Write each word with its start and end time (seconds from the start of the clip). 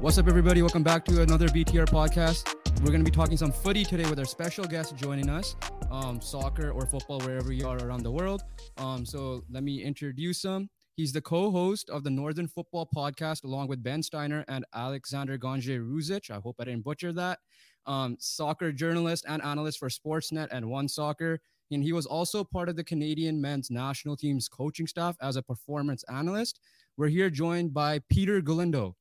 What's 0.00 0.16
up, 0.16 0.28
everybody? 0.28 0.62
Welcome 0.62 0.82
back 0.82 1.04
to 1.04 1.20
another 1.20 1.46
BTR 1.48 1.86
podcast. 1.86 2.54
We're 2.80 2.86
going 2.86 3.04
to 3.04 3.10
be 3.10 3.14
talking 3.14 3.36
some 3.36 3.52
footy 3.52 3.84
today 3.84 4.08
with 4.08 4.18
our 4.18 4.24
special 4.24 4.64
guest 4.64 4.96
joining 4.96 5.28
us, 5.28 5.56
um, 5.90 6.22
soccer 6.22 6.70
or 6.70 6.86
football, 6.86 7.20
wherever 7.20 7.52
you 7.52 7.68
are 7.68 7.76
around 7.84 8.02
the 8.02 8.10
world. 8.10 8.42
Um, 8.78 9.04
so 9.04 9.44
let 9.50 9.62
me 9.62 9.82
introduce 9.82 10.42
him. 10.42 10.70
He's 10.96 11.12
the 11.12 11.20
co-host 11.20 11.90
of 11.90 12.02
the 12.02 12.08
Northern 12.08 12.48
Fútbol 12.48 12.86
Podcast, 12.96 13.44
along 13.44 13.68
with 13.68 13.82
Ben 13.82 14.02
Steiner 14.02 14.42
and 14.48 14.64
Alexander 14.74 15.36
Gangue 15.36 15.78
Ruzic. 15.78 16.30
I 16.30 16.36
hope 16.36 16.56
I 16.58 16.64
didn't 16.64 16.84
butcher 16.84 17.12
that. 17.12 17.38
Um, 17.84 18.16
soccer 18.18 18.72
journalist 18.72 19.26
and 19.28 19.42
analyst 19.42 19.78
for 19.78 19.90
Sportsnet 19.90 20.48
and 20.50 20.70
One 20.70 20.88
Soccer. 20.88 21.40
And 21.70 21.84
he 21.84 21.92
was 21.92 22.06
also 22.06 22.42
part 22.42 22.70
of 22.70 22.76
the 22.76 22.84
Canadian 22.84 23.38
men's 23.38 23.70
national 23.70 24.16
team's 24.16 24.48
coaching 24.48 24.86
staff 24.86 25.16
as 25.20 25.36
a 25.36 25.42
performance 25.42 26.04
analyst. 26.10 26.58
We're 26.96 27.08
here 27.08 27.28
joined 27.28 27.74
by 27.74 28.00
Peter 28.08 28.40
Galindo. 28.40 28.96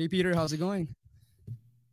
Hey, 0.00 0.08
Peter, 0.08 0.34
how's 0.34 0.54
it 0.54 0.56
going? 0.56 0.88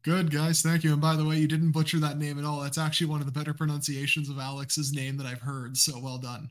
Good, 0.01 0.31
guys. 0.31 0.61
Thank 0.61 0.85
you. 0.85 0.93
And 0.93 1.01
by 1.01 1.17
the 1.17 1.25
way, 1.25 1.35
you 1.39 1.45
didn't 1.45 1.71
butcher 1.71 1.99
that 1.99 2.17
name 2.17 2.39
at 2.39 2.45
all. 2.45 2.61
That's 2.61 2.77
actually 2.77 3.07
one 3.07 3.19
of 3.19 3.25
the 3.25 3.33
better 3.33 3.53
pronunciations 3.53 4.29
of 4.29 4.39
Alex's 4.39 4.93
name 4.93 5.17
that 5.17 5.27
I've 5.27 5.41
heard. 5.41 5.75
So 5.75 5.99
well 5.99 6.17
done. 6.17 6.49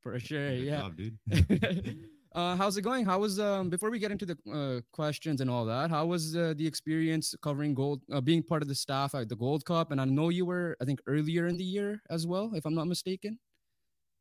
For 0.00 0.20
sure. 0.20 0.50
Good 0.50 0.62
yeah. 0.62 0.78
Job, 0.82 0.96
dude. 0.96 1.18
uh, 2.36 2.54
how's 2.54 2.76
it 2.76 2.82
going? 2.82 3.04
How 3.04 3.18
was, 3.18 3.40
um, 3.40 3.68
before 3.68 3.90
we 3.90 3.98
get 3.98 4.12
into 4.12 4.26
the 4.26 4.36
uh, 4.48 4.80
questions 4.92 5.40
and 5.40 5.50
all 5.50 5.64
that, 5.64 5.90
how 5.90 6.06
was 6.06 6.36
uh, 6.36 6.54
the 6.56 6.64
experience 6.64 7.34
covering 7.42 7.74
gold, 7.74 8.00
uh, 8.12 8.20
being 8.20 8.40
part 8.40 8.62
of 8.62 8.68
the 8.68 8.74
staff 8.76 9.16
at 9.16 9.28
the 9.28 9.34
Gold 9.34 9.64
Cup? 9.64 9.90
And 9.90 10.00
I 10.00 10.04
know 10.04 10.28
you 10.28 10.46
were, 10.46 10.76
I 10.80 10.84
think, 10.84 11.00
earlier 11.08 11.48
in 11.48 11.56
the 11.56 11.64
year 11.64 12.00
as 12.10 12.28
well, 12.28 12.52
if 12.54 12.64
I'm 12.64 12.76
not 12.76 12.86
mistaken. 12.86 13.40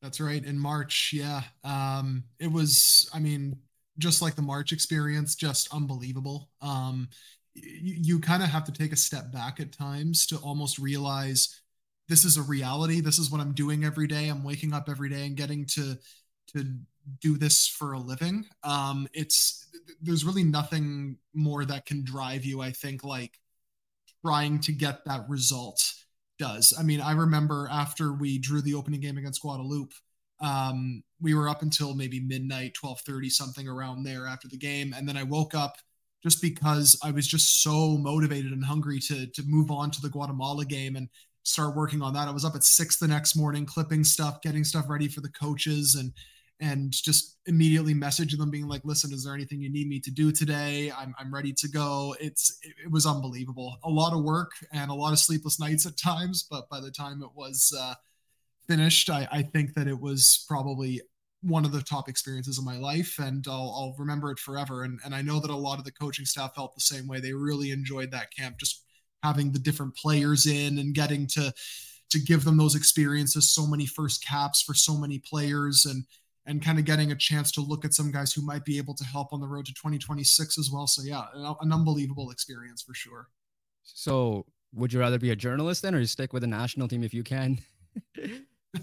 That's 0.02 0.20
right. 0.20 0.44
In 0.44 0.58
March. 0.58 1.12
Yeah. 1.14 1.44
Um, 1.64 2.24
it 2.40 2.52
was, 2.52 3.08
I 3.14 3.20
mean, 3.20 3.60
just 3.98 4.22
like 4.22 4.36
the 4.36 4.42
March 4.42 4.72
experience, 4.72 5.36
just 5.36 5.74
unbelievable. 5.74 6.50
Um, 6.62 7.10
you, 7.54 7.96
you 8.16 8.20
kind 8.20 8.44
of 8.44 8.50
have 8.50 8.64
to 8.66 8.72
take 8.72 8.92
a 8.92 8.98
step 8.98 9.32
back 9.32 9.60
at 9.60 9.72
times 9.72 10.26
to 10.28 10.38
almost 10.38 10.80
realize 10.80 11.62
this 12.08 12.26
is 12.26 12.38
a 12.38 12.42
reality. 12.42 13.02
This 13.02 13.20
is 13.20 13.32
what 13.32 13.42
I'm 13.42 13.54
doing 13.54 13.84
every 13.84 14.08
day. 14.08 14.28
I'm 14.28 14.44
waking 14.44 14.74
up 14.74 14.90
every 14.90 15.10
day 15.10 15.26
and 15.26 15.36
getting 15.36 15.66
to 15.68 15.98
to 16.54 16.66
do 17.22 17.38
this 17.38 17.68
for 17.68 17.94
a 17.94 18.00
living. 18.00 18.46
Um, 18.64 19.08
it's 19.14 19.70
there's 20.02 20.26
really 20.26 20.44
nothing 20.44 21.18
more 21.34 21.66
that 21.66 21.86
can 21.86 22.04
drive 22.04 22.46
you. 22.46 22.62
I 22.62 22.72
think 22.72 23.04
like 23.04 23.40
trying 24.26 24.60
to 24.60 24.72
get 24.72 25.06
that 25.06 25.28
result 25.30 25.94
does. 26.38 26.74
I 26.78 26.84
mean, 26.84 27.02
I 27.02 27.14
remember 27.14 27.68
after 27.72 28.14
we 28.14 28.38
drew 28.38 28.62
the 28.62 28.74
opening 28.74 29.00
game 29.00 29.18
against 29.18 29.42
Guadeloupe 29.42 29.94
um, 30.42 31.04
we 31.22 31.34
were 31.34 31.48
up 31.48 31.62
until 31.62 31.96
maybe 31.96 32.20
midnight, 32.20 32.74
12:30 32.74 33.30
something 33.30 33.68
around 33.68 34.04
there 34.04 34.26
after 34.28 34.48
the 34.48 34.58
game, 34.58 34.94
and 34.96 35.08
then 35.08 35.18
I 35.18 35.24
woke 35.24 35.54
up 35.54 35.78
just 36.24 36.42
because 36.42 37.00
I 37.04 37.12
was 37.12 37.28
just 37.28 37.64
so 37.64 37.98
motivated 37.98 38.52
and 38.52 38.64
hungry 38.64 39.00
to 39.02 39.28
to 39.28 39.44
move 39.46 39.72
on 39.72 39.92
to 39.92 40.02
the 40.02 40.10
Guatemala 40.10 40.66
game 40.66 40.96
and 40.96 41.10
start 41.44 41.76
working 41.76 42.02
on 42.02 42.14
that. 42.14 42.28
I 42.28 42.32
was 42.32 42.46
up 42.46 42.56
at 42.56 42.64
six 42.64 42.98
the 42.98 43.08
next 43.08 43.36
morning, 43.36 43.66
clipping 43.66 44.04
stuff, 44.04 44.42
getting 44.42 44.64
stuff 44.64 44.86
ready 44.90 45.08
for 45.08 45.22
the 45.22 45.30
coaches, 45.30 45.96
and 45.96 46.12
and 46.60 46.92
just 46.92 47.38
immediately 47.48 47.94
messaging 47.96 48.38
them, 48.38 48.52
being 48.52 48.68
like, 48.68 48.86
"Listen, 48.86 49.14
is 49.14 49.24
there 49.24 49.34
anything 49.34 49.62
you 49.62 49.72
need 49.72 49.88
me 49.88 50.00
to 50.00 50.12
do 50.12 50.32
today? 50.32 50.92
I'm 50.92 51.14
I'm 51.20 51.34
ready 51.34 51.54
to 51.54 51.68
go." 51.68 52.16
It's 52.20 52.58
it, 52.62 52.74
it 52.86 52.92
was 52.92 53.06
unbelievable. 53.06 53.78
A 53.84 53.90
lot 53.90 54.14
of 54.14 54.24
work 54.24 54.52
and 54.72 54.90
a 54.90 54.96
lot 54.96 55.14
of 55.14 55.20
sleepless 55.20 55.60
nights 55.60 55.86
at 55.86 55.98
times, 55.98 56.48
but 56.50 56.70
by 56.70 56.80
the 56.80 56.92
time 56.92 57.22
it 57.24 57.32
was 57.36 57.76
uh, 57.80 57.96
finished, 58.72 59.10
I, 59.10 59.28
I 59.34 59.42
think 59.42 59.74
that 59.74 59.88
it 59.88 60.00
was 60.00 60.46
probably 60.48 61.02
one 61.42 61.66
of 61.66 61.74
the 61.74 61.82
top 61.82 62.08
experiences 62.08 62.58
of 62.58 62.64
my 62.64 62.78
life 62.78 63.20
and 63.20 63.46
I'll, 63.46 63.76
I'll 63.76 63.96
remember 63.98 64.32
it 64.32 64.40
forever. 64.40 64.84
And, 64.84 64.98
and 65.04 65.14
I 65.14 65.22
know 65.22 65.42
that 65.42 65.50
a 65.50 65.56
lot 65.56 65.78
of 65.78 65.84
the 65.84 65.92
coaching 65.92 66.24
staff 66.24 66.56
felt 66.56 66.74
the 66.74 66.80
same 66.80 67.06
way. 67.06 67.20
They 67.20 67.34
really 67.34 67.72
enjoyed 67.72 68.12
that 68.12 68.34
camp, 68.34 68.58
just 68.60 68.84
having 69.24 69.52
the 69.52 69.60
different 69.60 69.94
players 69.98 70.48
in 70.48 70.78
and 70.78 70.96
getting 70.96 71.28
to, 71.28 71.54
to 72.12 72.20
give 72.20 72.46
them 72.46 72.56
those 72.56 72.76
experiences, 72.76 73.52
so 73.52 73.68
many 73.68 73.86
first 73.86 74.26
caps 74.26 74.62
for 74.62 74.74
so 74.74 74.96
many 74.96 75.20
players 75.20 75.86
and, 75.86 76.06
and 76.46 76.64
kind 76.64 76.80
of 76.80 76.86
getting 76.86 77.12
a 77.12 77.16
chance 77.16 77.52
to 77.52 77.62
look 77.62 77.84
at 77.84 77.94
some 77.94 78.10
guys 78.10 78.32
who 78.32 78.42
might 78.42 78.64
be 78.64 78.78
able 78.78 78.94
to 78.94 79.04
help 79.04 79.34
on 79.34 79.42
the 79.42 79.48
road 79.48 79.66
to 79.66 79.74
2026 79.74 80.58
as 80.58 80.70
well. 80.72 80.88
So 80.88 81.02
yeah, 81.04 81.26
an, 81.34 81.56
an 81.60 81.74
unbelievable 81.74 82.32
experience 82.32 82.82
for 82.84 82.94
sure. 82.94 83.28
So 83.84 84.46
would 84.74 84.94
you 84.94 85.02
rather 85.02 85.20
be 85.20 85.32
a 85.32 85.36
journalist 85.36 85.82
then 85.82 85.94
or 85.94 86.06
stick 86.06 86.32
with 86.32 86.42
the 86.42 86.48
national 86.48 86.88
team 86.88 87.04
if 87.04 87.14
you 87.14 87.24
can? 87.24 87.60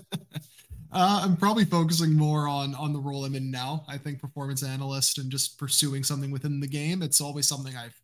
Uh, 0.90 1.20
I'm 1.22 1.36
probably 1.36 1.66
focusing 1.66 2.14
more 2.14 2.48
on 2.48 2.74
on 2.74 2.94
the 2.94 2.98
role 2.98 3.26
I'm 3.26 3.34
in 3.34 3.50
now. 3.50 3.84
I 3.88 3.98
think 3.98 4.20
performance 4.20 4.62
analyst 4.62 5.18
and 5.18 5.30
just 5.30 5.58
pursuing 5.58 6.02
something 6.02 6.30
within 6.30 6.60
the 6.60 6.66
game. 6.66 7.02
It's 7.02 7.20
always 7.20 7.46
something 7.46 7.76
I've 7.76 8.00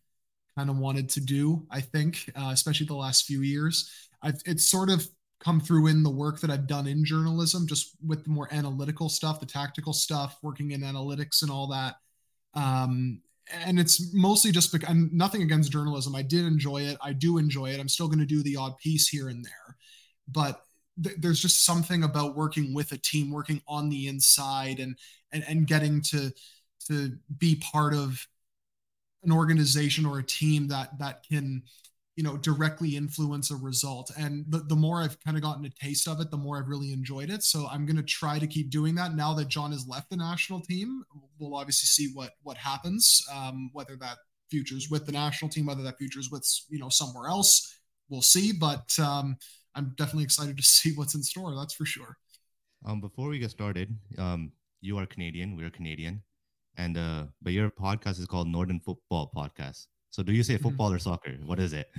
kind 0.57 0.69
of 0.69 0.77
wanted 0.77 1.09
to 1.09 1.21
do. 1.21 1.65
I 1.71 1.81
think, 1.81 2.31
uh, 2.35 2.51
especially 2.53 2.87
the 2.87 2.95
last 2.95 3.25
few 3.25 3.41
years, 3.41 3.91
I've 4.21 4.41
it's 4.45 4.69
sort 4.69 4.91
of 4.91 5.07
come 5.39 5.61
through 5.61 5.87
in 5.87 6.03
the 6.03 6.11
work 6.11 6.41
that 6.41 6.51
I've 6.51 6.67
done 6.67 6.87
in 6.87 7.05
journalism, 7.05 7.67
just 7.67 7.95
with 8.05 8.25
the 8.25 8.31
more 8.31 8.47
analytical 8.51 9.09
stuff, 9.09 9.39
the 9.39 9.47
tactical 9.47 9.93
stuff, 9.93 10.37
working 10.43 10.71
in 10.71 10.81
analytics 10.81 11.41
and 11.43 11.51
all 11.51 11.67
that. 11.67 11.95
Um, 12.53 13.21
and 13.53 13.79
it's 13.79 14.13
mostly 14.13 14.51
just 14.51 14.71
because 14.71 14.89
I'm 14.89 15.09
nothing 15.13 15.43
against 15.43 15.71
journalism. 15.71 16.15
I 16.15 16.23
did 16.23 16.45
enjoy 16.45 16.83
it. 16.83 16.97
I 17.01 17.13
do 17.13 17.37
enjoy 17.37 17.71
it. 17.71 17.79
I'm 17.79 17.89
still 17.89 18.07
going 18.07 18.19
to 18.19 18.25
do 18.25 18.43
the 18.43 18.57
odd 18.57 18.77
piece 18.79 19.07
here 19.07 19.29
and 19.29 19.45
there, 19.45 19.77
but 20.27 20.64
th- 21.03 21.15
there's 21.19 21.39
just 21.39 21.65
something 21.65 22.03
about 22.03 22.35
working 22.35 22.73
with 22.73 22.91
a 22.91 22.97
team, 22.97 23.31
working 23.31 23.61
on 23.67 23.89
the 23.89 24.07
inside, 24.07 24.79
and 24.79 24.97
and 25.31 25.43
and 25.47 25.67
getting 25.67 26.01
to 26.01 26.31
to 26.87 27.17
be 27.37 27.55
part 27.55 27.93
of 27.93 28.27
an 29.23 29.31
organization 29.31 30.05
or 30.05 30.19
a 30.19 30.23
team 30.23 30.67
that 30.67 30.97
that 30.99 31.23
can 31.27 31.63
you 32.15 32.23
know 32.23 32.37
directly 32.37 32.95
influence 32.95 33.51
a 33.51 33.55
result. 33.55 34.11
And 34.17 34.45
the, 34.49 34.59
the 34.59 34.75
more 34.75 35.01
i've 35.01 35.19
kind 35.19 35.35
of 35.37 35.43
gotten 35.43 35.65
a 35.65 35.69
taste 35.69 36.07
of 36.07 36.21
it 36.21 36.31
the 36.31 36.37
more 36.37 36.57
i've 36.57 36.67
really 36.69 36.93
enjoyed 36.93 37.29
it. 37.29 37.43
So 37.43 37.67
i'm 37.71 37.85
going 37.85 37.97
to 37.97 38.03
try 38.03 38.39
to 38.39 38.47
keep 38.47 38.69
doing 38.69 38.95
that. 38.95 39.15
Now 39.15 39.33
that 39.33 39.47
john 39.47 39.71
has 39.71 39.87
left 39.87 40.09
the 40.09 40.17
national 40.17 40.61
team 40.61 41.03
we'll 41.39 41.55
obviously 41.55 41.87
see 41.87 42.13
what 42.13 42.31
what 42.43 42.57
happens 42.57 43.21
um, 43.33 43.69
whether 43.73 43.95
that 43.97 44.17
futures 44.49 44.89
with 44.91 45.05
the 45.05 45.11
national 45.11 45.49
team 45.49 45.65
whether 45.65 45.81
that 45.83 45.97
futures 45.97 46.29
with 46.31 46.47
you 46.69 46.79
know 46.79 46.89
somewhere 46.89 47.27
else 47.27 47.75
we'll 48.09 48.21
see. 48.21 48.51
But 48.51 48.97
um, 48.99 49.37
I'm 49.75 49.93
definitely 49.97 50.23
excited 50.23 50.57
to 50.57 50.63
see 50.63 50.93
what's 50.93 51.15
in 51.15 51.23
store. 51.23 51.55
That's 51.55 51.73
for 51.73 51.85
sure. 51.85 52.17
Um, 52.85 53.01
before 53.01 53.29
we 53.29 53.39
get 53.39 53.51
started, 53.51 53.95
um, 54.17 54.51
you 54.81 54.97
are 54.97 55.05
Canadian, 55.05 55.55
we're 55.55 55.69
Canadian, 55.69 56.21
and 56.77 56.97
uh, 56.97 57.23
but 57.41 57.53
your 57.53 57.69
podcast 57.69 58.19
is 58.19 58.27
called 58.27 58.47
Northern 58.47 58.79
Fútbol 58.79 59.29
Podcast. 59.35 59.87
So, 60.11 60.23
do 60.23 60.31
you 60.31 60.43
say 60.43 60.53
mm-hmm. 60.53 60.63
football 60.63 60.87
mm-hmm. 60.87 60.95
or 60.95 60.99
soccer? 60.99 61.37
What 61.45 61.59
is 61.59 61.73
it? 61.73 61.89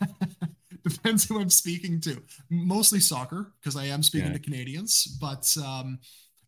Depends 0.84 1.26
who 1.26 1.40
I'm 1.40 1.50
speaking 1.50 2.00
to. 2.02 2.22
Mostly 2.50 3.00
soccer 3.00 3.52
because 3.60 3.76
I 3.76 3.86
am 3.86 4.02
speaking 4.02 4.28
yeah. 4.28 4.34
to 4.34 4.38
Canadians, 4.38 5.16
but 5.20 5.56
um, 5.64 5.98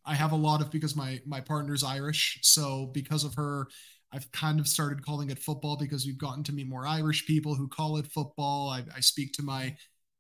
I 0.05 0.15
have 0.15 0.33
a 0.33 0.37
lot 0.37 0.61
of 0.61 0.71
because 0.71 0.95
my 0.95 1.21
my 1.27 1.41
partner's 1.41 1.83
Irish, 1.83 2.39
so 2.43 2.87
because 2.93 3.25
of 3.25 3.35
her, 3.35 3.67
I've 4.13 4.31
kind 4.33 4.61
of 4.61 4.69
started 4.69 5.05
calling 5.05 5.31
it 5.31 5.39
football 5.39 5.77
because 5.77 6.07
we've 6.07 6.19
gotten 6.19 6.45
to 6.45 6.53
meet 6.53 6.69
more 6.69 6.87
Irish 6.87 7.27
people 7.27 7.55
who 7.55 7.69
call 7.69 7.97
it 7.97 8.07
football. 8.07 8.69
I, 8.69 8.85
I 8.95 9.01
speak 9.01 9.33
to 9.35 9.43
my 9.43 9.77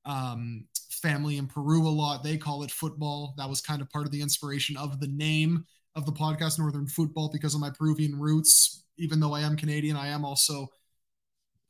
um, 0.06 0.64
family 0.90 1.36
in 1.36 1.46
Peru 1.46 1.86
a 1.86 1.90
lot. 1.90 2.22
They 2.22 2.38
call 2.38 2.62
it 2.62 2.70
football. 2.70 3.34
That 3.36 3.48
was 3.48 3.60
kind 3.60 3.82
of 3.82 3.90
part 3.90 4.06
of 4.06 4.12
the 4.12 4.22
inspiration 4.22 4.76
of 4.76 5.00
the 5.00 5.08
name 5.08 5.66
of 5.94 6.06
the 6.06 6.12
podcast, 6.12 6.58
Northern 6.58 6.86
Fútbol, 6.86 7.32
because 7.32 7.54
of 7.54 7.60
my 7.60 7.70
Peruvian 7.70 8.18
roots. 8.18 8.84
Even 8.96 9.20
though 9.20 9.34
I 9.34 9.42
am 9.42 9.56
Canadian, 9.56 9.96
I 9.96 10.08
am 10.08 10.24
also 10.24 10.68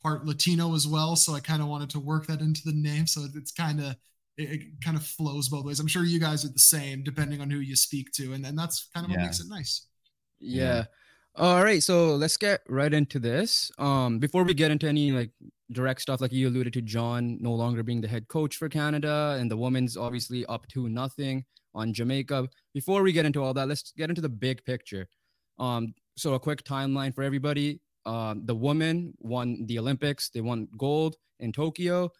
part 0.02 0.24
Latino 0.24 0.74
as 0.74 0.86
well. 0.86 1.16
So 1.16 1.34
I 1.34 1.40
kind 1.40 1.60
of 1.60 1.68
wanted 1.68 1.90
to 1.90 2.00
work 2.00 2.26
that 2.26 2.40
into 2.40 2.62
the 2.64 2.72
name. 2.72 3.06
So 3.06 3.26
it's 3.34 3.50
kind 3.50 3.80
of 3.80 3.96
it, 4.36 4.50
it, 4.52 4.62
kind 4.84 4.96
of 4.96 5.04
flows 5.04 5.48
both 5.48 5.64
ways. 5.64 5.80
I'm 5.80 5.86
sure 5.86 6.04
you 6.04 6.20
guys 6.20 6.44
are 6.44 6.52
the 6.52 6.58
same, 6.58 7.02
depending 7.02 7.40
on 7.40 7.50
who 7.50 7.58
you 7.58 7.74
speak 7.74 8.12
to, 8.12 8.32
and 8.34 8.44
and 8.46 8.58
that's 8.58 8.88
kind 8.94 9.04
of 9.04 9.10
yeah. 9.10 9.18
what 9.18 9.24
makes 9.24 9.40
it 9.40 9.48
nice. 9.48 9.86
Yeah. 10.38 10.62
yeah. 10.62 10.84
All 11.38 11.62
right, 11.62 11.82
so 11.82 12.16
let's 12.16 12.38
get 12.38 12.62
right 12.66 12.92
into 12.92 13.18
this. 13.18 13.70
Um, 13.78 14.18
before 14.18 14.44
we 14.44 14.54
get 14.54 14.70
into 14.70 14.88
any 14.88 15.10
like 15.12 15.30
direct 15.72 16.00
stuff, 16.00 16.20
like 16.20 16.32
you 16.32 16.48
alluded 16.48 16.72
to, 16.74 16.82
John 16.82 17.38
no 17.40 17.52
longer 17.52 17.82
being 17.82 18.00
the 18.00 18.08
head 18.08 18.28
coach 18.28 18.56
for 18.56 18.68
Canada, 18.68 19.36
and 19.38 19.50
the 19.50 19.56
women's 19.56 19.96
obviously 19.96 20.44
up 20.46 20.66
to 20.68 20.88
nothing 20.88 21.44
on 21.74 21.92
Jamaica. 21.92 22.48
Before 22.74 23.02
we 23.02 23.12
get 23.12 23.26
into 23.26 23.42
all 23.42 23.54
that, 23.54 23.68
let's 23.68 23.92
get 23.96 24.08
into 24.08 24.22
the 24.22 24.28
big 24.28 24.64
picture. 24.64 25.08
Um, 25.58 25.94
so 26.16 26.34
a 26.34 26.40
quick 26.40 26.62
timeline 26.64 27.14
for 27.14 27.22
everybody. 27.22 27.80
Um, 28.04 28.42
the 28.44 28.54
women 28.54 29.14
won 29.18 29.66
the 29.66 29.78
Olympics; 29.78 30.30
they 30.30 30.40
won 30.40 30.68
gold 30.78 31.16
in 31.40 31.52
Tokyo, 31.52 32.10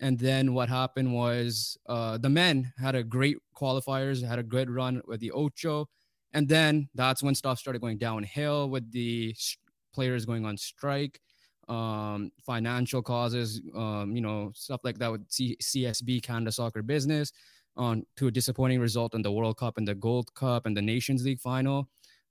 and 0.00 0.18
then 0.18 0.54
what 0.54 0.68
happened 0.68 1.12
was 1.14 1.78
uh, 1.88 2.18
the 2.18 2.28
men 2.28 2.72
had 2.78 2.94
a 2.94 3.04
great 3.04 3.36
qualifiers, 3.56 4.26
had 4.26 4.38
a 4.38 4.42
good 4.42 4.68
run 4.68 5.00
with 5.06 5.20
the 5.20 5.30
Ocho 5.30 5.88
and 6.36 6.48
then 6.48 6.88
that's 6.94 7.22
when 7.22 7.34
stuff 7.34 7.58
started 7.58 7.80
going 7.80 7.96
downhill 7.96 8.68
with 8.68 8.92
the 8.92 9.34
players 9.94 10.26
going 10.26 10.44
on 10.44 10.58
strike, 10.58 11.18
um, 11.68 12.30
financial 12.44 13.02
causes, 13.02 13.60
um, 13.74 14.14
you 14.14 14.20
know, 14.20 14.52
stuff 14.54 14.80
like 14.84 14.98
that 14.98 15.10
with 15.10 15.24
C- 15.28 15.58
CSB, 15.60 16.22
Canada 16.22 16.52
Soccer 16.52 16.82
Business, 16.82 17.32
on 17.76 18.04
to 18.16 18.28
a 18.28 18.30
disappointing 18.30 18.80
result 18.80 19.14
in 19.14 19.22
the 19.22 19.32
World 19.32 19.58
Cup 19.58 19.76
and 19.76 19.86
the 19.86 19.94
Gold 19.94 20.32
Cup 20.34 20.66
and 20.66 20.76
the 20.76 20.82
Nations 20.82 21.24
League 21.24 21.40
final. 21.40 21.88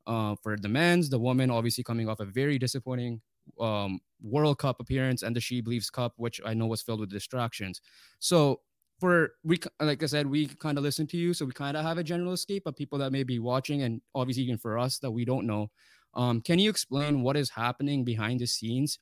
Uh, 0.07 0.35
for 0.43 0.55
the 0.55 0.69
men's, 0.69 1.09
the 1.09 1.17
women 1.17 1.49
obviously 1.49 1.83
coming 1.83 2.07
off 2.07 2.19
a 2.19 2.25
very 2.25 2.59
disappointing 2.59 3.19
um, 3.59 3.99
World 4.21 4.59
Cup 4.59 4.79
appearance 4.79 5.23
and 5.23 5.35
the 5.35 5.39
She 5.39 5.61
Believes 5.61 5.89
Cup, 5.89 6.13
which 6.17 6.39
I 6.45 6.53
know 6.53 6.67
was 6.67 6.81
filled 6.81 6.99
with 6.99 7.09
distractions. 7.09 7.81
So 8.19 8.61
for 8.99 9.33
we 9.43 9.59
like 9.79 10.01
I 10.03 10.05
said, 10.05 10.27
we 10.27 10.47
kind 10.47 10.77
of 10.77 10.83
listen 10.83 11.07
to 11.07 11.17
you, 11.17 11.33
so 11.33 11.45
we 11.45 11.51
kind 11.51 11.75
of 11.75 11.83
have 11.83 11.97
a 11.97 12.03
general 12.03 12.33
escape 12.33 12.65
of 12.65 12.75
people 12.75 12.97
that 12.99 13.11
may 13.11 13.23
be 13.23 13.39
watching, 13.39 13.81
and 13.81 14.01
obviously 14.13 14.43
even 14.43 14.57
for 14.57 14.77
us 14.77 14.99
that 14.99 15.11
we 15.11 15.25
don't 15.25 15.45
know. 15.45 15.69
Um, 16.13 16.39
can 16.39 16.59
you 16.59 16.69
explain 16.69 17.21
what 17.21 17.35
is 17.35 17.49
happening 17.49 18.05
behind 18.05 18.39
the 18.39 18.45
scenes 18.45 18.99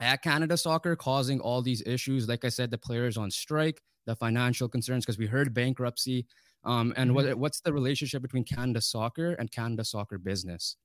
at 0.00 0.22
Canada 0.22 0.56
Soccer, 0.56 0.96
causing 0.96 1.40
all 1.40 1.62
these 1.62 1.82
issues? 1.86 2.28
Like 2.28 2.44
I 2.44 2.48
said, 2.48 2.70
the 2.70 2.78
players 2.78 3.16
on 3.16 3.30
strike, 3.30 3.80
the 4.06 4.16
financial 4.16 4.68
concerns, 4.68 5.04
because 5.04 5.18
we 5.18 5.26
heard 5.26 5.54
bankruptcy. 5.54 6.26
Um, 6.64 6.92
and 6.96 7.10
mm-hmm. 7.10 7.28
what 7.28 7.38
what's 7.38 7.60
the 7.60 7.72
relationship 7.72 8.22
between 8.22 8.44
Canada 8.44 8.80
Soccer 8.80 9.32
and 9.34 9.50
Canada 9.50 9.84
Soccer 9.84 10.18
Business? 10.18 10.76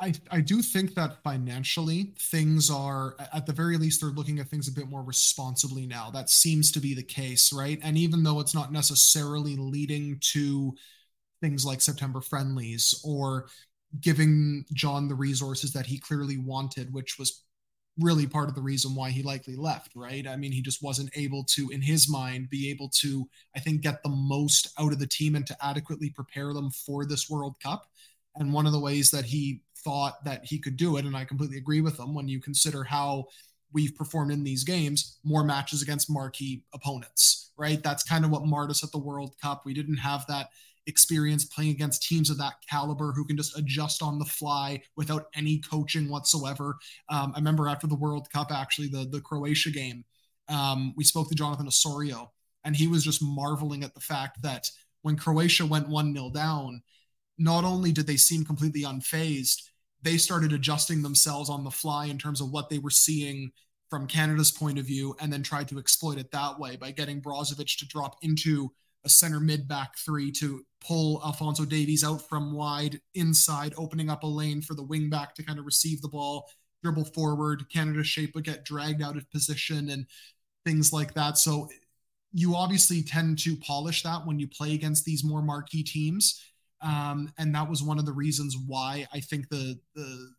I, 0.00 0.12
I 0.30 0.40
do 0.40 0.62
think 0.62 0.94
that 0.94 1.22
financially 1.22 2.14
things 2.18 2.70
are 2.70 3.16
at 3.32 3.46
the 3.46 3.52
very 3.52 3.76
least 3.76 4.00
they're 4.00 4.10
looking 4.10 4.38
at 4.38 4.48
things 4.48 4.68
a 4.68 4.72
bit 4.72 4.88
more 4.88 5.02
responsibly 5.02 5.86
now 5.86 6.10
that 6.10 6.30
seems 6.30 6.72
to 6.72 6.80
be 6.80 6.94
the 6.94 7.02
case 7.02 7.52
right 7.52 7.78
and 7.82 7.96
even 7.96 8.22
though 8.22 8.40
it's 8.40 8.54
not 8.54 8.72
necessarily 8.72 9.56
leading 9.56 10.18
to 10.20 10.74
things 11.40 11.64
like 11.64 11.80
september 11.80 12.20
friendlies 12.20 13.00
or 13.04 13.48
giving 14.00 14.64
john 14.72 15.08
the 15.08 15.14
resources 15.14 15.72
that 15.72 15.86
he 15.86 15.98
clearly 15.98 16.38
wanted 16.38 16.92
which 16.92 17.18
was 17.18 17.42
really 17.98 18.26
part 18.26 18.48
of 18.48 18.54
the 18.54 18.60
reason 18.60 18.94
why 18.94 19.10
he 19.10 19.22
likely 19.22 19.56
left 19.56 19.92
right 19.94 20.26
i 20.26 20.36
mean 20.36 20.52
he 20.52 20.60
just 20.60 20.82
wasn't 20.82 21.10
able 21.14 21.42
to 21.44 21.70
in 21.70 21.80
his 21.80 22.10
mind 22.10 22.50
be 22.50 22.70
able 22.70 22.90
to 22.90 23.26
i 23.56 23.60
think 23.60 23.80
get 23.80 24.02
the 24.02 24.08
most 24.08 24.68
out 24.78 24.92
of 24.92 24.98
the 24.98 25.06
team 25.06 25.34
and 25.34 25.46
to 25.46 25.56
adequately 25.64 26.10
prepare 26.10 26.52
them 26.52 26.70
for 26.70 27.06
this 27.06 27.30
world 27.30 27.54
cup 27.62 27.86
and 28.38 28.52
one 28.52 28.66
of 28.66 28.72
the 28.72 28.80
ways 28.80 29.10
that 29.10 29.24
he 29.24 29.62
thought 29.86 30.24
that 30.24 30.44
he 30.44 30.58
could 30.58 30.76
do 30.76 30.96
it. 30.96 31.04
And 31.04 31.16
I 31.16 31.24
completely 31.24 31.58
agree 31.58 31.80
with 31.80 31.98
him 31.98 32.12
when 32.12 32.26
you 32.26 32.40
consider 32.40 32.82
how 32.82 33.26
we've 33.72 33.94
performed 33.94 34.32
in 34.32 34.42
these 34.42 34.64
games, 34.64 35.18
more 35.22 35.44
matches 35.44 35.80
against 35.80 36.10
marquee 36.10 36.64
opponents, 36.74 37.52
right? 37.56 37.82
That's 37.82 38.02
kind 38.02 38.24
of 38.24 38.30
what 38.30 38.46
marred 38.46 38.70
us 38.70 38.82
at 38.82 38.90
the 38.90 38.98
World 38.98 39.34
Cup. 39.40 39.62
We 39.64 39.74
didn't 39.74 39.98
have 39.98 40.26
that 40.26 40.48
experience 40.86 41.44
playing 41.44 41.70
against 41.70 42.02
teams 42.02 42.30
of 42.30 42.38
that 42.38 42.54
caliber 42.68 43.12
who 43.12 43.24
can 43.24 43.36
just 43.36 43.58
adjust 43.58 44.02
on 44.02 44.18
the 44.18 44.24
fly 44.24 44.80
without 44.96 45.26
any 45.34 45.58
coaching 45.58 46.08
whatsoever. 46.08 46.76
Um, 47.08 47.32
I 47.34 47.38
remember 47.38 47.68
after 47.68 47.86
the 47.86 47.96
World 47.96 48.28
Cup, 48.32 48.52
actually, 48.52 48.88
the, 48.88 49.08
the 49.10 49.20
Croatia 49.20 49.70
game, 49.70 50.04
um, 50.48 50.94
we 50.96 51.04
spoke 51.04 51.28
to 51.28 51.34
Jonathan 51.34 51.66
Osorio, 51.66 52.32
and 52.64 52.76
he 52.76 52.86
was 52.86 53.04
just 53.04 53.22
marveling 53.22 53.82
at 53.82 53.94
the 53.94 54.00
fact 54.00 54.42
that 54.42 54.70
when 55.02 55.16
Croatia 55.16 55.66
went 55.66 55.88
1 55.88 56.14
0 56.14 56.30
down, 56.30 56.82
not 57.38 57.64
only 57.64 57.92
did 57.92 58.06
they 58.06 58.16
seem 58.16 58.44
completely 58.44 58.82
unfazed, 58.82 59.62
they 60.02 60.16
started 60.16 60.52
adjusting 60.52 61.02
themselves 61.02 61.50
on 61.50 61.64
the 61.64 61.70
fly 61.70 62.06
in 62.06 62.18
terms 62.18 62.40
of 62.40 62.50
what 62.50 62.70
they 62.70 62.78
were 62.78 62.90
seeing 62.90 63.50
from 63.90 64.06
Canada's 64.06 64.50
point 64.50 64.78
of 64.78 64.86
view 64.86 65.14
and 65.20 65.32
then 65.32 65.42
tried 65.42 65.68
to 65.68 65.78
exploit 65.78 66.18
it 66.18 66.30
that 66.32 66.58
way 66.58 66.76
by 66.76 66.90
getting 66.90 67.20
Brozovic 67.20 67.78
to 67.78 67.86
drop 67.86 68.16
into 68.22 68.72
a 69.06 69.08
center 69.08 69.40
mid 69.40 69.66
back 69.66 69.96
three 69.96 70.30
to 70.32 70.62
pull 70.80 71.22
Alfonso 71.24 71.64
Davies 71.64 72.04
out 72.04 72.28
from 72.28 72.52
wide 72.52 73.00
inside, 73.14 73.72
opening 73.78 74.10
up 74.10 74.24
a 74.24 74.26
lane 74.26 74.60
for 74.60 74.74
the 74.74 74.82
wing 74.82 75.08
back 75.08 75.34
to 75.36 75.42
kind 75.42 75.58
of 75.58 75.64
receive 75.64 76.02
the 76.02 76.08
ball, 76.08 76.46
dribble 76.82 77.06
forward. 77.06 77.64
Canada's 77.72 78.08
shape 78.08 78.34
would 78.34 78.44
get 78.44 78.64
dragged 78.64 79.02
out 79.02 79.16
of 79.16 79.30
position 79.30 79.88
and 79.90 80.06
things 80.64 80.92
like 80.92 81.14
that. 81.14 81.38
So 81.38 81.68
you 82.32 82.54
obviously 82.54 83.02
tend 83.02 83.38
to 83.38 83.56
polish 83.56 84.02
that 84.02 84.26
when 84.26 84.38
you 84.38 84.48
play 84.48 84.74
against 84.74 85.04
these 85.04 85.24
more 85.24 85.40
marquee 85.40 85.84
teams. 85.84 86.42
Um, 86.82 87.32
and 87.38 87.54
that 87.54 87.70
was 87.70 87.82
one 87.82 87.98
of 87.98 88.04
the 88.04 88.12
reasons 88.12 88.56
why 88.66 89.06
I 89.12 89.20
think 89.20 89.48
the 89.48 89.78
the 89.94 90.30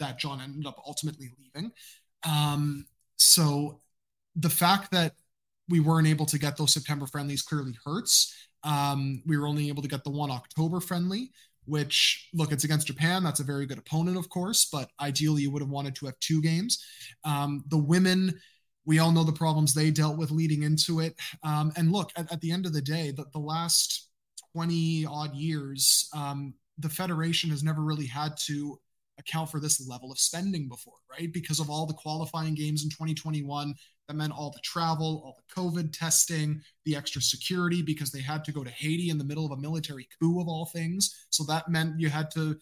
that 0.00 0.18
John 0.18 0.40
ended 0.40 0.66
up 0.66 0.80
ultimately 0.86 1.30
leaving. 1.38 1.72
Um, 2.24 2.86
so 3.16 3.80
the 4.34 4.50
fact 4.50 4.92
that 4.92 5.14
we 5.68 5.80
weren't 5.80 6.06
able 6.06 6.26
to 6.26 6.38
get 6.38 6.56
those 6.56 6.72
September 6.72 7.06
friendlies 7.06 7.42
clearly 7.42 7.76
hurts. 7.84 8.34
Um, 8.64 9.22
we 9.26 9.36
were 9.36 9.46
only 9.46 9.68
able 9.68 9.82
to 9.82 9.88
get 9.88 10.04
the 10.04 10.10
one 10.10 10.30
October 10.30 10.80
friendly, 10.80 11.30
which 11.66 12.28
look, 12.34 12.52
it's 12.52 12.64
against 12.64 12.86
Japan. 12.86 13.22
That's 13.22 13.40
a 13.40 13.44
very 13.44 13.66
good 13.66 13.78
opponent, 13.78 14.16
of 14.16 14.28
course, 14.28 14.68
but 14.70 14.90
ideally 15.00 15.42
you 15.42 15.50
would 15.50 15.62
have 15.62 15.70
wanted 15.70 15.94
to 15.96 16.06
have 16.06 16.18
two 16.20 16.42
games. 16.42 16.84
Um, 17.24 17.64
the 17.68 17.78
women, 17.78 18.40
we 18.84 18.98
all 18.98 19.12
know 19.12 19.24
the 19.24 19.32
problems 19.32 19.74
they 19.74 19.90
dealt 19.90 20.16
with 20.16 20.30
leading 20.30 20.62
into 20.62 21.00
it. 21.00 21.14
Um, 21.42 21.72
and 21.76 21.92
look, 21.92 22.10
at, 22.16 22.32
at, 22.32 22.40
the 22.40 22.50
end 22.50 22.66
of 22.66 22.72
the 22.72 22.82
day, 22.82 23.12
the, 23.14 23.26
the 23.32 23.38
last 23.38 24.08
20 24.54 25.06
odd 25.06 25.34
years, 25.34 26.08
um, 26.16 26.54
the 26.78 26.88
Federation 26.88 27.50
has 27.50 27.62
never 27.62 27.82
really 27.82 28.06
had 28.06 28.36
to 28.46 28.78
account 29.18 29.50
for 29.50 29.60
this 29.60 29.86
level 29.86 30.12
of 30.12 30.18
spending 30.18 30.68
before, 30.68 30.94
right? 31.10 31.32
Because 31.32 31.60
of 31.60 31.70
all 31.70 31.86
the 31.86 31.94
qualifying 31.94 32.54
games 32.54 32.84
in 32.84 32.90
2021, 32.90 33.74
that 34.08 34.14
meant 34.14 34.32
all 34.32 34.50
the 34.50 34.60
travel, 34.60 35.22
all 35.24 35.36
the 35.36 35.60
COVID 35.60 35.92
testing, 35.92 36.60
the 36.84 36.96
extra 36.96 37.20
security, 37.20 37.82
because 37.82 38.10
they 38.10 38.22
had 38.22 38.44
to 38.44 38.52
go 38.52 38.64
to 38.64 38.70
Haiti 38.70 39.10
in 39.10 39.18
the 39.18 39.24
middle 39.24 39.44
of 39.44 39.52
a 39.52 39.60
military 39.60 40.08
coup 40.18 40.40
of 40.40 40.48
all 40.48 40.66
things. 40.66 41.26
So 41.30 41.44
that 41.44 41.68
meant 41.68 42.00
you 42.00 42.08
had 42.08 42.30
to 42.32 42.56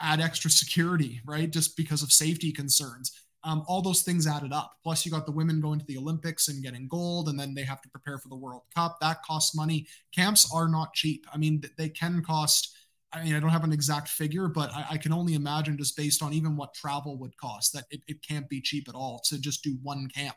add 0.00 0.20
extra 0.20 0.50
security, 0.50 1.20
right? 1.26 1.50
Just 1.50 1.76
because 1.76 2.02
of 2.02 2.12
safety 2.12 2.52
concerns. 2.52 3.12
Um, 3.42 3.64
all 3.68 3.80
those 3.80 4.02
things 4.02 4.26
added 4.26 4.52
up. 4.52 4.72
Plus, 4.82 5.04
you 5.04 5.12
got 5.12 5.24
the 5.24 5.32
women 5.32 5.60
going 5.60 5.78
to 5.78 5.86
the 5.86 5.96
Olympics 5.96 6.48
and 6.48 6.62
getting 6.62 6.88
gold, 6.88 7.28
and 7.28 7.38
then 7.40 7.54
they 7.54 7.62
have 7.62 7.80
to 7.82 7.88
prepare 7.88 8.18
for 8.18 8.28
the 8.28 8.36
World 8.36 8.62
Cup. 8.74 8.98
That 9.00 9.22
costs 9.22 9.54
money. 9.54 9.86
Camps 10.14 10.50
are 10.54 10.68
not 10.68 10.92
cheap. 10.94 11.26
I 11.32 11.38
mean, 11.38 11.62
they 11.78 11.88
can 11.88 12.22
cost. 12.22 12.74
I 13.12 13.24
mean, 13.24 13.34
I 13.34 13.40
don't 13.40 13.50
have 13.50 13.64
an 13.64 13.72
exact 13.72 14.08
figure, 14.08 14.48
but 14.48 14.72
I, 14.72 14.86
I 14.92 14.96
can 14.96 15.12
only 15.12 15.34
imagine 15.34 15.76
just 15.76 15.96
based 15.96 16.22
on 16.22 16.32
even 16.32 16.56
what 16.56 16.74
travel 16.74 17.18
would 17.18 17.36
cost 17.36 17.72
that 17.72 17.84
it, 17.90 18.02
it 18.06 18.26
can't 18.26 18.48
be 18.48 18.60
cheap 18.60 18.88
at 18.88 18.94
all 18.94 19.20
to 19.26 19.40
just 19.40 19.64
do 19.64 19.76
one 19.82 20.08
camp 20.08 20.36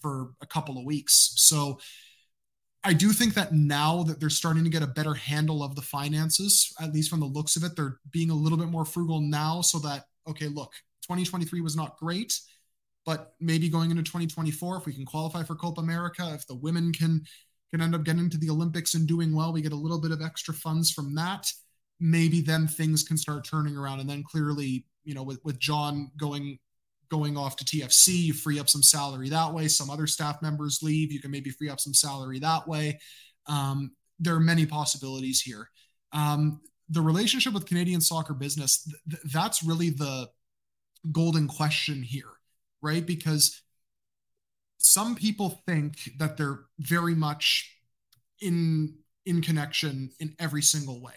for 0.00 0.30
a 0.40 0.46
couple 0.46 0.78
of 0.78 0.84
weeks. 0.84 1.32
So 1.36 1.78
I 2.84 2.92
do 2.92 3.12
think 3.12 3.34
that 3.34 3.52
now 3.52 4.04
that 4.04 4.20
they're 4.20 4.30
starting 4.30 4.64
to 4.64 4.70
get 4.70 4.82
a 4.82 4.86
better 4.86 5.14
handle 5.14 5.62
of 5.62 5.74
the 5.74 5.82
finances, 5.82 6.72
at 6.80 6.92
least 6.92 7.10
from 7.10 7.20
the 7.20 7.26
looks 7.26 7.56
of 7.56 7.64
it, 7.64 7.74
they're 7.74 7.98
being 8.12 8.30
a 8.30 8.34
little 8.34 8.58
bit 8.58 8.68
more 8.68 8.84
frugal 8.84 9.20
now 9.20 9.60
so 9.60 9.78
that, 9.80 10.04
okay, 10.28 10.46
look, 10.46 10.72
2023 11.02 11.60
was 11.60 11.76
not 11.76 11.96
great, 11.98 12.38
but 13.04 13.34
maybe 13.40 13.68
going 13.68 13.90
into 13.90 14.02
2024, 14.02 14.76
if 14.76 14.86
we 14.86 14.92
can 14.92 15.04
qualify 15.04 15.42
for 15.42 15.56
Copa 15.56 15.80
America, 15.80 16.30
if 16.34 16.46
the 16.46 16.54
women 16.54 16.92
can 16.92 17.24
can 17.72 17.80
end 17.80 17.96
up 17.96 18.04
getting 18.04 18.30
to 18.30 18.38
the 18.38 18.50
Olympics 18.50 18.94
and 18.94 19.08
doing 19.08 19.34
well, 19.34 19.52
we 19.52 19.60
get 19.60 19.72
a 19.72 19.76
little 19.76 20.00
bit 20.00 20.12
of 20.12 20.22
extra 20.22 20.54
funds 20.54 20.90
from 20.90 21.14
that. 21.16 21.50
Maybe 21.98 22.40
then 22.40 22.66
things 22.66 23.02
can 23.02 23.16
start 23.16 23.44
turning 23.44 23.76
around, 23.76 24.00
and 24.00 24.08
then 24.08 24.22
clearly, 24.22 24.86
you 25.04 25.14
know, 25.14 25.22
with 25.22 25.40
with 25.44 25.58
John 25.58 26.10
going 26.16 26.58
going 27.10 27.36
off 27.36 27.56
to 27.56 27.64
TFC, 27.64 28.08
you 28.08 28.34
free 28.34 28.58
up 28.58 28.68
some 28.68 28.82
salary 28.82 29.28
that 29.28 29.52
way. 29.52 29.68
Some 29.68 29.90
other 29.90 30.06
staff 30.06 30.42
members 30.42 30.82
leave, 30.82 31.12
you 31.12 31.20
can 31.20 31.30
maybe 31.30 31.50
free 31.50 31.70
up 31.70 31.80
some 31.80 31.94
salary 31.94 32.38
that 32.40 32.66
way. 32.66 32.98
Um, 33.46 33.92
there 34.18 34.34
are 34.34 34.40
many 34.40 34.66
possibilities 34.66 35.40
here. 35.40 35.70
Um, 36.12 36.60
the 36.88 37.00
relationship 37.00 37.52
with 37.52 37.66
Canadian 37.66 38.00
soccer 38.00 38.34
business, 38.34 38.88
th- 39.08 39.22
that's 39.32 39.62
really 39.62 39.90
the 39.90 40.28
golden 41.12 41.48
question 41.48 42.02
here, 42.02 42.30
right? 42.80 43.04
Because 43.04 43.62
some 44.78 45.14
people 45.14 45.62
think 45.66 46.10
that 46.18 46.36
they're 46.36 46.60
very 46.78 47.14
much 47.14 47.72
in 48.40 48.94
in 49.24 49.42
connection 49.42 50.10
in 50.20 50.34
every 50.38 50.62
single 50.62 51.02
way. 51.02 51.14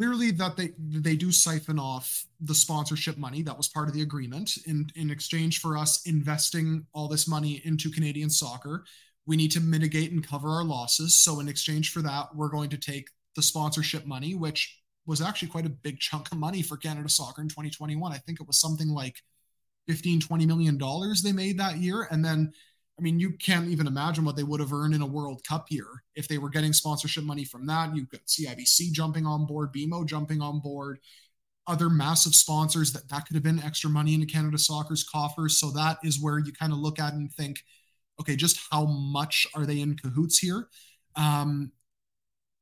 Clearly, 0.00 0.30
that 0.30 0.56
they 0.56 0.70
they 0.78 1.14
do 1.14 1.30
siphon 1.30 1.78
off 1.78 2.24
the 2.40 2.54
sponsorship 2.54 3.18
money 3.18 3.42
that 3.42 3.54
was 3.54 3.68
part 3.68 3.86
of 3.86 3.92
the 3.92 4.00
agreement 4.00 4.56
in 4.64 4.88
in 4.96 5.10
exchange 5.10 5.60
for 5.60 5.76
us 5.76 6.00
investing 6.06 6.86
all 6.94 7.06
this 7.06 7.28
money 7.28 7.60
into 7.66 7.90
Canadian 7.90 8.30
soccer. 8.30 8.86
We 9.26 9.36
need 9.36 9.50
to 9.50 9.60
mitigate 9.60 10.10
and 10.10 10.26
cover 10.26 10.48
our 10.48 10.64
losses. 10.64 11.20
So, 11.20 11.38
in 11.38 11.48
exchange 11.48 11.92
for 11.92 12.00
that, 12.00 12.34
we're 12.34 12.48
going 12.48 12.70
to 12.70 12.78
take 12.78 13.08
the 13.36 13.42
sponsorship 13.42 14.06
money, 14.06 14.34
which 14.34 14.80
was 15.04 15.20
actually 15.20 15.48
quite 15.48 15.66
a 15.66 15.68
big 15.68 16.00
chunk 16.00 16.32
of 16.32 16.38
money 16.38 16.62
for 16.62 16.78
Canada 16.78 17.10
soccer 17.10 17.42
in 17.42 17.48
2021. 17.48 18.10
I 18.10 18.16
think 18.16 18.40
it 18.40 18.46
was 18.46 18.58
something 18.58 18.88
like 18.88 19.16
15, 19.86 20.22
20 20.22 20.46
million 20.46 20.78
dollars 20.78 21.20
they 21.20 21.32
made 21.32 21.58
that 21.58 21.76
year. 21.76 22.08
And 22.10 22.24
then, 22.24 22.54
I 23.00 23.02
mean, 23.02 23.18
you 23.18 23.32
can't 23.32 23.68
even 23.68 23.86
imagine 23.86 24.26
what 24.26 24.36
they 24.36 24.42
would 24.42 24.60
have 24.60 24.74
earned 24.74 24.94
in 24.94 25.00
a 25.00 25.06
World 25.06 25.42
Cup 25.42 25.70
year 25.70 25.86
if 26.14 26.28
they 26.28 26.36
were 26.36 26.50
getting 26.50 26.74
sponsorship 26.74 27.24
money 27.24 27.44
from 27.44 27.64
that. 27.66 27.96
You 27.96 28.04
got 28.04 28.26
CIBC 28.26 28.92
jumping 28.92 29.24
on 29.24 29.46
board, 29.46 29.72
BMO 29.72 30.04
jumping 30.04 30.42
on 30.42 30.60
board, 30.60 30.98
other 31.66 31.88
massive 31.88 32.34
sponsors 32.34 32.92
that 32.92 33.08
that 33.08 33.26
could 33.26 33.36
have 33.36 33.42
been 33.42 33.62
extra 33.62 33.88
money 33.88 34.12
into 34.12 34.26
Canada 34.26 34.58
soccer's 34.58 35.02
coffers. 35.02 35.56
So 35.56 35.70
that 35.70 35.96
is 36.04 36.20
where 36.20 36.40
you 36.40 36.52
kind 36.52 36.72
of 36.74 36.78
look 36.78 36.98
at 36.98 37.14
and 37.14 37.32
think, 37.32 37.64
okay, 38.20 38.36
just 38.36 38.60
how 38.70 38.84
much 38.84 39.46
are 39.54 39.64
they 39.64 39.80
in 39.80 39.96
cahoots 39.96 40.36
here? 40.36 40.68
Um, 41.16 41.72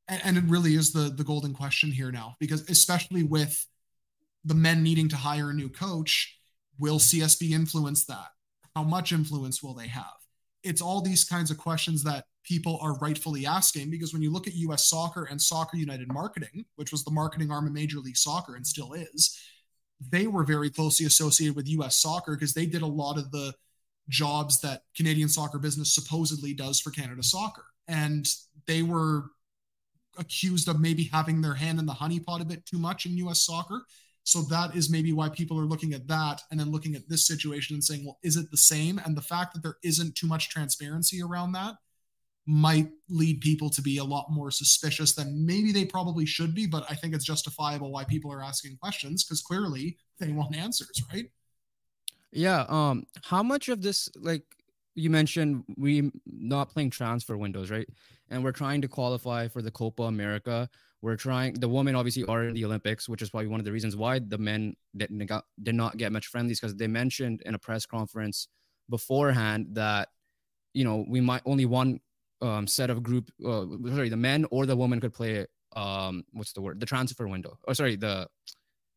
and, 0.06 0.20
and 0.24 0.38
it 0.38 0.44
really 0.44 0.74
is 0.74 0.92
the 0.92 1.10
the 1.10 1.24
golden 1.24 1.52
question 1.52 1.90
here 1.90 2.12
now 2.12 2.36
because 2.38 2.68
especially 2.70 3.24
with 3.24 3.66
the 4.44 4.54
men 4.54 4.84
needing 4.84 5.08
to 5.08 5.16
hire 5.16 5.50
a 5.50 5.54
new 5.54 5.68
coach 5.68 6.38
will 6.78 6.98
csb 6.98 7.50
influence 7.50 8.06
that 8.06 8.28
how 8.74 8.82
much 8.82 9.12
influence 9.12 9.62
will 9.62 9.74
they 9.74 9.88
have 9.88 10.04
it's 10.68 10.82
all 10.82 11.00
these 11.00 11.24
kinds 11.24 11.50
of 11.50 11.58
questions 11.58 12.02
that 12.04 12.24
people 12.44 12.78
are 12.82 12.98
rightfully 12.98 13.46
asking 13.46 13.90
because 13.90 14.12
when 14.12 14.22
you 14.22 14.32
look 14.32 14.46
at 14.46 14.54
us 14.54 14.86
soccer 14.86 15.24
and 15.24 15.40
soccer 15.40 15.76
united 15.76 16.12
marketing 16.12 16.64
which 16.76 16.92
was 16.92 17.04
the 17.04 17.10
marketing 17.10 17.50
arm 17.50 17.66
of 17.66 17.72
major 17.72 17.98
league 17.98 18.16
soccer 18.16 18.56
and 18.56 18.66
still 18.66 18.92
is 18.92 19.38
they 20.00 20.26
were 20.26 20.44
very 20.44 20.70
closely 20.70 21.06
associated 21.06 21.56
with 21.56 21.68
US 21.68 22.00
soccer 22.00 22.34
because 22.34 22.54
they 22.54 22.66
did 22.66 22.82
a 22.82 22.86
lot 22.86 23.18
of 23.18 23.30
the 23.30 23.54
jobs 24.08 24.60
that 24.60 24.82
Canadian 24.96 25.28
soccer 25.28 25.58
business 25.58 25.94
supposedly 25.94 26.54
does 26.54 26.80
for 26.80 26.90
Canada 26.90 27.22
soccer. 27.22 27.64
And 27.88 28.26
they 28.66 28.82
were 28.82 29.24
accused 30.18 30.68
of 30.68 30.80
maybe 30.80 31.04
having 31.04 31.40
their 31.40 31.54
hand 31.54 31.78
in 31.78 31.86
the 31.86 31.92
honeypot 31.92 32.40
a 32.40 32.44
bit 32.44 32.64
too 32.64 32.78
much 32.78 33.06
in 33.06 33.16
US 33.18 33.42
soccer. 33.42 33.82
So 34.28 34.42
that 34.42 34.76
is 34.76 34.90
maybe 34.90 35.14
why 35.14 35.30
people 35.30 35.58
are 35.58 35.64
looking 35.64 35.94
at 35.94 36.06
that 36.08 36.42
and 36.50 36.60
then 36.60 36.70
looking 36.70 36.94
at 36.94 37.08
this 37.08 37.26
situation 37.26 37.72
and 37.72 37.82
saying, 37.82 38.04
well, 38.04 38.18
is 38.22 38.36
it 38.36 38.50
the 38.50 38.58
same? 38.58 39.00
And 39.06 39.16
the 39.16 39.22
fact 39.22 39.54
that 39.54 39.62
there 39.62 39.78
isn't 39.82 40.16
too 40.16 40.26
much 40.26 40.50
transparency 40.50 41.22
around 41.22 41.52
that 41.52 41.76
might 42.44 42.90
lead 43.08 43.40
people 43.40 43.70
to 43.70 43.80
be 43.80 43.96
a 43.96 44.04
lot 44.04 44.26
more 44.30 44.50
suspicious 44.50 45.14
than 45.14 45.46
maybe 45.46 45.72
they 45.72 45.86
probably 45.86 46.26
should 46.26 46.54
be. 46.54 46.66
But 46.66 46.84
I 46.90 46.94
think 46.94 47.14
it's 47.14 47.24
justifiable 47.24 47.90
why 47.90 48.04
people 48.04 48.30
are 48.30 48.42
asking 48.42 48.76
questions 48.76 49.24
because 49.24 49.40
clearly 49.40 49.96
they 50.18 50.30
want 50.30 50.54
answers, 50.54 51.02
right? 51.10 51.30
Yeah. 52.30 52.66
Um, 52.68 53.06
how 53.22 53.42
much 53.42 53.70
of 53.70 53.80
this, 53.80 54.10
like 54.14 54.42
you 54.94 55.08
mentioned, 55.08 55.64
we 55.78 56.12
not 56.26 56.68
playing 56.68 56.90
transfer 56.90 57.38
windows, 57.38 57.70
right? 57.70 57.88
And 58.28 58.44
we're 58.44 58.52
trying 58.52 58.82
to 58.82 58.88
qualify 58.88 59.48
for 59.48 59.62
the 59.62 59.70
Copa 59.70 60.02
America. 60.02 60.68
We're 61.00 61.16
trying. 61.16 61.54
The 61.54 61.68
women 61.68 61.94
obviously 61.94 62.24
are 62.24 62.44
in 62.44 62.54
the 62.54 62.64
Olympics, 62.64 63.08
which 63.08 63.22
is 63.22 63.30
probably 63.30 63.48
one 63.48 63.60
of 63.60 63.64
the 63.64 63.72
reasons 63.72 63.96
why 63.96 64.18
the 64.18 64.38
men 64.38 64.74
didn't 64.96 65.24
got, 65.26 65.44
did 65.62 65.74
not 65.74 65.96
get 65.96 66.10
match 66.10 66.26
friendlies 66.26 66.58
because 66.58 66.74
they 66.74 66.88
mentioned 66.88 67.42
in 67.46 67.54
a 67.54 67.58
press 67.58 67.86
conference 67.86 68.48
beforehand 68.90 69.68
that 69.72 70.08
you 70.74 70.84
know 70.84 71.04
we 71.08 71.20
might 71.20 71.42
only 71.44 71.66
one 71.66 72.00
um, 72.42 72.66
set 72.66 72.90
of 72.90 73.02
group. 73.02 73.30
Uh, 73.44 73.66
sorry, 73.90 74.08
the 74.08 74.16
men 74.16 74.44
or 74.50 74.66
the 74.66 74.76
woman 74.76 75.00
could 75.00 75.14
play. 75.14 75.46
Um, 75.76 76.24
what's 76.32 76.52
the 76.52 76.62
word? 76.62 76.80
The 76.80 76.86
transfer 76.86 77.28
window. 77.28 77.58
Oh, 77.68 77.72
sorry, 77.74 77.96
the 77.96 78.28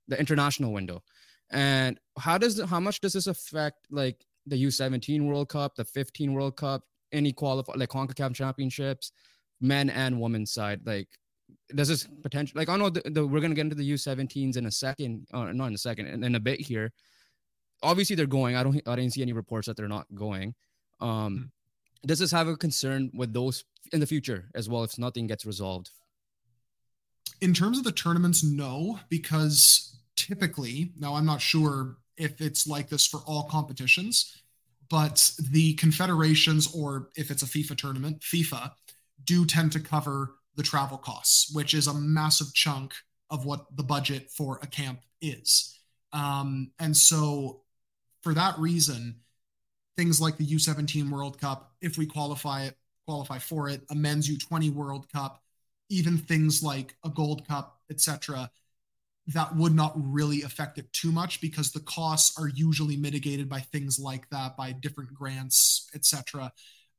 the 0.07 0.19
international 0.19 0.73
window. 0.73 1.03
And 1.51 1.99
how 2.17 2.37
does 2.37 2.61
how 2.61 2.79
much 2.79 3.01
does 3.01 3.13
this 3.13 3.27
affect 3.27 3.87
like 3.89 4.25
the 4.45 4.61
U17 4.63 5.27
World 5.27 5.49
Cup, 5.49 5.75
the 5.75 5.85
15 5.85 6.33
World 6.33 6.57
Cup, 6.57 6.83
any 7.11 7.31
qualify 7.33 7.73
like 7.75 7.89
CONCACAF 7.89 8.33
championships, 8.33 9.11
men 9.59 9.89
and 9.89 10.19
women's 10.19 10.51
side? 10.51 10.81
Like, 10.85 11.09
does 11.75 11.87
this 11.87 12.07
potential 12.21 12.57
like 12.57 12.69
I 12.69 12.77
know 12.77 12.89
the, 12.89 13.01
the, 13.05 13.25
we're 13.25 13.41
gonna 13.41 13.55
get 13.55 13.61
into 13.61 13.75
the 13.75 13.91
U17s 13.91 14.57
in 14.57 14.65
a 14.65 14.71
second, 14.71 15.27
uh, 15.33 15.51
not 15.51 15.67
in 15.67 15.73
a 15.73 15.77
second, 15.77 16.07
in, 16.07 16.23
in 16.23 16.35
a 16.35 16.39
bit 16.39 16.59
here. 16.59 16.91
Obviously, 17.83 18.15
they're 18.15 18.27
going. 18.27 18.55
I 18.55 18.63
don't. 18.63 18.81
I 18.87 18.95
didn't 18.95 19.13
see 19.13 19.21
any 19.21 19.33
reports 19.33 19.67
that 19.67 19.77
they're 19.77 19.87
not 19.87 20.05
going. 20.13 20.53
Um, 20.99 21.09
mm-hmm 21.35 21.41
does 22.05 22.19
this 22.19 22.31
have 22.31 22.47
a 22.47 22.55
concern 22.55 23.11
with 23.13 23.33
those 23.33 23.63
in 23.93 23.99
the 23.99 24.07
future 24.07 24.49
as 24.55 24.69
well 24.69 24.83
if 24.83 24.97
nothing 24.97 25.27
gets 25.27 25.45
resolved? 25.45 25.89
In 27.41 27.53
terms 27.53 27.77
of 27.77 27.83
the 27.83 27.91
tournaments, 27.91 28.43
no, 28.43 28.99
because 29.09 29.99
typically, 30.15 30.91
now 30.99 31.15
I'm 31.15 31.25
not 31.25 31.41
sure 31.41 31.97
if 32.17 32.41
it's 32.41 32.67
like 32.67 32.89
this 32.89 33.05
for 33.05 33.21
all 33.25 33.43
competitions, 33.43 34.43
but 34.89 35.31
the 35.39 35.73
confederations, 35.75 36.73
or 36.75 37.09
if 37.15 37.31
it's 37.31 37.43
a 37.43 37.47
FIFA 37.47 37.77
tournament, 37.77 38.19
FIFA, 38.21 38.71
do 39.23 39.45
tend 39.45 39.71
to 39.71 39.79
cover 39.79 40.35
the 40.55 40.63
travel 40.63 40.97
costs, 40.97 41.53
which 41.53 41.73
is 41.73 41.87
a 41.87 41.93
massive 41.93 42.53
chunk 42.53 42.93
of 43.29 43.45
what 43.45 43.65
the 43.75 43.83
budget 43.83 44.29
for 44.29 44.59
a 44.61 44.67
camp 44.67 45.01
is. 45.21 45.77
Um, 46.13 46.71
and 46.79 46.95
so, 46.95 47.61
for 48.21 48.33
that 48.33 48.57
reason, 48.59 49.21
things 49.97 50.19
like 50.19 50.37
the 50.37 50.45
U17 50.45 51.09
World 51.09 51.39
Cup, 51.39 51.73
if 51.81 51.97
we 51.97 52.05
qualify 52.05 52.65
it, 52.65 52.75
qualify 53.07 53.39
for 53.39 53.69
it, 53.69 53.81
a 53.89 53.95
men's 53.95 54.29
U20 54.29 54.73
World 54.73 55.11
Cup, 55.11 55.41
even 55.89 56.17
things 56.17 56.61
like 56.61 56.95
a 57.03 57.09
Gold 57.09 57.47
Cup, 57.47 57.79
etc., 57.89 58.49
that 59.27 59.55
would 59.55 59.73
not 59.73 59.93
really 59.95 60.41
affect 60.41 60.77
it 60.77 60.91
too 60.93 61.11
much 61.11 61.41
because 61.41 61.71
the 61.71 61.79
costs 61.81 62.37
are 62.39 62.47
usually 62.47 62.97
mitigated 62.97 63.47
by 63.47 63.59
things 63.59 63.99
like 63.99 64.27
that, 64.29 64.57
by 64.57 64.71
different 64.71 65.13
grants, 65.13 65.89
etc. 65.93 66.51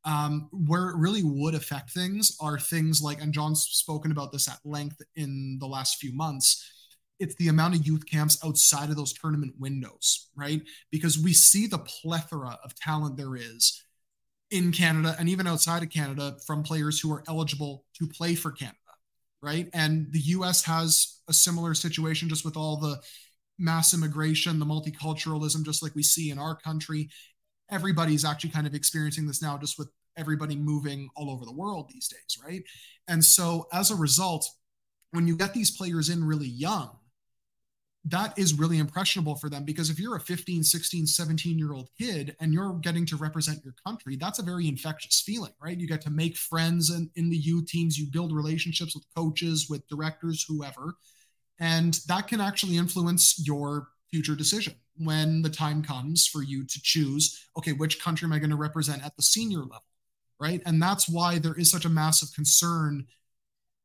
Um, 0.05 0.49
where 0.51 0.89
it 0.89 0.97
really 0.97 1.23
would 1.23 1.55
affect 1.55 1.91
things 1.91 2.37
are 2.41 2.59
things 2.59 3.01
like, 3.01 3.23
and 3.23 3.33
John's 3.33 3.63
spoken 3.63 4.11
about 4.11 4.33
this 4.33 4.49
at 4.49 4.59
length 4.65 5.01
in 5.15 5.59
the 5.61 5.67
last 5.69 5.99
few 5.99 6.13
months 6.13 6.69
it's 7.23 7.37
the 7.37 7.49
amount 7.49 7.75
of 7.77 7.87
youth 7.87 8.05
camps 8.05 8.45
outside 8.45 8.91
of 8.91 8.97
those 8.97 9.13
tournament 9.13 9.55
windows, 9.59 10.29
right? 10.35 10.61
Because 10.91 11.19
we 11.19 11.33
see 11.33 11.69
the 11.69 11.79
plethora 11.79 12.59
of 12.65 12.75
talent 12.75 13.17
there 13.17 13.37
is 13.37 13.81
in 14.51 14.73
Canada 14.73 15.15
and 15.19 15.29
even 15.29 15.47
outside 15.47 15.85
of 15.85 15.91
Canada 15.91 16.37
from 16.47 16.65
players 16.65 17.01
who 17.01 17.13
are 17.13 17.23
eligible 17.29 17.85
to 17.95 18.09
play 18.09 18.35
for 18.35 18.51
Canada, 18.51 18.77
right? 19.41 19.69
And 19.73 20.13
the 20.13 20.19
US 20.19 20.65
has 20.65 21.21
a 21.29 21.33
similar 21.33 21.75
situation 21.75 22.29
just 22.29 22.45
with 22.45 22.57
all 22.57 22.77
the 22.77 23.01
mass 23.57 23.95
immigration, 23.95 24.59
the 24.59 24.67
multiculturalism, 24.67 25.65
just 25.65 25.83
like 25.83 25.95
we 25.95 26.03
see 26.03 26.31
in 26.31 26.39
our 26.41 26.57
country. 26.57 27.09
Everybody's 27.73 28.25
actually 28.25 28.51
kind 28.51 28.67
of 28.67 28.75
experiencing 28.75 29.27
this 29.27 29.43
now, 29.43 29.59
just 29.59 29.79
with 29.79 29.89
everybody 30.17 30.55
moving 30.55 31.09
all 31.17 31.31
over 31.31 31.45
the 31.45 31.53
world 31.53 31.89
these 31.89 32.07
days, 32.07 32.39
right? 32.45 32.63
And 33.09 33.25
so 33.25 33.67
as 33.73 33.91
a 33.91 33.97
result, 33.97 34.49
when 35.11 35.27
you 35.27 35.37
get 35.37 35.55
these 35.55 35.71
players 35.71 36.09
in 36.09 36.25
really 36.25 36.49
young, 36.49 36.99
that 38.05 38.37
is 38.37 38.55
really 38.55 38.79
impressionable 38.79 39.37
for 39.37 39.49
them 39.49 39.65
because 39.65 39.89
if 39.89 39.99
you're 39.99 40.17
a 40.17 40.21
15 40.21 40.65
16 40.65 41.07
17 41.07 41.59
year 41.59 41.73
old 41.73 41.89
kid 41.99 42.35
and 42.41 42.53
you're 42.53 42.73
getting 42.83 43.07
to 43.07 43.17
represent 43.17 43.65
your 43.65 43.75
country 43.87 44.17
that's 44.17 44.41
a 44.41 44.43
very 44.43 44.67
infectious 44.67 45.21
feeling 45.21 45.53
right 45.63 45.79
you 45.79 45.87
get 45.87 46.01
to 46.01 46.11
make 46.11 46.37
friends 46.37 46.91
in, 46.91 47.09
in 47.15 47.31
the 47.31 47.37
U 47.37 47.65
teams 47.65 47.97
you 47.97 48.07
build 48.11 48.33
relationships 48.33 48.95
with 48.95 49.05
coaches 49.17 49.69
with 49.71 49.87
directors 49.87 50.45
whoever 50.49 50.95
and 51.61 52.01
that 52.09 52.27
can 52.27 52.41
actually 52.41 52.77
influence 52.77 53.41
your 53.47 53.89
future 54.13 54.35
decision 54.37 54.75
when 54.99 55.43
the 55.43 55.49
time 55.49 55.83
comes 55.83 56.27
for 56.27 56.43
you 56.43 56.65
to 56.65 56.81
choose 56.83 57.49
okay 57.57 57.73
which 57.73 58.01
country 58.01 58.27
am 58.27 58.33
i 58.33 58.39
going 58.39 58.51
to 58.51 58.57
represent 58.57 59.05
at 59.05 59.17
the 59.17 59.23
senior 59.23 59.61
level 59.61 59.85
right 60.39 60.61
and 60.67 60.81
that's 60.83 61.09
why 61.09 61.39
there 61.39 61.55
is 61.55 61.71
such 61.71 61.85
a 61.85 61.89
massive 61.89 62.33
concern 62.35 63.07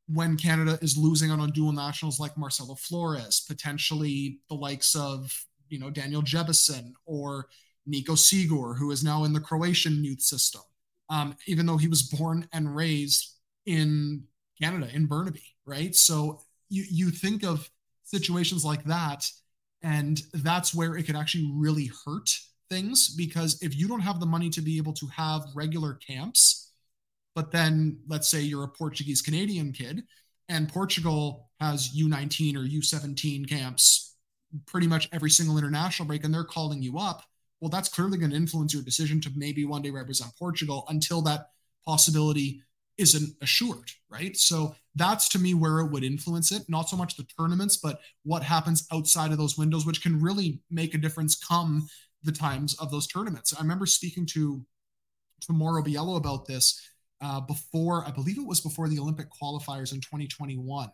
when 0.07 0.37
Canada 0.37 0.79
is 0.81 0.97
losing 0.97 1.31
out 1.31 1.39
on 1.39 1.51
dual 1.51 1.73
nationals 1.73 2.19
like 2.19 2.37
Marcelo 2.37 2.75
Flores, 2.75 3.43
potentially 3.47 4.39
the 4.49 4.55
likes 4.55 4.95
of 4.95 5.45
you 5.69 5.79
know 5.79 5.89
Daniel 5.89 6.21
Jebbison 6.21 6.93
or 7.05 7.47
Nico 7.85 8.13
Sigur, 8.13 8.77
who 8.77 8.91
is 8.91 9.03
now 9.03 9.23
in 9.25 9.33
the 9.33 9.39
Croatian 9.39 10.03
youth 10.03 10.21
system, 10.21 10.61
um, 11.09 11.35
even 11.45 11.65
though 11.65 11.77
he 11.77 11.87
was 11.87 12.03
born 12.03 12.47
and 12.53 12.73
raised 12.75 13.33
in 13.65 14.23
Canada 14.61 14.89
in 14.93 15.05
Burnaby, 15.05 15.55
right? 15.65 15.93
So 15.93 16.41
you 16.69 16.85
you 16.89 17.09
think 17.09 17.43
of 17.43 17.69
situations 18.03 18.63
like 18.63 18.85
that, 18.85 19.29
and 19.83 20.21
that's 20.33 20.73
where 20.73 20.95
it 20.97 21.05
can 21.05 21.15
actually 21.15 21.49
really 21.53 21.89
hurt 22.05 22.29
things 22.69 23.13
because 23.15 23.61
if 23.61 23.75
you 23.77 23.87
don't 23.87 24.01
have 24.01 24.19
the 24.19 24.25
money 24.25 24.49
to 24.49 24.61
be 24.61 24.77
able 24.77 24.93
to 24.93 25.07
have 25.07 25.41
regular 25.55 25.93
camps 25.93 26.71
but 27.37 27.51
then 27.51 27.99
let's 28.07 28.27
say 28.27 28.41
you're 28.41 28.63
a 28.63 28.67
Portuguese 28.67 29.21
Canadian 29.21 29.71
kid 29.71 30.03
and 30.49 30.67
Portugal 30.67 31.49
has 31.59 31.95
U19 31.95 32.55
or 32.55 32.61
U17 32.61 33.47
camps 33.47 34.15
pretty 34.65 34.87
much 34.87 35.07
every 35.11 35.29
single 35.29 35.57
international 35.57 36.07
break 36.07 36.23
and 36.23 36.33
they're 36.33 36.43
calling 36.43 36.81
you 36.81 36.97
up. 36.97 37.23
Well, 37.61 37.69
that's 37.69 37.89
clearly 37.89 38.17
going 38.17 38.31
to 38.31 38.37
influence 38.37 38.73
your 38.73 38.83
decision 38.83 39.21
to 39.21 39.31
maybe 39.35 39.65
one 39.65 39.81
day 39.81 39.89
represent 39.89 40.31
Portugal 40.37 40.85
until 40.89 41.21
that 41.23 41.49
possibility 41.85 42.61
isn't 42.97 43.35
assured, 43.41 43.91
right? 44.09 44.35
So 44.35 44.75
that's 44.95 45.29
to 45.29 45.39
me 45.39 45.53
where 45.53 45.79
it 45.79 45.91
would 45.91 46.03
influence 46.03 46.51
it, 46.51 46.63
not 46.67 46.89
so 46.89 46.97
much 46.97 47.15
the 47.15 47.27
tournaments, 47.39 47.77
but 47.77 47.99
what 48.23 48.43
happens 48.43 48.87
outside 48.91 49.31
of 49.31 49.37
those 49.37 49.57
windows, 49.57 49.85
which 49.85 50.01
can 50.01 50.19
really 50.19 50.61
make 50.71 50.95
a 50.95 50.97
difference 50.97 51.35
come 51.35 51.87
the 52.23 52.31
times 52.31 52.75
of 52.79 52.91
those 52.91 53.07
tournaments. 53.07 53.53
I 53.57 53.61
remember 53.61 53.85
speaking 53.85 54.25
to 54.27 54.65
to 55.41 55.53
Mauro 55.53 55.83
Biello 55.83 56.17
about 56.17 56.47
this 56.47 56.81
uh, 57.21 57.41
before, 57.41 58.05
I 58.05 58.11
believe 58.11 58.37
it 58.37 58.45
was 58.45 58.61
before 58.61 58.89
the 58.89 58.99
Olympic 58.99 59.27
qualifiers 59.29 59.93
in 59.93 60.01
2021. 60.01 60.89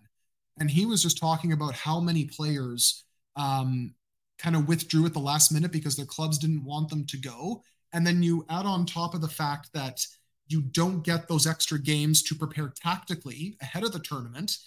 And 0.60 0.70
he 0.70 0.86
was 0.86 1.02
just 1.02 1.18
talking 1.18 1.54
about 1.54 1.74
how 1.74 2.00
many 2.00 2.26
players 2.26 3.06
um, 3.36 3.94
kind 4.38 4.56
of 4.56 4.68
withdrew 4.68 5.06
at 5.06 5.14
the 5.14 5.20
last 5.20 5.52
minute 5.52 5.72
because 5.72 5.96
their 5.96 6.06
clubs 6.06 6.38
didn't 6.38 6.64
want 6.64 6.90
them 6.90 7.06
to 7.08 7.18
go. 7.18 7.64
And 7.94 8.06
then 8.06 8.24
you 8.24 8.46
add 8.50 8.66
on 8.66 8.86
top 8.86 9.14
of 9.14 9.22
the 9.22 9.28
fact 9.28 9.70
that 9.74 10.06
you 10.54 10.62
don't 10.62 11.04
get 11.04 11.28
those 11.28 11.48
extra 11.48 11.80
games 11.80 12.24
to 12.24 12.36
prepare 12.36 12.72
tactically 12.82 13.58
ahead 13.62 13.84
of 13.84 13.92
the 13.92 14.00
tournament. 14.00 14.58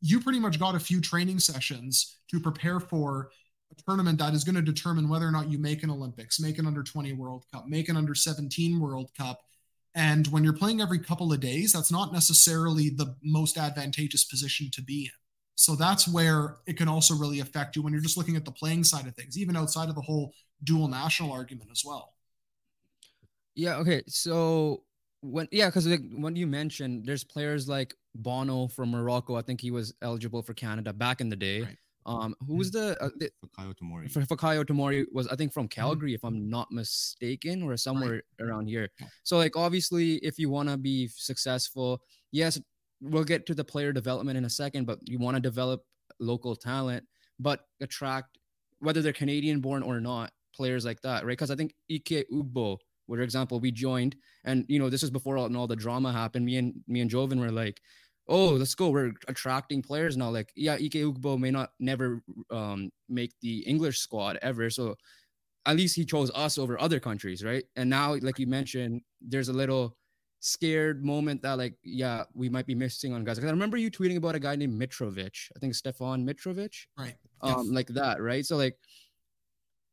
You 0.00 0.20
pretty 0.20 0.40
much 0.40 0.58
got 0.58 0.74
a 0.74 0.80
few 0.80 1.00
training 1.00 1.38
sessions 1.38 2.18
to 2.30 2.40
prepare 2.40 2.80
for 2.80 3.30
a 3.70 3.82
tournament 3.86 4.18
that 4.18 4.34
is 4.34 4.44
going 4.44 4.56
to 4.56 4.62
determine 4.62 5.08
whether 5.08 5.28
or 5.28 5.30
not 5.30 5.50
you 5.50 5.58
make 5.58 5.82
an 5.82 5.90
Olympics, 5.90 6.40
make 6.40 6.58
an 6.58 6.66
under 6.66 6.82
20 6.82 7.12
World 7.12 7.44
Cup, 7.52 7.66
make 7.68 7.88
an 7.88 7.96
under 7.96 8.14
17 8.14 8.80
World 8.80 9.10
Cup, 9.16 9.40
and 9.94 10.26
when 10.28 10.44
you're 10.44 10.52
playing 10.52 10.80
every 10.80 11.00
couple 11.00 11.32
of 11.32 11.40
days, 11.40 11.72
that's 11.72 11.90
not 11.90 12.12
necessarily 12.12 12.90
the 12.90 13.16
most 13.22 13.58
advantageous 13.58 14.24
position 14.24 14.70
to 14.74 14.82
be 14.82 15.06
in. 15.06 15.10
So 15.56 15.74
that's 15.74 16.06
where 16.06 16.58
it 16.66 16.76
can 16.76 16.86
also 16.86 17.14
really 17.14 17.40
affect 17.40 17.74
you 17.74 17.82
when 17.82 17.92
you're 17.92 18.02
just 18.02 18.16
looking 18.16 18.36
at 18.36 18.44
the 18.44 18.52
playing 18.52 18.84
side 18.84 19.08
of 19.08 19.16
things, 19.16 19.36
even 19.36 19.56
outside 19.56 19.88
of 19.88 19.96
the 19.96 20.00
whole 20.00 20.32
dual 20.62 20.86
national 20.86 21.32
argument 21.32 21.70
as 21.72 21.82
well. 21.84 22.14
Yeah. 23.56 23.78
Okay. 23.78 24.04
So 24.06 24.84
when 25.20 25.48
yeah, 25.50 25.66
because 25.66 25.86
like, 25.86 26.02
when 26.16 26.36
you 26.36 26.46
mentioned 26.46 27.04
there's 27.06 27.24
players 27.24 27.68
like 27.68 27.94
Bounou 28.22 28.72
from 28.72 28.90
Morocco, 28.90 29.36
I 29.36 29.42
think 29.42 29.60
he 29.60 29.70
was 29.70 29.94
eligible 30.02 30.42
for 30.42 30.54
Canada 30.54 30.92
back 30.92 31.20
in 31.20 31.28
the 31.28 31.36
day. 31.36 31.62
Right. 31.62 31.76
Um, 32.06 32.34
who 32.46 32.56
was 32.56 32.70
the, 32.70 32.96
uh, 33.02 33.10
the 33.18 33.30
Fikayo 33.44 33.74
Tomori. 33.74 34.10
for 34.10 34.22
Fikayo 34.22 34.64
Tomori 34.64 35.04
was 35.12 35.28
I 35.28 35.36
think 35.36 35.52
from 35.52 35.68
Calgary, 35.68 36.14
if 36.14 36.24
I'm 36.24 36.48
not 36.48 36.72
mistaken, 36.72 37.62
or 37.62 37.76
somewhere 37.76 38.22
around 38.40 38.66
here. 38.66 38.88
So 39.24 39.36
like 39.36 39.56
obviously, 39.56 40.14
if 40.16 40.38
you 40.38 40.48
want 40.48 40.70
to 40.70 40.78
be 40.78 41.08
successful, 41.08 42.00
yes, 42.32 42.58
we'll 43.02 43.24
get 43.24 43.44
to 43.46 43.54
the 43.54 43.64
player 43.64 43.92
development 43.92 44.38
in 44.38 44.46
a 44.46 44.50
second, 44.50 44.86
but 44.86 44.98
you 45.02 45.18
want 45.18 45.36
to 45.36 45.40
develop 45.40 45.84
local 46.18 46.56
talent, 46.56 47.04
but 47.38 47.60
attract 47.80 48.38
whether 48.80 49.02
they're 49.02 49.12
Canadian 49.12 49.60
born 49.60 49.82
or 49.82 50.00
not, 50.00 50.32
players 50.54 50.84
like 50.84 51.00
that, 51.02 51.24
right? 51.24 51.32
Because 51.32 51.50
I 51.50 51.56
think 51.56 51.74
Ike 51.92 52.26
Ugbo, 52.32 52.78
for 53.16 53.22
example, 53.22 53.60
we 53.60 53.70
joined, 53.70 54.16
and 54.44 54.64
you 54.68 54.78
know 54.78 54.90
this 54.90 55.02
is 55.02 55.10
before 55.10 55.38
all, 55.38 55.46
and 55.46 55.56
all 55.56 55.66
the 55.66 55.76
drama 55.76 56.12
happened. 56.12 56.44
Me 56.44 56.56
and 56.56 56.74
me 56.86 57.00
and 57.00 57.10
Joven 57.10 57.40
were 57.40 57.50
like, 57.50 57.80
oh, 58.28 58.50
let's 58.50 58.74
go. 58.74 58.90
We're 58.90 59.12
attracting 59.26 59.82
players 59.82 60.16
now. 60.16 60.30
Like, 60.30 60.52
yeah, 60.54 60.74
Ike 60.74 61.00
Ugbo 61.02 61.38
may 61.38 61.50
not 61.50 61.70
never 61.80 62.22
um, 62.50 62.90
make 63.08 63.32
the 63.40 63.60
English 63.60 63.98
squad 63.98 64.38
ever. 64.42 64.70
So 64.70 64.96
at 65.66 65.76
least 65.76 65.96
he 65.96 66.04
chose 66.04 66.30
us 66.34 66.58
over 66.58 66.80
other 66.80 67.00
countries, 67.00 67.42
right? 67.44 67.64
And 67.76 67.90
now, 67.90 68.16
like 68.20 68.38
you 68.38 68.46
mentioned, 68.46 69.02
there's 69.20 69.48
a 69.48 69.52
little 69.52 69.96
scared 70.40 71.04
moment 71.04 71.42
that, 71.42 71.58
like, 71.58 71.74
yeah, 71.82 72.24
we 72.34 72.48
might 72.48 72.66
be 72.66 72.74
missing 72.74 73.12
on 73.12 73.24
guys. 73.24 73.38
I 73.38 73.42
remember 73.42 73.76
you 73.76 73.90
tweeting 73.90 74.16
about 74.16 74.34
a 74.34 74.40
guy 74.40 74.56
named 74.56 74.80
Mitrovic. 74.80 75.50
I 75.56 75.58
think 75.58 75.74
Stefan 75.74 76.26
Mitrovic. 76.26 76.74
Right. 76.98 77.16
Um, 77.40 77.54
yes. 77.56 77.66
like 77.68 77.88
that, 77.88 78.20
right? 78.20 78.44
So, 78.44 78.56
like, 78.56 78.76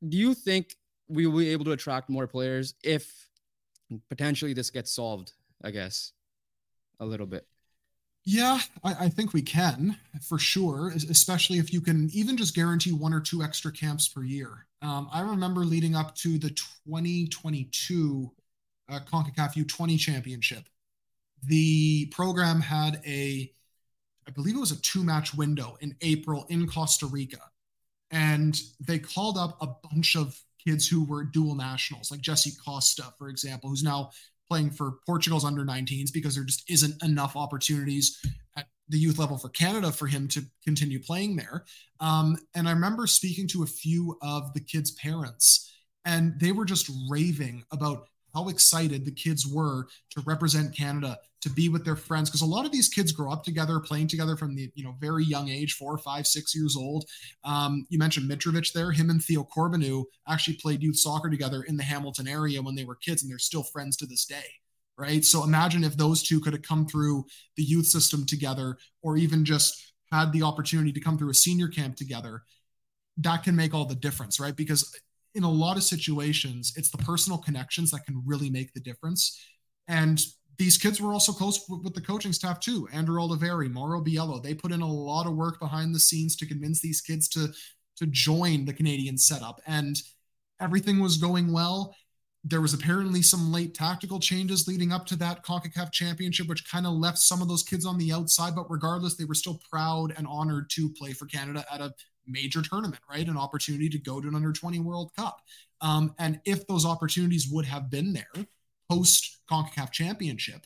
do 0.07 0.17
you 0.17 0.33
think 0.33 0.75
we 1.07 1.27
will 1.27 1.39
be 1.39 1.49
able 1.49 1.65
to 1.65 1.71
attract 1.71 2.09
more 2.09 2.27
players 2.27 2.73
if 2.83 3.27
potentially 4.09 4.53
this 4.53 4.69
gets 4.69 4.91
solved? 4.91 5.33
I 5.63 5.71
guess 5.71 6.11
a 6.99 7.05
little 7.05 7.25
bit. 7.25 7.47
Yeah, 8.23 8.59
I, 8.83 9.05
I, 9.05 9.09
think 9.09 9.33
we 9.33 9.43
can 9.43 9.97
for 10.27 10.39
sure, 10.39 10.91
especially 10.95 11.59
if 11.59 11.71
you 11.71 11.79
can 11.79 12.09
even 12.11 12.37
just 12.37 12.55
guarantee 12.55 12.91
one 12.91 13.13
or 13.13 13.19
two 13.19 13.43
extra 13.43 13.71
camps 13.71 14.07
per 14.07 14.23
year. 14.23 14.65
Um, 14.81 15.07
I 15.13 15.21
remember 15.21 15.61
leading 15.61 15.95
up 15.95 16.15
to 16.17 16.39
the 16.39 16.49
2022 16.49 18.31
uh, 18.89 18.99
CONCACAF 18.99 19.53
U20 19.53 19.99
championship, 19.99 20.67
the 21.43 22.07
program 22.07 22.61
had 22.61 23.01
a, 23.05 23.51
I 24.27 24.31
believe 24.31 24.55
it 24.55 24.59
was 24.59 24.71
a 24.71 24.81
two 24.81 25.03
match 25.03 25.33
window 25.33 25.77
in 25.81 25.95
April 26.01 26.45
in 26.49 26.67
Costa 26.67 27.05
Rica. 27.05 27.41
And 28.11 28.59
they 28.79 28.99
called 28.99 29.37
up 29.37 29.57
a 29.61 29.67
bunch 29.87 30.15
of 30.15 30.39
kids 30.65 30.87
who 30.87 31.05
were 31.05 31.23
dual 31.23 31.55
nationals, 31.55 32.11
like 32.11 32.21
Jesse 32.21 32.53
Costa, 32.63 33.13
for 33.17 33.29
example, 33.29 33.69
who's 33.69 33.83
now 33.83 34.11
playing 34.49 34.69
for 34.69 34.99
Portugal's 35.05 35.45
under 35.45 35.65
19s 35.65 36.11
because 36.13 36.35
there 36.35 36.43
just 36.43 36.69
isn't 36.69 37.01
enough 37.03 37.35
opportunities 37.35 38.19
at 38.57 38.67
the 38.89 38.97
youth 38.97 39.17
level 39.17 39.37
for 39.37 39.49
Canada 39.49 39.91
for 39.91 40.07
him 40.07 40.27
to 40.27 40.43
continue 40.63 40.99
playing 41.01 41.35
there. 41.35 41.65
Um, 41.99 42.37
and 42.53 42.67
I 42.67 42.71
remember 42.71 43.07
speaking 43.07 43.47
to 43.49 43.63
a 43.63 43.67
few 43.67 44.17
of 44.21 44.53
the 44.53 44.59
kids' 44.59 44.91
parents, 44.91 45.73
and 46.05 46.39
they 46.39 46.51
were 46.51 46.65
just 46.65 46.91
raving 47.09 47.63
about 47.71 48.07
how 48.35 48.49
excited 48.49 49.05
the 49.05 49.11
kids 49.11 49.47
were 49.47 49.87
to 50.11 50.21
represent 50.25 50.75
Canada, 50.75 51.17
to 51.41 51.49
be 51.49 51.69
with 51.69 51.85
their 51.85 51.95
friends. 51.95 52.29
Because 52.29 52.41
a 52.41 52.45
lot 52.45 52.65
of 52.65 52.71
these 52.71 52.89
kids 52.89 53.11
grow 53.11 53.31
up 53.31 53.43
together, 53.43 53.79
playing 53.79 54.07
together 54.07 54.35
from 54.35 54.55
the 54.55 54.71
you 54.75 54.83
know 54.83 54.95
very 54.99 55.23
young 55.23 55.49
age, 55.49 55.73
four, 55.73 55.97
five, 55.97 56.27
six 56.27 56.53
years 56.55 56.75
old. 56.75 57.05
Um, 57.43 57.85
you 57.89 57.97
mentioned 57.97 58.29
Mitrovic 58.29 58.73
there. 58.73 58.91
Him 58.91 59.09
and 59.09 59.23
Theo 59.23 59.43
Corbeanu 59.43 60.03
actually 60.27 60.57
played 60.57 60.83
youth 60.83 60.97
soccer 60.97 61.29
together 61.29 61.63
in 61.63 61.77
the 61.77 61.83
Hamilton 61.83 62.27
area 62.27 62.61
when 62.61 62.75
they 62.75 62.85
were 62.85 62.95
kids, 62.95 63.23
and 63.23 63.31
they're 63.31 63.39
still 63.39 63.63
friends 63.63 63.95
to 63.97 64.05
this 64.05 64.25
day. 64.25 64.45
Right. 64.97 65.25
So 65.25 65.43
imagine 65.43 65.83
if 65.83 65.97
those 65.97 66.23
two 66.23 66.39
could 66.39 66.53
have 66.53 66.61
come 66.61 66.87
through 66.87 67.25
the 67.57 67.63
youth 67.63 67.85
system 67.85 68.25
together, 68.25 68.77
or 69.01 69.17
even 69.17 69.43
just 69.43 69.93
had 70.11 70.31
the 70.31 70.43
opportunity 70.43 70.93
to 70.93 70.99
come 70.99 71.17
through 71.17 71.31
a 71.31 71.33
senior 71.33 71.67
camp 71.67 71.95
together 71.97 72.43
that 73.17 73.43
can 73.43 73.55
make 73.55 73.73
all 73.73 73.85
the 73.85 73.95
difference, 73.95 74.39
right? 74.39 74.55
Because 74.55 74.93
in 75.35 75.43
a 75.43 75.51
lot 75.51 75.77
of 75.77 75.83
situations, 75.83 76.73
it's 76.75 76.89
the 76.89 76.97
personal 76.99 77.37
connections 77.37 77.91
that 77.91 78.05
can 78.05 78.23
really 78.25 78.49
make 78.49 78.73
the 78.73 78.79
difference. 78.79 79.39
And 79.87 80.19
these 80.57 80.77
kids 80.77 81.01
were 81.01 81.13
also 81.13 81.33
close 81.33 81.65
with 81.69 81.93
the 81.93 82.01
coaching 82.01 82.33
staff 82.33 82.59
too. 82.59 82.87
Andrew 82.93 83.19
Olivieri, 83.19 83.69
Mauro 83.69 84.01
Biello, 84.01 84.41
they 84.41 84.53
put 84.53 84.71
in 84.71 84.81
a 84.81 84.91
lot 84.91 85.27
of 85.27 85.35
work 85.35 85.59
behind 85.59 85.93
the 85.93 85.99
scenes 85.99 86.35
to 86.37 86.45
convince 86.45 86.81
these 86.81 87.01
kids 87.01 87.27
to 87.29 87.53
to 87.97 88.05
join 88.07 88.65
the 88.65 88.73
Canadian 88.73 89.17
setup. 89.17 89.61
And 89.65 89.97
everything 90.59 90.99
was 90.99 91.17
going 91.17 91.51
well. 91.51 91.95
There 92.43 92.61
was 92.61 92.73
apparently 92.73 93.21
some 93.21 93.51
late 93.51 93.73
tactical 93.73 94.19
changes 94.19 94.67
leading 94.67 94.91
up 94.91 95.05
to 95.07 95.15
that 95.17 95.43
CONCACAF 95.43 95.91
championship, 95.91 96.47
which 96.47 96.69
kind 96.69 96.85
of 96.85 96.93
left 96.93 97.17
some 97.17 97.41
of 97.41 97.47
those 97.47 97.63
kids 97.63 97.85
on 97.85 97.97
the 97.97 98.11
outside. 98.11 98.55
But 98.55 98.69
regardless, 98.69 99.15
they 99.15 99.25
were 99.25 99.33
still 99.33 99.59
proud 99.71 100.13
and 100.17 100.27
honored 100.27 100.69
to 100.71 100.89
play 100.89 101.13
for 101.13 101.25
Canada 101.25 101.65
at 101.73 101.81
a 101.81 101.93
major 102.27 102.61
tournament, 102.61 103.01
right? 103.09 103.27
An 103.27 103.37
opportunity 103.37 103.89
to 103.89 103.97
go 103.97 104.19
to 104.19 104.27
an 104.27 104.35
under 104.35 104.51
20 104.51 104.79
World 104.79 105.11
Cup. 105.15 105.41
Um, 105.81 106.13
and 106.19 106.39
if 106.45 106.65
those 106.67 106.85
opportunities 106.85 107.47
would 107.51 107.65
have 107.65 107.89
been 107.89 108.13
there 108.13 108.45
post 108.89 109.39
CONCACAF 109.49 109.91
championship, 109.91 110.65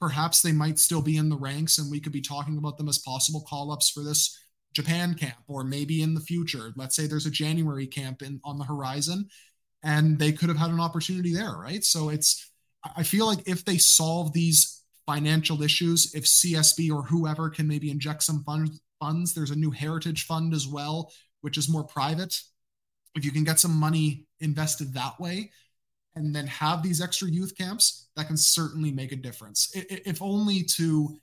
perhaps 0.00 0.40
they 0.40 0.52
might 0.52 0.78
still 0.78 1.02
be 1.02 1.16
in 1.16 1.28
the 1.28 1.36
ranks 1.36 1.78
and 1.78 1.90
we 1.90 2.00
could 2.00 2.12
be 2.12 2.20
talking 2.20 2.58
about 2.58 2.78
them 2.78 2.88
as 2.88 2.98
possible 2.98 3.44
call 3.48 3.70
ups 3.70 3.90
for 3.90 4.02
this 4.02 4.38
Japan 4.72 5.14
camp 5.14 5.36
or 5.46 5.64
maybe 5.64 6.02
in 6.02 6.14
the 6.14 6.20
future. 6.20 6.72
Let's 6.76 6.96
say 6.96 7.06
there's 7.06 7.26
a 7.26 7.30
January 7.30 7.86
camp 7.86 8.22
in 8.22 8.40
on 8.44 8.58
the 8.58 8.64
horizon 8.64 9.28
and 9.82 10.18
they 10.18 10.32
could 10.32 10.48
have 10.48 10.58
had 10.58 10.70
an 10.70 10.80
opportunity 10.80 11.34
there, 11.34 11.52
right? 11.52 11.84
So 11.84 12.08
it's, 12.08 12.50
I 12.96 13.02
feel 13.02 13.26
like 13.26 13.46
if 13.46 13.64
they 13.64 13.78
solve 13.78 14.32
these 14.32 14.82
financial 15.06 15.62
issues, 15.62 16.14
if 16.14 16.24
CSB 16.24 16.90
or 16.90 17.02
whoever 17.02 17.50
can 17.50 17.66
maybe 17.66 17.90
inject 17.90 18.22
some 18.22 18.44
funds 18.44 18.80
funds. 19.00 19.34
There's 19.34 19.50
a 19.50 19.56
new 19.56 19.70
heritage 19.70 20.26
fund 20.26 20.54
as 20.54 20.68
well, 20.68 21.12
which 21.40 21.58
is 21.58 21.68
more 21.68 21.84
private. 21.84 22.40
If 23.16 23.24
you 23.24 23.32
can 23.32 23.42
get 23.42 23.58
some 23.58 23.74
money 23.74 24.26
invested 24.38 24.94
that 24.94 25.18
way 25.18 25.50
and 26.14 26.34
then 26.34 26.46
have 26.46 26.82
these 26.82 27.00
extra 27.00 27.28
youth 27.28 27.56
camps, 27.56 28.08
that 28.16 28.28
can 28.28 28.36
certainly 28.36 28.92
make 28.92 29.12
a 29.12 29.16
difference. 29.16 29.72
If 29.74 30.22
only 30.22 30.62
to 30.76 31.18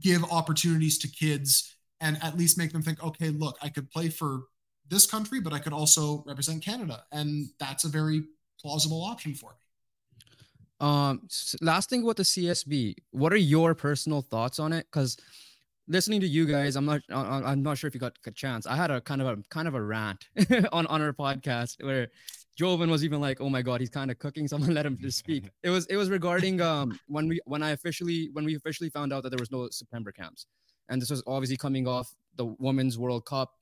give 0.00 0.22
opportunities 0.24 0.98
to 0.98 1.08
kids 1.08 1.76
and 2.00 2.22
at 2.22 2.36
least 2.36 2.58
make 2.58 2.72
them 2.72 2.82
think, 2.82 3.02
okay, 3.02 3.30
look, 3.30 3.56
I 3.62 3.68
could 3.68 3.90
play 3.90 4.08
for 4.08 4.42
this 4.88 5.06
country, 5.06 5.40
but 5.40 5.52
I 5.52 5.58
could 5.58 5.72
also 5.72 6.22
represent 6.26 6.64
Canada. 6.64 7.04
And 7.12 7.48
that's 7.58 7.84
a 7.84 7.88
very 7.88 8.24
plausible 8.60 9.02
option 9.02 9.34
for 9.34 9.50
me. 9.50 9.56
Um, 10.78 11.26
last 11.60 11.88
thing 11.88 12.04
with 12.04 12.18
the 12.18 12.22
CSB, 12.22 12.96
what 13.10 13.32
are 13.32 13.38
your 13.38 13.74
personal 13.74 14.20
thoughts 14.20 14.58
on 14.58 14.72
it? 14.72 14.86
Because 14.90 15.16
listening 15.88 16.20
to 16.20 16.28
you 16.28 16.46
guys, 16.46 16.76
I'm 16.76 16.84
not 16.84 17.02
I'm 17.10 17.62
not 17.62 17.78
sure 17.78 17.88
if 17.88 17.94
you 17.94 18.00
got 18.00 18.18
a 18.26 18.30
chance. 18.30 18.66
I 18.66 18.76
had 18.76 18.90
a 18.90 19.00
kind 19.00 19.20
of 19.20 19.26
a 19.26 19.42
kind 19.50 19.68
of 19.68 19.74
a 19.74 19.82
rant 19.82 20.26
on 20.72 20.86
on 20.86 21.02
our 21.02 21.12
podcast 21.12 21.82
where 21.82 22.08
Joven 22.56 22.90
was 22.90 23.04
even 23.04 23.20
like, 23.20 23.40
"Oh 23.40 23.48
my 23.48 23.62
god, 23.62 23.80
he's 23.80 23.90
kind 23.90 24.10
of 24.10 24.18
cooking." 24.18 24.48
Someone 24.52 24.74
let 24.74 24.86
him 24.86 24.98
just 25.00 25.18
speak. 25.18 25.50
It 25.62 25.70
was 25.70 25.86
it 25.86 25.96
was 25.96 26.10
regarding 26.10 26.60
um 26.60 26.98
when 27.06 27.28
we 27.28 27.40
when 27.44 27.62
I 27.62 27.70
officially 27.70 28.30
when 28.32 28.44
we 28.44 28.56
officially 28.56 28.90
found 28.90 29.12
out 29.12 29.22
that 29.22 29.30
there 29.30 29.40
was 29.40 29.50
no 29.50 29.68
September 29.70 30.12
camps, 30.12 30.46
and 30.88 31.00
this 31.00 31.10
was 31.10 31.22
obviously 31.26 31.56
coming 31.56 31.86
off 31.86 32.12
the 32.36 32.46
Women's 32.58 32.98
World 32.98 33.24
Cup, 33.26 33.52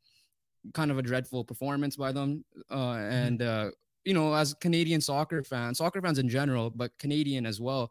kind 0.73 0.91
of 0.91 0.99
a 0.99 1.03
dreadful 1.03 1.45
performance 1.45 1.97
by 1.97 2.13
them, 2.13 2.45
uh, 2.71 2.77
mm-hmm. 2.77 3.13
and 3.13 3.43
uh, 3.43 3.71
you 4.05 4.15
know, 4.15 4.35
as 4.35 4.55
Canadian 4.55 5.01
soccer 5.01 5.43
fans, 5.43 5.79
soccer 5.79 6.01
fans 6.01 6.19
in 6.19 6.29
general, 6.29 6.71
but 6.71 6.97
Canadian 6.99 7.47
as 7.47 7.61
well, 7.61 7.91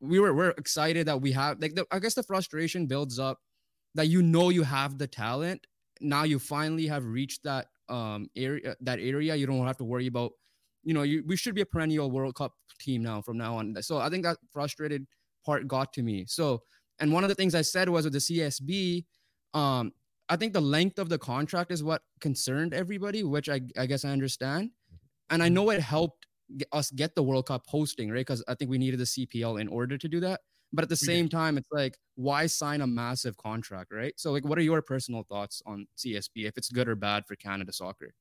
we 0.00 0.20
were 0.20 0.34
we're 0.34 0.50
excited 0.50 1.06
that 1.06 1.20
we 1.20 1.32
have 1.32 1.60
like 1.60 1.74
the, 1.74 1.86
I 1.90 1.98
guess 1.98 2.14
the 2.14 2.22
frustration 2.22 2.86
builds 2.86 3.18
up 3.18 3.38
that 3.94 4.08
you 4.08 4.22
know 4.22 4.50
you 4.50 4.62
have 4.62 4.98
the 4.98 5.06
talent. 5.06 5.66
Now 6.00 6.24
you 6.24 6.38
finally 6.38 6.86
have 6.86 7.04
reached 7.04 7.42
that 7.44 7.66
um 7.88 8.28
area 8.36 8.76
that 8.80 8.98
area. 8.98 9.34
You 9.34 9.46
don't 9.46 9.66
have 9.66 9.78
to 9.78 9.84
worry 9.84 10.06
about, 10.06 10.32
you 10.82 10.94
know, 10.94 11.02
you 11.02 11.22
we 11.26 11.36
should 11.36 11.54
be 11.54 11.62
a 11.62 11.66
perennial 11.66 12.10
World 12.10 12.34
Cup 12.34 12.52
team 12.80 13.02
now 13.02 13.22
from 13.22 13.38
now 13.38 13.56
on. 13.56 13.74
So 13.82 13.98
I 13.98 14.08
think 14.10 14.24
that 14.24 14.38
frustrated 14.52 15.06
part 15.44 15.66
got 15.66 15.92
to 15.94 16.02
me. 16.02 16.24
So 16.28 16.62
and 16.98 17.12
one 17.12 17.24
of 17.24 17.28
the 17.28 17.34
things 17.34 17.54
I 17.54 17.62
said 17.62 17.88
was 17.88 18.04
with 18.04 18.14
the 18.14 18.18
CSB, 18.18 19.04
um, 19.54 19.92
I 20.28 20.36
think 20.36 20.52
the 20.52 20.60
length 20.60 20.98
of 20.98 21.08
the 21.08 21.18
contract 21.18 21.70
is 21.70 21.84
what 21.84 22.02
concerned 22.20 22.74
everybody, 22.74 23.22
which 23.22 23.48
I, 23.48 23.60
I 23.76 23.86
guess 23.86 24.04
I 24.04 24.10
understand. 24.10 24.70
And 25.30 25.42
I 25.42 25.48
know 25.48 25.70
it 25.70 25.80
helped 25.80 26.26
us 26.72 26.90
get 26.90 27.14
the 27.14 27.22
World 27.22 27.46
Cup 27.46 27.64
hosting, 27.66 28.10
right? 28.10 28.20
Because 28.20 28.42
I 28.48 28.54
think 28.54 28.70
we 28.70 28.78
needed 28.78 29.00
the 29.00 29.04
CPL 29.04 29.60
in 29.60 29.68
order 29.68 29.98
to 29.98 30.08
do 30.08 30.20
that. 30.20 30.40
But 30.72 30.82
at 30.82 30.88
the 30.88 30.98
we 31.00 31.06
same 31.06 31.24
did. 31.26 31.32
time, 31.32 31.56
it's 31.56 31.68
like, 31.70 31.96
why 32.16 32.46
sign 32.46 32.80
a 32.80 32.86
massive 32.86 33.36
contract, 33.36 33.92
right? 33.92 34.12
So, 34.16 34.32
like, 34.32 34.44
what 34.44 34.58
are 34.58 34.62
your 34.62 34.82
personal 34.82 35.22
thoughts 35.22 35.62
on 35.66 35.86
CSB 35.96 36.46
if 36.46 36.56
it's 36.56 36.68
good 36.68 36.88
or 36.88 36.96
bad 36.96 37.24
for 37.26 37.36
Canada 37.36 37.72
soccer? 37.72 38.12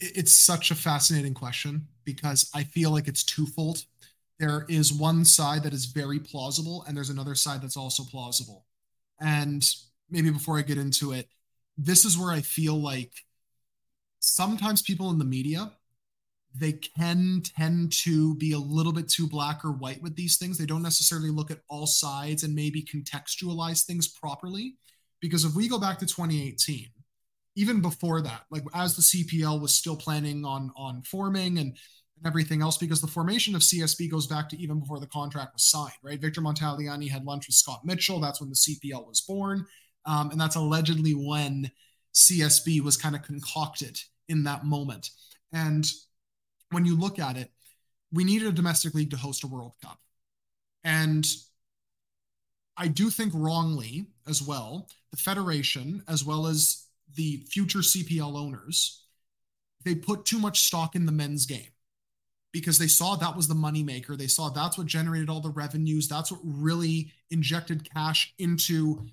It's 0.00 0.32
such 0.32 0.70
a 0.70 0.74
fascinating 0.74 1.34
question 1.34 1.88
because 2.04 2.50
I 2.54 2.64
feel 2.64 2.90
like 2.90 3.08
it's 3.08 3.24
twofold. 3.24 3.84
There 4.38 4.66
is 4.68 4.92
one 4.92 5.24
side 5.24 5.62
that 5.62 5.72
is 5.72 5.86
very 5.86 6.18
plausible, 6.18 6.84
and 6.86 6.96
there's 6.96 7.10
another 7.10 7.34
side 7.34 7.62
that's 7.62 7.76
also 7.76 8.04
plausible. 8.04 8.66
And 9.20 9.64
maybe 10.10 10.30
before 10.30 10.58
I 10.58 10.62
get 10.62 10.78
into 10.78 11.12
it, 11.12 11.28
this 11.76 12.04
is 12.04 12.18
where 12.18 12.32
I 12.32 12.40
feel 12.40 12.76
like 12.76 13.12
sometimes 14.20 14.82
people 14.82 15.10
in 15.10 15.18
the 15.18 15.24
media 15.24 15.72
they 16.54 16.72
can 16.72 17.42
tend 17.44 17.92
to 17.92 18.36
be 18.36 18.52
a 18.52 18.58
little 18.58 18.92
bit 18.92 19.08
too 19.08 19.26
black 19.28 19.64
or 19.64 19.72
white 19.72 20.00
with 20.02 20.14
these 20.14 20.36
things. 20.36 20.56
They 20.56 20.66
don't 20.66 20.82
necessarily 20.82 21.30
look 21.30 21.50
at 21.50 21.62
all 21.68 21.86
sides 21.86 22.44
and 22.44 22.54
maybe 22.54 22.82
contextualize 22.82 23.84
things 23.84 24.06
properly 24.08 24.76
Because 25.20 25.44
if 25.44 25.54
we 25.54 25.68
go 25.68 25.80
back 25.80 25.98
to 25.98 26.06
2018, 26.06 26.88
even 27.56 27.80
before 27.80 28.20
that, 28.20 28.42
like 28.50 28.62
as 28.72 28.94
the 28.94 29.02
CPL 29.02 29.60
was 29.60 29.74
still 29.74 29.96
planning 29.96 30.44
on 30.44 30.70
on 30.76 31.02
forming 31.02 31.58
and, 31.58 31.76
and 32.16 32.26
everything 32.26 32.62
else, 32.62 32.78
because 32.78 33.00
the 33.00 33.06
formation 33.06 33.54
of 33.56 33.62
CSB 33.62 34.10
goes 34.10 34.26
back 34.26 34.48
to 34.50 34.56
even 34.56 34.78
before 34.78 35.00
the 35.00 35.06
contract 35.06 35.54
was 35.54 35.64
signed, 35.64 35.92
right? 36.02 36.20
Victor 36.20 36.40
Montagliani 36.40 37.08
had 37.10 37.24
lunch 37.24 37.48
with 37.48 37.56
Scott 37.56 37.84
Mitchell. 37.84 38.20
That's 38.20 38.40
when 38.40 38.50
the 38.50 38.56
CPL 38.56 39.06
was 39.06 39.20
born. 39.20 39.66
Um, 40.06 40.30
and 40.30 40.40
that's 40.40 40.56
allegedly 40.56 41.12
when 41.12 41.70
CSB 42.14 42.80
was 42.80 42.96
kind 42.96 43.16
of 43.16 43.22
concocted 43.22 43.98
in 44.28 44.44
that 44.44 44.64
moment. 44.64 45.10
And 45.52 45.90
when 46.74 46.84
you 46.84 46.98
look 46.98 47.18
at 47.18 47.36
it, 47.36 47.50
we 48.12 48.24
needed 48.24 48.48
a 48.48 48.52
domestic 48.52 48.94
league 48.94 49.10
to 49.10 49.16
host 49.16 49.44
a 49.44 49.46
World 49.46 49.74
Cup. 49.82 49.98
And 50.82 51.26
I 52.76 52.88
do 52.88 53.10
think 53.10 53.32
wrongly 53.34 54.06
as 54.28 54.42
well, 54.42 54.88
the 55.10 55.16
Federation, 55.16 56.02
as 56.08 56.24
well 56.24 56.46
as 56.46 56.86
the 57.14 57.44
future 57.48 57.78
CPL 57.80 58.36
owners, 58.36 59.04
they 59.84 59.94
put 59.94 60.24
too 60.24 60.38
much 60.38 60.62
stock 60.62 60.94
in 60.94 61.06
the 61.06 61.12
men's 61.12 61.46
game 61.46 61.72
because 62.52 62.78
they 62.78 62.86
saw 62.86 63.16
that 63.16 63.36
was 63.36 63.48
the 63.48 63.54
moneymaker. 63.54 64.16
They 64.16 64.26
saw 64.26 64.48
that's 64.48 64.78
what 64.78 64.86
generated 64.86 65.28
all 65.28 65.40
the 65.40 65.50
revenues. 65.50 66.08
That's 66.08 66.30
what 66.30 66.40
really 66.44 67.12
injected 67.30 67.88
cash 67.92 68.32
into 68.38 69.06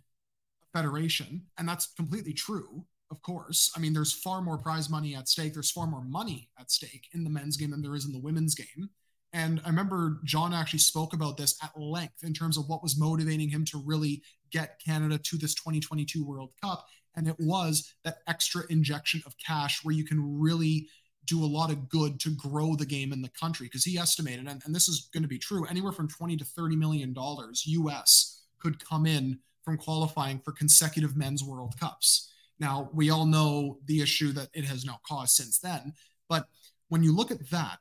federation. 0.73 1.43
And 1.57 1.67
that's 1.67 1.87
completely 1.87 2.33
true, 2.33 2.85
of 3.11 3.21
course. 3.21 3.71
I 3.75 3.79
mean, 3.79 3.93
there's 3.93 4.13
far 4.13 4.41
more 4.41 4.57
prize 4.57 4.89
money 4.89 5.15
at 5.15 5.27
stake. 5.27 5.53
There's 5.53 5.69
far 5.69 5.85
more 5.85 6.03
money 6.03 6.49
at 6.59 6.71
stake 6.71 7.07
in 7.13 7.23
the 7.23 7.29
men's 7.29 7.57
game 7.57 7.71
than 7.71 7.81
there 7.81 7.95
is 7.95 8.05
in 8.05 8.13
the 8.13 8.19
women's 8.19 8.55
game. 8.55 8.89
And 9.33 9.61
I 9.65 9.69
remember 9.69 10.19
John 10.25 10.53
actually 10.53 10.79
spoke 10.79 11.13
about 11.13 11.37
this 11.37 11.57
at 11.63 11.79
length 11.79 12.23
in 12.23 12.33
terms 12.33 12.57
of 12.57 12.67
what 12.67 12.83
was 12.83 12.99
motivating 12.99 13.49
him 13.49 13.63
to 13.65 13.81
really 13.85 14.23
get 14.51 14.79
Canada 14.85 15.17
to 15.17 15.37
this 15.37 15.53
2022 15.55 16.25
World 16.25 16.51
Cup. 16.61 16.85
And 17.15 17.27
it 17.27 17.35
was 17.39 17.93
that 18.03 18.19
extra 18.27 18.63
injection 18.69 19.21
of 19.25 19.35
cash 19.45 19.83
where 19.83 19.95
you 19.95 20.05
can 20.05 20.39
really 20.39 20.87
do 21.25 21.43
a 21.43 21.45
lot 21.45 21.69
of 21.69 21.87
good 21.87 22.19
to 22.21 22.31
grow 22.31 22.75
the 22.75 22.85
game 22.85 23.13
in 23.13 23.21
the 23.21 23.29
country. 23.29 23.67
Because 23.67 23.83
he 23.83 23.97
estimated, 23.97 24.47
and, 24.47 24.61
and 24.65 24.75
this 24.75 24.89
is 24.89 25.09
going 25.13 25.23
to 25.23 25.29
be 25.29 25.37
true, 25.37 25.65
anywhere 25.65 25.91
from 25.91 26.09
20 26.09 26.37
to 26.37 26.45
30 26.45 26.75
million 26.75 27.13
dollars 27.13 27.65
US 27.67 28.43
could 28.59 28.83
come 28.83 29.05
in 29.05 29.39
from 29.63 29.77
qualifying 29.77 30.39
for 30.39 30.51
consecutive 30.51 31.15
men's 31.15 31.43
World 31.43 31.75
Cups. 31.79 32.30
Now, 32.61 32.91
we 32.93 33.09
all 33.09 33.25
know 33.25 33.79
the 33.85 34.01
issue 34.01 34.31
that 34.33 34.49
it 34.53 34.65
has 34.65 34.85
now 34.85 34.99
caused 35.05 35.35
since 35.35 35.57
then. 35.57 35.93
But 36.29 36.45
when 36.89 37.01
you 37.01 37.13
look 37.13 37.31
at 37.31 37.49
that, 37.49 37.79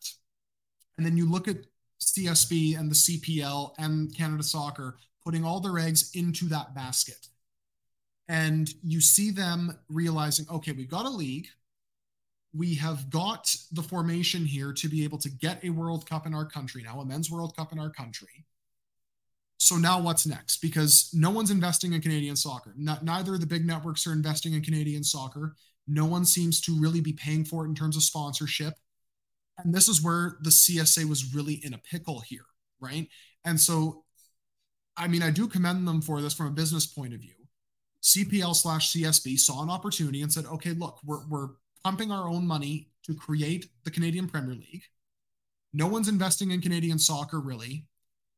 and 0.97 1.05
then 1.05 1.19
you 1.19 1.31
look 1.31 1.49
at 1.49 1.67
CSB 2.01 2.79
and 2.79 2.91
the 2.91 2.95
CPL 2.95 3.75
and 3.79 4.17
Canada 4.17 4.43
Soccer 4.43 4.97
putting 5.23 5.45
all 5.45 5.61
their 5.61 5.79
eggs 5.79 6.11
into 6.15 6.47
that 6.47 6.75
basket. 6.75 7.29
And 8.29 8.73
you 8.83 9.03
see 9.03 9.31
them 9.31 9.79
realizing, 9.91 10.47
okay, 10.51 10.73
we've 10.73 10.91
got 10.91 11.05
a 11.05 11.11
league. 11.11 11.49
We 12.55 12.75
have 12.77 13.11
got 13.11 13.55
the 13.73 13.83
formation 13.83 14.47
here 14.47 14.73
to 14.73 14.89
be 14.89 15.05
able 15.05 15.19
to 15.19 15.29
get 15.29 15.63
a 15.63 15.71
World 15.71 16.09
Cup 16.09 16.27
in 16.27 16.35
our 16.35 16.47
country 16.47 16.83
now, 16.83 17.01
a 17.01 17.05
men's 17.05 17.31
World 17.31 17.55
Cup 17.55 17.73
in 17.73 17.79
our 17.79 17.91
country. 17.91 18.47
So 19.61 19.77
now 19.77 20.01
what's 20.01 20.27
next? 20.27 20.63
Because 20.63 21.11
no 21.13 21.29
one's 21.29 21.51
investing 21.51 21.93
in 21.93 22.01
Canadian 22.01 22.35
soccer. 22.35 22.75
Not, 22.79 23.05
neither 23.05 23.35
of 23.35 23.41
the 23.41 23.47
big 23.47 23.67
networks 23.67 24.07
are 24.07 24.13
investing 24.13 24.55
in 24.55 24.63
Canadian 24.63 25.05
soccer. 25.05 25.55
No 25.87 26.07
one 26.07 26.25
seems 26.25 26.63
to 26.63 26.81
really 26.81 27.03
be 27.03 27.13
paying 27.13 27.45
for 27.45 27.65
it 27.65 27.69
in 27.69 27.75
terms 27.75 27.95
of 27.95 28.03
sponsorship. 28.03 28.73
And 29.59 29.75
this 29.75 29.87
is 29.87 30.03
where 30.03 30.39
the 30.41 30.49
CSA 30.49 31.05
was 31.05 31.35
really 31.35 31.61
in 31.63 31.75
a 31.75 31.79
pickle 31.79 32.21
here, 32.21 32.47
right? 32.81 33.07
And 33.45 33.61
so, 33.61 34.05
I 34.97 35.09
mean, 35.09 35.23
I 35.23 35.31
do 35.31 35.47
commend 35.47 35.87
them 35.87 36.01
for 36.01 36.23
this 36.23 36.33
from 36.33 36.47
a 36.47 36.53
business 36.53 36.87
point 36.87 37.13
of 37.13 37.21
view. 37.21 37.35
CPL 38.03 38.57
slash 38.57 38.95
CSB 38.95 39.39
saw 39.39 39.63
an 39.63 39.69
opportunity 39.69 40.23
and 40.23 40.33
said, 40.33 40.47
okay, 40.47 40.71
look, 40.71 41.01
we're, 41.05 41.27
we're 41.29 41.49
pumping 41.85 42.11
our 42.11 42.31
own 42.31 42.47
money 42.47 42.89
to 43.05 43.15
create 43.15 43.69
the 43.85 43.91
Canadian 43.91 44.27
Premier 44.27 44.55
League. 44.55 44.85
No 45.75 45.87
one's 45.87 46.09
investing 46.09 46.51
in 46.51 46.63
Canadian 46.63 46.99
soccer, 46.99 47.41
really. 47.41 47.85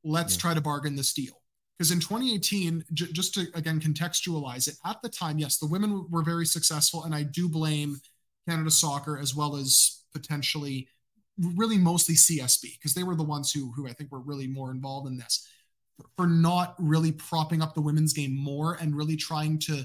Let's 0.05 0.35
yeah. 0.35 0.41
try 0.41 0.55
to 0.55 0.61
bargain 0.61 0.97
this 0.97 1.13
deal. 1.13 1.41
Because 1.79 1.91
in 1.91 2.01
2018, 2.01 2.85
j- 2.93 3.13
just 3.13 3.35
to 3.35 3.47
again 3.55 3.81
contextualize 3.81 4.69
it, 4.69 4.75
at 4.85 5.01
the 5.03 5.09
time, 5.09 5.39
yes, 5.39 5.59
the 5.59 5.67
women 5.67 6.07
were 6.11 6.23
very 6.23 6.47
successful. 6.47 7.05
And 7.05 7.15
I 7.15 7.23
do 7.23 7.49
blame 7.49 8.01
Canada 8.49 8.71
Soccer 8.71 9.19
as 9.19 9.35
well 9.35 9.57
as 9.57 10.03
potentially 10.13 10.89
really 11.39 11.79
mostly 11.79 12.15
CSB 12.15 12.75
because 12.75 12.95
they 12.95 13.03
were 13.03 13.17
the 13.17 13.23
ones 13.23 13.53
who 13.53 13.73
who 13.73 13.89
I 13.89 13.93
think 13.93 14.13
were 14.13 14.21
really 14.21 14.47
more 14.47 14.71
involved 14.71 15.09
in 15.09 15.17
this 15.17 15.47
for 16.17 16.27
not 16.27 16.75
really 16.79 17.13
propping 17.13 17.63
up 17.63 17.75
the 17.75 17.81
women's 17.81 18.13
game 18.13 18.37
more 18.37 18.75
and 18.75 18.97
really 18.97 19.17
trying 19.17 19.59
to, 19.59 19.85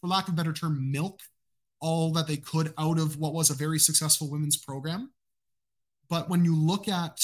for 0.00 0.06
lack 0.06 0.28
of 0.28 0.34
a 0.34 0.36
better 0.36 0.52
term, 0.52 0.90
milk 0.90 1.20
all 1.80 2.12
that 2.12 2.26
they 2.26 2.36
could 2.36 2.72
out 2.78 2.98
of 2.98 3.18
what 3.18 3.34
was 3.34 3.50
a 3.50 3.54
very 3.54 3.78
successful 3.78 4.30
women's 4.30 4.56
program. 4.56 5.10
But 6.08 6.28
when 6.28 6.44
you 6.44 6.54
look 6.54 6.88
at 6.88 7.20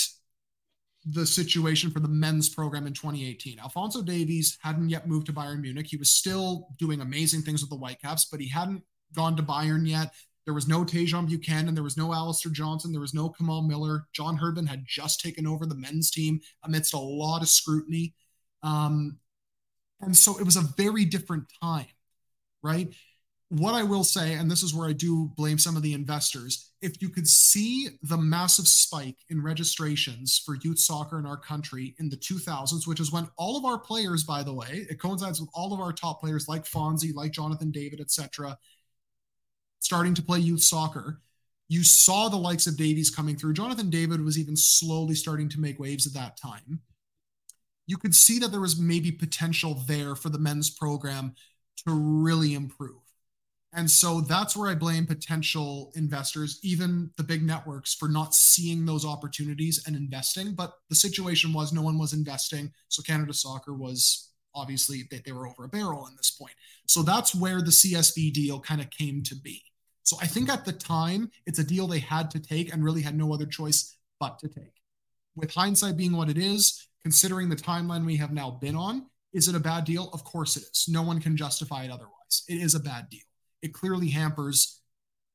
the 1.04 1.26
situation 1.26 1.90
for 1.90 2.00
the 2.00 2.08
men's 2.08 2.48
program 2.48 2.86
in 2.86 2.92
2018, 2.92 3.58
Alfonso 3.58 4.02
Davies 4.02 4.58
hadn't 4.62 4.88
yet 4.88 5.08
moved 5.08 5.26
to 5.26 5.32
Bayern 5.32 5.60
Munich. 5.60 5.86
He 5.88 5.96
was 5.96 6.10
still 6.14 6.68
doing 6.78 7.00
amazing 7.00 7.42
things 7.42 7.60
with 7.62 7.70
the 7.70 7.76
Whitecaps, 7.76 8.26
but 8.26 8.40
he 8.40 8.48
hadn't 8.48 8.82
gone 9.14 9.36
to 9.36 9.42
Bayern 9.42 9.88
yet. 9.88 10.12
There 10.44 10.54
was 10.54 10.66
no 10.66 10.84
Tajon 10.84 11.28
Buchanan. 11.28 11.74
There 11.74 11.84
was 11.84 11.98
no 11.98 12.12
Alistair 12.14 12.50
Johnston. 12.50 12.90
There 12.90 13.00
was 13.00 13.14
no 13.14 13.28
Kamal 13.28 13.62
Miller. 13.62 14.06
John 14.14 14.36
Herdman 14.36 14.66
had 14.66 14.84
just 14.86 15.20
taken 15.20 15.46
over 15.46 15.66
the 15.66 15.74
men's 15.74 16.10
team 16.10 16.40
amidst 16.64 16.94
a 16.94 16.98
lot 16.98 17.42
of 17.42 17.50
scrutiny. 17.50 18.14
Um, 18.62 19.18
and 20.00 20.16
so 20.16 20.38
it 20.38 20.44
was 20.44 20.56
a 20.56 20.62
very 20.62 21.04
different 21.04 21.52
time, 21.62 21.86
right? 22.62 22.88
What 23.50 23.74
I 23.74 23.82
will 23.82 24.04
say, 24.04 24.34
and 24.34 24.50
this 24.50 24.62
is 24.62 24.74
where 24.74 24.88
I 24.88 24.92
do 24.92 25.32
blame 25.34 25.56
some 25.58 25.74
of 25.74 25.82
the 25.82 25.94
investors, 25.94 26.70
if 26.82 27.00
you 27.00 27.08
could 27.08 27.26
see 27.26 27.88
the 28.02 28.18
massive 28.18 28.68
spike 28.68 29.16
in 29.30 29.42
registrations 29.42 30.42
for 30.44 30.56
youth 30.56 30.78
soccer 30.78 31.18
in 31.18 31.24
our 31.24 31.38
country 31.38 31.94
in 31.98 32.10
the 32.10 32.16
2000s, 32.16 32.86
which 32.86 33.00
is 33.00 33.10
when 33.10 33.26
all 33.38 33.56
of 33.56 33.64
our 33.64 33.78
players, 33.78 34.22
by 34.22 34.42
the 34.42 34.52
way, 34.52 34.86
it 34.90 35.00
coincides 35.00 35.40
with 35.40 35.48
all 35.54 35.72
of 35.72 35.80
our 35.80 35.94
top 35.94 36.20
players 36.20 36.46
like 36.46 36.64
Fonzie, 36.64 37.14
like 37.14 37.32
Jonathan 37.32 37.70
David, 37.70 38.02
etc., 38.02 38.58
starting 39.80 40.12
to 40.12 40.22
play 40.22 40.40
youth 40.40 40.62
soccer. 40.62 41.22
You 41.68 41.84
saw 41.84 42.28
the 42.28 42.36
likes 42.36 42.66
of 42.66 42.76
Davies 42.76 43.10
coming 43.10 43.36
through. 43.36 43.54
Jonathan 43.54 43.88
David 43.88 44.22
was 44.22 44.38
even 44.38 44.56
slowly 44.56 45.14
starting 45.14 45.48
to 45.50 45.60
make 45.60 45.78
waves 45.78 46.06
at 46.06 46.12
that 46.14 46.36
time. 46.36 46.80
You 47.86 47.96
could 47.96 48.14
see 48.14 48.38
that 48.40 48.50
there 48.50 48.60
was 48.60 48.78
maybe 48.78 49.10
potential 49.10 49.82
there 49.86 50.14
for 50.14 50.28
the 50.28 50.38
men's 50.38 50.68
program 50.68 51.34
to 51.86 51.94
really 51.94 52.52
improve. 52.52 53.00
And 53.74 53.90
so 53.90 54.22
that's 54.22 54.56
where 54.56 54.70
I 54.70 54.74
blame 54.74 55.06
potential 55.06 55.92
investors, 55.94 56.58
even 56.62 57.10
the 57.16 57.22
big 57.22 57.42
networks, 57.42 57.94
for 57.94 58.08
not 58.08 58.34
seeing 58.34 58.86
those 58.86 59.04
opportunities 59.04 59.84
and 59.86 59.94
investing. 59.94 60.54
But 60.54 60.72
the 60.88 60.94
situation 60.94 61.52
was 61.52 61.72
no 61.72 61.82
one 61.82 61.98
was 61.98 62.14
investing. 62.14 62.72
So 62.88 63.02
Canada 63.02 63.34
Soccer 63.34 63.74
was 63.74 64.30
obviously 64.54 65.04
they, 65.10 65.20
they 65.24 65.32
were 65.32 65.46
over 65.46 65.64
a 65.64 65.68
barrel 65.68 66.06
in 66.06 66.16
this 66.16 66.30
point. 66.30 66.54
So 66.86 67.02
that's 67.02 67.34
where 67.34 67.60
the 67.60 67.70
CSB 67.70 68.32
deal 68.32 68.58
kind 68.58 68.80
of 68.80 68.90
came 68.90 69.22
to 69.24 69.36
be. 69.36 69.62
So 70.02 70.16
I 70.22 70.26
think 70.26 70.48
at 70.48 70.64
the 70.64 70.72
time, 70.72 71.30
it's 71.46 71.58
a 71.58 71.64
deal 71.64 71.86
they 71.86 71.98
had 71.98 72.30
to 72.30 72.40
take 72.40 72.72
and 72.72 72.82
really 72.82 73.02
had 73.02 73.16
no 73.16 73.34
other 73.34 73.44
choice 73.44 73.98
but 74.18 74.38
to 74.38 74.48
take. 74.48 74.72
With 75.36 75.52
hindsight 75.52 75.98
being 75.98 76.16
what 76.16 76.30
it 76.30 76.38
is, 76.38 76.88
considering 77.02 77.50
the 77.50 77.56
timeline 77.56 78.06
we 78.06 78.16
have 78.16 78.32
now 78.32 78.50
been 78.50 78.74
on, 78.74 79.06
is 79.34 79.48
it 79.48 79.54
a 79.54 79.60
bad 79.60 79.84
deal? 79.84 80.08
Of 80.14 80.24
course 80.24 80.56
it 80.56 80.62
is. 80.62 80.86
No 80.88 81.02
one 81.02 81.20
can 81.20 81.36
justify 81.36 81.84
it 81.84 81.90
otherwise. 81.90 82.44
It 82.48 82.54
is 82.62 82.74
a 82.74 82.80
bad 82.80 83.10
deal. 83.10 83.20
It 83.62 83.74
clearly 83.74 84.08
hampers 84.08 84.80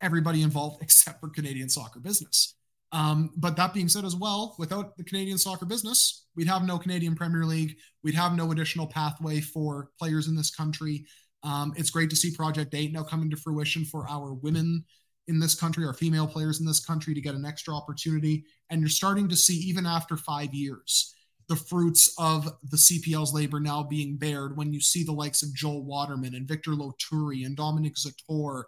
everybody 0.01 0.41
involved 0.41 0.81
except 0.81 1.19
for 1.19 1.29
Canadian 1.29 1.69
soccer 1.69 1.99
business. 1.99 2.55
Um, 2.91 3.31
but 3.35 3.55
that 3.55 3.73
being 3.73 3.89
said, 3.89 4.05
as 4.05 4.15
well, 4.15 4.55
without 4.59 4.95
the 4.97 5.03
Canadian 5.03 5.39
soccer 5.39 5.65
business, 5.65 6.27
we'd 6.35 6.47
have 6.47 6.63
no 6.63 6.77
Canadian 6.77 7.15
Premier 7.15 7.43
League. 7.43 7.75
We'd 8.03 8.13
have 8.13 8.35
no 8.35 8.51
additional 8.51 8.85
pathway 8.85 9.41
for 9.41 9.89
players 9.97 10.27
in 10.27 10.35
this 10.35 10.51
country. 10.55 11.05
Um, 11.41 11.73
it's 11.75 11.89
great 11.89 12.11
to 12.11 12.15
see 12.15 12.35
Project 12.35 12.75
8 12.75 12.93
now 12.93 13.01
coming 13.01 13.31
to 13.31 13.35
fruition 13.35 13.83
for 13.83 14.07
our 14.07 14.33
women 14.33 14.85
in 15.27 15.39
this 15.39 15.55
country, 15.55 15.85
our 15.85 15.93
female 15.93 16.27
players 16.27 16.59
in 16.59 16.67
this 16.67 16.85
country 16.85 17.15
to 17.15 17.21
get 17.21 17.33
an 17.33 17.45
extra 17.45 17.73
opportunity. 17.73 18.45
And 18.69 18.79
you're 18.79 18.89
starting 18.89 19.27
to 19.29 19.35
see, 19.35 19.55
even 19.55 19.87
after 19.87 20.15
five 20.15 20.53
years, 20.53 21.15
the 21.47 21.55
fruits 21.55 22.13
of 22.17 22.45
the 22.63 22.77
CPL's 22.77 23.33
labor 23.33 23.59
now 23.59 23.83
being 23.83 24.17
bared 24.17 24.55
when 24.57 24.73
you 24.73 24.79
see 24.79 25.03
the 25.03 25.11
likes 25.11 25.43
of 25.43 25.53
Joel 25.53 25.83
Waterman 25.83 26.35
and 26.35 26.47
Victor 26.47 26.71
Loturi 26.71 27.45
and 27.45 27.55
Dominic 27.55 27.95
Zator, 27.95 28.63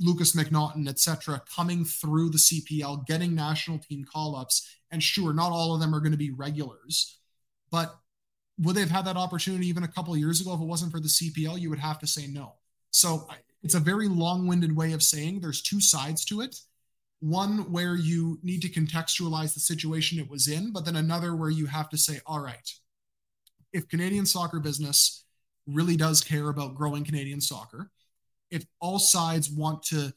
Lukas 0.00 0.32
MacNaughton, 0.32 0.88
etc., 0.88 1.42
coming 1.54 1.84
through 1.84 2.30
the 2.30 2.38
CPL, 2.38 3.06
getting 3.06 3.34
national 3.34 3.78
team 3.78 4.04
call 4.04 4.36
ups. 4.36 4.68
And 4.90 5.02
sure, 5.02 5.32
not 5.32 5.52
all 5.52 5.74
of 5.74 5.80
them 5.80 5.94
are 5.94 6.00
going 6.00 6.12
to 6.12 6.18
be 6.18 6.30
regulars, 6.30 7.18
but 7.70 7.94
would 8.58 8.76
they 8.76 8.80
have 8.80 8.90
had 8.90 9.06
that 9.06 9.16
opportunity 9.16 9.66
even 9.66 9.82
a 9.82 9.88
couple 9.88 10.16
years 10.16 10.40
ago 10.40 10.54
if 10.54 10.60
it 10.60 10.66
wasn't 10.66 10.92
for 10.92 11.00
the 11.00 11.08
CPL? 11.08 11.60
You 11.60 11.70
would 11.70 11.78
have 11.78 11.98
to 12.00 12.06
say 12.06 12.26
no. 12.26 12.54
So 12.90 13.28
it's 13.62 13.74
a 13.74 13.80
very 13.80 14.08
long 14.08 14.46
winded 14.46 14.76
way 14.76 14.92
of 14.92 15.02
saying 15.02 15.40
there's 15.40 15.62
two 15.62 15.80
sides 15.80 16.24
to 16.26 16.42
it. 16.42 16.56
One 17.24 17.72
where 17.72 17.96
you 17.96 18.38
need 18.42 18.60
to 18.62 18.68
contextualize 18.68 19.54
the 19.54 19.60
situation 19.60 20.18
it 20.18 20.28
was 20.28 20.46
in, 20.46 20.72
but 20.72 20.84
then 20.84 20.96
another 20.96 21.34
where 21.34 21.48
you 21.48 21.64
have 21.64 21.88
to 21.88 21.96
say, 21.96 22.20
all 22.26 22.40
right, 22.40 22.70
if 23.72 23.88
Canadian 23.88 24.26
soccer 24.26 24.60
business 24.60 25.24
really 25.66 25.96
does 25.96 26.20
care 26.20 26.50
about 26.50 26.74
growing 26.74 27.02
Canadian 27.02 27.40
soccer, 27.40 27.90
if 28.50 28.66
all 28.78 28.98
sides 28.98 29.48
want 29.50 29.82
to 29.84 30.12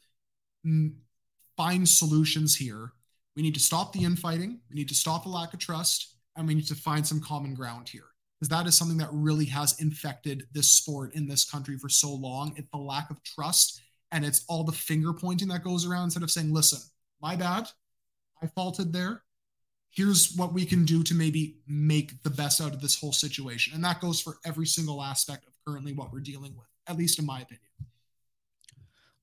find 1.56 1.88
solutions 1.88 2.58
here, 2.58 2.92
we 3.38 3.42
need 3.42 3.54
to 3.54 3.62
stop 3.62 3.94
the 3.94 4.04
infighting, 4.04 4.60
we 4.70 4.76
need 4.76 4.90
to 4.90 4.96
stop 4.96 5.24
the 5.24 5.30
lack 5.30 5.54
of 5.54 5.60
trust, 5.60 6.18
and 6.36 6.46
we 6.46 6.56
need 6.56 6.68
to 6.68 6.76
find 6.76 7.08
some 7.08 7.22
common 7.22 7.54
ground 7.54 7.88
here. 7.88 8.10
Because 8.38 8.50
that 8.50 8.68
is 8.68 8.78
something 8.78 8.98
that 8.98 9.14
really 9.14 9.46
has 9.46 9.80
infected 9.80 10.44
this 10.52 10.70
sport 10.70 11.16
in 11.16 11.26
this 11.26 11.50
country 11.50 11.78
for 11.78 11.88
so 11.88 12.14
long. 12.14 12.54
It's 12.58 12.68
the 12.74 12.78
lack 12.80 13.10
of 13.10 13.24
trust 13.24 13.82
and 14.12 14.26
it's 14.26 14.44
all 14.50 14.66
the 14.66 14.74
finger 14.74 15.14
pointing 15.14 15.48
that 15.48 15.64
goes 15.64 15.86
around 15.86 16.06
instead 16.06 16.24
of 16.24 16.32
saying, 16.32 16.54
listen, 16.54 16.80
my 17.22 17.36
bad, 17.36 17.68
I 18.42 18.48
faulted 18.48 18.94
there. 18.94 19.24
Here's 19.90 20.36
what 20.36 20.54
we 20.54 20.66
can 20.66 20.86
do 20.86 21.02
to 21.04 21.16
maybe 21.16 21.58
make 21.68 22.22
the 22.24 22.30
best 22.30 22.62
out 22.62 22.74
of 22.74 22.82
this 22.82 23.00
whole 23.00 23.14
situation. 23.14 23.74
And 23.74 23.84
that 23.84 24.00
goes 24.00 24.22
for 24.22 24.38
every 24.46 24.68
single 24.68 25.02
aspect 25.02 25.48
of 25.48 25.54
currently 25.66 25.94
what 25.94 26.14
we're 26.14 26.20
dealing 26.20 26.56
with, 26.56 26.68
at 26.88 26.98
least 26.98 27.20
in 27.20 27.26
my 27.26 27.42
opinion. 27.42 27.62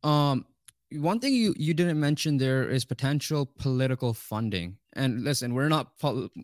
Um, 0.03 0.47
one 0.91 1.19
thing 1.19 1.33
you 1.33 1.55
you 1.57 1.75
didn't 1.75 1.99
mention 1.99 2.37
there 2.37 2.69
is 2.69 2.85
potential 2.85 3.47
political 3.59 4.15
funding. 4.15 4.77
And 4.95 5.25
listen, 5.25 5.55
we're 5.55 5.69
not 5.69 5.93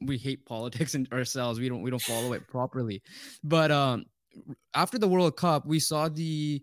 we 0.03 0.19
hate 0.19 0.47
politics 0.47 0.95
and 0.95 1.11
ourselves. 1.13 1.61
We 1.61 1.69
don't 1.69 1.83
we 1.83 1.91
don't 1.91 2.03
follow 2.03 2.33
it 2.33 2.49
properly. 2.49 3.03
But 3.45 3.71
um, 3.71 4.07
after 4.75 4.99
the 4.99 5.09
World 5.09 5.37
Cup, 5.37 5.67
we 5.67 5.79
saw 5.79 6.09
the 6.09 6.63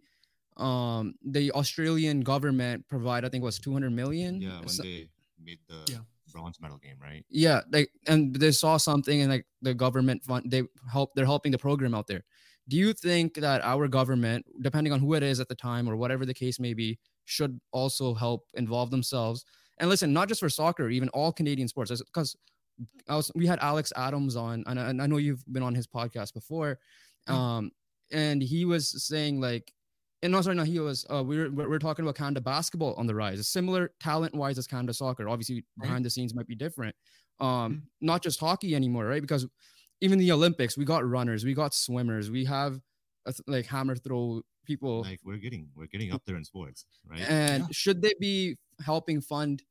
um 0.58 1.16
the 1.24 1.52
Australian 1.52 2.22
government 2.22 2.88
provide 2.88 3.26
I 3.26 3.30
think 3.30 3.44
was 3.44 3.60
200 3.60 3.92
million. 3.92 4.42
Yeah, 4.42 4.60
when 4.60 4.70
so, 4.70 4.84
they 4.84 5.08
made 5.44 5.60
the 5.68 5.92
yeah. 5.92 6.00
bronze 6.32 6.60
medal 6.62 6.78
game, 6.78 6.98
right? 7.02 7.26
Yeah, 7.30 7.62
they 7.70 7.88
and 8.08 8.36
they 8.36 8.52
saw 8.52 8.78
something 8.78 9.22
and 9.22 9.32
like 9.32 9.46
the 9.62 9.74
government 9.74 10.24
fund 10.24 10.46
they 10.50 10.64
help 10.92 11.12
they're 11.16 11.26
helping 11.26 11.52
the 11.52 11.58
program 11.58 11.94
out 11.94 12.08
there. 12.08 12.24
Do 12.70 12.76
you 12.76 12.92
think 12.92 13.36
that 13.36 13.64
our 13.64 13.88
government, 13.88 14.46
depending 14.62 14.92
on 14.92 15.00
who 15.00 15.14
it 15.14 15.24
is 15.24 15.40
at 15.40 15.48
the 15.48 15.56
time 15.56 15.90
or 15.90 15.96
whatever 15.96 16.26
the 16.26 16.34
case 16.34 16.60
may 16.60 16.74
be, 16.74 17.00
should 17.24 17.60
also 17.72 18.14
help 18.14 18.46
involve 18.56 18.92
themselves? 18.92 19.46
And 19.78 19.90
listen, 19.90 20.12
not 20.12 20.28
just 20.28 20.42
for 20.42 20.50
soccer, 20.50 20.90
even 20.90 21.08
all 21.10 21.32
Canadian 21.32 21.70
sports, 21.70 21.92
because 21.92 22.36
I 23.08 23.16
was 23.16 23.32
we 23.36 23.48
had 23.48 23.60
Alex 23.60 23.94
Adams 23.96 24.36
on, 24.36 24.64
and 24.68 24.80
I, 24.80 24.90
and 24.90 25.02
I 25.02 25.08
know 25.08 25.18
you've 25.18 25.46
been 25.52 25.64
on 25.64 25.76
his 25.76 25.88
podcast 25.88 26.34
before, 26.34 26.80
um, 27.28 27.72
and 28.12 28.42
he 28.42 28.66
was 28.66 29.06
saying 29.06 29.40
like 29.40 29.72
and 30.24 30.34
no, 30.34 30.42
sorry, 30.42 30.56
no, 30.56 30.64
he 30.64 30.80
was. 30.80 31.06
Uh, 31.14 31.24
we 31.24 31.38
were 31.38 31.50
we 31.50 31.76
are 31.76 31.80
talking 31.80 32.04
about 32.04 32.16
Canada 32.16 32.42
basketball 32.42 32.96
on 32.96 33.06
the 33.06 33.14
rise, 33.14 33.46
similar 33.48 33.92
talent 34.00 34.34
wise 34.34 34.58
as 34.58 34.66
Canada 34.66 34.94
soccer. 34.94 35.30
Obviously, 35.30 35.64
right. 35.78 35.84
behind 35.84 36.06
the 36.06 36.10
scenes 36.10 36.34
might 36.34 36.48
be 36.48 36.56
different. 36.56 36.96
Um, 37.40 37.48
mm-hmm. 37.48 37.78
not 38.02 38.24
just 38.24 38.40
hockey 38.40 38.76
anymore, 38.76 39.06
right? 39.06 39.22
Because 39.22 39.46
even 40.02 40.18
the 40.18 40.32
Olympics, 40.32 40.78
we 40.78 40.86
got 40.86 41.08
runners, 41.08 41.46
we 41.46 41.54
got 41.54 41.74
swimmers, 41.74 42.32
we 42.32 42.46
have 42.46 42.80
like 43.46 43.68
hammer 43.68 43.96
throw 43.96 44.42
people. 44.66 45.04
Like 45.04 45.20
we're 45.24 45.38
getting 45.38 45.70
we're 45.76 45.88
getting 45.88 46.12
up 46.12 46.24
there 46.26 46.36
in 46.36 46.44
sports, 46.44 46.86
right? 47.08 47.22
And 47.22 47.64
yeah. 47.64 47.68
should 47.72 48.02
they 48.02 48.14
be 48.20 48.58
helping 48.84 49.22
fund 49.22 49.64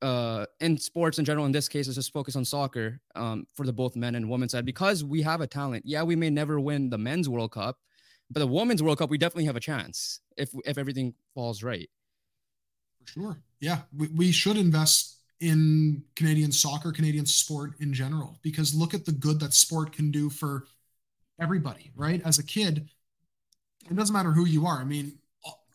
uh 0.00 0.46
in 0.60 0.78
sports 0.78 1.18
in 1.18 1.24
general 1.24 1.44
in 1.44 1.50
this 1.50 1.68
case 1.68 1.88
let's 1.88 1.96
just 1.96 2.12
focus 2.12 2.36
on 2.36 2.44
soccer 2.44 3.00
um 3.16 3.44
for 3.52 3.66
the 3.66 3.72
both 3.72 3.96
men 3.96 4.14
and 4.14 4.30
women's 4.30 4.52
side 4.52 4.64
because 4.64 5.02
we 5.02 5.20
have 5.20 5.40
a 5.40 5.46
talent 5.46 5.82
yeah 5.84 6.04
we 6.04 6.14
may 6.14 6.30
never 6.30 6.60
win 6.60 6.88
the 6.88 6.96
men's 6.96 7.28
world 7.28 7.50
cup 7.50 7.78
but 8.30 8.40
the 8.40 8.46
women's 8.46 8.82
World 8.82 8.98
Cup, 8.98 9.10
we 9.10 9.18
definitely 9.18 9.46
have 9.46 9.56
a 9.56 9.60
chance 9.60 10.20
if 10.36 10.50
if 10.64 10.78
everything 10.78 11.14
falls 11.34 11.62
right. 11.62 11.88
For 13.00 13.12
sure. 13.12 13.42
Yeah. 13.60 13.80
We, 13.96 14.08
we 14.08 14.32
should 14.32 14.56
invest 14.56 15.16
in 15.40 16.02
Canadian 16.16 16.52
soccer, 16.52 16.92
Canadian 16.92 17.26
sport 17.26 17.72
in 17.80 17.92
general, 17.92 18.38
because 18.42 18.74
look 18.74 18.92
at 18.92 19.04
the 19.04 19.12
good 19.12 19.40
that 19.40 19.54
sport 19.54 19.92
can 19.92 20.10
do 20.10 20.28
for 20.28 20.64
everybody, 21.40 21.92
right? 21.94 22.20
As 22.24 22.38
a 22.38 22.44
kid, 22.44 22.88
it 23.88 23.96
doesn't 23.96 24.12
matter 24.12 24.32
who 24.32 24.46
you 24.46 24.66
are. 24.66 24.78
I 24.78 24.84
mean, 24.84 25.18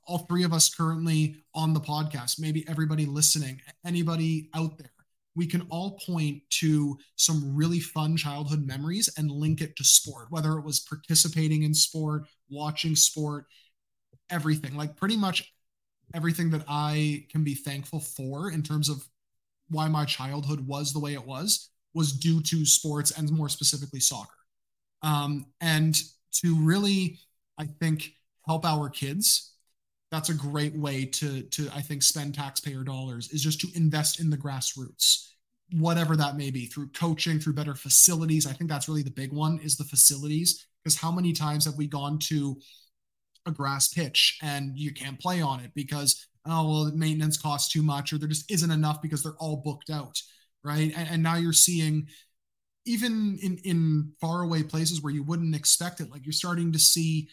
all 0.06 0.20
three 0.20 0.44
of 0.44 0.52
us 0.52 0.74
currently 0.74 1.38
on 1.56 1.74
the 1.74 1.80
podcast, 1.80 2.40
maybe 2.40 2.66
everybody 2.68 3.06
listening, 3.06 3.62
anybody 3.86 4.50
out 4.54 4.78
there 4.78 4.92
we 5.36 5.48
can 5.48 5.66
all 5.70 6.00
point 6.06 6.42
to 6.50 6.98
some 7.16 7.56
really 7.56 7.80
fun 7.80 8.16
childhood 8.16 8.66
memories 8.66 9.10
and 9.18 9.32
link 9.32 9.62
it 9.62 9.76
to 9.78 9.84
sport, 9.84 10.28
whether 10.30 10.58
it 10.58 10.64
was 10.64 10.80
participating 10.80 11.64
in 11.64 11.74
sport, 11.74 12.24
watching 12.54 12.96
sport, 12.96 13.46
everything. 14.30 14.76
Like 14.76 14.96
pretty 14.96 15.18
much 15.18 15.54
everything 16.14 16.52
that 16.52 16.64
I 16.68 17.26
can 17.32 17.44
be 17.44 17.56
thankful 17.56 18.00
for 18.00 18.52
in 18.52 18.62
terms 18.62 18.90
of 18.90 19.04
why 19.70 19.88
my 19.88 20.06
childhood 20.06 20.66
was 20.68 20.94
the 20.94 21.00
way 21.00 21.14
it 21.14 21.26
was 21.26 21.70
was 21.94 22.12
due 22.12 22.42
to 22.42 22.66
sports 22.66 23.12
and 23.12 23.32
more 23.32 23.50
specifically 23.50 24.00
soccer. 24.00 24.36
Um, 25.02 25.46
and 25.62 26.00
to 26.42 26.56
really, 26.60 27.20
I 27.58 27.66
think, 27.66 28.14
help 28.46 28.66
our 28.66 28.90
kids 28.90 29.54
that's 30.14 30.30
a 30.30 30.34
great 30.34 30.76
way 30.76 31.06
to 31.06 31.42
to 31.44 31.68
i 31.74 31.82
think 31.82 32.04
spend 32.04 32.36
taxpayer 32.36 32.84
dollars 32.84 33.30
is 33.30 33.42
just 33.42 33.60
to 33.60 33.68
invest 33.76 34.20
in 34.20 34.30
the 34.30 34.38
grassroots 34.38 35.30
whatever 35.72 36.16
that 36.16 36.38
may 36.38 36.52
be 36.52 36.68
through 36.68 36.88
coaching 36.90 37.40
through 37.40 37.54
better 37.54 37.74
facilities 37.74 38.46
i 38.46 38.54
think 38.54 38.70
that's 38.70 38.88
really 38.88 39.02
the 39.02 39.10
big 39.10 39.34
one 39.34 39.60
is 39.64 39.76
the 39.76 39.84
facilities 39.84 40.68
because 40.84 40.98
how 40.98 41.12
many 41.12 41.34
times 41.34 41.66
have 41.66 41.76
we 41.76 41.88
gone 41.88 42.20
to 42.20 42.58
a 43.46 43.52
grass 43.52 43.88
pitch 43.88 44.40
and 44.42 44.78
you 44.78 44.94
can't 44.94 45.20
play 45.20 45.42
on 45.42 45.60
it 45.60 45.72
because 45.76 46.28
oh 46.46 46.68
well 46.68 46.92
maintenance 46.96 47.38
costs 47.38 47.72
too 47.72 47.82
much 47.82 48.14
or 48.14 48.18
there 48.18 48.30
just 48.30 48.50
isn't 48.50 48.72
enough 48.72 49.02
because 49.02 49.22
they're 49.22 49.34
all 49.40 49.58
booked 49.58 49.90
out 49.90 50.22
right 50.64 50.94
and, 50.96 51.10
and 51.10 51.24
now 51.24 51.36
you're 51.36 51.52
seeing 51.52 52.08
even 52.86 53.38
in 53.42 53.58
in 53.64 54.12
faraway 54.22 54.64
places 54.64 55.02
where 55.02 55.14
you 55.14 55.24
wouldn't 55.24 55.56
expect 55.56 56.00
it 56.00 56.10
like 56.10 56.26
you're 56.26 56.34
starting 56.34 56.72
to 56.72 56.80
see 56.80 57.28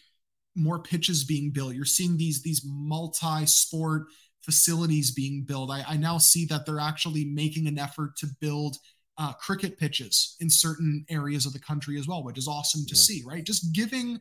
more 0.55 0.81
pitches 0.83 1.25
being 1.25 1.51
built. 1.51 1.75
You're 1.75 1.85
seeing 1.85 2.17
these 2.17 2.43
these 2.43 2.63
multi-sport 2.65 4.07
facilities 4.43 5.11
being 5.11 5.45
built. 5.45 5.71
I, 5.71 5.85
I 5.87 5.97
now 5.97 6.19
see 6.19 6.47
that 6.47 6.67
they're 6.67 6.81
actually 6.81 7.25
making 7.25 7.67
an 7.67 7.79
effort 7.79 8.17
to 8.19 8.27
build 8.41 8.77
uh, 9.21 9.35
cricket 9.35 9.79
pitches 9.79 10.37
in 10.41 10.49
certain 10.49 11.05
areas 11.11 11.45
of 11.45 11.53
the 11.53 11.61
country 11.61 11.99
as 11.99 12.09
well, 12.09 12.25
which 12.25 12.39
is 12.39 12.49
awesome 12.49 12.85
to 12.87 12.95
yeah. 12.95 13.01
see. 13.01 13.23
Right, 13.25 13.45
just 13.45 13.73
giving 13.73 14.19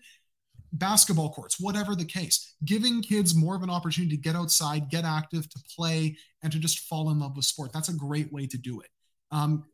basketball 0.73 1.31
courts, 1.31 1.59
whatever 1.59 1.95
the 1.95 2.05
case, 2.05 2.55
giving 2.65 3.01
kids 3.01 3.33
more 3.33 3.55
of 3.55 3.63
an 3.63 3.69
opportunity 3.69 4.15
to 4.15 4.21
get 4.21 4.35
outside, 4.35 4.89
get 4.89 5.05
active, 5.05 5.49
to 5.49 5.59
play, 5.75 6.15
and 6.43 6.51
to 6.51 6.59
just 6.59 6.81
fall 6.81 7.09
in 7.09 7.19
love 7.19 7.35
with 7.35 7.45
sport. 7.45 7.71
That's 7.73 7.89
a 7.89 7.93
great 7.93 8.31
way 8.31 8.45
to 8.47 8.57
do 8.57 8.81
it. 8.81 8.89
Um, 9.31 9.65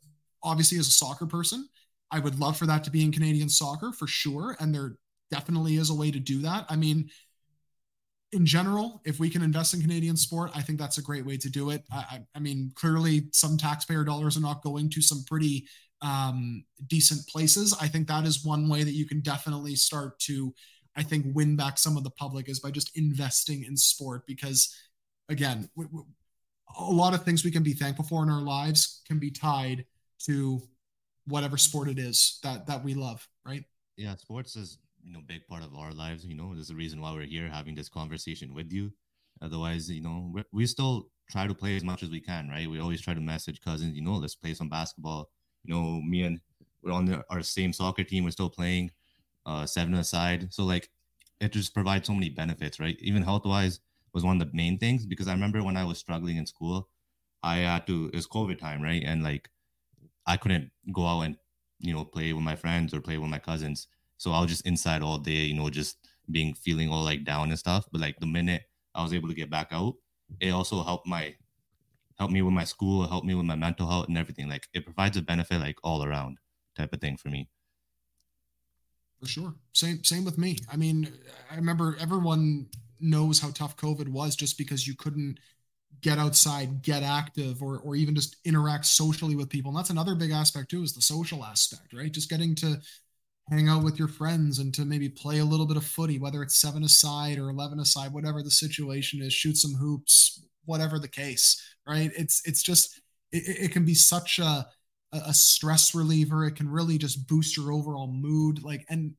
obviously, 0.44 0.78
as 0.78 0.88
a 0.88 0.92
soccer 0.92 1.26
person, 1.26 1.68
I 2.12 2.20
would 2.20 2.40
love 2.40 2.56
for 2.56 2.68
that 2.68 2.84
to 2.86 2.92
be 2.92 3.04
in 3.04 3.12
Canadian 3.12 3.50
soccer 3.50 3.92
for 3.92 4.08
sure. 4.08 4.56
And 4.60 4.74
there 4.74 4.96
definitely 5.32 5.76
is 5.76 5.90
a 5.90 5.96
way 5.96 6.12
to 6.12 6.20
do 6.20 6.44
that. 6.44 6.66
I 6.70 6.76
mean, 6.76 7.10
in 8.32 8.46
general, 8.46 9.02
if 9.06 9.20
we 9.20 9.30
can 9.30 9.42
invest 9.42 9.74
in 9.74 9.82
Canadian 9.82 10.18
sport, 10.18 10.52
I 10.54 10.62
think 10.62 10.80
that's 10.80 10.98
a 10.98 11.02
great 11.02 11.26
way 11.26 11.38
to 11.38 11.50
do 11.50 11.70
it. 11.70 11.84
I, 11.92 12.22
I 12.36 12.40
mean, 12.40 12.72
clearly, 12.76 13.30
some 13.32 13.58
taxpayer 13.58 14.04
dollars 14.04 14.36
are 14.38 14.42
not 14.42 14.64
going 14.64 14.90
to 14.92 15.02
some 15.02 15.24
pretty 15.26 15.68
um, 16.02 16.66
decent 16.88 17.26
places. 17.28 17.76
I 17.80 17.88
think 17.88 18.08
that 18.08 18.26
is 18.26 18.46
one 18.46 18.68
way 18.68 18.84
that 18.84 18.92
you 18.92 19.06
can 19.06 19.22
definitely 19.22 19.76
start 19.76 20.20
to, 20.22 20.54
I 20.96 21.04
think, 21.04 21.28
win 21.34 21.56
back 21.56 21.78
some 21.78 21.98
of 21.98 22.04
the 22.04 22.10
public 22.10 22.50
is 22.50 22.60
by 22.60 22.72
just 22.72 22.98
investing 22.98 23.64
in 23.64 23.78
sport. 23.78 24.26
Because, 24.28 24.76
again, 25.30 25.70
we, 25.76 25.86
we, 25.92 26.02
a 26.78 26.92
lot 26.92 27.14
of 27.14 27.24
things 27.24 27.46
we 27.46 27.52
can 27.52 27.64
be 27.64 27.74
thankful 27.74 28.06
for 28.06 28.24
in 28.24 28.30
our 28.30 28.42
lives 28.42 29.02
can 29.08 29.20
be 29.20 29.32
tied 29.32 29.86
to 30.26 30.62
whatever 31.28 31.58
sport 31.58 31.90
it 31.90 32.00
is 32.00 32.40
that 32.44 32.68
that 32.68 32.84
we 32.84 32.94
love, 32.94 33.28
right? 33.46 33.64
Yeah, 33.98 34.16
sports 34.16 34.56
is 34.56 34.78
you 35.06 35.14
know 35.14 35.22
big 35.28 35.46
part 35.48 35.64
of 35.64 35.74
our 35.76 35.94
lives 35.94 36.26
you 36.26 36.36
know 36.36 36.54
there's 36.54 36.72
a 36.72 36.76
reason 36.76 37.00
why 37.02 37.14
we're 37.14 37.26
here 37.26 37.48
having 37.48 37.76
this 37.76 37.90
conversation 37.90 38.54
with 38.54 38.72
you. 38.72 38.92
Otherwise 39.42 39.90
you 39.90 40.02
know 40.02 40.34
we 40.52 40.66
still 40.66 41.10
try 41.30 41.48
to 41.48 41.54
play 41.54 41.76
as 41.76 41.84
much 41.84 42.04
as 42.04 42.10
we 42.10 42.20
can 42.20 42.50
right? 42.50 42.70
We 42.70 42.80
always 42.80 43.02
try 43.02 43.14
to 43.14 43.22
message 43.22 43.62
cousins 43.62 43.96
you 43.96 44.02
know 44.02 44.16
let's 44.16 44.36
play 44.36 44.54
some 44.54 44.70
basketball. 44.70 45.30
You 45.64 45.76
know 45.76 46.02
me 46.02 46.24
and 46.24 46.40
we're 46.84 46.92
on 46.92 47.06
the, 47.06 47.24
our 47.30 47.42
same 47.42 47.74
soccer 47.74 48.04
team 48.04 48.24
we're 48.24 48.32
still 48.32 48.50
playing 48.50 48.92
uh 49.46 49.66
seven 49.66 49.94
aside. 49.96 50.54
So 50.54 50.64
like 50.64 50.90
it 51.40 51.52
just 51.52 51.74
provides 51.74 52.08
so 52.08 52.14
many 52.14 52.30
benefits 52.30 52.80
right? 52.80 52.98
Even 53.02 53.24
health 53.24 53.46
wise 53.46 53.80
was 54.14 54.24
one 54.24 54.42
of 54.42 54.48
the 54.48 54.56
main 54.58 54.78
things 54.80 55.06
because 55.06 55.28
i 55.28 55.34
remember 55.34 55.62
when 55.62 55.76
i 55.76 55.84
was 55.84 55.98
struggling 55.98 56.38
in 56.38 56.46
school 56.46 56.88
i 57.44 57.58
had 57.58 57.86
to 57.86 58.10
it 58.14 58.16
was 58.16 58.28
covid 58.28 58.58
time 58.58 58.82
right? 58.82 59.04
And 59.06 59.24
like 59.24 59.50
i 60.28 60.38
couldn't 60.38 60.72
go 60.94 61.06
out 61.06 61.22
and 61.22 61.38
you 61.80 61.94
know 61.94 62.06
play 62.06 62.34
with 62.34 62.44
my 62.44 62.56
friends 62.56 62.94
or 62.94 63.02
play 63.02 63.18
with 63.18 63.30
my 63.30 63.40
cousins 63.40 63.88
so 64.18 64.32
I 64.32 64.42
was 64.42 64.50
just 64.50 64.66
inside 64.66 65.02
all 65.02 65.18
day, 65.18 65.32
you 65.32 65.54
know, 65.54 65.70
just 65.70 65.98
being 66.32 66.54
feeling 66.54 66.90
all 66.90 67.04
like 67.04 67.24
down 67.24 67.50
and 67.50 67.60
stuff. 67.60 67.86
But 67.92 68.02
like 68.02 68.20
the 68.20 68.26
minute 68.26 68.64
I 68.94 69.04
was 69.04 69.14
able 69.14 69.28
to 69.30 69.36
get 69.36 69.50
back 69.50 69.70
out, 69.72 69.96
it 70.40 70.50
also 70.50 70.84
helped 70.84 71.08
my 71.08 71.36
helped 72.18 72.34
me 72.34 72.42
with 72.42 72.54
my 72.54 72.64
school, 72.64 73.08
helped 73.08 73.28
me 73.28 73.36
with 73.36 73.46
my 73.46 73.56
mental 73.56 73.88
health 73.88 74.08
and 74.08 74.18
everything. 74.18 74.50
Like 74.50 74.68
it 74.74 74.86
provides 74.86 75.18
a 75.18 75.22
benefit 75.22 75.60
like 75.60 75.78
all 75.84 76.04
around 76.04 76.38
type 76.76 76.94
of 76.94 77.02
thing 77.02 77.18
for 77.18 77.30
me. 77.30 77.50
For 79.20 79.28
sure. 79.28 79.56
Same 79.74 80.04
same 80.04 80.26
with 80.26 80.38
me. 80.38 80.58
I 80.72 80.78
mean, 80.78 81.12
I 81.52 81.56
remember 81.56 81.98
everyone 82.00 82.68
knows 83.00 83.40
how 83.40 83.50
tough 83.52 83.76
COVID 83.78 84.08
was 84.08 84.36
just 84.36 84.58
because 84.58 84.88
you 84.88 84.96
couldn't 84.96 85.40
get 86.02 86.18
outside, 86.18 86.82
get 86.82 87.04
active, 87.04 87.62
or 87.62 87.80
or 87.80 87.96
even 87.96 88.16
just 88.16 88.38
interact 88.46 88.86
socially 88.86 89.36
with 89.36 89.50
people. 89.50 89.70
And 89.70 89.78
that's 89.78 89.90
another 89.90 90.16
big 90.16 90.32
aspect 90.32 90.70
too, 90.72 90.84
is 90.84 90.94
the 90.94 91.02
social 91.02 91.44
aspect, 91.44 91.94
right? 91.94 92.12
Just 92.12 92.30
getting 92.30 92.56
to 92.56 92.80
hang 93.50 93.70
out 93.70 93.84
with 93.84 94.00
your 94.00 94.08
friends 94.08 94.60
and 94.60 94.74
to 94.74 94.86
maybe 94.86 95.10
play 95.10 95.40
a 95.40 95.46
little 95.46 95.68
bit 95.68 95.78
of 95.78 95.86
footy, 95.86 96.18
whether 96.18 96.42
it's 96.42 96.60
seven 96.60 96.84
aside 96.84 97.38
or 97.38 97.50
11 97.50 97.80
aside, 97.80 98.12
whatever 98.12 98.42
the 98.42 98.52
situation 98.52 99.22
is, 99.22 99.34
shoot 99.34 99.58
some 99.58 99.76
hoops, 99.76 100.44
whatever 100.66 100.98
the 100.98 101.08
case, 101.08 101.62
right? 101.88 102.12
It's, 102.18 102.42
it's 102.46 102.64
just, 102.64 103.02
it, 103.32 103.66
it 103.66 103.72
can 103.72 103.86
be 103.86 103.94
such 103.94 104.40
a, 104.40 104.68
a 105.12 105.34
stress 105.34 105.94
reliever. 105.94 106.46
It 106.46 106.56
can 106.56 106.70
really 106.70 106.98
just 106.98 107.28
boost 107.28 107.56
your 107.56 107.72
overall 107.72 108.08
mood. 108.08 108.64
Like, 108.64 108.86
and 108.90 109.14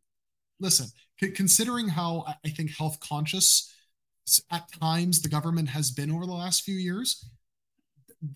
listen, 0.58 0.86
c- 1.20 1.30
considering 1.30 1.88
how 1.88 2.24
I 2.44 2.48
think 2.48 2.76
health 2.76 2.98
conscious 3.00 3.72
at 4.50 4.70
times 4.80 5.22
the 5.22 5.28
government 5.28 5.68
has 5.68 5.92
been 5.92 6.10
over 6.10 6.26
the 6.26 6.32
last 6.32 6.62
few 6.62 6.74
years, 6.74 7.30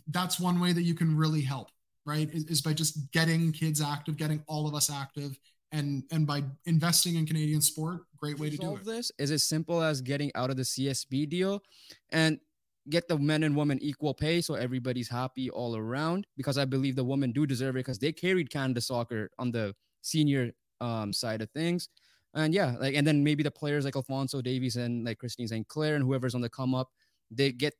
that's 0.08 0.38
one 0.38 0.60
way 0.60 0.72
that 0.72 0.82
you 0.82 0.94
can 0.94 1.16
really 1.16 1.40
help, 1.40 1.68
right? 2.06 2.30
Is, 2.32 2.44
is 2.44 2.62
by 2.62 2.74
just 2.74 3.10
getting 3.12 3.50
kids 3.50 3.80
active, 3.80 4.16
getting 4.16 4.42
all 4.46 4.68
of 4.68 4.74
us 4.74 4.88
active, 4.88 5.36
and 5.72 6.04
and 6.10 6.26
by 6.26 6.42
investing 6.66 7.16
in 7.16 7.26
Canadian 7.26 7.60
sport, 7.60 8.02
great 8.16 8.38
way 8.38 8.50
to, 8.50 8.56
to 8.56 8.62
do 8.62 8.76
it. 8.76 8.84
This 8.84 9.12
is 9.18 9.30
as 9.30 9.44
simple 9.44 9.82
as 9.82 10.00
getting 10.00 10.30
out 10.34 10.50
of 10.50 10.56
the 10.56 10.62
CSB 10.62 11.28
deal 11.28 11.62
and 12.10 12.38
get 12.88 13.08
the 13.08 13.18
men 13.18 13.42
and 13.42 13.54
women 13.56 13.78
equal 13.82 14.14
pay 14.14 14.40
so 14.40 14.54
everybody's 14.54 15.08
happy 15.08 15.50
all 15.50 15.76
around 15.76 16.26
because 16.36 16.58
I 16.58 16.64
believe 16.64 16.96
the 16.96 17.04
women 17.04 17.30
do 17.30 17.46
deserve 17.46 17.76
it 17.76 17.80
because 17.80 17.98
they 17.98 18.12
carried 18.12 18.50
Canada 18.50 18.80
soccer 18.80 19.30
on 19.38 19.52
the 19.52 19.74
senior 20.02 20.50
um, 20.80 21.12
side 21.12 21.42
of 21.42 21.50
things. 21.50 21.88
And 22.34 22.54
yeah, 22.54 22.76
like 22.78 22.94
and 22.94 23.06
then 23.06 23.22
maybe 23.22 23.42
the 23.42 23.50
players 23.50 23.84
like 23.84 23.96
Alfonso 23.96 24.40
Davies 24.40 24.76
and 24.76 25.04
like 25.04 25.18
Christine 25.18 25.48
Sinclair 25.48 25.96
and 25.96 26.04
whoever's 26.04 26.34
on 26.34 26.40
the 26.40 26.48
come 26.48 26.74
up, 26.74 26.88
they 27.30 27.52
get 27.52 27.74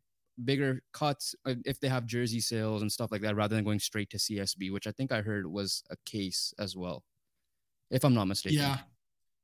bigger 0.45 0.83
cuts 0.93 1.35
uh, 1.47 1.55
if 1.65 1.79
they 1.81 1.89
have 1.89 2.07
jersey 2.07 2.41
sales 2.41 2.83
and 2.83 2.91
stuff 2.91 3.13
like 3.13 3.21
that 3.21 3.37
rather 3.37 3.55
than 3.55 3.65
going 3.65 3.79
straight 3.79 4.11
to 4.11 4.17
CSB, 4.17 4.73
which 4.73 4.87
I 4.87 4.93
think 4.93 5.13
I 5.13 5.23
heard 5.23 5.47
was 5.47 5.83
a 5.91 5.97
case 6.05 6.53
as 6.59 6.77
well 6.77 7.05
if 7.91 8.05
I'm 8.05 8.15
not 8.15 8.27
mistaken. 8.27 8.59
Yeah, 8.59 8.79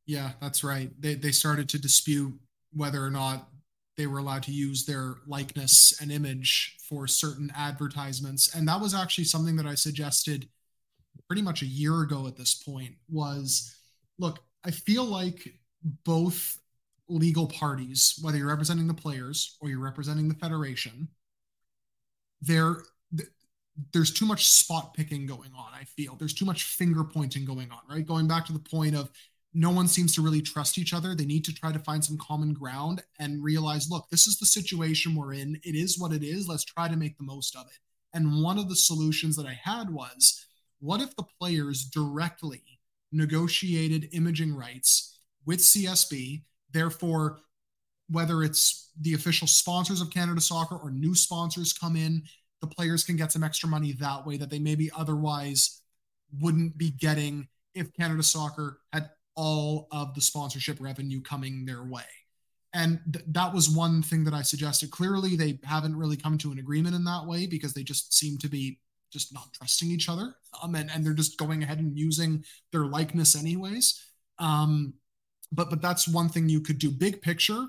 yeah, 0.06 0.32
that's 0.40 0.62
right. 0.62 0.90
They 1.00 1.14
they 1.14 1.32
started 1.32 1.68
to 1.70 1.78
dispute 1.80 2.34
whether 2.72 3.04
or 3.04 3.10
not 3.10 3.48
they 3.96 4.06
were 4.06 4.18
allowed 4.18 4.42
to 4.44 4.52
use 4.52 4.84
their 4.84 5.16
likeness 5.26 5.98
and 6.00 6.12
image 6.12 6.76
for 6.88 7.06
certain 7.06 7.50
advertisements, 7.56 8.54
and 8.54 8.68
that 8.68 8.80
was 8.80 8.94
actually 8.94 9.24
something 9.24 9.56
that 9.56 9.66
I 9.66 9.74
suggested 9.74 10.48
pretty 11.28 11.42
much 11.42 11.62
a 11.62 11.66
year 11.66 12.02
ago. 12.02 12.26
At 12.26 12.36
this 12.36 12.54
point, 12.54 12.94
was 13.08 13.74
look, 14.18 14.40
I 14.64 14.70
feel 14.70 15.04
like 15.04 15.54
both 16.04 16.58
legal 17.08 17.46
parties, 17.46 18.18
whether 18.20 18.38
you're 18.38 18.48
representing 18.48 18.86
the 18.86 18.94
players 18.94 19.56
or 19.60 19.68
you're 19.68 19.78
representing 19.78 20.28
the 20.28 20.34
federation, 20.34 21.08
they're 22.40 22.82
there's 23.92 24.10
too 24.10 24.26
much 24.26 24.48
spot 24.48 24.94
picking 24.94 25.26
going 25.26 25.50
on. 25.56 25.72
I 25.74 25.84
feel 25.84 26.16
there's 26.16 26.34
too 26.34 26.44
much 26.44 26.64
finger 26.64 27.04
pointing 27.04 27.44
going 27.44 27.70
on, 27.70 27.80
right? 27.90 28.06
Going 28.06 28.26
back 28.26 28.46
to 28.46 28.52
the 28.52 28.58
point 28.58 28.94
of 28.94 29.10
no 29.52 29.70
one 29.70 29.88
seems 29.88 30.14
to 30.14 30.22
really 30.22 30.42
trust 30.42 30.78
each 30.78 30.92
other. 30.92 31.14
They 31.14 31.24
need 31.24 31.44
to 31.46 31.54
try 31.54 31.72
to 31.72 31.78
find 31.78 32.04
some 32.04 32.18
common 32.18 32.52
ground 32.52 33.02
and 33.18 33.42
realize, 33.42 33.90
look, 33.90 34.06
this 34.10 34.26
is 34.26 34.38
the 34.38 34.46
situation 34.46 35.14
we're 35.14 35.32
in. 35.34 35.58
It 35.64 35.74
is 35.74 35.98
what 35.98 36.12
it 36.12 36.22
is. 36.22 36.48
Let's 36.48 36.64
try 36.64 36.88
to 36.88 36.96
make 36.96 37.16
the 37.16 37.24
most 37.24 37.56
of 37.56 37.66
it. 37.66 37.78
And 38.12 38.42
one 38.42 38.58
of 38.58 38.68
the 38.68 38.76
solutions 38.76 39.36
that 39.36 39.46
I 39.46 39.58
had 39.62 39.90
was 39.90 40.46
what 40.80 41.00
if 41.00 41.16
the 41.16 41.24
players 41.40 41.84
directly 41.84 42.62
negotiated 43.12 44.10
imaging 44.12 44.54
rights 44.54 45.20
with 45.46 45.60
CSB? 45.60 46.42
Therefore, 46.70 47.38
whether 48.10 48.42
it's 48.42 48.90
the 49.00 49.14
official 49.14 49.48
sponsors 49.48 50.00
of 50.00 50.10
Canada 50.10 50.40
Soccer 50.40 50.76
or 50.76 50.90
new 50.90 51.14
sponsors 51.14 51.72
come 51.72 51.96
in, 51.96 52.22
the 52.60 52.66
players 52.66 53.04
can 53.04 53.16
get 53.16 53.32
some 53.32 53.44
extra 53.44 53.68
money 53.68 53.92
that 53.92 54.26
way 54.26 54.36
that 54.36 54.50
they 54.50 54.58
maybe 54.58 54.90
otherwise 54.96 55.82
wouldn't 56.40 56.76
be 56.76 56.90
getting 56.90 57.48
if 57.74 57.92
Canada 57.92 58.22
Soccer 58.22 58.78
had 58.92 59.10
all 59.34 59.86
of 59.92 60.14
the 60.14 60.20
sponsorship 60.20 60.80
revenue 60.80 61.20
coming 61.20 61.64
their 61.64 61.84
way. 61.84 62.02
And 62.72 63.00
th- 63.12 63.24
that 63.28 63.54
was 63.54 63.70
one 63.70 64.02
thing 64.02 64.24
that 64.24 64.34
I 64.34 64.42
suggested. 64.42 64.90
Clearly, 64.90 65.36
they 65.36 65.58
haven't 65.64 65.96
really 65.96 66.16
come 66.16 66.38
to 66.38 66.52
an 66.52 66.58
agreement 66.58 66.94
in 66.94 67.04
that 67.04 67.26
way 67.26 67.46
because 67.46 67.74
they 67.74 67.82
just 67.82 68.14
seem 68.14 68.38
to 68.38 68.48
be 68.48 68.78
just 69.12 69.32
not 69.32 69.52
trusting 69.52 69.90
each 69.90 70.08
other. 70.08 70.34
Um, 70.62 70.74
and, 70.74 70.90
and 70.90 71.04
they're 71.04 71.14
just 71.14 71.38
going 71.38 71.62
ahead 71.62 71.78
and 71.78 71.96
using 71.96 72.44
their 72.72 72.86
likeness 72.86 73.36
anyways. 73.36 74.02
Um, 74.38 74.94
but 75.52 75.70
but 75.70 75.80
that's 75.80 76.08
one 76.08 76.28
thing 76.28 76.48
you 76.48 76.60
could 76.60 76.78
do. 76.78 76.90
Big 76.90 77.22
picture, 77.22 77.66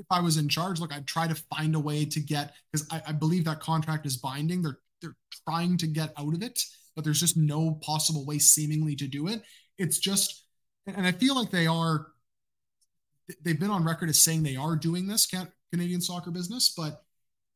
if 0.00 0.06
I 0.10 0.20
was 0.20 0.38
in 0.38 0.48
charge, 0.48 0.80
look, 0.80 0.92
I'd 0.92 1.06
try 1.06 1.28
to 1.28 1.34
find 1.54 1.74
a 1.74 1.80
way 1.80 2.04
to 2.06 2.20
get 2.20 2.54
because 2.72 2.88
I, 2.90 3.02
I 3.08 3.12
believe 3.12 3.44
that 3.44 3.60
contract 3.60 4.06
is 4.06 4.16
binding. 4.16 4.62
They're 4.62 4.78
they're 5.02 5.16
trying 5.48 5.76
to 5.78 5.86
get 5.86 6.12
out 6.18 6.34
of 6.34 6.42
it, 6.42 6.62
but 6.94 7.04
there's 7.04 7.20
just 7.20 7.36
no 7.36 7.78
possible 7.82 8.26
way 8.26 8.38
seemingly 8.38 8.96
to 8.96 9.06
do 9.06 9.28
it. 9.28 9.42
It's 9.78 9.98
just, 9.98 10.44
and 10.86 11.06
I 11.06 11.12
feel 11.12 11.34
like 11.34 11.50
they 11.50 11.66
are. 11.66 12.08
They've 13.44 13.60
been 13.60 13.70
on 13.70 13.84
record 13.84 14.08
as 14.08 14.20
saying 14.20 14.42
they 14.42 14.56
are 14.56 14.74
doing 14.74 15.06
this 15.06 15.30
Canadian 15.72 16.00
soccer 16.00 16.30
business, 16.30 16.74
but 16.76 17.02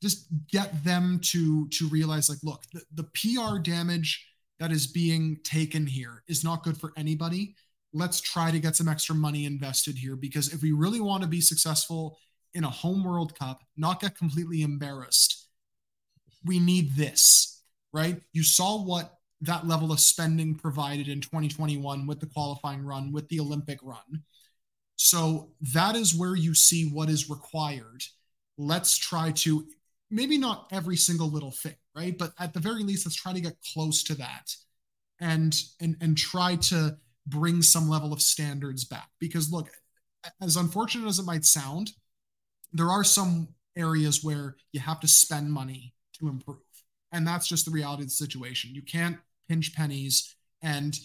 just 0.02 0.26
get 0.50 0.85
them 0.85 1.20
to 1.24 1.68
to 1.70 1.88
realize 1.88 2.28
like, 2.28 2.38
look, 2.42 2.62
the, 2.72 2.83
the 2.94 3.04
PR 3.04 3.59
damage 3.59 4.26
that 4.61 4.70
is 4.70 4.87
being 4.87 5.38
taken 5.42 5.87
here 5.87 6.22
is 6.28 6.44
not 6.44 6.62
good 6.62 6.76
for 6.76 6.92
anybody 6.96 7.57
let's 7.94 8.20
try 8.20 8.50
to 8.50 8.59
get 8.59 8.74
some 8.74 8.88
extra 8.88 9.14
money 9.14 9.46
invested 9.46 9.96
here 9.96 10.16
because 10.16 10.52
if 10.52 10.62
we 10.62 10.72
really 10.72 11.00
want 11.00 11.22
to 11.22 11.28
be 11.28 11.40
successful 11.40 12.18
in 12.54 12.64
a 12.64 12.70
home 12.70 13.04
World 13.04 13.38
Cup, 13.38 13.62
not 13.76 14.00
get 14.00 14.16
completely 14.16 14.62
embarrassed. 14.62 15.48
We 16.44 16.60
need 16.60 16.94
this, 16.94 17.62
right? 17.92 18.20
You 18.32 18.42
saw 18.42 18.82
what 18.82 19.18
that 19.40 19.66
level 19.66 19.92
of 19.92 20.00
spending 20.00 20.54
provided 20.54 21.08
in 21.08 21.20
2021 21.20 22.06
with 22.06 22.20
the 22.20 22.26
qualifying 22.26 22.84
run, 22.84 23.12
with 23.12 23.28
the 23.28 23.40
Olympic 23.40 23.78
run. 23.82 24.22
So 24.96 25.50
that 25.72 25.96
is 25.96 26.14
where 26.14 26.36
you 26.36 26.54
see 26.54 26.88
what 26.88 27.10
is 27.10 27.28
required. 27.28 28.02
Let's 28.56 28.96
try 28.96 29.32
to 29.32 29.66
maybe 30.10 30.38
not 30.38 30.68
every 30.70 30.96
single 30.96 31.30
little 31.30 31.50
thing, 31.50 31.74
right? 31.96 32.16
But 32.16 32.32
at 32.38 32.54
the 32.54 32.60
very 32.60 32.82
least, 32.82 33.04
let's 33.04 33.16
try 33.16 33.32
to 33.32 33.40
get 33.40 33.56
close 33.72 34.02
to 34.04 34.14
that 34.14 34.54
and 35.20 35.60
and 35.80 35.96
and 36.00 36.16
try 36.16 36.56
to 36.56 36.96
bring 37.26 37.62
some 37.62 37.88
level 37.88 38.12
of 38.12 38.22
standards 38.22 38.84
back. 38.84 39.08
Because 39.18 39.50
look, 39.50 39.70
as 40.40 40.56
unfortunate 40.56 41.08
as 41.08 41.18
it 41.18 41.24
might 41.24 41.44
sound, 41.44 41.90
there 42.74 42.90
are 42.90 43.04
some 43.04 43.48
areas 43.76 44.22
where 44.22 44.56
you 44.72 44.80
have 44.80 45.00
to 45.00 45.08
spend 45.08 45.50
money 45.50 45.94
to 46.18 46.28
improve. 46.28 46.58
And 47.12 47.26
that's 47.26 47.46
just 47.46 47.64
the 47.64 47.70
reality 47.70 48.02
of 48.02 48.08
the 48.08 48.14
situation. 48.14 48.74
You 48.74 48.82
can't 48.82 49.16
pinch 49.48 49.74
pennies 49.74 50.34
and 50.62 50.98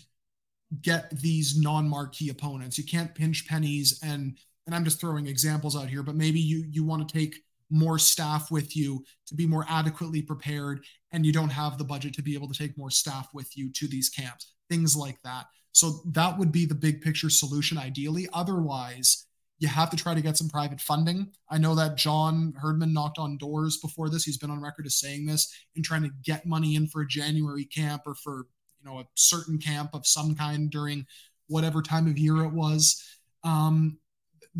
get 0.81 1.09
these 1.11 1.59
non-marquee 1.59 2.29
opponents. 2.29 2.77
You 2.77 2.83
can't 2.83 3.15
pinch 3.15 3.47
pennies 3.47 3.99
and 4.03 4.37
and 4.65 4.75
I'm 4.75 4.83
just 4.83 5.01
throwing 5.01 5.25
examples 5.25 5.75
out 5.75 5.89
here, 5.89 6.03
but 6.03 6.15
maybe 6.15 6.39
you 6.39 6.65
you 6.69 6.83
want 6.83 7.07
to 7.07 7.13
take 7.13 7.35
more 7.71 7.99
staff 7.99 8.49
with 8.49 8.75
you 8.75 9.03
to 9.27 9.35
be 9.35 9.45
more 9.45 9.65
adequately 9.69 10.21
prepared 10.21 10.83
and 11.11 11.25
you 11.25 11.31
don't 11.31 11.49
have 11.49 11.77
the 11.77 11.83
budget 11.83 12.13
to 12.15 12.23
be 12.23 12.33
able 12.33 12.47
to 12.47 12.57
take 12.57 12.77
more 12.77 12.89
staff 12.89 13.29
with 13.33 13.55
you 13.55 13.71
to 13.73 13.87
these 13.87 14.09
camps. 14.09 14.53
Things 14.69 14.95
like 14.95 15.19
that. 15.23 15.45
So 15.71 16.01
that 16.13 16.37
would 16.37 16.51
be 16.51 16.65
the 16.65 16.75
big 16.75 17.01
picture 17.01 17.29
solution 17.29 17.77
ideally. 17.77 18.27
Otherwise, 18.33 19.27
you 19.59 19.67
have 19.67 19.89
to 19.89 19.97
try 19.97 20.13
to 20.13 20.21
get 20.21 20.37
some 20.37 20.49
private 20.49 20.79
funding. 20.79 21.31
I 21.49 21.57
know 21.57 21.75
that 21.75 21.97
John 21.97 22.53
Herdman 22.57 22.93
knocked 22.93 23.19
on 23.19 23.37
doors 23.37 23.77
before 23.77 24.09
this. 24.09 24.23
He's 24.23 24.37
been 24.37 24.49
on 24.49 24.61
record 24.61 24.85
as 24.85 24.95
saying 24.95 25.25
this 25.25 25.53
and 25.75 25.83
trying 25.83 26.03
to 26.03 26.11
get 26.23 26.45
money 26.45 26.75
in 26.75 26.87
for 26.87 27.01
a 27.01 27.07
January 27.07 27.65
camp 27.65 28.03
or 28.05 28.15
for 28.15 28.47
you 28.79 28.89
know 28.89 28.99
a 28.99 29.07
certain 29.15 29.57
camp 29.57 29.89
of 29.93 30.07
some 30.07 30.33
kind 30.33 30.71
during 30.71 31.05
whatever 31.47 31.81
time 31.81 32.07
of 32.07 32.17
year 32.17 32.43
it 32.43 32.53
was. 32.53 33.03
Um, 33.43 33.97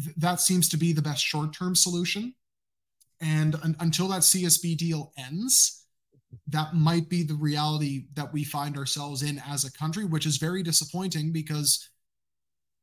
th- 0.04 0.16
that 0.18 0.42
seems 0.42 0.68
to 0.70 0.78
be 0.78 0.92
the 0.92 1.02
best 1.02 1.24
short-term 1.24 1.76
solution. 1.76 2.34
And 3.22 3.56
un- 3.56 3.76
until 3.80 4.10
that 4.10 4.22
CSB 4.22 4.78
deal 4.78 5.14
ends, 5.18 5.86
that 6.48 6.74
might 6.74 7.10
be 7.10 7.24
the 7.24 7.36
reality 7.36 8.06
that 8.16 8.34
we 8.34 8.44
find 8.44 8.78
ourselves 8.78 9.24
in 9.24 9.42
as 9.48 9.64
a 9.64 9.72
country, 9.72 10.06
which 10.06 10.26
is 10.26 10.38
very 10.38 10.64
disappointing 10.64 11.32
because 11.32 11.90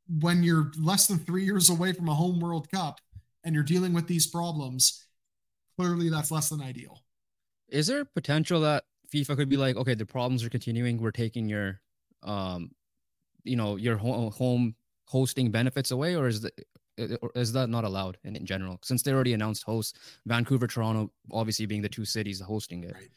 when 0.09 0.43
you're 0.43 0.73
less 0.79 1.07
than 1.07 1.19
three 1.19 1.45
years 1.45 1.71
away 1.71 1.93
from 1.93 2.09
a 2.09 2.15
home 2.15 2.41
World 2.41 2.71
Cup 2.71 3.01
and 3.45 3.55
you're 3.55 3.65
dealing 3.65 3.93
with 3.93 4.07
these 4.07 4.27
problems, 4.27 5.07
clearly 5.77 6.09
that's 6.09 6.31
less 6.31 6.49
than 6.49 6.61
ideal. 6.61 7.03
Is 7.69 7.87
there 7.87 8.05
potential 8.05 8.61
that 8.61 8.85
FIFA 9.13 9.37
could 9.37 9.49
be 9.49 9.57
like, 9.57 9.77
okay, 9.77 9.95
the 9.95 10.07
problems 10.07 10.45
are 10.45 10.51
continuing. 10.51 10.99
We're 10.99 11.11
taking 11.11 11.49
your, 11.49 11.81
um, 12.23 12.71
you 13.45 13.57
know, 13.57 13.77
your 13.77 13.97
home 13.97 14.75
hosting 15.07 15.51
benefits 15.51 15.91
away, 15.91 16.17
or 16.17 16.29
is 16.29 16.43
that 16.43 16.53
is 17.35 17.53
that 17.53 17.69
not 17.69 17.85
allowed 17.85 18.17
in, 18.25 18.37
in 18.37 18.47
general? 18.47 18.79
Since 18.83 19.03
they 19.03 19.13
already 19.13 19.35
announced 19.35 19.65
hosts, 19.65 19.99
Vancouver, 20.25 20.67
Toronto, 20.67 21.13
obviously 21.31 21.67
being 21.67 21.83
the 21.83 21.89
two 21.89 22.05
cities 22.05 22.41
hosting 22.41 22.85
it. 22.85 22.95
Right. 22.95 23.11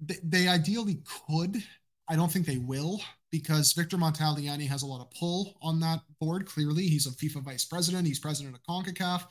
They, 0.00 0.16
they 0.22 0.48
ideally 0.48 1.02
could. 1.28 1.62
I 2.08 2.16
don't 2.16 2.32
think 2.32 2.46
they 2.46 2.56
will 2.56 3.00
because 3.30 3.72
Victor 3.72 3.96
Montagliani 3.96 4.66
has 4.66 4.82
a 4.82 4.86
lot 4.86 5.00
of 5.00 5.10
pull 5.12 5.58
on 5.62 5.80
that 5.80 6.00
board. 6.20 6.46
Clearly, 6.46 6.84
he's 6.84 7.06
a 7.06 7.10
FIFA 7.10 7.42
vice 7.42 7.64
president. 7.64 8.06
He's 8.06 8.18
president 8.18 8.56
of 8.56 8.62
CONCACAF. 8.62 9.24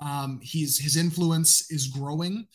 Um, 0.00 0.40
he's 0.42 0.78
his 0.78 0.96
influence 0.96 1.70
is 1.70 1.88
growing 1.88 2.46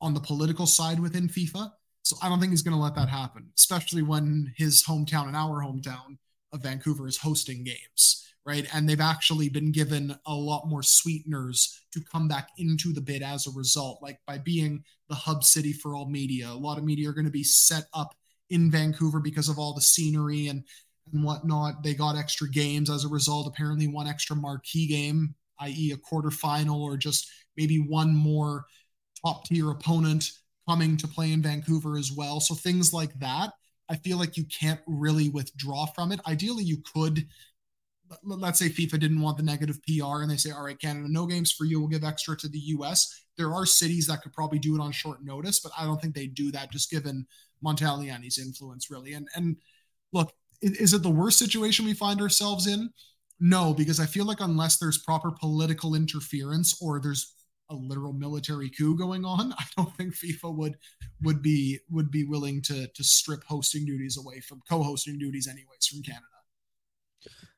on 0.00 0.14
the 0.14 0.20
political 0.20 0.66
side 0.66 1.00
within 1.00 1.28
FIFA. 1.28 1.70
So 2.02 2.16
I 2.22 2.28
don't 2.28 2.38
think 2.38 2.50
he's 2.50 2.62
going 2.62 2.76
to 2.76 2.82
let 2.82 2.94
that 2.96 3.08
happen, 3.08 3.50
especially 3.56 4.02
when 4.02 4.52
his 4.56 4.84
hometown 4.84 5.26
and 5.26 5.36
our 5.36 5.62
hometown 5.62 6.18
of 6.52 6.62
Vancouver 6.62 7.08
is 7.08 7.16
hosting 7.16 7.64
games, 7.64 8.26
right? 8.44 8.66
And 8.74 8.86
they've 8.86 9.00
actually 9.00 9.48
been 9.48 9.72
given 9.72 10.14
a 10.26 10.34
lot 10.34 10.68
more 10.68 10.82
sweeteners 10.82 11.80
to 11.92 12.00
come 12.00 12.28
back 12.28 12.50
into 12.58 12.92
the 12.92 13.00
bid 13.00 13.22
as 13.22 13.46
a 13.46 13.52
result, 13.52 14.02
like 14.02 14.20
by 14.26 14.36
being 14.36 14.84
the 15.08 15.14
hub 15.14 15.44
city 15.44 15.72
for 15.72 15.94
all 15.94 16.06
media. 16.06 16.48
A 16.48 16.52
lot 16.52 16.76
of 16.76 16.84
media 16.84 17.08
are 17.08 17.14
going 17.14 17.24
to 17.24 17.30
be 17.30 17.42
set 17.42 17.84
up 17.94 18.14
in 18.50 18.70
Vancouver 18.70 19.20
because 19.20 19.48
of 19.48 19.58
all 19.58 19.74
the 19.74 19.80
scenery 19.80 20.48
and 20.48 20.64
and 21.12 21.24
whatnot. 21.24 21.82
They 21.82 21.94
got 21.94 22.16
extra 22.16 22.48
games 22.48 22.90
as 22.90 23.04
a 23.04 23.08
result. 23.08 23.46
Apparently, 23.46 23.86
one 23.86 24.06
extra 24.06 24.36
marquee 24.36 24.86
game, 24.86 25.34
i.e., 25.60 25.92
a 25.92 25.96
quarterfinal, 25.96 26.80
or 26.80 26.96
just 26.96 27.30
maybe 27.56 27.78
one 27.78 28.14
more 28.14 28.64
top 29.24 29.44
tier 29.46 29.70
opponent 29.70 30.30
coming 30.68 30.96
to 30.96 31.08
play 31.08 31.32
in 31.32 31.42
Vancouver 31.42 31.96
as 31.96 32.10
well. 32.12 32.40
So 32.40 32.54
things 32.54 32.92
like 32.92 33.18
that, 33.20 33.52
I 33.88 33.96
feel 33.96 34.18
like 34.18 34.36
you 34.36 34.44
can't 34.44 34.80
really 34.86 35.28
withdraw 35.28 35.86
from 35.86 36.12
it. 36.12 36.20
Ideally, 36.26 36.64
you 36.64 36.78
could. 36.94 37.26
Let's 38.22 38.58
say 38.58 38.68
FIFA 38.68 39.00
didn't 39.00 39.22
want 39.22 39.38
the 39.38 39.42
negative 39.42 39.80
PR 39.82 40.20
and 40.20 40.30
they 40.30 40.36
say, 40.36 40.50
all 40.50 40.64
right, 40.64 40.78
Canada, 40.78 41.08
no 41.08 41.26
games 41.26 41.50
for 41.50 41.64
you. 41.64 41.80
We'll 41.80 41.88
give 41.88 42.04
extra 42.04 42.36
to 42.36 42.48
the 42.48 42.58
US. 42.58 43.24
There 43.38 43.52
are 43.52 43.64
cities 43.64 44.06
that 44.06 44.22
could 44.22 44.34
probably 44.34 44.58
do 44.58 44.74
it 44.76 44.80
on 44.80 44.92
short 44.92 45.24
notice, 45.24 45.58
but 45.58 45.72
I 45.76 45.84
don't 45.84 46.00
think 46.00 46.14
they 46.14 46.26
do 46.26 46.52
that 46.52 46.70
just 46.70 46.90
given 46.90 47.26
Montagliani's 47.64 48.38
influence, 48.38 48.90
really. 48.90 49.14
And 49.14 49.28
and 49.34 49.56
look, 50.12 50.32
is 50.62 50.94
it 50.94 51.02
the 51.02 51.10
worst 51.10 51.38
situation 51.38 51.84
we 51.84 51.94
find 51.94 52.20
ourselves 52.20 52.66
in? 52.66 52.90
No, 53.40 53.74
because 53.74 54.00
I 54.00 54.06
feel 54.06 54.24
like 54.24 54.40
unless 54.40 54.78
there's 54.78 54.98
proper 54.98 55.32
political 55.32 55.94
interference 55.94 56.80
or 56.80 57.00
there's 57.00 57.34
a 57.70 57.74
literal 57.74 58.12
military 58.12 58.70
coup 58.70 58.96
going 58.96 59.24
on, 59.24 59.52
I 59.58 59.64
don't 59.76 59.94
think 59.96 60.14
FIFA 60.14 60.56
would 60.56 60.76
would 61.22 61.42
be 61.42 61.78
would 61.90 62.10
be 62.10 62.24
willing 62.24 62.62
to 62.62 62.86
to 62.88 63.04
strip 63.04 63.42
hosting 63.44 63.84
duties 63.84 64.16
away 64.18 64.40
from 64.40 64.60
co-hosting 64.68 65.18
duties 65.18 65.48
anyways 65.48 65.86
from 65.86 66.02
Canada. 66.02 66.26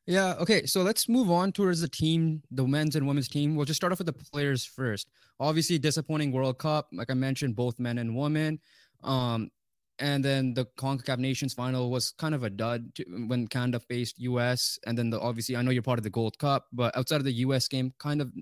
Yeah, 0.07 0.35
okay. 0.35 0.67
So 0.67 0.83
let's 0.83 1.09
move 1.09 1.31
on 1.31 1.51
towards 1.51 1.81
the 1.81 1.89
team, 1.89 2.43
the 2.53 2.65
men's 2.65 2.95
and 2.95 3.07
women's 3.07 3.29
team. 3.29 3.57
We'll 3.57 3.67
just 3.67 3.79
start 3.79 3.93
off 3.93 3.99
with 3.99 4.07
the 4.07 4.13
players 4.13 4.65
first. 4.65 5.09
Obviously, 5.41 5.79
disappointing 5.79 6.31
World 6.31 6.59
Cup, 6.59 6.89
like 6.93 7.11
I 7.11 7.15
mentioned, 7.15 7.57
both 7.57 7.81
men 7.81 7.99
and 7.99 8.17
women. 8.17 8.61
Um, 9.03 9.51
and 9.99 10.25
then 10.25 10.55
the 10.55 10.67
CONCACAF 10.79 11.19
Nations 11.19 11.55
final 11.55 11.91
was 11.91 12.13
kind 12.13 12.35
of 12.35 12.45
a 12.45 12.51
dud 12.51 12.95
to, 12.97 13.05
when 13.27 13.47
Canada 13.49 13.81
faced 13.81 14.19
US. 14.21 14.79
And 14.87 14.97
then 14.97 15.11
the 15.11 15.21
obviously, 15.21 15.57
I 15.57 15.63
know 15.63 15.71
you're 15.71 15.83
part 15.83 15.99
of 15.99 16.05
the 16.05 16.11
Gold 16.11 16.39
Cup, 16.39 16.67
but 16.73 16.97
outside 16.97 17.17
of 17.17 17.25
the 17.25 17.33
US 17.33 17.69
game, 17.69 17.93
kind 17.99 18.21
of 18.21 18.33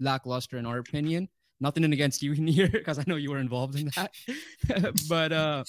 lackluster 0.00 0.58
in 0.58 0.66
our 0.66 0.78
opinion. 0.78 1.28
Nothing 1.60 1.84
in 1.84 1.92
against 1.92 2.22
you 2.22 2.32
in 2.36 2.46
here 2.46 2.68
because 2.68 2.98
I 2.98 3.04
know 3.06 3.16
you 3.16 3.30
were 3.30 3.38
involved 3.38 3.78
in 3.78 3.90
that. 3.96 4.12
but 5.08 5.32
uh, 5.32 5.64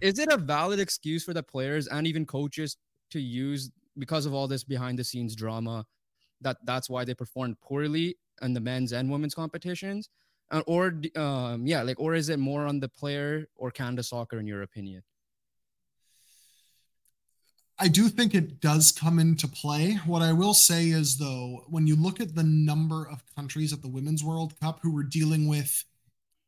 is 0.00 0.18
it 0.18 0.28
a 0.30 0.36
valid 0.36 0.80
excuse 0.80 1.24
for 1.24 1.32
the 1.32 1.42
players 1.42 1.86
and 1.86 2.06
even 2.06 2.26
coaches 2.26 2.76
to 3.10 3.20
use 3.20 3.70
because 3.98 4.26
of 4.26 4.34
all 4.34 4.48
this 4.48 4.64
behind 4.64 4.98
the 4.98 5.04
scenes 5.04 5.34
drama 5.34 5.84
that 6.40 6.56
that's 6.64 6.90
why 6.90 7.04
they 7.04 7.14
performed 7.14 7.56
poorly 7.60 8.16
in 8.42 8.52
the 8.52 8.60
men's 8.60 8.92
and 8.92 9.10
women's 9.10 9.34
competitions? 9.34 10.08
Uh, 10.52 10.62
or 10.66 10.94
um, 11.16 11.66
yeah, 11.66 11.82
like, 11.82 11.98
or 11.98 12.14
is 12.14 12.28
it 12.28 12.38
more 12.38 12.66
on 12.66 12.78
the 12.78 12.88
player 12.88 13.48
or 13.56 13.70
Canada 13.70 14.02
soccer 14.02 14.38
in 14.38 14.46
your 14.46 14.62
opinion? 14.62 15.02
I 17.78 17.88
do 17.88 18.08
think 18.08 18.34
it 18.34 18.60
does 18.60 18.92
come 18.92 19.18
into 19.18 19.48
play. 19.48 19.94
What 20.06 20.22
I 20.22 20.32
will 20.32 20.54
say 20.54 20.90
is, 20.90 21.16
though, 21.16 21.64
when 21.68 21.86
you 21.86 21.96
look 21.96 22.20
at 22.20 22.34
the 22.34 22.44
number 22.44 23.08
of 23.10 23.24
countries 23.34 23.72
at 23.72 23.82
the 23.82 23.88
Women's 23.88 24.22
World 24.22 24.52
Cup 24.60 24.78
who 24.82 24.92
were 24.92 25.02
dealing 25.02 25.48
with 25.48 25.84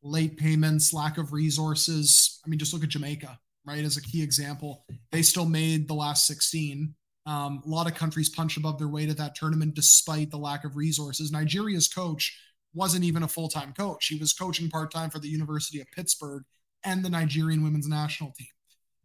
late 0.03 0.37
payments, 0.37 0.93
lack 0.93 1.17
of 1.17 1.33
resources, 1.33 2.39
I 2.45 2.47
mean, 2.47 2.59
just 2.59 2.73
look 2.73 2.83
at 2.83 2.89
Jamaica, 2.89 3.39
right, 3.65 3.83
as 3.83 3.97
a 3.97 4.01
key 4.01 4.21
example. 4.21 4.85
They 5.11 5.23
still 5.23 5.45
made 5.45 5.87
the 5.87 5.95
last 5.95 6.27
16. 6.27 6.93
Um, 7.25 7.63
a 7.65 7.69
lot 7.69 7.87
of 7.87 7.95
countries 7.95 8.29
punch 8.29 8.55
above 8.55 8.77
their 8.77 8.87
weight 8.87 9.09
at 9.09 9.17
that 9.17 9.33
tournament 9.33 9.73
despite 9.73 10.29
the 10.29 10.37
lack 10.37 10.63
of 10.63 10.77
resources. 10.77 11.31
Nigeria's 11.31 11.87
coach 11.87 12.37
wasn't 12.75 13.03
even 13.03 13.23
a 13.23 13.27
full 13.27 13.47
time 13.47 13.73
coach. 13.73 14.07
He 14.07 14.17
was 14.17 14.33
coaching 14.33 14.69
part 14.69 14.91
time 14.91 15.09
for 15.09 15.19
the 15.19 15.29
University 15.29 15.79
of 15.81 15.89
Pittsburgh 15.91 16.43
and 16.83 17.03
the 17.03 17.09
Nigerian 17.09 17.63
women's 17.63 17.87
national 17.87 18.31
team. 18.37 18.47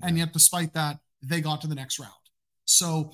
And 0.02 0.18
yet, 0.18 0.32
despite 0.32 0.74
that, 0.74 0.98
they 1.22 1.40
got 1.40 1.60
to 1.60 1.66
the 1.66 1.74
next 1.74 1.98
round. 1.98 2.12
So, 2.64 3.12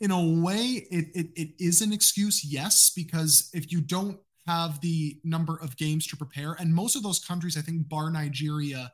in 0.00 0.10
a 0.10 0.40
way, 0.42 0.86
it, 0.90 1.06
it, 1.14 1.26
it 1.36 1.48
is 1.60 1.80
an 1.80 1.92
excuse, 1.92 2.44
yes, 2.44 2.90
because 2.90 3.50
if 3.54 3.70
you 3.70 3.80
don't 3.80 4.18
have 4.48 4.80
the 4.80 5.20
number 5.22 5.58
of 5.62 5.76
games 5.76 6.08
to 6.08 6.16
prepare, 6.16 6.56
and 6.58 6.74
most 6.74 6.96
of 6.96 7.04
those 7.04 7.20
countries, 7.20 7.56
I 7.56 7.60
think, 7.60 7.88
bar 7.88 8.10
Nigeria, 8.10 8.90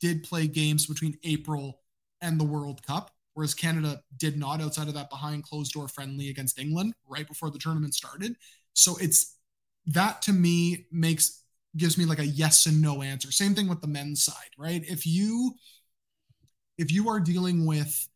did 0.00 0.22
play 0.22 0.46
games 0.46 0.86
between 0.86 1.16
April 1.24 1.80
and 2.20 2.38
the 2.38 2.44
World 2.44 2.82
Cup, 2.86 3.10
whereas 3.34 3.54
Canada 3.54 4.02
did 4.18 4.36
not 4.36 4.60
outside 4.60 4.88
of 4.88 4.94
that 4.94 5.08
behind 5.08 5.44
closed 5.44 5.72
door 5.72 5.88
friendly 5.88 6.28
against 6.28 6.58
England 6.58 6.94
right 7.08 7.26
before 7.26 7.50
the 7.50 7.58
tournament 7.58 7.94
started. 7.94 8.34
So 8.74 8.96
it's 9.00 9.36
that 9.86 10.22
to 10.22 10.32
me 10.32 10.86
makes 10.90 11.42
gives 11.76 11.96
me 11.96 12.04
like 12.04 12.18
a 12.18 12.26
yes 12.26 12.66
and 12.66 12.82
no 12.82 13.02
answer. 13.02 13.30
Same 13.30 13.54
thing 13.54 13.68
with 13.68 13.80
the 13.80 13.86
men's 13.86 14.24
side, 14.24 14.50
right? 14.58 14.82
If 14.86 15.06
you 15.06 15.54
if 16.78 16.92
you 16.92 17.08
are 17.08 17.20
dealing 17.20 17.66
with 17.66 18.08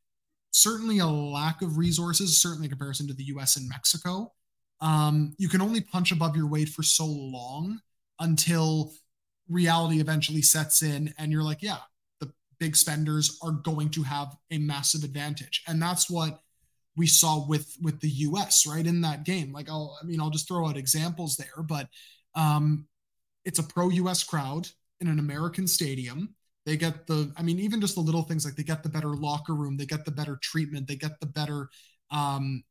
certainly 0.50 0.98
a 0.98 1.06
lack 1.06 1.62
of 1.62 1.76
resources, 1.76 2.40
certainly 2.40 2.66
in 2.66 2.70
comparison 2.70 3.06
to 3.08 3.14
the 3.14 3.24
US 3.24 3.56
and 3.56 3.68
Mexico, 3.68 4.32
um, 4.80 5.34
you 5.38 5.48
can 5.48 5.60
only 5.60 5.80
punch 5.80 6.12
above 6.12 6.36
your 6.36 6.48
weight 6.48 6.68
for 6.68 6.82
so 6.82 7.06
long 7.06 7.80
until 8.20 8.92
reality 9.48 10.00
eventually 10.00 10.42
sets 10.42 10.82
in 10.82 11.12
and 11.18 11.32
you're 11.32 11.42
like, 11.42 11.62
yeah, 11.62 11.78
the 12.20 12.32
big 12.58 12.76
spenders 12.76 13.38
are 13.42 13.52
going 13.52 13.90
to 13.90 14.02
have 14.02 14.36
a 14.50 14.58
massive 14.58 15.04
advantage. 15.04 15.62
And 15.66 15.80
that's 15.80 16.08
what 16.08 16.40
we 16.97 17.07
saw 17.07 17.47
with 17.47 17.76
with 17.82 18.01
the 18.01 18.09
US, 18.11 18.66
right? 18.66 18.86
In 18.86 19.01
that 19.03 19.24
game. 19.24 19.53
Like 19.53 19.68
I'll 19.68 19.99
I 20.01 20.07
mean, 20.07 20.20
I'll 20.20 20.30
just 20.30 20.49
throw 20.49 20.68
out 20.68 20.76
examples 20.76 21.36
there, 21.36 21.62
but 21.62 21.88
um 22.34 22.86
it's 23.45 23.59
a 23.59 23.62
pro 23.62 23.90
US 23.90 24.24
crowd 24.24 24.68
in 25.01 25.09
an 25.09 25.18
American 25.18 25.66
stadium. 25.66 26.34
They 26.66 26.76
get 26.76 27.07
the, 27.07 27.30
I 27.36 27.42
mean, 27.42 27.59
even 27.59 27.80
just 27.80 27.95
the 27.95 28.01
little 28.01 28.22
things 28.22 28.45
like 28.45 28.57
they 28.57 28.62
get 28.62 28.82
the 28.82 28.88
better 28.88 29.14
locker 29.14 29.55
room, 29.55 29.76
they 29.76 29.86
get 29.86 30.05
the 30.07 30.11
better 30.11 30.38
treatment, 30.42 30.88
they 30.88 30.97
get 30.97 31.20
the 31.20 31.26
better 31.26 31.68
um 32.11 32.64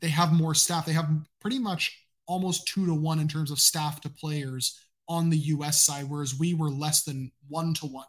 they 0.00 0.08
have 0.08 0.32
more 0.32 0.54
staff. 0.54 0.86
They 0.86 0.92
have 0.92 1.08
pretty 1.40 1.58
much 1.58 1.98
almost 2.26 2.68
two 2.68 2.86
to 2.86 2.94
one 2.94 3.18
in 3.18 3.28
terms 3.28 3.50
of 3.50 3.58
staff 3.58 4.00
to 4.02 4.08
players 4.10 4.78
on 5.08 5.30
the 5.30 5.38
US 5.38 5.84
side, 5.84 6.04
whereas 6.08 6.38
we 6.38 6.54
were 6.54 6.70
less 6.70 7.02
than 7.02 7.32
one 7.48 7.74
to 7.74 7.86
one 7.86 8.06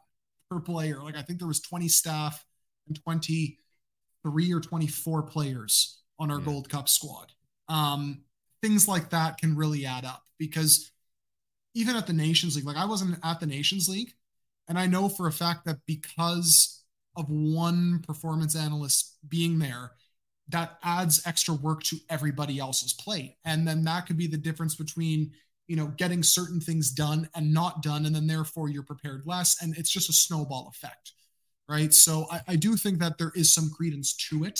per 0.49 0.59
player. 0.59 1.01
Like 1.01 1.15
I 1.15 1.21
think 1.21 1.39
there 1.39 1.47
was 1.47 1.61
20 1.61 1.87
staff 1.87 2.45
and 2.87 3.01
20 3.03 3.57
three 4.23 4.53
or 4.53 4.59
24 4.59 5.23
players 5.23 6.01
on 6.19 6.31
our 6.31 6.39
yeah. 6.39 6.45
Gold 6.45 6.69
Cup 6.69 6.87
squad. 6.87 7.31
Um, 7.67 8.21
things 8.61 8.87
like 8.87 9.09
that 9.09 9.37
can 9.37 9.55
really 9.55 9.85
add 9.85 10.05
up 10.05 10.23
because 10.37 10.91
even 11.73 11.95
at 11.95 12.07
the 12.07 12.13
Nations 12.13 12.55
League, 12.55 12.65
like 12.65 12.77
I 12.77 12.85
wasn't 12.85 13.17
at 13.23 13.39
the 13.39 13.45
Nations 13.47 13.87
League, 13.87 14.13
and 14.67 14.77
I 14.77 14.85
know 14.85 15.09
for 15.09 15.27
a 15.27 15.31
fact 15.31 15.65
that 15.65 15.77
because 15.85 16.83
of 17.17 17.25
one 17.29 17.99
performance 18.05 18.55
analyst 18.55 19.17
being 19.27 19.59
there, 19.59 19.91
that 20.49 20.77
adds 20.83 21.25
extra 21.25 21.53
work 21.55 21.83
to 21.83 21.97
everybody 22.09 22.59
else's 22.59 22.93
plate. 22.93 23.35
And 23.45 23.67
then 23.67 23.83
that 23.85 24.05
could 24.05 24.17
be 24.17 24.27
the 24.27 24.37
difference 24.37 24.75
between, 24.75 25.31
you 25.67 25.75
know, 25.75 25.87
getting 25.97 26.23
certain 26.23 26.59
things 26.59 26.91
done 26.91 27.29
and 27.35 27.53
not 27.53 27.81
done. 27.81 28.05
And 28.05 28.15
then 28.15 28.27
therefore 28.27 28.69
you're 28.69 28.83
prepared 28.83 29.23
less. 29.25 29.61
And 29.61 29.77
it's 29.77 29.89
just 29.89 30.09
a 30.09 30.13
snowball 30.13 30.71
effect 30.73 31.13
right? 31.71 31.93
So 31.93 32.27
I, 32.29 32.41
I 32.49 32.55
do 32.57 32.75
think 32.75 32.99
that 32.99 33.17
there 33.17 33.31
is 33.33 33.53
some 33.53 33.69
credence 33.69 34.13
to 34.29 34.43
it. 34.43 34.59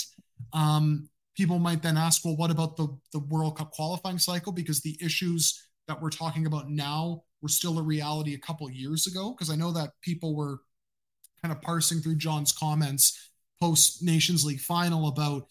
Um, 0.53 1.09
people 1.36 1.59
might 1.59 1.82
then 1.82 1.97
ask, 1.97 2.24
well, 2.24 2.38
what 2.38 2.51
about 2.51 2.78
the, 2.78 2.88
the 3.12 3.20
World 3.20 3.57
Cup 3.57 3.72
qualifying 3.72 4.18
cycle? 4.18 4.53
Because 4.53 4.82
the 4.82 4.97
issues 5.03 5.68
that 5.88 6.01
we're 6.01 6.09
talking 6.09 6.45
about 6.45 6.70
now 6.70 7.24
were 7.41 7.49
still 7.49 7.80
a 7.80 7.84
reality 7.84 8.34
a 8.34 8.39
couple 8.39 8.70
years 8.72 9.07
ago. 9.07 9.32
Because 9.32 9.49
I 9.49 9.55
know 9.57 9.72
that 9.74 9.89
people 10.01 10.36
were 10.36 10.59
kind 11.41 11.51
of 11.51 11.62
parsing 11.62 11.99
through 11.99 12.16
John's 12.16 12.53
comments 12.53 13.30
post 13.59 14.01
Nations 14.01 14.45
League 14.45 14.62
final 14.62 15.07
about, 15.07 15.47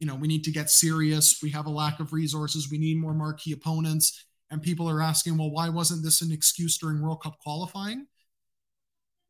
you 0.00 0.06
know, 0.06 0.16
we 0.16 0.28
need 0.28 0.44
to 0.44 0.50
get 0.50 0.70
serious. 0.70 1.40
We 1.42 1.50
have 1.50 1.66
a 1.66 1.70
lack 1.70 2.00
of 2.00 2.12
resources. 2.12 2.70
We 2.70 2.78
need 2.78 2.96
more 2.96 3.14
marquee 3.14 3.52
opponents. 3.52 4.24
And 4.50 4.62
people 4.62 4.88
are 4.88 5.00
asking, 5.00 5.38
well, 5.38 5.50
why 5.50 5.68
wasn't 5.68 6.02
this 6.02 6.22
an 6.22 6.32
excuse 6.32 6.78
during 6.78 7.00
World 7.00 7.22
Cup 7.22 7.38
qualifying? 7.38 8.06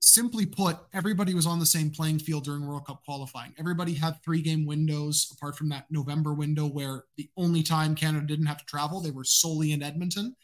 Simply 0.03 0.45
put, 0.45 0.77
everybody 0.93 1.33
was 1.33 1.47
on 1.47 1.61
the 1.61 1.67
same 1.67 1.89
playing 1.89 2.19
field 2.19 2.45
during 2.45 2.67
World 2.67 2.87
Cup 2.87 3.05
qualifying. 3.05 3.55
Everybody 3.57 3.95
had 3.95 4.21
three 4.23 4.43
game 4.43 4.67
windows, 4.67 5.33
apart 5.33 5.57
from 5.57 5.69
that 5.69 5.87
November 5.91 6.35
window 6.35 6.67
where 6.67 7.05
the 7.17 7.31
only 7.37 7.63
time 7.63 7.95
Canada 7.95 8.27
didn't 8.27 8.47
have 8.47 8.59
to 8.59 8.65
travel, 8.67 9.01
they 9.01 9.13
were 9.13 9.25
solely 9.25 9.71
in 9.71 9.83
Edmonton 9.83 10.35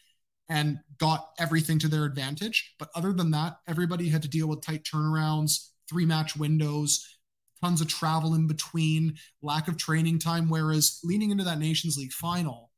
and 0.47 0.79
got 0.97 1.31
everything 1.39 1.77
to 1.79 1.89
their 1.89 2.05
advantage. 2.05 2.73
But 2.79 2.89
other 2.95 3.11
than 3.11 3.31
that, 3.31 3.57
everybody 3.67 4.07
had 4.07 4.21
to 4.21 4.29
deal 4.29 4.47
with 4.47 4.61
tight 4.61 4.83
turnarounds, 4.83 5.71
three 5.89 6.05
match 6.05 6.37
windows, 6.37 7.17
tons 7.61 7.81
of 7.81 7.89
travel 7.89 8.35
in 8.35 8.47
between, 8.47 9.15
lack 9.41 9.67
of 9.67 9.75
training 9.75 10.19
time. 10.19 10.49
Whereas 10.49 11.01
leaning 11.03 11.31
into 11.31 11.43
that 11.43 11.59
Nations 11.59 11.97
League 11.97 12.13
final, 12.13 12.71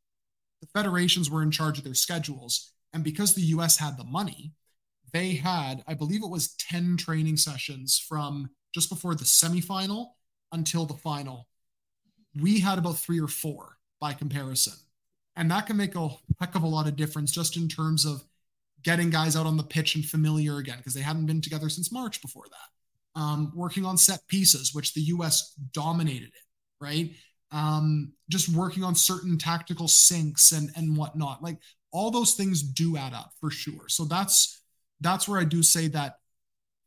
the 0.61 0.67
federations 0.73 1.29
were 1.29 1.43
in 1.43 1.51
charge 1.51 1.77
of 1.77 1.83
their 1.83 1.93
schedules. 1.93 2.73
And 2.91 3.03
because 3.03 3.35
the 3.35 3.41
US 3.43 3.77
had 3.77 3.97
the 3.97 4.03
money, 4.03 4.53
they 5.13 5.33
had, 5.33 5.83
I 5.87 5.93
believe 5.93 6.23
it 6.23 6.29
was 6.29 6.55
10 6.55 6.97
training 6.97 7.37
sessions 7.37 7.99
from 7.99 8.49
just 8.73 8.89
before 8.89 9.15
the 9.15 9.25
semifinal 9.25 10.11
until 10.51 10.85
the 10.85 10.93
final. 10.95 11.47
We 12.39 12.59
had 12.59 12.77
about 12.77 12.97
three 12.97 13.19
or 13.19 13.27
four 13.27 13.77
by 13.99 14.13
comparison. 14.13 14.73
And 15.35 15.49
that 15.51 15.67
can 15.67 15.77
make 15.77 15.95
a 15.95 16.09
heck 16.39 16.55
of 16.55 16.63
a 16.63 16.67
lot 16.67 16.87
of 16.87 16.95
difference 16.95 17.31
just 17.31 17.57
in 17.57 17.67
terms 17.67 18.05
of 18.05 18.23
getting 18.83 19.09
guys 19.09 19.35
out 19.35 19.45
on 19.45 19.57
the 19.57 19.63
pitch 19.63 19.95
and 19.95 20.05
familiar 20.05 20.57
again, 20.57 20.77
because 20.77 20.93
they 20.93 21.01
hadn't 21.01 21.25
been 21.25 21.41
together 21.41 21.69
since 21.69 21.91
March 21.91 22.21
before 22.21 22.45
that. 22.49 23.19
Um, 23.19 23.51
working 23.55 23.85
on 23.85 23.97
set 23.97 24.25
pieces, 24.27 24.73
which 24.73 24.93
the 24.93 25.01
US 25.01 25.53
dominated 25.73 26.29
it, 26.29 26.45
right? 26.79 27.11
Um, 27.51 28.13
just 28.29 28.49
working 28.49 28.83
on 28.83 28.95
certain 28.95 29.37
tactical 29.37 29.87
syncs 29.87 30.57
and 30.57 30.71
and 30.75 30.95
whatnot. 30.95 31.43
Like 31.43 31.57
all 31.91 32.11
those 32.11 32.33
things 32.33 32.63
do 32.63 32.95
add 32.97 33.13
up 33.13 33.31
for 33.39 33.51
sure. 33.51 33.89
So 33.89 34.05
that's 34.05 34.60
that's 35.01 35.27
where 35.27 35.39
I 35.39 35.43
do 35.43 35.61
say 35.63 35.87
that 35.89 36.15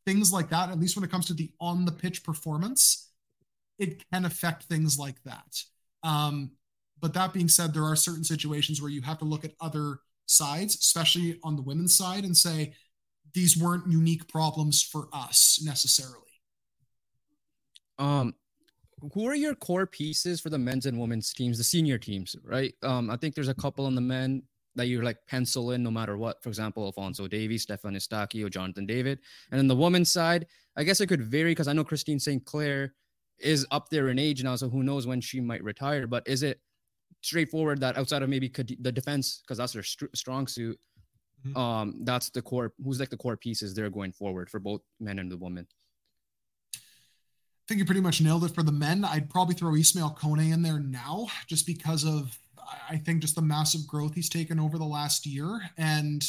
things 0.07 0.33
like 0.33 0.51
that, 0.51 0.71
at 0.71 0.79
least 0.79 0.97
when 0.97 1.05
it 1.05 1.11
comes 1.11 1.27
to 1.27 1.35
the 1.35 1.51
on 1.61 1.85
the 1.85 1.93
pitch 1.93 2.25
performance, 2.25 3.11
it 3.79 4.05
can 4.13 4.25
affect 4.25 4.65
things 4.65 4.99
like 4.99 5.23
that. 5.25 5.63
Um, 6.03 6.53
but 7.01 7.15
that 7.15 7.33
being 7.33 7.49
said, 7.49 7.75
there 7.75 7.85
are 7.85 7.97
certain 7.97 8.25
situations 8.25 8.81
where 8.81 8.91
you 8.91 9.03
have 9.03 9.19
to 9.19 9.25
look 9.25 9.45
at 9.45 9.53
other 9.61 9.99
sides, 10.27 10.75
especially 10.77 11.39
on 11.43 11.57
the 11.57 11.63
women's 11.63 11.97
side, 11.97 12.25
and 12.25 12.37
say 12.37 12.75
these 13.35 13.57
weren't 13.57 13.91
unique 13.91 14.29
problems 14.29 14.83
for 14.83 15.09
us 15.13 15.61
necessarily. 15.65 16.21
Um, 17.99 18.35
who 19.13 19.27
are 19.27 19.35
your 19.35 19.55
core 19.55 19.87
pieces 19.87 20.41
for 20.41 20.51
the 20.51 20.59
men's 20.59 20.87
and 20.87 20.99
women's 20.99 21.33
teams, 21.33 21.59
the 21.59 21.65
senior 21.65 21.99
teams, 21.99 22.37
right? 22.43 22.75
Um, 22.83 23.11
I 23.11 23.17
think 23.17 23.35
there's 23.35 23.49
a 23.49 23.55
couple 23.55 23.87
on 23.87 23.95
the 23.95 24.01
men 24.01 24.43
that 24.77 24.87
you 24.87 25.03
like 25.03 25.27
pencil 25.27 25.73
in 25.73 25.83
no 25.83 25.91
matter 25.91 26.17
what. 26.17 26.43
For 26.43 26.49
example, 26.49 26.85
Alfonso 26.85 27.29
Davies, 27.29 27.63
Stefan 27.63 27.95
Eustaquio, 27.95 28.51
Jonathan 28.51 28.87
David. 28.87 29.21
And 29.51 29.59
then 29.59 29.69
the 29.69 29.77
women's 29.77 30.11
side, 30.11 30.47
I 30.77 30.85
guess 30.85 31.01
it 31.01 31.07
could 31.07 31.23
vary 31.23 31.53
because 31.53 31.69
I 31.69 31.73
know 31.73 31.85
Christine 31.85 32.19
Sinclair 32.19 32.95
is 33.39 33.67
up 33.71 33.89
there 33.91 34.09
in 34.09 34.19
age 34.19 34.43
now, 34.43 34.57
so 34.57 34.69
who 34.69 34.83
knows 34.83 35.07
when 35.07 35.21
she 35.21 35.41
might 35.41 35.63
retire. 35.63 36.07
But 36.07 36.27
is 36.27 36.43
it 36.43 36.61
straightforward 37.21 37.81
that 37.81 37.97
outside 37.97 38.23
of 38.23 38.29
maybe 38.29 38.49
the 38.49 38.93
defense, 38.93 39.41
because 39.43 39.59
that's 39.59 39.73
their 39.73 39.83
st- 39.83 40.17
strong 40.17 40.47
suit, 40.47 40.79
mm-hmm. 41.47 41.57
um, 41.57 42.01
that's 42.03 42.31
the 42.31 42.43
core. 42.43 42.73
Who's 42.83 43.01
like 43.01 43.11
the 43.11 43.17
core 43.17 43.37
pieces 43.37 43.75
they're 43.75 43.91
going 43.91 44.13
forward 44.13 44.51
for 44.51 44.61
both 44.61 44.83
men 45.01 45.19
and 45.19 45.31
the 45.31 45.37
women. 45.37 45.67
I 46.75 47.67
think 47.67 47.79
you 47.79 47.87
pretty 47.87 48.03
much 48.03 48.21
nailed 48.21 48.45
it 48.45 48.55
for 48.55 48.63
the 48.63 48.73
men. 48.73 49.07
I'd 49.07 49.31
probably 49.31 49.55
throw 49.55 49.75
Ismail 49.75 50.19
Kone 50.21 50.53
in 50.53 50.63
there 50.63 50.79
now, 50.79 51.29
just 51.47 51.67
because 51.67 52.05
of 52.05 52.39
I 52.89 52.97
think 52.97 53.21
just 53.21 53.35
the 53.35 53.43
massive 53.43 53.87
growth 53.87 54.15
he's 54.15 54.29
taken 54.29 54.59
over 54.59 54.79
the 54.79 54.85
last 54.85 55.27
year. 55.27 55.61
And, 55.77 56.25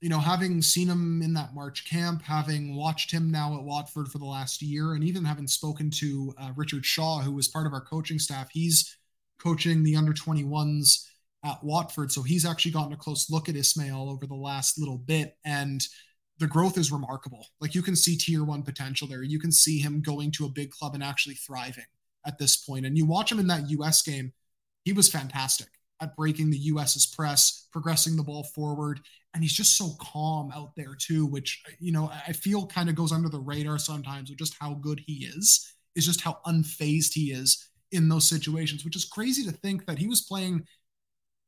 you 0.00 0.08
know, 0.08 0.18
having 0.18 0.62
seen 0.62 0.88
him 0.88 1.22
in 1.22 1.34
that 1.34 1.54
March 1.54 1.88
camp, 1.88 2.22
having 2.22 2.76
watched 2.76 3.10
him 3.10 3.30
now 3.30 3.56
at 3.56 3.64
Watford 3.64 4.08
for 4.08 4.18
the 4.18 4.24
last 4.24 4.62
year, 4.62 4.94
and 4.94 5.04
even 5.04 5.24
having 5.24 5.46
spoken 5.46 5.90
to 5.92 6.34
uh, 6.38 6.50
Richard 6.56 6.84
Shaw, 6.84 7.20
who 7.20 7.32
was 7.32 7.48
part 7.48 7.66
of 7.66 7.72
our 7.72 7.80
coaching 7.80 8.18
staff, 8.18 8.48
he's 8.52 8.96
coaching 9.38 9.82
the 9.82 9.96
under 9.96 10.12
21s 10.12 11.06
at 11.44 11.62
Watford. 11.62 12.12
So 12.12 12.22
he's 12.22 12.44
actually 12.44 12.72
gotten 12.72 12.92
a 12.92 12.96
close 12.96 13.30
look 13.30 13.48
at 13.48 13.56
Ismail 13.56 14.08
over 14.10 14.26
the 14.26 14.34
last 14.34 14.78
little 14.78 14.98
bit. 14.98 15.36
And 15.44 15.82
the 16.38 16.46
growth 16.46 16.78
is 16.78 16.90
remarkable. 16.90 17.46
Like 17.60 17.74
you 17.74 17.82
can 17.82 17.96
see 17.96 18.16
tier 18.16 18.44
one 18.44 18.62
potential 18.62 19.06
there. 19.06 19.22
You 19.22 19.38
can 19.38 19.52
see 19.52 19.78
him 19.78 20.02
going 20.02 20.32
to 20.32 20.46
a 20.46 20.50
big 20.50 20.70
club 20.70 20.94
and 20.94 21.04
actually 21.04 21.34
thriving 21.34 21.84
at 22.26 22.38
this 22.38 22.56
point. 22.56 22.86
And 22.86 22.96
you 22.96 23.06
watch 23.06 23.30
him 23.30 23.38
in 23.38 23.46
that 23.48 23.70
US 23.70 24.02
game 24.02 24.32
he 24.84 24.92
was 24.92 25.08
fantastic 25.08 25.68
at 26.00 26.16
breaking 26.16 26.50
the 26.50 26.58
US's 26.58 27.06
press, 27.06 27.68
progressing 27.72 28.16
the 28.16 28.22
ball 28.22 28.44
forward. 28.54 29.00
And 29.34 29.42
he's 29.42 29.52
just 29.52 29.76
so 29.76 29.90
calm 30.00 30.50
out 30.54 30.74
there, 30.76 30.94
too, 30.98 31.26
which, 31.26 31.62
you 31.78 31.92
know, 31.92 32.10
I 32.26 32.32
feel 32.32 32.66
kind 32.66 32.88
of 32.88 32.94
goes 32.94 33.12
under 33.12 33.28
the 33.28 33.38
radar 33.38 33.78
sometimes 33.78 34.30
with 34.30 34.38
just 34.38 34.56
how 34.58 34.74
good 34.74 35.00
he 35.06 35.26
is, 35.26 35.74
is 35.94 36.06
just 36.06 36.20
how 36.20 36.38
unfazed 36.46 37.12
he 37.12 37.30
is 37.32 37.68
in 37.92 38.08
those 38.08 38.28
situations, 38.28 38.84
which 38.84 38.96
is 38.96 39.04
crazy 39.04 39.44
to 39.44 39.52
think 39.52 39.86
that 39.86 39.98
he 39.98 40.06
was 40.06 40.22
playing 40.22 40.64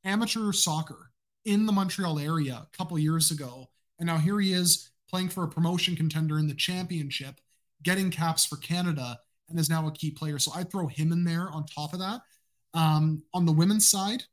amateur 0.05 0.51
soccer 0.51 1.11
in 1.45 1.65
the 1.65 1.71
Montreal 1.71 2.19
area 2.19 2.53
a 2.53 2.77
couple 2.77 2.97
years 2.99 3.31
ago. 3.31 3.69
And 3.99 4.07
now 4.07 4.17
here 4.17 4.39
he 4.39 4.53
is 4.53 4.91
playing 5.09 5.29
for 5.29 5.43
a 5.43 5.49
promotion 5.49 5.95
contender 5.95 6.39
in 6.39 6.47
the 6.47 6.53
championship, 6.53 7.39
getting 7.83 8.11
caps 8.11 8.45
for 8.45 8.57
Canada, 8.57 9.19
and 9.49 9.59
is 9.59 9.69
now 9.69 9.87
a 9.87 9.91
key 9.91 10.11
player. 10.11 10.39
So 10.39 10.51
I 10.55 10.63
throw 10.63 10.87
him 10.87 11.11
in 11.11 11.23
there 11.23 11.49
on 11.49 11.65
top 11.65 11.93
of 11.93 11.99
that. 11.99 12.21
Um, 12.73 13.23
on 13.33 13.45
the 13.45 13.51
women's 13.51 13.87
side, 13.87 14.23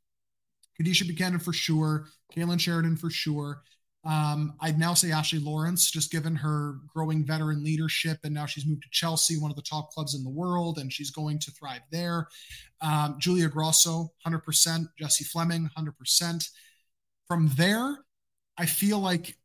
Kadeisha 0.79 1.07
Buchanan 1.07 1.39
for 1.39 1.53
sure, 1.53 2.07
Kailen 2.35 2.59
Sheridan 2.59 2.97
for 2.97 3.09
sure. 3.09 3.61
Um, 4.03 4.55
I'd 4.59 4.79
now 4.79 4.95
say 4.95 5.11
Ashley 5.11 5.37
Lawrence, 5.37 5.91
just 5.91 6.11
given 6.11 6.35
her 6.35 6.77
growing 6.87 7.23
veteran 7.23 7.63
leadership, 7.63 8.17
and 8.23 8.33
now 8.33 8.47
she's 8.47 8.65
moved 8.65 8.81
to 8.83 8.89
Chelsea, 8.89 9.37
one 9.37 9.51
of 9.51 9.57
the 9.57 9.61
top 9.61 9.91
clubs 9.91 10.15
in 10.15 10.23
the 10.23 10.29
world, 10.29 10.79
and 10.79 10.91
she's 10.91 11.11
going 11.11 11.37
to 11.39 11.51
thrive 11.51 11.81
there. 11.91 12.27
Um, 12.81 13.17
Julia 13.19 13.47
Grosso, 13.47 14.11
100%. 14.25 14.87
Jessie 14.97 15.23
Fleming, 15.23 15.69
100%. 15.77 16.49
From 17.27 17.49
there, 17.55 17.99
I 18.57 18.65
feel 18.65 18.99
like 18.99 19.37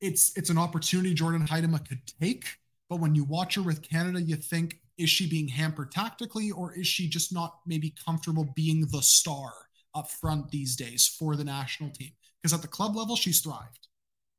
it's 0.00 0.36
it's 0.36 0.50
an 0.50 0.58
opportunity 0.58 1.14
Jordyn 1.14 1.46
Huitema 1.46 1.86
could 1.86 2.00
take, 2.20 2.46
but 2.88 2.98
when 2.98 3.14
you 3.14 3.24
watch 3.24 3.54
her 3.54 3.62
with 3.62 3.82
Canada, 3.82 4.20
you 4.20 4.36
think 4.36 4.80
is 4.98 5.10
she 5.10 5.28
being 5.28 5.48
hampered 5.48 5.90
tactically, 5.90 6.50
or 6.50 6.72
is 6.74 6.86
she 6.86 7.08
just 7.08 7.32
not 7.32 7.58
maybe 7.66 7.94
comfortable 8.04 8.52
being 8.54 8.86
the 8.90 9.02
star 9.02 9.52
up 9.94 10.10
front 10.10 10.50
these 10.50 10.76
days 10.76 11.06
for 11.06 11.36
the 11.36 11.44
national 11.44 11.90
team? 11.90 12.12
Because 12.40 12.52
at 12.52 12.62
the 12.62 12.68
club 12.68 12.96
level, 12.96 13.16
she's 13.16 13.40
thrived. 13.40 13.88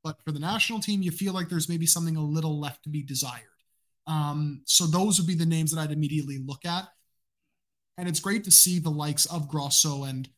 But 0.02 0.22
for 0.22 0.32
the 0.32 0.38
national 0.38 0.80
team, 0.80 1.02
you 1.02 1.10
feel 1.10 1.32
like 1.32 1.48
there's 1.48 1.68
maybe 1.68 1.86
something 1.86 2.16
a 2.16 2.22
little 2.22 2.60
left 2.60 2.82
to 2.84 2.90
be 2.90 3.02
desired. 3.02 3.42
Um, 4.06 4.62
so 4.66 4.86
those 4.86 5.18
would 5.18 5.26
be 5.26 5.34
the 5.34 5.46
names 5.46 5.72
that 5.72 5.80
I'd 5.80 5.92
immediately 5.92 6.38
look 6.38 6.64
at. 6.66 6.88
And 7.96 8.08
it's 8.08 8.20
great 8.20 8.44
to 8.44 8.50
see 8.50 8.78
the 8.78 8.90
likes 8.90 9.24
of 9.26 9.48
Grosso 9.48 10.04
and 10.04 10.28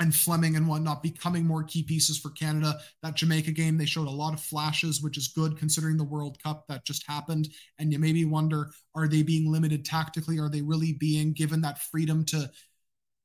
and 0.00 0.14
Fleming 0.14 0.56
and 0.56 0.66
whatnot 0.66 1.02
becoming 1.02 1.44
more 1.44 1.62
key 1.62 1.82
pieces 1.82 2.18
for 2.18 2.30
Canada. 2.30 2.78
That 3.02 3.16
Jamaica 3.16 3.52
game, 3.52 3.76
they 3.76 3.84
showed 3.84 4.08
a 4.08 4.10
lot 4.10 4.32
of 4.32 4.40
flashes, 4.40 5.02
which 5.02 5.18
is 5.18 5.28
good 5.28 5.58
considering 5.58 5.98
the 5.98 6.04
World 6.04 6.42
Cup 6.42 6.64
that 6.68 6.86
just 6.86 7.06
happened. 7.06 7.48
And 7.78 7.92
you 7.92 7.98
maybe 7.98 8.24
wonder, 8.24 8.70
are 8.94 9.06
they 9.06 9.22
being 9.22 9.52
limited 9.52 9.84
tactically? 9.84 10.38
Are 10.38 10.48
they 10.48 10.62
really 10.62 10.94
being 10.94 11.34
given 11.34 11.60
that 11.60 11.78
freedom 11.78 12.24
to, 12.26 12.50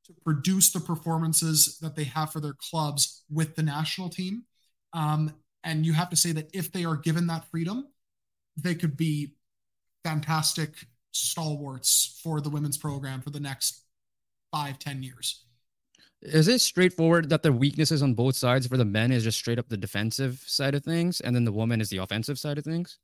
to 0.05 0.13
produce 0.25 0.71
the 0.71 0.81
performances 0.81 1.79
that 1.79 1.95
they 1.95 2.03
have 2.03 2.33
for 2.33 2.41
their 2.41 2.55
clubs 2.69 3.23
with 3.31 3.55
the 3.55 3.63
national 3.63 4.09
team? 4.09 4.43
Um, 4.91 5.33
and 5.63 5.85
you 5.85 5.93
have 5.93 6.09
to 6.09 6.17
say 6.17 6.33
that 6.33 6.49
if 6.53 6.73
they 6.73 6.83
are 6.83 6.97
given 6.97 7.27
that 7.27 7.49
freedom, 7.51 7.87
they 8.57 8.75
could 8.75 8.97
be 8.97 9.33
fantastic 10.03 10.87
stalwarts 11.11 12.19
for 12.21 12.41
the 12.41 12.49
women's 12.49 12.77
program 12.77 13.21
for 13.21 13.29
the 13.29 13.39
next 13.39 13.85
five, 14.51 14.77
ten 14.77 15.01
years. 15.01 15.44
Is 16.21 16.47
it 16.47 16.59
straightforward 16.59 17.29
that 17.29 17.43
the 17.43 17.53
weaknesses 17.53 18.01
on 18.01 18.13
both 18.15 18.35
sides 18.35 18.67
for 18.67 18.77
the 18.77 18.85
men 18.85 19.11
is 19.11 19.23
just 19.23 19.37
straight 19.37 19.59
up 19.59 19.69
the 19.69 19.77
defensive 19.77 20.43
side 20.45 20.73
of 20.73 20.83
things, 20.83 21.21
and 21.21 21.35
then 21.35 21.45
the 21.45 21.51
woman 21.51 21.81
is 21.81 21.89
the 21.89 21.97
offensive 21.97 22.39
side 22.39 22.57
of 22.57 22.63
things? 22.63 22.97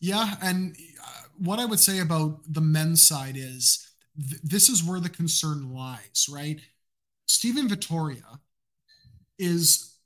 Yeah, 0.00 0.34
and 0.42 0.76
uh, 1.02 1.22
what 1.38 1.58
I 1.58 1.66
would 1.66 1.80
say 1.80 2.00
about 2.00 2.40
the 2.48 2.60
men's 2.60 3.02
side 3.06 3.36
is 3.36 3.86
th- 4.16 4.40
this 4.42 4.68
is 4.68 4.82
where 4.82 5.00
the 5.00 5.08
concern 5.08 5.72
lies, 5.72 6.26
right? 6.30 6.60
Steven 7.26 7.68
Vitória 7.68 8.40
is, 9.38 9.96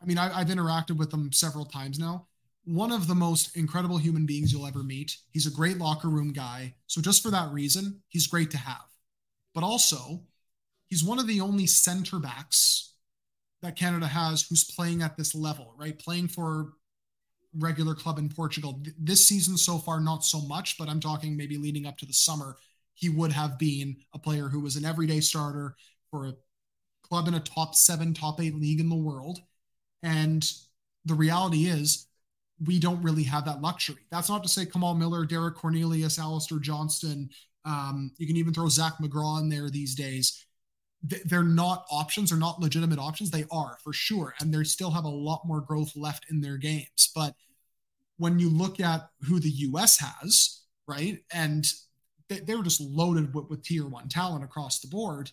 I 0.00 0.06
mean, 0.06 0.18
I, 0.18 0.38
I've 0.38 0.48
interacted 0.48 0.96
with 0.96 1.12
him 1.12 1.32
several 1.32 1.64
times 1.64 1.98
now. 1.98 2.26
One 2.64 2.92
of 2.92 3.06
the 3.06 3.14
most 3.14 3.56
incredible 3.56 3.96
human 3.96 4.26
beings 4.26 4.52
you'll 4.52 4.66
ever 4.66 4.82
meet. 4.82 5.16
He's 5.32 5.46
a 5.46 5.50
great 5.50 5.78
locker 5.78 6.08
room 6.08 6.32
guy. 6.32 6.74
So, 6.86 7.00
just 7.00 7.22
for 7.22 7.30
that 7.30 7.50
reason, 7.50 8.02
he's 8.08 8.26
great 8.26 8.50
to 8.50 8.58
have. 8.58 8.87
But 9.58 9.66
also, 9.66 10.20
he's 10.86 11.02
one 11.02 11.18
of 11.18 11.26
the 11.26 11.40
only 11.40 11.66
center 11.66 12.20
backs 12.20 12.94
that 13.60 13.74
Canada 13.74 14.06
has 14.06 14.42
who's 14.42 14.62
playing 14.62 15.02
at 15.02 15.16
this 15.16 15.34
level, 15.34 15.74
right? 15.76 15.98
Playing 15.98 16.28
for 16.28 16.74
regular 17.58 17.96
club 17.96 18.18
in 18.20 18.28
Portugal. 18.28 18.80
This 18.96 19.26
season 19.26 19.56
so 19.56 19.78
far, 19.78 19.98
not 19.98 20.22
so 20.22 20.40
much, 20.42 20.78
but 20.78 20.88
I'm 20.88 21.00
talking 21.00 21.36
maybe 21.36 21.56
leading 21.56 21.86
up 21.86 21.98
to 21.98 22.06
the 22.06 22.12
summer, 22.12 22.54
he 22.94 23.08
would 23.08 23.32
have 23.32 23.58
been 23.58 23.96
a 24.14 24.18
player 24.20 24.46
who 24.46 24.60
was 24.60 24.76
an 24.76 24.84
everyday 24.84 25.18
starter 25.18 25.74
for 26.12 26.26
a 26.28 26.36
club 27.02 27.26
in 27.26 27.34
a 27.34 27.40
top 27.40 27.74
seven, 27.74 28.14
top 28.14 28.40
eight 28.40 28.54
league 28.54 28.78
in 28.78 28.88
the 28.88 28.94
world. 28.94 29.40
And 30.04 30.48
the 31.04 31.14
reality 31.14 31.64
is, 31.64 32.06
we 32.64 32.78
don't 32.78 33.02
really 33.02 33.24
have 33.24 33.46
that 33.46 33.60
luxury. 33.60 34.06
That's 34.12 34.28
not 34.28 34.44
to 34.44 34.48
say 34.48 34.66
Kamal 34.66 34.94
Miller, 34.94 35.26
Derek 35.26 35.56
Cornelius, 35.56 36.16
Alistair 36.16 36.60
Johnston. 36.60 37.30
Um, 37.68 38.12
you 38.18 38.26
can 38.26 38.36
even 38.36 38.54
throw 38.54 38.68
Zach 38.68 38.94
McGraw 39.02 39.40
in 39.40 39.48
there 39.48 39.68
these 39.70 39.94
days 39.94 40.46
they're 41.02 41.44
not 41.44 41.84
options 41.90 42.32
or 42.32 42.36
not 42.36 42.60
legitimate 42.60 42.98
options. 42.98 43.30
They 43.30 43.44
are 43.52 43.78
for 43.84 43.92
sure. 43.92 44.34
And 44.40 44.52
they 44.52 44.64
still 44.64 44.90
have 44.90 45.04
a 45.04 45.08
lot 45.08 45.42
more 45.46 45.60
growth 45.60 45.92
left 45.96 46.26
in 46.30 46.40
their 46.40 46.56
games. 46.56 47.10
But 47.14 47.34
when 48.16 48.38
you 48.38 48.50
look 48.50 48.80
at 48.80 49.08
who 49.22 49.38
the 49.38 49.50
US 49.50 49.98
has, 50.00 50.62
right, 50.86 51.18
and 51.32 51.72
they, 52.28 52.40
they 52.40 52.56
were 52.56 52.64
just 52.64 52.80
loaded 52.80 53.32
with, 53.34 53.48
with 53.48 53.62
tier 53.62 53.86
one 53.86 54.08
talent 54.08 54.44
across 54.44 54.80
the 54.80 54.88
board. 54.88 55.30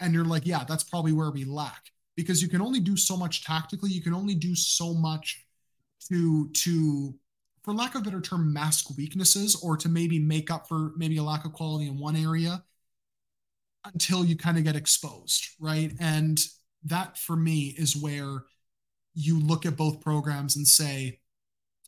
And 0.00 0.14
you're 0.14 0.24
like, 0.24 0.46
yeah, 0.46 0.64
that's 0.66 0.84
probably 0.84 1.12
where 1.12 1.30
we 1.30 1.44
lack. 1.44 1.90
because 2.16 2.42
you 2.42 2.48
can 2.48 2.62
only 2.62 2.80
do 2.80 2.96
so 2.96 3.16
much 3.16 3.44
tactically. 3.44 3.90
You 3.90 4.02
can 4.02 4.14
only 4.14 4.34
do 4.34 4.54
so 4.54 4.94
much 4.94 5.44
to 6.08 6.48
to 6.50 7.14
for 7.64 7.72
lack 7.72 7.94
of 7.94 8.02
a 8.02 8.04
better 8.04 8.20
term 8.20 8.52
mask 8.52 8.96
weaknesses 8.96 9.56
or 9.56 9.76
to 9.78 9.88
maybe 9.88 10.18
make 10.18 10.50
up 10.50 10.68
for 10.68 10.92
maybe 10.96 11.16
a 11.16 11.22
lack 11.22 11.44
of 11.44 11.52
quality 11.52 11.86
in 11.86 11.98
one 11.98 12.14
area 12.14 12.62
until 13.86 14.24
you 14.24 14.36
kind 14.36 14.58
of 14.58 14.64
get 14.64 14.76
exposed, 14.76 15.48
right? 15.58 15.92
And 15.98 16.38
that 16.84 17.18
for 17.18 17.36
me 17.36 17.74
is 17.76 17.96
where 17.96 18.44
you 19.14 19.40
look 19.40 19.64
at 19.64 19.76
both 19.76 20.00
programs 20.00 20.56
and 20.56 20.66
say 20.66 21.20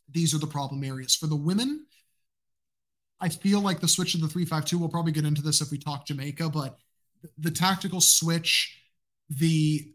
these 0.09 0.33
are 0.33 0.39
the 0.39 0.47
problem 0.47 0.83
areas. 0.83 1.15
For 1.15 1.27
the 1.27 1.35
women, 1.35 1.85
I 3.19 3.29
feel 3.29 3.61
like 3.61 3.79
the 3.79 3.87
switch 3.87 4.13
to 4.13 4.17
the 4.17 4.27
352, 4.27 4.77
we'll 4.77 4.89
probably 4.89 5.11
get 5.11 5.25
into 5.25 5.41
this 5.41 5.61
if 5.61 5.71
we 5.71 5.77
talk 5.77 6.07
Jamaica, 6.07 6.49
but 6.49 6.77
the 7.37 7.51
tactical 7.51 8.01
switch, 8.01 8.79
the 9.29 9.91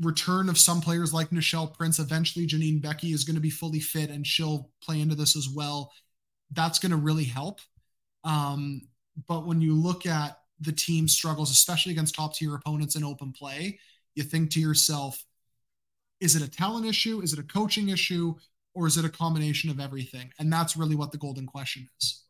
return 0.00 0.48
of 0.48 0.58
some 0.58 0.80
players 0.80 1.14
like 1.14 1.30
Nichelle 1.30 1.72
Prince, 1.72 1.98
eventually 1.98 2.46
Janine 2.46 2.82
Beckie 2.82 3.14
is 3.14 3.24
going 3.24 3.36
to 3.36 3.40
be 3.40 3.50
fully 3.50 3.80
fit 3.80 4.10
and 4.10 4.26
she'll 4.26 4.70
play 4.82 5.00
into 5.00 5.14
this 5.14 5.36
as 5.36 5.48
well. 5.48 5.92
That's 6.52 6.78
going 6.78 6.90
to 6.90 6.96
really 6.96 7.24
help. 7.24 7.60
Um, 8.24 8.82
but 9.28 9.46
when 9.46 9.60
you 9.60 9.74
look 9.74 10.06
at 10.06 10.38
the 10.60 10.72
team 10.72 11.06
struggles, 11.08 11.50
especially 11.50 11.92
against 11.92 12.14
top 12.14 12.34
tier 12.34 12.54
opponents 12.54 12.96
in 12.96 13.04
open 13.04 13.32
play, 13.32 13.78
you 14.14 14.22
think 14.22 14.50
to 14.52 14.60
yourself, 14.60 15.24
is 16.20 16.36
it 16.36 16.42
a 16.42 16.50
talent 16.50 16.86
issue? 16.86 17.20
Is 17.20 17.32
it 17.32 17.38
a 17.38 17.44
coaching 17.44 17.90
issue? 17.90 18.34
Or 18.74 18.88
is 18.88 18.96
it 18.96 19.04
a 19.04 19.10
combination 19.10 19.70
of 19.70 19.78
everything? 19.78 20.32
And 20.40 20.52
that's 20.52 20.76
really 20.76 20.96
what 20.96 21.12
the 21.12 21.18
golden 21.18 21.46
question 21.46 21.88
is. 22.00 22.23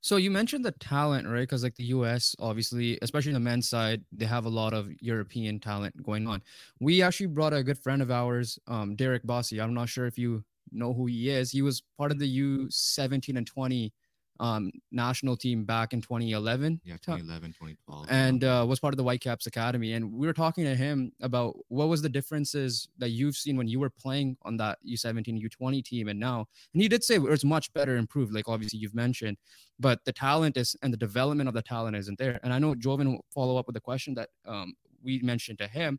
So 0.00 0.16
you 0.16 0.30
mentioned 0.30 0.64
the 0.64 0.72
talent, 0.72 1.26
right? 1.26 1.40
Because 1.40 1.64
like 1.64 1.74
the 1.74 1.84
US, 1.86 2.34
obviously, 2.38 2.98
especially 3.02 3.30
on 3.30 3.34
the 3.34 3.40
men's 3.40 3.68
side, 3.68 4.04
they 4.12 4.26
have 4.26 4.44
a 4.44 4.48
lot 4.50 4.72
of 4.72 4.88
European 5.00 5.58
talent 5.58 6.00
going 6.02 6.26
on. 6.28 6.42
We 6.80 7.02
actually 7.02 7.26
brought 7.26 7.52
a 7.52 7.62
good 7.64 7.78
friend 7.78 8.00
of 8.00 8.10
ours, 8.10 8.58
um, 8.68 8.94
Derek 8.94 9.24
Bossy. 9.24 9.60
I'm 9.60 9.74
not 9.74 9.88
sure 9.88 10.06
if 10.06 10.16
you 10.16 10.44
know 10.70 10.92
who 10.92 11.06
he 11.06 11.30
is. 11.30 11.50
He 11.50 11.62
was 11.62 11.82
part 11.96 12.12
of 12.12 12.18
the 12.18 12.26
U17 12.26 13.36
and 13.36 13.46
20 13.46 13.92
um, 14.40 14.70
national 14.92 15.36
team 15.36 15.64
back 15.64 15.92
in 15.92 16.00
2011. 16.00 16.80
Yeah, 16.84 16.94
2011, 16.94 17.50
2012. 17.50 18.06
And 18.08 18.44
uh, 18.44 18.64
was 18.68 18.78
part 18.80 18.94
of 18.94 18.96
the 18.96 19.04
Whitecaps 19.04 19.46
Academy. 19.46 19.94
And 19.94 20.12
we 20.12 20.26
were 20.26 20.32
talking 20.32 20.64
to 20.64 20.74
him 20.74 21.12
about 21.20 21.56
what 21.68 21.88
was 21.88 22.02
the 22.02 22.08
differences 22.08 22.88
that 22.98 23.10
you've 23.10 23.36
seen 23.36 23.56
when 23.56 23.68
you 23.68 23.80
were 23.80 23.90
playing 23.90 24.36
on 24.42 24.56
that 24.58 24.78
U17, 24.86 25.42
U20 25.42 25.84
team 25.84 26.08
and 26.08 26.20
now. 26.20 26.46
And 26.72 26.82
he 26.82 26.88
did 26.88 27.02
say 27.02 27.16
it's 27.16 27.44
much 27.44 27.72
better 27.72 27.96
improved, 27.96 28.32
like 28.32 28.48
obviously 28.48 28.78
you've 28.78 28.94
mentioned, 28.94 29.36
but 29.80 30.04
the 30.04 30.12
talent 30.12 30.56
is 30.56 30.76
and 30.82 30.92
the 30.92 30.98
development 30.98 31.48
of 31.48 31.54
the 31.54 31.62
talent 31.62 31.96
isn't 31.96 32.18
there. 32.18 32.38
And 32.42 32.52
I 32.52 32.58
know 32.58 32.74
Joven 32.74 33.12
will 33.12 33.24
follow 33.34 33.56
up 33.56 33.66
with 33.66 33.74
the 33.74 33.80
question 33.80 34.14
that 34.14 34.28
um, 34.46 34.74
we 35.02 35.20
mentioned 35.20 35.58
to 35.58 35.66
him. 35.68 35.98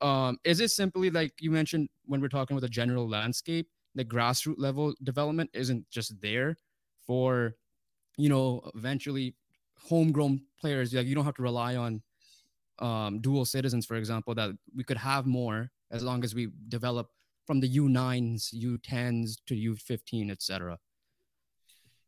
Um, 0.00 0.38
is 0.44 0.60
it 0.60 0.70
simply 0.70 1.10
like 1.10 1.32
you 1.40 1.50
mentioned 1.50 1.88
when 2.04 2.20
we're 2.20 2.28
talking 2.28 2.54
about 2.54 2.62
the 2.62 2.68
general 2.68 3.08
landscape, 3.08 3.68
the 3.94 4.04
grassroots 4.04 4.58
level 4.58 4.94
development 5.02 5.50
isn't 5.54 5.88
just 5.90 6.20
there 6.20 6.56
for 7.06 7.54
you 8.16 8.28
know, 8.28 8.70
eventually 8.74 9.34
homegrown 9.78 10.40
players, 10.60 10.92
like 10.92 11.06
you 11.06 11.14
don't 11.14 11.24
have 11.24 11.34
to 11.34 11.42
rely 11.42 11.76
on 11.76 12.02
um, 12.78 13.20
dual 13.20 13.44
citizens, 13.44 13.86
for 13.86 13.96
example, 13.96 14.34
that 14.34 14.50
we 14.74 14.84
could 14.84 14.96
have 14.96 15.26
more 15.26 15.70
as 15.90 16.02
long 16.02 16.24
as 16.24 16.34
we 16.34 16.48
develop 16.68 17.10
from 17.46 17.60
the 17.60 17.76
U9s, 17.76 18.54
U10s 18.54 19.36
to 19.46 19.54
U15, 19.54 20.30
etc. 20.30 20.78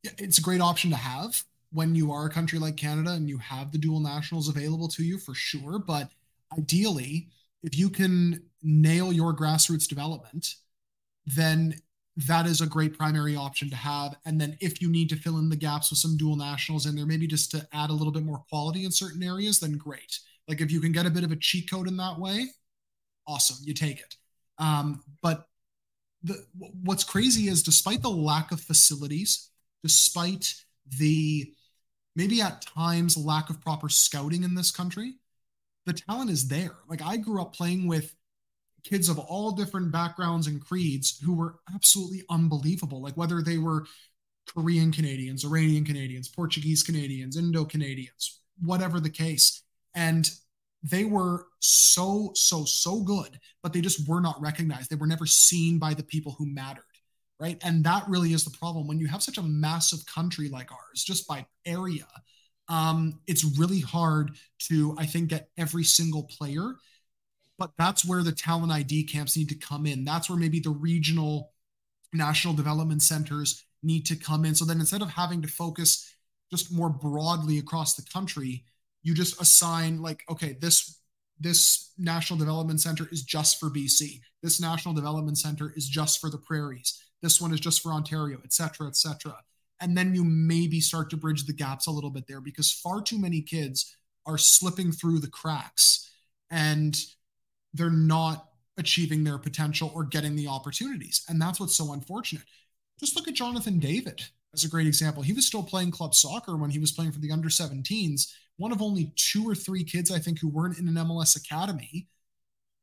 Yeah, 0.03 0.13
it's 0.19 0.39
a 0.39 0.43
great 0.43 0.61
option 0.61 0.91
to 0.91 0.97
have 0.97 1.43
when 1.71 1.95
you 1.95 2.11
are 2.13 2.27
a 2.27 2.31
country 2.31 2.59
like 2.59 2.77
Canada 2.77 3.13
and 3.13 3.29
you 3.29 3.39
have 3.39 3.73
the 3.73 3.79
dual 3.79 4.01
nationals 4.01 4.49
available 4.49 4.89
to 4.89 5.05
you 5.05 5.19
for 5.19 5.35
sure. 5.35 5.79
But 5.79 6.11
ideally, 6.57 7.29
if 7.63 7.77
you 7.77 7.91
can 7.91 8.43
nail 8.63 9.13
your 9.13 9.35
grassroots 9.35 9.89
development, 9.89 10.55
then 11.27 11.75
that 12.27 12.47
is 12.47 12.61
a 12.61 12.67
great 12.67 12.99
primary 12.99 13.37
option 13.37 13.71
to 13.71 13.77
have. 13.77 14.17
And 14.27 14.41
then 14.41 14.57
if 14.61 14.83
you 14.83 14.91
need 14.91 15.09
to 15.11 15.17
fill 15.17 15.39
in 15.39 15.49
the 15.49 15.57
gaps 15.57 15.91
with 15.91 16.01
some 16.01 16.17
dual 16.17 16.35
nationals 16.35 16.87
in 16.87 16.97
there, 16.97 17.07
maybe 17.07 17.29
just 17.29 17.53
to 17.53 17.67
add 17.73 17.91
a 17.91 17.93
little 17.93 18.13
bit 18.13 18.25
more 18.25 18.43
quality 18.49 18.85
in 18.85 18.91
certain 18.91 19.23
areas, 19.23 19.61
then 19.61 19.77
great. 19.77 20.19
Like 20.49 20.61
if 20.61 20.73
you 20.73 20.81
can 20.81 20.91
get 20.91 21.07
a 21.07 21.11
bit 21.11 21.23
of 21.23 21.31
a 21.31 21.37
cheat 21.37 21.71
code 21.71 21.87
in 21.87 21.97
that 21.99 22.19
way, 22.19 22.47
awesome, 23.29 23.59
you 23.63 23.73
take 23.73 24.01
it. 24.01 24.17
Um, 24.59 25.05
but 25.23 25.47
the 26.25 26.45
what's 26.83 27.05
crazy 27.05 27.47
is 27.47 27.63
despite 27.63 28.03
the 28.03 28.11
lack 28.11 28.51
of 28.51 28.61
facilities, 28.61 29.51
despite 29.85 30.55
the 30.99 31.53
maybe 32.17 32.43
at 32.43 32.63
times 32.63 33.17
lack 33.17 33.49
of 33.49 33.61
proper 33.61 33.89
scouting 33.89 34.43
in 34.43 34.57
this 34.57 34.73
country, 34.73 35.15
the 35.87 35.93
talent 35.93 36.31
is 36.31 36.49
there. 36.49 36.79
Like 36.89 37.01
I 37.01 37.17
grew 37.17 37.41
up 37.41 37.55
playing 37.55 37.87
with 37.87 38.17
kids 38.89 39.09
of 39.09 39.19
all 39.19 39.53
different 39.53 39.93
backgrounds 39.93 40.47
and 40.47 40.65
creeds 40.65 41.19
who 41.21 41.35
were 41.35 41.57
absolutely 41.75 42.23
unbelievable. 42.31 43.03
Like 43.03 43.17
whether 43.17 43.43
they 43.43 43.59
were 43.59 43.87
Korean 44.47 44.91
Canadians, 44.91 45.45
Iranian 45.45 45.85
Canadians, 45.85 46.29
Portuguese 46.29 46.83
Canadians, 46.83 47.37
Indo 47.37 47.65
Canadians, 47.65 48.41
whatever 48.63 48.99
the 49.01 49.11
case. 49.11 49.63
And 49.95 50.31
they 50.83 51.05
were 51.05 51.47
so, 51.61 52.31
so, 52.35 52.65
so 52.65 53.01
good, 53.01 53.39
but 53.63 53.73
they 53.73 53.81
just 53.81 54.09
were 54.09 54.21
not 54.21 54.41
recognized. 54.41 54.91
They 54.91 54.97
were 54.97 55.07
never 55.07 55.27
seen 55.27 55.79
by 55.79 55.95
the 55.95 56.03
people 56.03 56.35
who 56.39 56.47
mattered. 56.47 56.85
Right. 57.41 57.59
And 57.63 57.85
that 57.85 58.09
really 58.09 58.33
is 58.33 58.45
the 58.45 58.57
problem. 58.59 58.89
When 58.89 58.99
you 58.99 59.07
have 59.07 59.23
such 59.23 59.39
a 59.39 59.43
massive 59.43 60.05
country 60.07 60.49
like 60.49 60.73
ours, 60.73 61.05
just 61.05 61.29
by 61.29 61.47
area, 61.65 62.07
um, 62.69 63.21
it's 63.29 63.59
really 63.59 63.81
hard 63.81 64.33
to, 64.65 64.97
I 64.99 65.07
think, 65.07 65.29
get 65.29 65.49
every 65.57 65.85
single 65.85 66.25
player 66.25 66.75
but 67.59 67.73
that's 67.77 68.05
where 68.05 68.23
the 68.23 68.33
talent 68.33 68.73
ID 68.73 69.05
camps 69.05 69.37
need 69.37 69.49
to 69.49 69.55
come 69.55 69.85
in. 69.85 70.05
That's 70.05 70.31
where 70.31 70.39
maybe 70.39 70.61
the 70.61 70.71
regional 70.71 71.53
national 72.13 72.55
development 72.55 73.03
centers 73.03 73.65
need 73.83 74.07
to 74.07 74.17
come 74.17 74.45
in. 74.45 74.55
So 74.55 74.65
then 74.65 74.81
instead 74.81 75.03
of 75.03 75.11
having 75.11 75.43
to 75.43 75.49
focus 75.49 76.15
just 76.51 76.73
more 76.73 76.89
broadly 76.89 77.59
across 77.59 77.95
the 77.95 78.09
country, 78.11 78.65
you 79.03 79.15
just 79.15 79.41
assign 79.41 80.01
like, 80.01 80.25
okay, 80.31 80.57
this 80.61 81.01
this 81.41 81.93
national 81.99 82.39
development 82.39 82.81
center 82.81 83.09
is 83.13 83.23
just 83.23 83.61
for 83.61 83.71
BC. 83.71 84.21
This 84.43 84.61
national 84.61 84.95
development 84.95 85.39
center 85.39 85.73
is 85.77 85.89
just 85.89 86.21
for 86.21 86.31
the 86.31 86.39
prairies. 86.39 87.01
This 87.23 87.41
one 87.41 87.53
is 87.53 87.61
just 87.61 87.81
for 87.81 87.93
Ontario, 87.93 88.39
et 88.45 88.53
cetera, 88.53 88.89
et 88.89 88.97
cetera. 88.97 89.37
And 89.81 89.97
then 89.97 90.15
you 90.17 90.25
maybe 90.25 90.81
start 90.81 91.11
to 91.11 91.17
bridge 91.17 91.47
the 91.47 91.53
gaps 91.53 91.87
a 91.87 91.93
little 91.93 92.11
bit 92.11 92.27
there 92.27 92.41
because 92.41 92.73
far 92.73 93.01
too 93.01 93.19
many 93.19 93.41
kids 93.41 93.97
are 94.27 94.39
slipping 94.39 94.91
through 94.91 95.21
the 95.21 95.29
cracks. 95.29 96.11
And 96.51 96.99
they're 97.75 97.91
not 97.91 98.49
achieving 98.79 99.25
their 99.25 99.39
potential 99.39 99.93
or 99.95 100.05
getting 100.05 100.37
the 100.37 100.49
opportunities. 100.49 101.25
And 101.29 101.41
that's 101.41 101.61
what's 101.61 101.77
so 101.77 101.93
unfortunate. 101.93 102.45
Just 103.01 103.17
look 103.17 103.29
at 103.29 103.35
Jonathan 103.35 103.79
David 103.79 104.23
as 104.55 104.65
a 104.65 104.69
great 104.69 104.87
example. 104.87 105.23
He 105.23 105.33
was 105.33 105.47
still 105.47 105.63
playing 105.63 105.91
club 105.91 106.15
soccer 106.15 106.57
when 106.57 106.71
he 106.71 106.79
was 106.79 106.93
playing 106.93 107.13
for 107.13 107.21
the 107.21 107.31
under 107.31 107.49
17s, 107.49 108.33
one 108.57 108.73
of 108.73 108.81
only 108.81 109.13
two 109.17 109.49
or 109.49 109.55
three 109.55 109.85
kids, 109.85 110.11
I 110.11 110.19
think, 110.19 110.41
who 110.41 110.49
weren't 110.49 110.79
in 110.79 110.89
an 110.89 110.95
MLS 110.95 111.37
academy. 111.37 112.09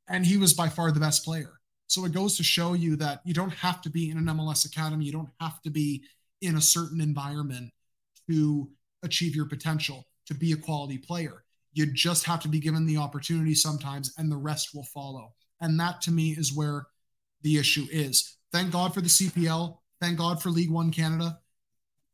And 0.07 0.25
he 0.25 0.37
was 0.37 0.53
by 0.53 0.69
far 0.69 0.91
the 0.91 0.99
best 0.99 1.25
player. 1.25 1.59
So 1.87 2.05
it 2.05 2.13
goes 2.13 2.37
to 2.37 2.43
show 2.43 2.73
you 2.73 2.95
that 2.97 3.21
you 3.25 3.33
don't 3.33 3.53
have 3.53 3.81
to 3.83 3.89
be 3.89 4.09
in 4.09 4.17
an 4.17 4.25
MLS 4.25 4.65
academy. 4.65 5.05
You 5.05 5.11
don't 5.11 5.29
have 5.39 5.61
to 5.63 5.69
be 5.69 6.03
in 6.41 6.55
a 6.55 6.61
certain 6.61 7.01
environment 7.01 7.71
to 8.29 8.69
achieve 9.03 9.35
your 9.35 9.45
potential, 9.45 10.05
to 10.27 10.33
be 10.33 10.51
a 10.51 10.57
quality 10.57 10.97
player. 10.97 11.44
You 11.75 11.85
just 11.85 12.23
have 12.23 12.39
to 12.41 12.47
be 12.47 12.59
given 12.59 12.85
the 12.85 12.97
opportunity 12.97 13.53
sometimes, 13.53 14.13
and 14.17 14.31
the 14.31 14.37
rest 14.37 14.73
will 14.73 14.85
follow. 14.85 15.33
And 15.61 15.79
that 15.79 16.01
to 16.01 16.11
me 16.11 16.31
is 16.31 16.55
where 16.55 16.87
the 17.41 17.57
issue 17.57 17.85
is. 17.91 18.37
Thank 18.51 18.71
God 18.71 18.93
for 18.93 19.01
the 19.01 19.09
CPL. 19.09 19.77
Thank 20.01 20.17
God 20.17 20.41
for 20.41 20.49
League 20.49 20.71
One 20.71 20.91
Canada. 20.91 21.39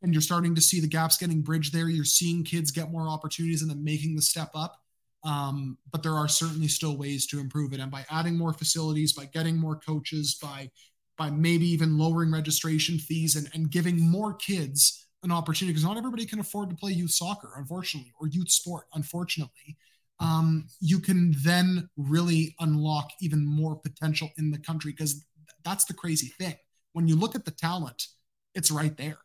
And 0.01 0.13
you're 0.13 0.21
starting 0.21 0.55
to 0.55 0.61
see 0.61 0.81
the 0.81 0.87
gaps 0.87 1.17
getting 1.17 1.41
bridged 1.41 1.73
there. 1.73 1.87
You're 1.87 2.03
seeing 2.03 2.43
kids 2.43 2.71
get 2.71 2.91
more 2.91 3.07
opportunities 3.07 3.61
and 3.61 3.69
then 3.69 3.83
making 3.83 4.15
the 4.15 4.21
step 4.21 4.49
up. 4.55 4.77
Um, 5.23 5.77
but 5.91 6.01
there 6.01 6.15
are 6.15 6.27
certainly 6.27 6.67
still 6.67 6.97
ways 6.97 7.27
to 7.27 7.39
improve 7.39 7.73
it. 7.73 7.79
And 7.79 7.91
by 7.91 8.05
adding 8.09 8.35
more 8.35 8.53
facilities, 8.53 9.13
by 9.13 9.25
getting 9.25 9.57
more 9.57 9.75
coaches, 9.75 10.37
by 10.41 10.71
by 11.17 11.29
maybe 11.29 11.67
even 11.67 11.99
lowering 11.99 12.31
registration 12.31 12.97
fees 12.97 13.35
and, 13.35 13.47
and 13.53 13.69
giving 13.69 13.99
more 13.99 14.33
kids 14.33 15.05
an 15.23 15.31
opportunity 15.31 15.73
because 15.73 15.85
not 15.85 15.97
everybody 15.97 16.25
can 16.25 16.39
afford 16.39 16.69
to 16.69 16.75
play 16.75 16.91
youth 16.91 17.11
soccer, 17.11 17.53
unfortunately, 17.57 18.11
or 18.19 18.27
youth 18.27 18.49
sport, 18.49 18.85
unfortunately. 18.93 19.77
Um, 20.19 20.67
you 20.79 20.99
can 20.99 21.33
then 21.43 21.89
really 21.97 22.55
unlock 22.59 23.09
even 23.21 23.45
more 23.45 23.75
potential 23.75 24.29
in 24.37 24.51
the 24.51 24.59
country 24.59 24.91
because 24.91 25.25
that's 25.63 25.85
the 25.85 25.93
crazy 25.93 26.27
thing. 26.27 26.55
When 26.93 27.07
you 27.07 27.15
look 27.15 27.35
at 27.35 27.45
the 27.45 27.51
talent, 27.51 28.07
it's 28.53 28.71
right 28.71 28.95
there. 28.97 29.17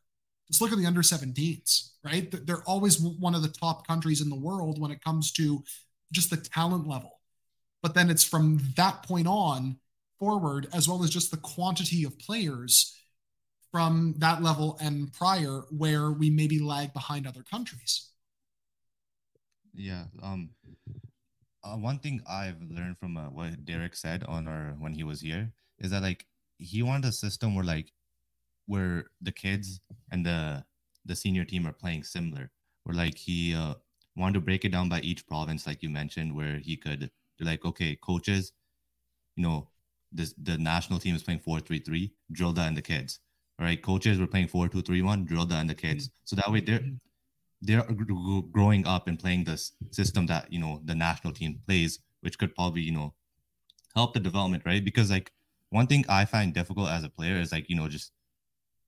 Just 0.48 0.60
look 0.60 0.72
at 0.72 0.78
the 0.78 0.86
under 0.86 1.02
17s, 1.02 1.90
right? 2.04 2.32
They're 2.46 2.62
always 2.62 3.00
one 3.00 3.34
of 3.34 3.42
the 3.42 3.48
top 3.48 3.86
countries 3.86 4.20
in 4.20 4.30
the 4.30 4.36
world 4.36 4.80
when 4.80 4.90
it 4.90 5.02
comes 5.02 5.32
to 5.32 5.64
just 6.12 6.30
the 6.30 6.36
talent 6.36 6.86
level. 6.86 7.20
But 7.82 7.94
then 7.94 8.10
it's 8.10 8.24
from 8.24 8.60
that 8.76 9.02
point 9.02 9.26
on 9.26 9.78
forward, 10.18 10.68
as 10.72 10.88
well 10.88 11.02
as 11.02 11.10
just 11.10 11.30
the 11.30 11.36
quantity 11.36 12.04
of 12.04 12.18
players 12.18 12.96
from 13.76 14.14
that 14.16 14.42
level 14.42 14.78
and 14.80 15.12
prior 15.12 15.64
where 15.68 16.10
we 16.10 16.30
maybe 16.30 16.58
lag 16.58 16.94
behind 16.94 17.26
other 17.26 17.42
countries. 17.42 18.08
Yeah. 19.74 20.04
Um 20.22 20.48
uh, 21.62 21.76
one 21.76 21.98
thing 21.98 22.22
I've 22.26 22.62
learned 22.70 22.96
from 22.96 23.18
uh, 23.18 23.28
what 23.28 23.66
Derek 23.66 23.94
said 23.94 24.24
on 24.24 24.48
our 24.48 24.74
when 24.78 24.94
he 24.94 25.04
was 25.04 25.20
here 25.20 25.52
is 25.78 25.90
that 25.90 26.00
like 26.00 26.24
he 26.56 26.82
wanted 26.82 27.08
a 27.08 27.12
system 27.12 27.54
where 27.54 27.66
like 27.66 27.92
where 28.64 29.04
the 29.20 29.32
kids 29.32 29.78
and 30.10 30.24
the 30.24 30.64
the 31.04 31.14
senior 31.14 31.44
team 31.44 31.66
are 31.66 31.74
playing 31.74 32.04
similar. 32.04 32.50
Where 32.84 32.96
like 32.96 33.18
he 33.18 33.54
uh, 33.54 33.74
wanted 34.16 34.34
to 34.34 34.46
break 34.48 34.64
it 34.64 34.72
down 34.72 34.88
by 34.88 35.00
each 35.00 35.26
province, 35.26 35.66
like 35.66 35.82
you 35.82 35.90
mentioned, 35.90 36.34
where 36.34 36.56
he 36.56 36.78
could 36.78 37.10
like 37.40 37.66
okay, 37.66 37.98
coaches, 38.02 38.52
you 39.36 39.42
know, 39.42 39.68
this 40.10 40.32
the 40.42 40.56
national 40.56 40.98
team 40.98 41.14
is 41.14 41.22
playing 41.22 41.40
four 41.40 41.60
three 41.60 41.80
three, 41.80 42.14
drill 42.32 42.54
that 42.54 42.68
in 42.68 42.74
the 42.74 42.80
kids. 42.80 43.20
Right, 43.58 43.82
coaches 43.82 44.18
were 44.18 44.26
playing 44.26 44.48
four 44.48 44.68
two 44.68 44.82
three 44.82 45.00
one, 45.02 45.24
drill 45.24 45.46
that 45.46 45.60
in 45.60 45.66
the 45.66 45.74
kids. 45.74 46.10
So 46.24 46.36
that 46.36 46.50
way 46.50 46.60
they're 46.60 46.84
they're 47.62 47.82
growing 48.52 48.86
up 48.86 49.08
and 49.08 49.18
playing 49.18 49.44
this 49.44 49.72
system 49.92 50.26
that 50.26 50.52
you 50.52 50.58
know 50.60 50.80
the 50.84 50.94
national 50.94 51.32
team 51.32 51.60
plays, 51.66 52.00
which 52.20 52.38
could 52.38 52.54
probably 52.54 52.82
you 52.82 52.92
know 52.92 53.14
help 53.94 54.14
the 54.14 54.20
development, 54.20 54.64
right? 54.66 54.84
Because 54.84 55.10
like 55.10 55.32
one 55.70 55.86
thing 55.86 56.04
I 56.08 56.24
find 56.26 56.54
difficult 56.54 56.90
as 56.90 57.04
a 57.04 57.08
player 57.10 57.36
is 57.36 57.52
like 57.52 57.70
you 57.70 57.76
know 57.76 57.88
just 57.88 58.12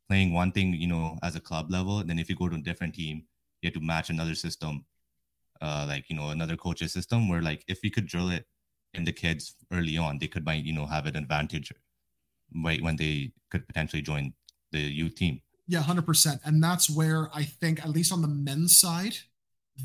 playing 0.09 0.33
one 0.35 0.53
thing 0.53 0.75
you 0.75 0.89
know 0.89 1.19
as 1.23 1.37
a 1.37 1.41
club 1.41 1.71
level. 1.71 2.03
Then 2.05 2.19
if 2.19 2.29
you 2.31 2.37
go 2.37 2.49
to 2.49 2.57
a 2.57 2.61
different 2.61 2.95
team, 2.95 3.25
you 3.63 3.69
have 3.69 3.75
to 3.75 3.81
match 3.81 4.11
another 4.11 4.35
system, 4.35 4.85
uh, 5.61 5.87
like 5.89 6.11
you 6.11 6.17
know 6.17 6.31
another 6.31 6.57
coach's 6.57 6.93
system. 6.93 7.29
Where 7.29 7.43
like 7.43 7.65
if 7.69 7.81
we 7.83 7.91
could 7.91 8.07
drill 8.07 8.31
it 8.31 8.47
in 8.95 9.05
the 9.05 9.13
kids 9.13 9.57
early 9.73 9.99
on, 9.99 10.19
they 10.19 10.29
could 10.29 10.45
might 10.45 10.65
you 10.65 10.75
know 10.75 10.87
have 10.87 11.07
an 11.07 11.17
advantage, 11.17 11.73
right 12.65 12.83
when 12.83 12.97
they 12.97 13.33
could 13.51 13.67
potentially 13.67 14.03
join 14.03 14.35
the 14.73 14.81
youth 14.81 15.15
team. 15.15 15.41
Yeah, 15.67 15.83
100%. 15.83 16.41
And 16.45 16.63
that's 16.63 16.89
where 16.89 17.29
I 17.35 17.45
think, 17.45 17.81
at 17.81 17.91
least 17.91 18.13
on 18.13 18.23
the 18.23 18.29
men's 18.29 18.79
side, 18.79 19.17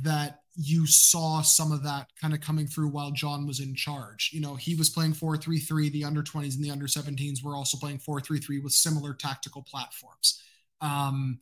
that 0.02 0.40
you 0.56 0.86
saw 0.86 1.42
some 1.42 1.72
of 1.72 1.84
that 1.84 2.08
kind 2.20 2.34
of 2.34 2.42
coming 2.42 2.68
through 2.68 2.88
while 2.88 3.12
John 3.12 3.48
was 3.48 3.60
in 3.60 3.76
charge. 3.76 4.30
You 4.34 4.40
know, 4.40 4.56
he 4.56 4.76
was 4.76 4.90
playing 4.90 5.14
4 5.14 5.38
3 5.38 5.60
3. 5.60 5.90
The 5.90 6.04
under 6.04 6.22
20s 6.22 6.56
and 6.56 6.64
the 6.64 6.72
under 6.72 6.86
17s 6.86 7.44
were 7.44 7.56
also 7.56 7.78
playing 7.78 8.00
4 8.00 8.22
3 8.22 8.40
3 8.40 8.60
with 8.60 8.74
similar 8.74 9.14
tactical 9.14 9.64
platforms. 9.64 10.42
Um, 10.80 11.40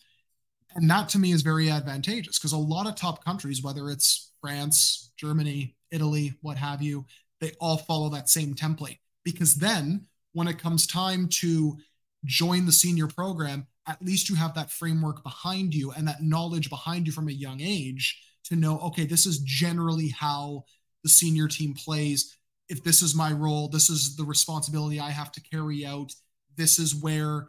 and 0.75 0.89
that 0.89 1.09
to 1.09 1.19
me 1.19 1.33
is 1.33 1.41
very 1.41 1.69
advantageous 1.69 2.39
because 2.39 2.53
a 2.53 2.57
lot 2.57 2.87
of 2.87 2.95
top 2.95 3.23
countries, 3.23 3.61
whether 3.61 3.89
it's 3.89 4.31
France, 4.39 5.11
Germany, 5.17 5.75
Italy, 5.91 6.33
what 6.41 6.57
have 6.57 6.81
you, 6.81 7.05
they 7.41 7.51
all 7.59 7.77
follow 7.77 8.09
that 8.09 8.29
same 8.29 8.53
template. 8.53 8.99
Because 9.23 9.55
then 9.55 10.07
when 10.33 10.47
it 10.47 10.57
comes 10.57 10.87
time 10.87 11.27
to 11.27 11.77
join 12.25 12.65
the 12.65 12.71
senior 12.71 13.07
program, 13.07 13.67
at 13.87 14.01
least 14.01 14.29
you 14.29 14.35
have 14.35 14.53
that 14.53 14.71
framework 14.71 15.23
behind 15.23 15.73
you 15.73 15.91
and 15.91 16.07
that 16.07 16.21
knowledge 16.21 16.69
behind 16.69 17.07
you 17.07 17.13
from 17.13 17.27
a 17.27 17.33
young 17.33 17.61
age 17.61 18.21
to 18.43 18.55
know, 18.55 18.79
okay, 18.79 19.05
this 19.05 19.25
is 19.25 19.39
generally 19.39 20.09
how 20.09 20.63
the 21.03 21.09
senior 21.09 21.47
team 21.47 21.73
plays. 21.73 22.37
If 22.69 22.83
this 22.83 23.01
is 23.01 23.15
my 23.15 23.31
role, 23.31 23.67
this 23.67 23.89
is 23.89 24.15
the 24.15 24.23
responsibility 24.23 24.99
I 24.99 25.09
have 25.09 25.31
to 25.33 25.41
carry 25.41 25.85
out. 25.85 26.13
This 26.55 26.79
is 26.79 26.95
where, 26.95 27.47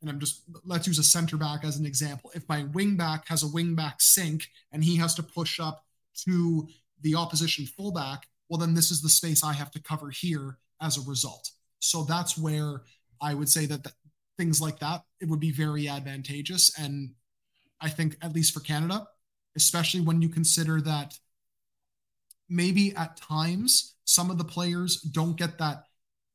and 0.00 0.10
I'm 0.10 0.18
just, 0.18 0.42
let's 0.64 0.86
use 0.86 0.98
a 0.98 1.04
center 1.04 1.36
back 1.36 1.64
as 1.64 1.76
an 1.76 1.86
example. 1.86 2.32
If 2.34 2.48
my 2.48 2.64
wing 2.64 2.96
back 2.96 3.28
has 3.28 3.42
a 3.42 3.48
wing 3.48 3.74
back 3.74 4.00
sink 4.00 4.48
and 4.72 4.82
he 4.82 4.96
has 4.96 5.14
to 5.16 5.22
push 5.22 5.60
up 5.60 5.84
to 6.24 6.66
the 7.02 7.14
opposition 7.14 7.66
fullback, 7.66 8.26
well, 8.48 8.58
then 8.58 8.74
this 8.74 8.90
is 8.90 9.00
the 9.02 9.08
space 9.08 9.44
I 9.44 9.52
have 9.52 9.70
to 9.72 9.82
cover 9.82 10.10
here 10.10 10.58
as 10.80 10.98
a 10.98 11.08
result. 11.08 11.50
So 11.78 12.04
that's 12.04 12.36
where 12.36 12.82
I 13.22 13.34
would 13.34 13.48
say 13.48 13.66
that 13.66 13.86
things 14.36 14.60
like 14.60 14.80
that, 14.80 15.02
it 15.20 15.28
would 15.28 15.40
be 15.40 15.52
very 15.52 15.88
advantageous. 15.88 16.78
And 16.78 17.12
I 17.80 17.88
think, 17.88 18.16
at 18.20 18.34
least 18.34 18.52
for 18.52 18.60
Canada, 18.60 19.06
especially 19.56 20.00
when 20.00 20.20
you 20.20 20.28
consider 20.28 20.80
that 20.82 21.16
maybe 22.48 22.94
at 22.96 23.16
times 23.16 23.94
some 24.04 24.30
of 24.30 24.38
the 24.38 24.44
players 24.44 25.00
don't 25.00 25.36
get 25.36 25.58
that 25.58 25.84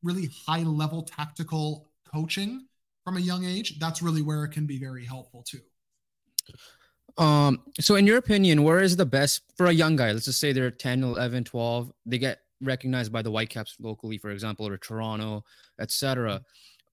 really 0.04 0.30
high 0.48 0.64
level 0.64 1.04
tactical 1.04 1.90
coaching 2.12 2.66
from 3.04 3.18
a 3.18 3.22
young 3.22 3.46
age, 3.46 3.80
that's 3.80 4.02
really 4.02 4.22
where 4.22 4.44
it 4.44 4.52
can 4.52 4.66
be 4.66 4.80
very 4.80 5.06
helpful 5.06 5.44
too. 5.44 5.60
Um, 7.18 7.64
so 7.80 7.96
in 7.96 8.06
your 8.06 8.18
opinion, 8.18 8.64
where 8.64 8.80
is 8.80 8.96
the 8.96 9.06
best 9.06 9.42
for 9.56 9.68
a 9.68 9.72
young 9.72 9.96
guy? 9.96 10.12
Let's 10.12 10.26
just 10.26 10.40
say 10.40 10.54
they're 10.54 10.72
10, 10.72 11.04
11, 11.04 11.44
12, 11.46 11.92
they 12.06 12.18
get 12.20 12.40
recognized 12.62 13.12
by 13.12 13.22
the 13.22 13.32
Whitecaps 13.32 13.76
locally, 13.80 14.18
for 14.18 14.30
example, 14.30 14.68
or 14.68 14.78
Toronto, 14.78 15.44
etc. 15.80 16.42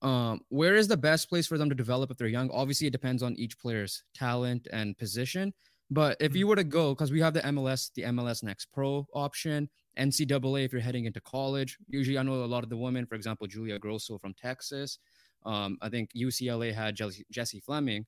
Um, 0.05 0.41
where 0.49 0.75
is 0.75 0.87
the 0.87 0.97
best 0.97 1.29
place 1.29 1.47
for 1.47 1.57
them 1.57 1.67
to 1.67 1.75
develop 1.75 2.11
if 2.11 2.17
they're 2.17 2.27
young? 2.27 2.51
Obviously, 2.51 2.85
it 2.85 2.91
depends 2.91 3.23
on 3.23 3.35
each 3.37 3.57
player's 3.57 4.03
talent 4.13 4.67
and 4.71 4.95
position. 4.95 5.51
But 5.89 6.17
if 6.19 6.35
you 6.35 6.45
mm-hmm. 6.45 6.49
were 6.49 6.55
to 6.57 6.63
go, 6.63 6.93
because 6.93 7.11
we 7.11 7.21
have 7.21 7.33
the 7.33 7.41
MLS, 7.41 7.91
the 7.95 8.03
MLS 8.03 8.43
Next 8.43 8.67
Pro 8.71 9.07
option, 9.15 9.67
NCAA 9.97 10.65
if 10.65 10.71
you're 10.71 10.81
heading 10.81 11.05
into 11.05 11.21
college. 11.21 11.77
Usually, 11.87 12.19
I 12.19 12.23
know 12.23 12.33
a 12.33 12.45
lot 12.45 12.63
of 12.63 12.69
the 12.69 12.77
women, 12.77 13.07
for 13.07 13.15
example, 13.15 13.47
Julia 13.47 13.79
Grosso 13.79 14.19
from 14.19 14.35
Texas. 14.35 14.99
Um, 15.43 15.77
I 15.81 15.89
think 15.89 16.11
UCLA 16.15 16.71
had 16.73 16.95
Jessie 17.31 17.59
Fleming, 17.59 18.05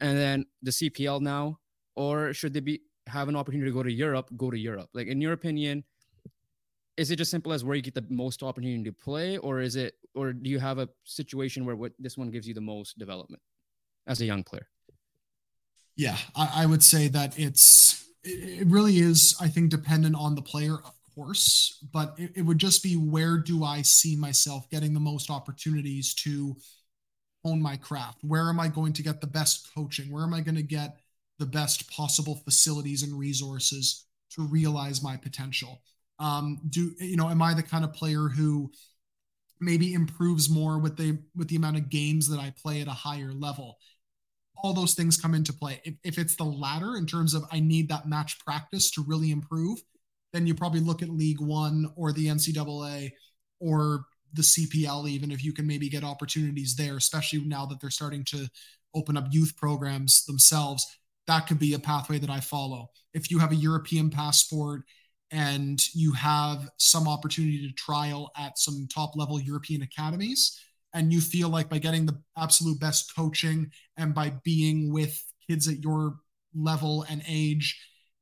and 0.00 0.16
then 0.16 0.46
the 0.62 0.70
CPL 0.70 1.20
now. 1.20 1.58
Or 1.94 2.32
should 2.32 2.54
they 2.54 2.60
be 2.60 2.80
have 3.06 3.28
an 3.28 3.36
opportunity 3.36 3.70
to 3.70 3.74
go 3.74 3.82
to 3.82 3.92
Europe? 3.92 4.30
Go 4.36 4.50
to 4.50 4.58
Europe. 4.58 4.88
Like 4.94 5.08
in 5.08 5.20
your 5.20 5.32
opinion, 5.32 5.84
is 6.96 7.10
it 7.10 7.16
just 7.16 7.30
simple 7.30 7.52
as 7.52 7.64
where 7.64 7.76
you 7.76 7.82
get 7.82 7.94
the 7.94 8.04
most 8.08 8.42
opportunity 8.42 8.84
to 8.84 8.92
play 8.92 9.36
or 9.38 9.60
is 9.60 9.76
it 9.76 9.94
or 10.14 10.32
do 10.32 10.48
you 10.48 10.58
have 10.58 10.78
a 10.78 10.88
situation 11.04 11.64
where 11.64 11.76
what 11.76 11.92
this 11.98 12.16
one 12.16 12.30
gives 12.30 12.46
you 12.46 12.54
the 12.54 12.60
most 12.60 12.98
development 12.98 13.42
as 14.06 14.20
a 14.20 14.24
young 14.24 14.42
player? 14.42 14.68
Yeah 15.96 16.16
i, 16.36 16.62
I 16.62 16.66
would 16.66 16.82
say 16.82 17.08
that 17.08 17.38
it's 17.38 18.08
it, 18.22 18.66
really 18.66 18.98
is 18.98 19.36
i 19.40 19.48
think 19.48 19.70
dependent 19.70 20.16
on 20.16 20.34
the 20.34 20.42
player 20.42 20.74
of 20.74 20.94
course 21.14 21.78
but 21.92 22.14
it, 22.18 22.32
it 22.36 22.42
would 22.42 22.58
just 22.58 22.82
be 22.82 22.94
where 22.94 23.38
do 23.38 23.64
i 23.64 23.82
see 23.82 24.16
myself 24.16 24.68
getting 24.70 24.94
the 24.94 25.00
most 25.00 25.30
opportunities 25.30 26.14
to 26.14 26.56
hone 27.44 27.60
my 27.60 27.76
craft? 27.76 28.18
Where 28.22 28.48
am 28.48 28.58
i 28.58 28.68
going 28.68 28.92
to 28.94 29.02
get 29.02 29.20
the 29.20 29.26
best 29.26 29.68
coaching? 29.74 30.10
Where 30.10 30.24
am 30.24 30.34
i 30.34 30.40
going 30.40 30.56
to 30.56 30.62
get 30.62 30.96
the 31.38 31.46
best 31.46 31.90
possible 31.90 32.36
facilities 32.36 33.02
and 33.02 33.18
resources 33.18 34.06
to 34.30 34.46
realize 34.46 35.02
my 35.02 35.16
potential 35.16 35.82
um, 36.24 36.58
do 36.70 36.94
you 37.00 37.16
know? 37.16 37.28
Am 37.28 37.42
I 37.42 37.52
the 37.52 37.62
kind 37.62 37.84
of 37.84 37.92
player 37.92 38.28
who 38.28 38.70
maybe 39.60 39.92
improves 39.92 40.48
more 40.48 40.78
with 40.78 40.96
the 40.96 41.18
with 41.36 41.48
the 41.48 41.56
amount 41.56 41.76
of 41.76 41.90
games 41.90 42.28
that 42.28 42.40
I 42.40 42.54
play 42.62 42.80
at 42.80 42.88
a 42.88 42.92
higher 42.92 43.32
level? 43.32 43.76
All 44.56 44.72
those 44.72 44.94
things 44.94 45.18
come 45.18 45.34
into 45.34 45.52
play. 45.52 45.82
If, 45.84 45.94
if 46.02 46.18
it's 46.18 46.36
the 46.36 46.44
latter, 46.44 46.96
in 46.96 47.04
terms 47.04 47.34
of 47.34 47.44
I 47.52 47.60
need 47.60 47.90
that 47.90 48.08
match 48.08 48.38
practice 48.38 48.90
to 48.92 49.04
really 49.06 49.32
improve, 49.32 49.80
then 50.32 50.46
you 50.46 50.54
probably 50.54 50.80
look 50.80 51.02
at 51.02 51.10
League 51.10 51.42
One 51.42 51.92
or 51.94 52.10
the 52.10 52.28
NCAA 52.28 53.10
or 53.60 54.06
the 54.32 54.42
CPL, 54.42 55.06
even 55.06 55.30
if 55.30 55.44
you 55.44 55.52
can 55.52 55.66
maybe 55.66 55.90
get 55.90 56.04
opportunities 56.04 56.74
there, 56.74 56.96
especially 56.96 57.40
now 57.40 57.66
that 57.66 57.82
they're 57.82 57.90
starting 57.90 58.24
to 58.24 58.48
open 58.94 59.18
up 59.18 59.26
youth 59.30 59.54
programs 59.58 60.24
themselves. 60.24 60.86
That 61.26 61.46
could 61.46 61.58
be 61.58 61.74
a 61.74 61.78
pathway 61.78 62.18
that 62.18 62.30
I 62.30 62.40
follow. 62.40 62.88
If 63.12 63.30
you 63.30 63.38
have 63.40 63.52
a 63.52 63.56
European 63.56 64.08
passport 64.08 64.84
and 65.30 65.80
you 65.94 66.12
have 66.12 66.68
some 66.78 67.08
opportunity 67.08 67.66
to 67.66 67.74
trial 67.74 68.30
at 68.36 68.58
some 68.58 68.86
top 68.92 69.16
level 69.16 69.40
European 69.40 69.82
academies. 69.82 70.60
And 70.92 71.12
you 71.12 71.20
feel 71.20 71.48
like 71.48 71.68
by 71.68 71.78
getting 71.78 72.06
the 72.06 72.20
absolute 72.36 72.78
best 72.78 73.14
coaching 73.16 73.70
and 73.96 74.14
by 74.14 74.32
being 74.44 74.92
with 74.92 75.20
kids 75.48 75.66
at 75.66 75.82
your 75.82 76.16
level 76.54 77.04
and 77.10 77.22
age, 77.26 77.76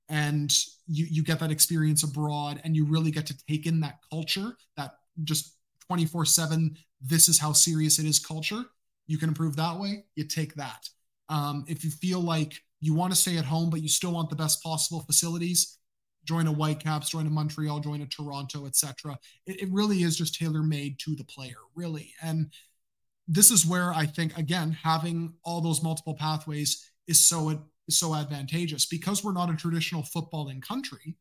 and 0.08 0.54
you, 0.86 1.06
you 1.10 1.22
get 1.22 1.38
that 1.40 1.50
experience 1.50 2.02
abroad 2.02 2.60
and 2.64 2.76
you 2.76 2.84
really 2.84 3.10
get 3.10 3.26
to 3.26 3.36
take 3.48 3.66
in 3.66 3.80
that 3.80 3.98
culture, 4.10 4.56
that 4.76 4.92
just 5.24 5.56
24 5.88 6.24
7, 6.24 6.76
this 7.00 7.28
is 7.28 7.38
how 7.38 7.52
serious 7.52 7.98
it 7.98 8.06
is 8.06 8.18
culture. 8.18 8.62
You 9.06 9.18
can 9.18 9.28
improve 9.28 9.56
that 9.56 9.78
way, 9.78 10.04
you 10.14 10.24
take 10.24 10.54
that. 10.54 10.88
Um, 11.28 11.64
if 11.66 11.84
you 11.84 11.90
feel 11.90 12.20
like 12.20 12.54
you 12.80 12.94
want 12.94 13.12
to 13.12 13.18
stay 13.18 13.38
at 13.38 13.44
home, 13.44 13.70
but 13.70 13.80
you 13.80 13.88
still 13.88 14.12
want 14.12 14.28
the 14.28 14.36
best 14.36 14.62
possible 14.62 15.00
facilities, 15.00 15.78
join 16.24 16.46
a 16.46 16.52
Whitecaps, 16.52 17.10
join 17.10 17.26
a 17.26 17.30
Montreal, 17.30 17.80
join 17.80 18.02
a 18.02 18.06
Toronto, 18.06 18.66
etc. 18.66 19.18
It, 19.46 19.62
it 19.62 19.68
really 19.70 20.02
is 20.02 20.16
just 20.16 20.34
tailor 20.34 20.62
made 20.62 20.98
to 21.00 21.14
the 21.14 21.24
player, 21.24 21.56
really. 21.74 22.12
And 22.22 22.50
this 23.28 23.50
is 23.50 23.66
where 23.66 23.92
I 23.92 24.06
think 24.06 24.36
again 24.36 24.72
having 24.82 25.34
all 25.44 25.60
those 25.60 25.82
multiple 25.82 26.14
pathways 26.14 26.90
is 27.06 27.26
so 27.26 27.50
is 27.88 27.98
so 27.98 28.14
advantageous 28.14 28.86
because 28.86 29.24
we're 29.24 29.32
not 29.32 29.50
a 29.50 29.56
traditional 29.56 30.02
footballing 30.02 30.62
country. 30.62 31.16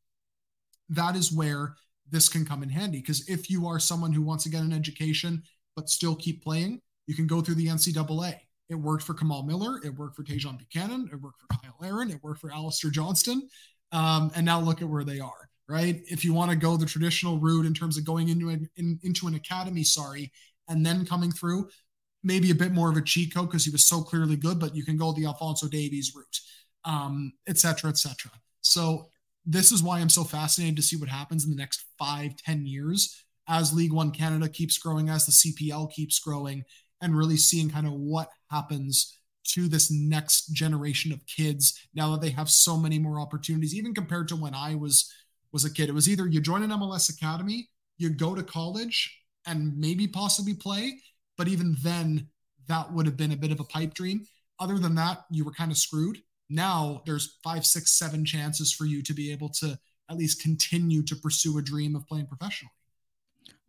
That 0.90 1.16
is 1.16 1.32
where 1.32 1.76
this 2.10 2.28
can 2.28 2.46
come 2.46 2.64
in 2.64 2.70
handy 2.70 3.00
because 3.00 3.28
if 3.30 3.50
you 3.50 3.68
are 3.68 3.80
someone 3.80 4.12
who 4.12 4.22
wants 4.22 4.44
to 4.44 4.50
get 4.50 4.62
an 4.62 4.74
education 4.74 5.44
but 5.76 5.90
still 5.90 6.16
keep 6.16 6.44
playing, 6.44 6.82
you 7.08 7.16
can 7.16 7.28
go 7.28 7.42
through 7.42 7.56
the 7.56 7.68
NCAA. 7.68 8.36
It 8.70 8.76
worked 8.76 9.04
for 9.04 9.14
Kamal 9.14 9.44
Miller. 9.44 9.80
It 9.84 9.96
worked 9.96 10.16
for 10.16 10.24
Tajon 10.24 10.58
Buchanan. 10.58 11.10
It 11.12 11.20
worked 11.22 11.42
for 11.42 11.48
Kyle 11.48 11.78
Aaron. 11.84 12.10
It 12.10 12.24
worked 12.24 12.40
for 12.40 12.52
Alistair 12.52 12.90
Johnston. 12.90 13.48
Um, 13.92 14.32
and 14.36 14.46
now 14.46 14.60
look 14.60 14.82
at 14.82 14.88
where 14.88 15.04
they 15.04 15.20
are, 15.20 15.50
right? 15.68 16.02
If 16.06 16.24
you 16.24 16.34
want 16.34 16.52
to 16.52 16.58
go 16.58 16.78
the 16.78 16.86
traditional 16.86 17.40
route 17.40 17.66
in 17.66 17.74
terms 17.74 17.98
of 17.98 18.06
going 18.06 18.30
into 18.30 18.50
an 18.50 18.70
in, 18.78 19.00
into 19.04 19.28
an 19.28 19.36
academy, 19.36 19.84
sorry, 19.84 20.32
and 20.70 20.86
then 20.86 21.06
coming 21.06 21.32
through, 21.32 21.70
maybe 22.24 22.52
a 22.52 22.56
bit 22.56 22.72
more 22.72 22.90
of 22.90 22.98
a 22.98 23.02
cheat 23.02 23.34
code 23.34 23.50
because 23.50 23.66
he 23.66 23.72
was 23.72 23.88
so 23.88 24.02
clearly 24.02 24.36
good, 24.36 24.60
but 24.60 24.76
you 24.76 24.86
can 24.86 24.98
go 24.98 25.12
the 25.12 25.26
Alfonso 25.26 25.68
Davies 25.68 26.14
route, 26.16 26.40
um, 26.86 27.34
et 27.48 27.58
cetera, 27.58 27.90
et 27.90 27.98
cetera. 27.98 28.32
So 28.62 29.08
this 29.46 29.72
is 29.72 29.82
why 29.82 30.00
I'm 30.00 30.10
so 30.10 30.24
fascinated 30.24 30.76
to 30.78 30.84
see 30.84 30.96
what 30.96 31.10
happens 31.10 31.46
in 31.46 31.52
the 31.52 31.58
next 31.58 31.86
five, 31.98 32.36
ten 32.38 32.66
years 32.66 33.26
as 33.48 33.74
League 33.74 33.94
One 33.94 34.12
Canada 34.12 34.48
keeps 34.48 34.78
growing, 34.78 35.10
as 35.10 35.26
the 35.26 35.32
CPL 35.32 35.92
keeps 35.92 36.20
growing, 36.20 36.64
and 37.02 37.18
really 37.18 37.38
seeing 37.38 37.70
kind 37.70 37.88
of 37.88 37.94
what 37.94 38.30
happens 38.50 39.18
to 39.54 39.68
this 39.68 39.92
next 39.92 40.54
generation 40.54 41.12
of 41.12 41.26
kids 41.26 41.88
now 41.94 42.12
that 42.12 42.22
they 42.22 42.30
have 42.30 42.50
so 42.50 42.78
many 42.78 43.00
more 43.00 43.20
opportunities, 43.20 43.76
even 43.76 43.94
compared 43.94 44.28
to 44.30 44.36
when 44.36 44.54
I 44.54 44.76
was 44.76 45.12
was 45.52 45.66
a 45.66 45.74
kid. 45.74 45.90
It 45.90 45.94
was 45.94 46.10
either 46.10 46.28
you 46.28 46.40
join 46.40 46.64
an 46.64 46.70
MLS 46.72 47.14
academy, 47.14 47.70
you 47.98 48.10
go 48.10 48.36
to 48.36 48.44
college, 48.44 49.22
and 49.46 49.78
maybe 49.78 50.08
possibly 50.08 50.54
play, 50.54 51.00
but 51.38 51.48
even 51.48 51.76
then, 51.84 52.28
that 52.68 52.94
would 52.94 53.06
have 53.06 53.18
been 53.18 53.32
a 53.32 53.38
bit 53.38 53.52
of 53.52 53.60
a 53.60 53.66
pipe 53.66 53.94
dream. 53.94 54.26
Other 54.60 54.78
than 54.78 54.96
that, 54.96 55.26
you 55.30 55.44
were 55.44 55.52
kind 55.52 55.72
of 55.72 55.78
screwed. 55.78 56.20
Now 56.50 57.02
there's 57.06 57.40
five, 57.44 57.66
six, 57.66 57.92
seven 57.92 58.24
chances 58.24 58.72
for 58.72 58.86
you 58.86 59.02
to 59.04 59.14
be 59.14 59.32
able 59.32 59.50
to 59.50 59.78
at 60.10 60.18
least 60.18 60.42
continue 60.42 61.02
to 61.04 61.16
pursue 61.16 61.58
a 61.58 61.62
dream 61.62 61.96
of 61.96 62.06
playing 62.08 62.28
professionally. 62.28 62.72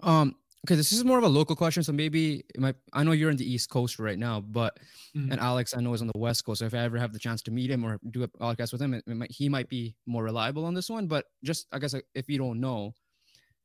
Um, 0.01 0.35
okay, 0.67 0.77
this 0.77 0.93
is 0.93 1.05
more 1.05 1.19
of 1.19 1.25
a 1.25 1.29
local 1.29 1.57
question, 1.57 1.83
so 1.83 1.93
maybe 1.93 2.45
might, 2.57 2.77
I 2.93 3.03
know 3.03 3.13
you're 3.13 3.31
in 3.31 3.37
the 3.37 3.51
East 3.51 3.69
Coast 3.69 3.99
right 3.99 4.19
now, 4.19 4.41
but 4.41 4.79
mm-hmm. 5.17 5.33
and 5.33 5.41
Alex 5.41 5.75
I 5.77 5.81
know 5.81 5.93
is 5.93 6.03
on 6.03 6.07
the 6.07 6.19
West 6.19 6.45
Coast. 6.45 6.61
So 6.61 6.67
if 6.67 6.75
I 6.75 6.79
ever 6.79 6.99
have 6.99 7.13
the 7.13 7.19
chance 7.19 7.43
to 7.43 7.51
meet 7.51 7.71
him 7.71 7.85
or 7.85 7.99
do 8.11 8.23
a 8.23 8.29
podcast 8.29 8.73
with 8.73 8.81
him, 8.81 8.95
it, 8.95 9.05
it 9.07 9.17
might, 9.17 9.31
he 9.31 9.49
might 9.49 9.69
be 9.69 9.97
more 10.07 10.23
reliable 10.23 10.65
on 10.65 10.75
this 10.75 10.89
one. 10.89 11.07
But 11.09 11.27
just 11.43 11.67
I 11.73 11.79
guess 11.79 11.95
if 12.15 12.29
you 12.29 12.39
don't 12.39 12.61
know, 12.61 12.95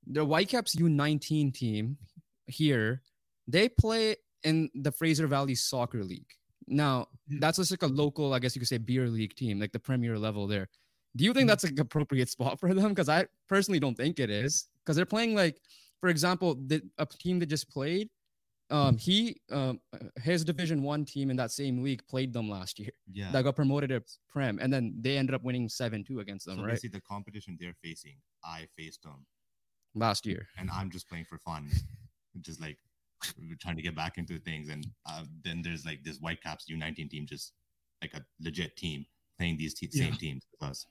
the 0.08 0.26
Whitecaps 0.26 0.76
U19 0.76 1.54
team 1.54 1.98
here, 2.48 3.02
they 3.48 3.70
play 3.70 4.16
in 4.44 4.70
the 4.74 4.92
Fraser 4.92 5.28
Valley 5.28 5.56
Soccer 5.56 6.04
League. 6.04 6.34
Now, 6.68 7.08
that's 7.28 7.58
just 7.58 7.72
like 7.72 7.84
a 7.84 7.88
local, 7.88 8.34
I 8.34 8.40
guess 8.40 8.56
you 8.56 8.60
could 8.60 8.68
say, 8.68 8.78
beer 8.78 9.08
league 9.08 9.36
team, 9.36 9.60
like 9.60 9.72
the 9.72 9.80
premier 9.80 10.18
level 10.18 10.48
there. 10.48 10.68
Do 11.16 11.24
you 11.24 11.34
think 11.34 11.44
mm-hmm. 11.44 11.48
that's 11.50 11.64
like 11.64 11.80
appropriate 11.80 12.30
spot 12.30 12.60
for 12.60 12.74
them? 12.74 12.90
Because 12.90 13.10
I 13.10 13.26
personally 13.48 13.80
don't 13.80 13.96
think 13.96 14.20
it 14.20 14.30
is. 14.30 14.68
Because 14.84 14.96
they're 14.96 15.06
playing 15.06 15.36
like, 15.36 15.62
for 16.00 16.10
example, 16.10 16.56
the 16.56 16.82
a 16.98 17.06
team 17.06 17.40
that 17.40 17.48
just 17.48 17.70
played, 17.70 18.10
um, 18.70 18.98
he 18.98 19.38
um 19.52 19.80
his 20.22 20.44
Division 20.44 20.84
One 20.84 21.06
team 21.06 21.30
in 21.30 21.38
that 21.38 21.52
same 21.52 21.82
league 21.82 22.06
played 22.08 22.34
them 22.34 22.50
last 22.50 22.80
year. 22.80 22.92
Yeah, 23.12 23.32
that 23.32 23.44
got 23.44 23.56
promoted 23.56 23.90
to 23.90 24.04
Prem, 24.30 24.60
and 24.60 24.72
then 24.72 24.96
they 25.00 25.18
ended 25.18 25.36
up 25.36 25.44
winning 25.44 25.70
seven 25.70 26.04
two 26.04 26.20
against 26.20 26.46
them. 26.46 26.58
So 26.58 26.66
right? 26.66 26.80
See 26.80 26.88
the 26.88 27.02
competition 27.02 27.58
they're 27.60 27.76
facing. 27.84 28.18
I 28.44 28.68
faced 28.78 29.04
them 29.04 29.26
last 29.96 30.26
year, 30.26 30.48
and 30.58 30.70
I'm 30.72 30.90
just 30.90 31.08
playing 31.10 31.26
for 31.26 31.38
fun, 31.40 31.70
just 32.42 32.62
like 32.62 32.78
we're 33.40 33.56
trying 33.62 33.78
to 33.78 33.82
get 33.82 33.96
back 33.96 34.18
into 34.18 34.38
things. 34.40 34.70
And 34.70 34.86
uh, 35.10 35.24
then 35.44 35.62
there's 35.62 35.86
like 35.86 36.04
this 36.04 36.18
Whitecaps 36.18 36.66
U19 36.70 37.10
team, 37.10 37.26
just 37.26 37.54
like 38.02 38.14
a 38.14 38.22
legit 38.42 38.76
team 38.76 39.06
playing 39.38 39.58
these 39.58 39.74
te- 39.74 39.90
same 39.92 40.14
yeah. 40.14 40.20
teams 40.20 40.46
with 40.52 40.70
us. 40.70 40.86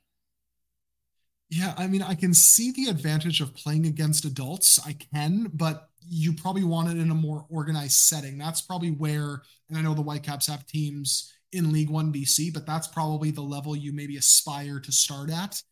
Yeah, 1.48 1.74
I 1.76 1.86
mean, 1.86 2.02
I 2.02 2.14
can 2.14 2.34
see 2.34 2.72
the 2.72 2.86
advantage 2.90 3.40
of 3.40 3.54
playing 3.54 3.86
against 3.86 4.24
adults. 4.24 4.80
I 4.84 4.94
can, 4.94 5.50
but 5.54 5.88
you 6.08 6.32
probably 6.32 6.64
want 6.64 6.88
it 6.90 7.00
in 7.00 7.10
a 7.10 7.14
more 7.14 7.46
organized 7.48 8.00
setting. 8.00 8.36
That's 8.36 8.60
probably 8.60 8.90
where, 8.90 9.42
and 9.68 9.78
I 9.78 9.82
know 9.82 9.94
the 9.94 10.02
Whitecaps 10.02 10.48
have 10.48 10.66
teams 10.66 11.32
in 11.52 11.72
League 11.72 11.90
One 11.90 12.12
BC, 12.12 12.50
but 12.50 12.66
that's 12.66 12.88
probably 12.88 13.30
the 13.30 13.42
level 13.42 13.76
you 13.76 13.92
maybe 13.92 14.16
aspire 14.16 14.80
to 14.80 14.92
start 14.92 15.30
at 15.30 15.62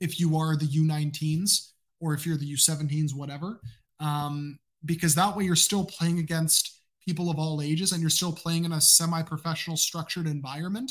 if 0.00 0.20
you 0.20 0.36
are 0.36 0.56
the 0.56 0.66
U19s 0.66 1.74
or 2.00 2.14
if 2.14 2.26
you're 2.26 2.36
the 2.38 2.46
U17s, 2.46 3.14
whatever. 3.14 3.60
Um, 4.00 4.58
because 4.84 5.14
that 5.16 5.36
way 5.36 5.44
you're 5.44 5.56
still 5.56 5.84
playing 5.84 6.18
against 6.18 6.80
people 7.06 7.30
of 7.30 7.38
all 7.38 7.60
ages 7.60 7.92
and 7.92 8.00
you're 8.00 8.10
still 8.10 8.32
playing 8.32 8.64
in 8.64 8.72
a 8.72 8.80
semi-professional 8.80 9.76
structured 9.76 10.26
environment 10.26 10.90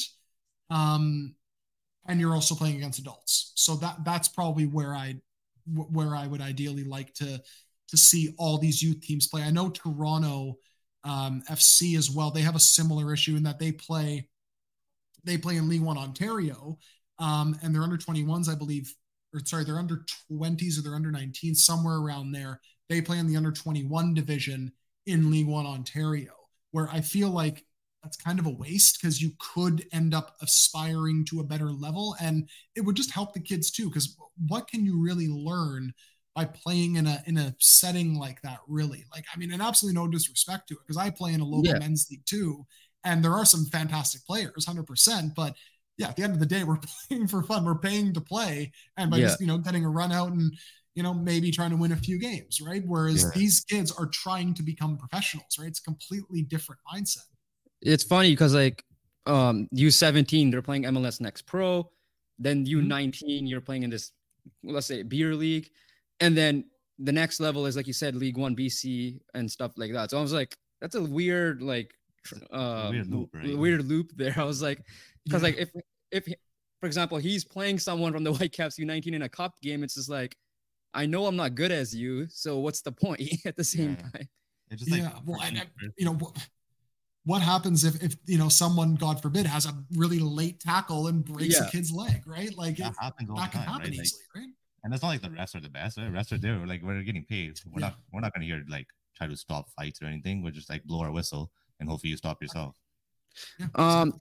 um, 0.69 1.36
and 2.10 2.20
you're 2.20 2.34
also 2.34 2.55
playing 2.55 2.76
against 2.76 2.99
adults. 2.99 3.53
So 3.55 3.76
that 3.78 4.03
that's 4.03 4.28
probably 4.28 4.66
where 4.66 4.93
i 4.93 5.16
where 5.74 6.16
i 6.16 6.26
would 6.26 6.41
ideally 6.41 6.84
like 6.84 7.14
to 7.14 7.41
to 7.89 7.97
see 7.97 8.34
all 8.38 8.57
these 8.57 8.82
youth 8.82 9.01
teams 9.01 9.28
play. 9.28 9.43
I 9.43 9.51
know 9.51 9.70
toronto 9.70 10.57
um, 11.05 11.43
fc 11.49 11.97
as 11.97 12.12
well 12.12 12.30
they 12.30 12.41
have 12.41 12.55
a 12.57 12.60
similar 12.60 13.14
issue 13.14 13.38
in 13.38 13.43
that 13.43 13.57
they 13.57 13.72
play 13.72 14.28
they 15.24 15.38
play 15.38 15.55
in 15.55 15.70
league 15.70 15.82
one 15.82 15.97
ontario 15.97 16.78
um, 17.20 17.57
and 17.64 17.74
they're 17.74 17.84
under 17.84 17.97
21s 17.97 18.49
i 18.49 18.55
believe 18.55 18.93
or 19.34 19.39
sorry 19.45 19.64
they're 19.64 19.80
under 19.80 20.03
20s 20.30 20.78
or 20.78 20.82
they're 20.82 20.95
under 20.95 21.12
19 21.12 21.55
somewhere 21.55 21.97
around 21.97 22.34
there 22.34 22.60
they 22.89 23.01
play 23.01 23.20
in 23.20 23.28
the 23.28 23.38
under 23.38 23.51
21 23.51 24.14
division 24.14 24.74
in 25.05 25.32
League 25.32 25.47
One 25.47 25.66
Ontario, 25.66 26.34
where 26.72 26.89
I 26.89 27.01
feel 27.01 27.30
like 27.30 27.66
that's 28.04 28.18
kind 28.18 28.39
of 28.39 28.45
a 28.45 28.52
waste 28.52 29.00
because 29.02 29.22
you 29.22 29.32
could 29.39 29.86
end 29.91 30.14
up 30.14 30.36
aspiring 30.41 31.26
to 31.26 31.39
a 31.39 31.43
better 31.43 31.72
level 31.72 32.16
and 32.22 32.47
it 32.76 32.82
would 32.82 32.95
just 32.95 33.12
help 33.12 33.34
the 33.34 33.39
kids 33.39 33.72
too 33.72 33.89
because 33.89 34.16
what 34.47 34.68
can 34.68 34.86
you 34.86 35.02
really 35.02 35.28
learn 35.28 35.93
by 36.36 36.45
playing 36.45 36.95
in 36.95 37.08
a 37.08 37.22
in 37.26 37.38
a 37.38 37.54
setting 37.60 38.18
like 38.18 38.41
that 38.41 38.60
really 38.68 39.06
like 39.14 39.26
i 39.34 39.38
mean 39.38 39.52
and 39.52 39.62
absolutely 39.62 40.00
no 40.00 40.08
disrespect 40.08 40.68
to 40.68 40.76
it 40.76 40.80
because 40.86 40.97
i 40.97 41.10
play 41.10 41.34
in 41.34 41.41
a 41.41 41.45
local 41.45 41.72
yeah. 41.72 41.80
men's 41.80 42.08
league 42.10 42.26
too 42.26 42.66
and 43.04 43.24
there 43.24 43.34
are 43.34 43.45
some 43.45 43.66
fantastic 43.66 44.26
players 44.26 44.66
100% 44.66 45.36
but 45.36 45.56
yeah 45.97 46.10
at 46.10 46.16
the 46.16 46.24
end 46.24 46.34
of 46.34 46.39
the 46.39 46.45
day 46.45 46.64
we're 46.66 46.80
playing 47.10 47.28
for 47.28 47.43
fun 47.43 47.66
we're 47.66 47.76
paying 47.76 48.14
to 48.14 48.22
play 48.22 48.72
and 48.97 49.12
by 49.12 49.18
yeah. 49.18 49.26
just 49.28 49.41
you 49.41 49.47
know 49.47 49.58
getting 49.58 49.86
a 49.86 49.89
run 49.89 50.12
out 50.12 50.32
and 50.32 50.52
you 51.00 51.04
know, 51.04 51.14
maybe 51.14 51.50
trying 51.50 51.70
to 51.70 51.78
win 51.78 51.93
a 51.93 51.95
few 51.95 52.20
games, 52.20 52.60
right? 52.60 52.84
Whereas 52.86 53.24
yeah. 53.24 53.30
these 53.34 53.62
kids 53.62 53.89
are 53.89 54.08
trying 54.08 54.54
to 54.56 54.64
become 54.64 54.97
professionals, 54.97 55.56
right? 55.58 55.70
It's 55.70 55.80
a 55.80 55.84
completely 55.84 56.41
different 56.41 56.82
mindset. 56.93 57.24
It's 57.82 58.03
funny 58.03 58.32
because 58.32 58.53
like 58.53 58.84
um 59.25 59.67
U17, 59.75 60.51
they're 60.51 60.61
playing 60.61 60.84
MLS 60.84 61.21
Next 61.21 61.43
Pro. 61.43 61.89
Then 62.38 62.65
U19, 62.65 63.11
mm-hmm. 63.11 63.45
you're 63.45 63.61
playing 63.61 63.84
in 63.84 63.89
this, 63.89 64.11
let's 64.63 64.88
say, 64.88 65.03
beer 65.03 65.36
league. 65.36 65.69
And 66.21 66.36
then 66.38 66.65
the 66.97 67.11
next 67.11 67.39
level 67.39 67.65
is 67.65 67.75
like 67.75 67.88
you 67.88 67.93
said, 67.93 68.15
League 68.15 68.38
One 68.38 68.55
BC 68.55 69.19
and 69.34 69.49
stuff 69.49 69.73
like 69.77 69.93
that. 69.93 70.11
So 70.11 70.17
I 70.17 70.21
was 70.21 70.34
like, 70.34 70.55
that's 70.82 70.95
a 70.95 71.03
weird, 71.03 71.61
like 71.61 71.93
uh 72.51 72.89
weird 72.91 73.07
loop, 73.09 73.30
right? 73.34 73.57
weird 73.57 73.86
loop 73.86 74.11
there. 74.15 74.34
I 74.38 74.43
was 74.43 74.61
like, 74.61 74.84
because 75.25 75.41
yeah. 75.41 75.47
like 75.47 75.57
if 75.57 75.69
if 76.11 76.34
for 76.80 76.88
example, 76.88 77.17
he's 77.17 77.43
playing 77.43 77.80
someone 77.80 78.13
from 78.13 78.23
the 78.23 78.34
Whitecaps 78.34 78.80
U19 78.80 79.13
in 79.13 79.21
a 79.23 79.30
cup 79.30 79.53
game, 79.61 79.84
it's 79.84 79.95
just 79.95 80.09
like 80.09 80.36
I 80.93 81.05
know 81.05 81.25
I'm 81.25 81.36
not 81.36 81.55
good 81.55 81.71
as 81.71 81.95
you, 81.95 82.27
so 82.30 82.59
what's 82.59 82.82
the 82.82 82.91
point 82.91 83.21
at 83.45 83.55
the 83.55 83.63
same 83.63 83.97
yeah. 83.99 84.09
time? 84.09 84.30
Just 84.71 84.91
like, 84.91 85.01
yeah, 85.01 85.11
well, 85.25 85.41
and, 85.41 85.65
you 85.97 86.05
know, 86.05 86.32
what 87.26 87.41
happens 87.41 87.84
if, 87.84 88.01
if 88.03 88.15
you 88.26 88.38
know 88.38 88.49
someone, 88.49 88.95
God 88.95 89.22
forbid, 89.22 89.45
has 89.45 89.65
a 89.65 89.74
really 89.95 90.20
late 90.20 90.59
tackle 90.59 91.07
and 91.07 91.24
breaks 91.24 91.59
yeah. 91.59 91.67
a 91.67 91.70
kid's 91.70 91.91
leg, 91.91 92.24
right? 92.26 92.55
Like 92.57 92.78
that, 92.78 92.91
it, 92.91 92.97
happens 92.99 93.30
all 93.30 93.36
that 93.38 93.51
can 93.51 93.61
time, 93.61 93.70
happen 93.70 93.91
right? 93.91 93.93
easily, 93.93 94.22
like, 94.36 94.43
right? 94.43 94.53
And 94.84 94.93
it's 94.93 95.03
not 95.03 95.09
like 95.09 95.22
the 95.22 95.30
rest 95.30 95.55
are 95.55 95.59
the 95.59 95.70
best. 95.70 95.97
Right? 95.97 96.05
The 96.05 96.11
rest 96.11 96.32
are 96.32 96.38
there. 96.38 96.65
Like 96.65 96.82
we're 96.82 97.03
getting 97.03 97.26
paid. 97.26 97.59
We're 97.65 97.82
yeah. 97.82 97.88
not. 97.88 97.95
We're 98.13 98.22
not 98.22 98.34
going 98.34 98.41
to 98.41 98.47
hear 98.47 98.63
like 98.70 98.88
try 99.15 99.28
to 99.28 99.36
stop 99.36 99.70
fights 99.72 100.01
or 100.01 100.05
anything. 100.05 100.41
We're 100.41 100.51
just 100.51 100.70
like 100.70 100.84
blow 100.86 101.01
our 101.01 101.11
whistle 101.11 101.51
and 101.80 101.89
hopefully 101.89 102.11
you 102.11 102.17
stop 102.17 102.41
yourself. 102.41 102.76
um, 103.76 104.20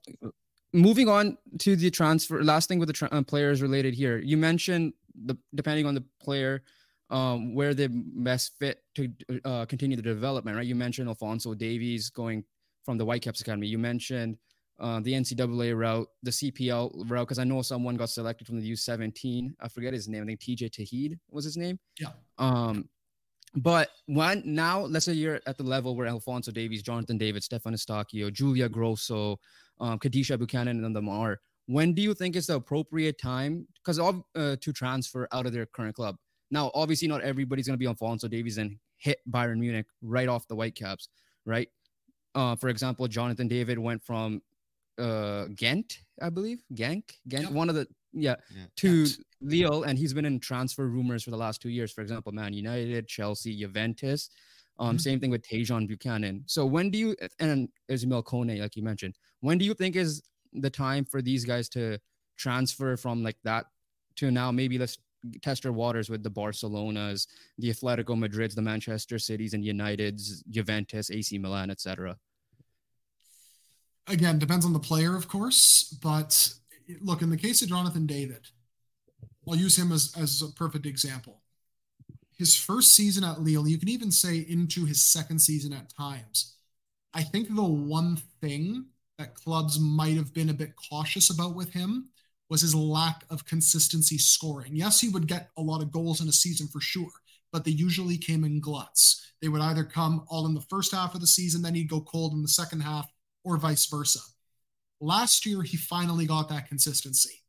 moving 0.73 1.07
on 1.07 1.37
to 1.59 1.75
the 1.75 1.89
transfer. 1.89 2.43
Last 2.43 2.67
thing 2.67 2.79
with 2.79 2.87
the 2.87 2.93
tra- 2.93 3.09
uh, 3.11 3.23
players 3.23 3.61
related 3.61 3.93
here. 3.93 4.17
You 4.17 4.37
mentioned 4.37 4.93
the 5.25 5.37
depending 5.55 5.85
on 5.85 5.95
the 5.95 6.03
player, 6.21 6.63
um, 7.09 7.55
where 7.55 7.73
they 7.73 7.87
best 7.87 8.53
fit 8.59 8.83
to 8.95 9.09
uh, 9.45 9.65
continue 9.65 9.95
the 9.95 10.03
development, 10.03 10.57
right? 10.57 10.65
You 10.65 10.75
mentioned 10.75 11.07
Alfonso 11.07 11.53
Davies 11.53 12.09
going 12.09 12.43
from 12.89 12.97
the 12.97 13.05
Whitecaps 13.05 13.41
Academy. 13.41 13.67
You 13.67 13.77
mentioned 13.77 14.37
uh, 14.79 14.99
the 14.99 15.13
NCAA 15.13 15.77
route, 15.77 16.07
the 16.23 16.31
CPL 16.31 17.07
route, 17.07 17.27
because 17.27 17.37
I 17.37 17.43
know 17.43 17.61
someone 17.61 17.95
got 17.97 18.09
selected 18.09 18.47
from 18.47 18.59
the 18.59 18.71
U17. 18.71 19.53
I 19.59 19.67
forget 19.67 19.93
his 19.93 20.07
name. 20.07 20.23
I 20.23 20.25
think 20.25 20.39
TJ 20.39 20.71
Tahid 20.71 21.19
was 21.29 21.45
his 21.45 21.55
name. 21.55 21.77
Yeah. 21.99 22.07
Um, 22.39 22.89
but 23.53 23.89
when 24.07 24.41
now, 24.43 24.79
let's 24.79 25.05
say 25.05 25.13
you're 25.13 25.39
at 25.45 25.57
the 25.57 25.63
level 25.63 25.95
where 25.95 26.07
Alfonso 26.07 26.51
Davies, 26.51 26.81
Jonathan 26.81 27.19
David, 27.19 27.43
Stefan 27.43 27.73
Eustaquio, 27.73 28.33
Julia 28.33 28.67
Grosso, 28.67 29.39
um, 29.79 29.99
Kadeisha 29.99 30.39
Buchanan, 30.39 30.83
and 30.83 30.95
them 30.95 31.09
are 31.09 31.39
when 31.67 31.93
do 31.93 32.01
you 32.01 32.15
think 32.15 32.35
is 32.35 32.47
the 32.47 32.55
appropriate 32.55 33.19
time 33.21 33.67
because 33.75 33.99
uh, 33.99 34.55
to 34.59 34.73
transfer 34.73 35.27
out 35.31 35.45
of 35.45 35.53
their 35.53 35.67
current 35.67 35.95
club 35.95 36.15
now 36.49 36.71
obviously 36.73 37.07
not 37.07 37.21
everybody's 37.21 37.67
going 37.67 37.75
to 37.75 37.77
be 37.77 37.85
alfonso 37.85 38.27
davies 38.27 38.57
and 38.57 38.75
hit 38.97 39.19
bayern 39.29 39.59
munich 39.59 39.85
right 40.01 40.27
off 40.27 40.47
the 40.47 40.55
whitecaps 40.55 41.09
right 41.45 41.69
uh, 42.35 42.55
for 42.55 42.69
example 42.69 43.07
jonathan 43.07 43.47
david 43.47 43.77
went 43.77 44.03
from 44.03 44.41
uh, 44.97 45.45
ghent 45.55 45.99
i 46.21 46.29
believe 46.29 46.61
genk 46.73 47.03
ghent 47.27 47.45
yep. 47.45 47.51
one 47.51 47.69
of 47.69 47.75
the 47.75 47.87
yeah, 48.11 48.35
yeah. 48.55 48.65
to 48.75 49.05
Ghent. 49.05 49.17
lille 49.41 49.83
and 49.83 49.97
he's 49.97 50.13
been 50.13 50.25
in 50.25 50.39
transfer 50.39 50.87
rumors 50.87 51.23
for 51.23 51.29
the 51.29 51.37
last 51.37 51.61
two 51.61 51.69
years 51.69 51.91
for 51.91 52.01
example 52.01 52.31
man 52.31 52.53
united 52.53 53.07
chelsea 53.07 53.55
juventus 53.55 54.29
um, 54.79 54.91
mm-hmm. 54.91 54.97
Same 54.97 55.19
thing 55.19 55.29
with 55.29 55.45
Tajon 55.45 55.87
Buchanan. 55.87 56.43
So 56.45 56.65
when 56.65 56.89
do 56.89 56.97
you 56.97 57.15
and 57.39 57.67
Ismail 57.89 58.23
Kone, 58.23 58.61
like 58.61 58.75
you 58.77 58.83
mentioned, 58.83 59.15
when 59.41 59.57
do 59.57 59.65
you 59.65 59.73
think 59.73 59.95
is 59.95 60.23
the 60.53 60.69
time 60.69 61.05
for 61.05 61.21
these 61.21 61.45
guys 61.45 61.69
to 61.69 61.99
transfer 62.37 62.95
from 62.95 63.21
like 63.21 63.37
that 63.43 63.65
to 64.15 64.31
now 64.31 64.51
maybe 64.51 64.77
let's 64.77 64.97
test 65.41 65.65
our 65.65 65.71
waters 65.71 66.09
with 66.09 66.23
the 66.23 66.31
Barcelonas, 66.31 67.27
the 67.57 67.69
Atletico 67.69 68.17
Madrids, 68.17 68.55
the 68.55 68.61
Manchester 68.61 69.19
Cities 69.19 69.53
and 69.53 69.63
Uniteds, 69.63 70.43
Juventus, 70.49 71.11
AC 71.11 71.37
Milan, 71.37 71.69
etc. 71.69 72.17
Again, 74.07 74.39
depends 74.39 74.65
on 74.65 74.73
the 74.73 74.79
player, 74.79 75.15
of 75.15 75.27
course. 75.27 75.97
But 76.01 76.53
look, 77.01 77.21
in 77.21 77.29
the 77.29 77.37
case 77.37 77.61
of 77.61 77.69
Jonathan 77.69 78.05
David, 78.05 78.47
I'll 79.47 79.55
use 79.55 79.77
him 79.77 79.91
as, 79.91 80.13
as 80.19 80.41
a 80.41 80.53
perfect 80.53 80.85
example. 80.85 81.41
His 82.37 82.55
first 82.55 82.95
season 82.95 83.23
at 83.23 83.41
Lille, 83.41 83.67
you 83.67 83.77
can 83.77 83.89
even 83.89 84.11
say 84.11 84.45
into 84.47 84.85
his 84.85 85.05
second 85.05 85.39
season 85.39 85.73
at 85.73 85.93
times. 85.93 86.55
I 87.13 87.23
think 87.23 87.53
the 87.53 87.63
one 87.63 88.17
thing 88.39 88.85
that 89.17 89.35
clubs 89.35 89.79
might 89.79 90.15
have 90.15 90.33
been 90.33 90.49
a 90.49 90.53
bit 90.53 90.73
cautious 90.89 91.29
about 91.29 91.55
with 91.55 91.73
him 91.73 92.09
was 92.49 92.61
his 92.61 92.75
lack 92.75 93.23
of 93.29 93.45
consistency 93.45 94.17
scoring. 94.17 94.75
Yes, 94.75 94.99
he 94.99 95.09
would 95.09 95.27
get 95.27 95.49
a 95.57 95.61
lot 95.61 95.81
of 95.81 95.91
goals 95.91 96.21
in 96.21 96.27
a 96.27 96.33
season 96.33 96.67
for 96.67 96.81
sure, 96.81 97.11
but 97.51 97.63
they 97.63 97.71
usually 97.71 98.17
came 98.17 98.43
in 98.43 98.59
gluts. 98.59 99.33
They 99.41 99.49
would 99.49 99.61
either 99.61 99.83
come 99.83 100.25
all 100.27 100.45
in 100.45 100.53
the 100.53 100.61
first 100.61 100.93
half 100.93 101.15
of 101.15 101.21
the 101.21 101.27
season, 101.27 101.61
then 101.61 101.75
he'd 101.75 101.89
go 101.89 102.01
cold 102.01 102.33
in 102.33 102.41
the 102.41 102.47
second 102.47 102.81
half, 102.81 103.07
or 103.43 103.57
vice 103.57 103.85
versa. 103.85 104.19
Last 104.99 105.45
year, 105.45 105.61
he 105.61 105.77
finally 105.77 106.25
got 106.25 106.49
that 106.49 106.67
consistency. 106.67 107.41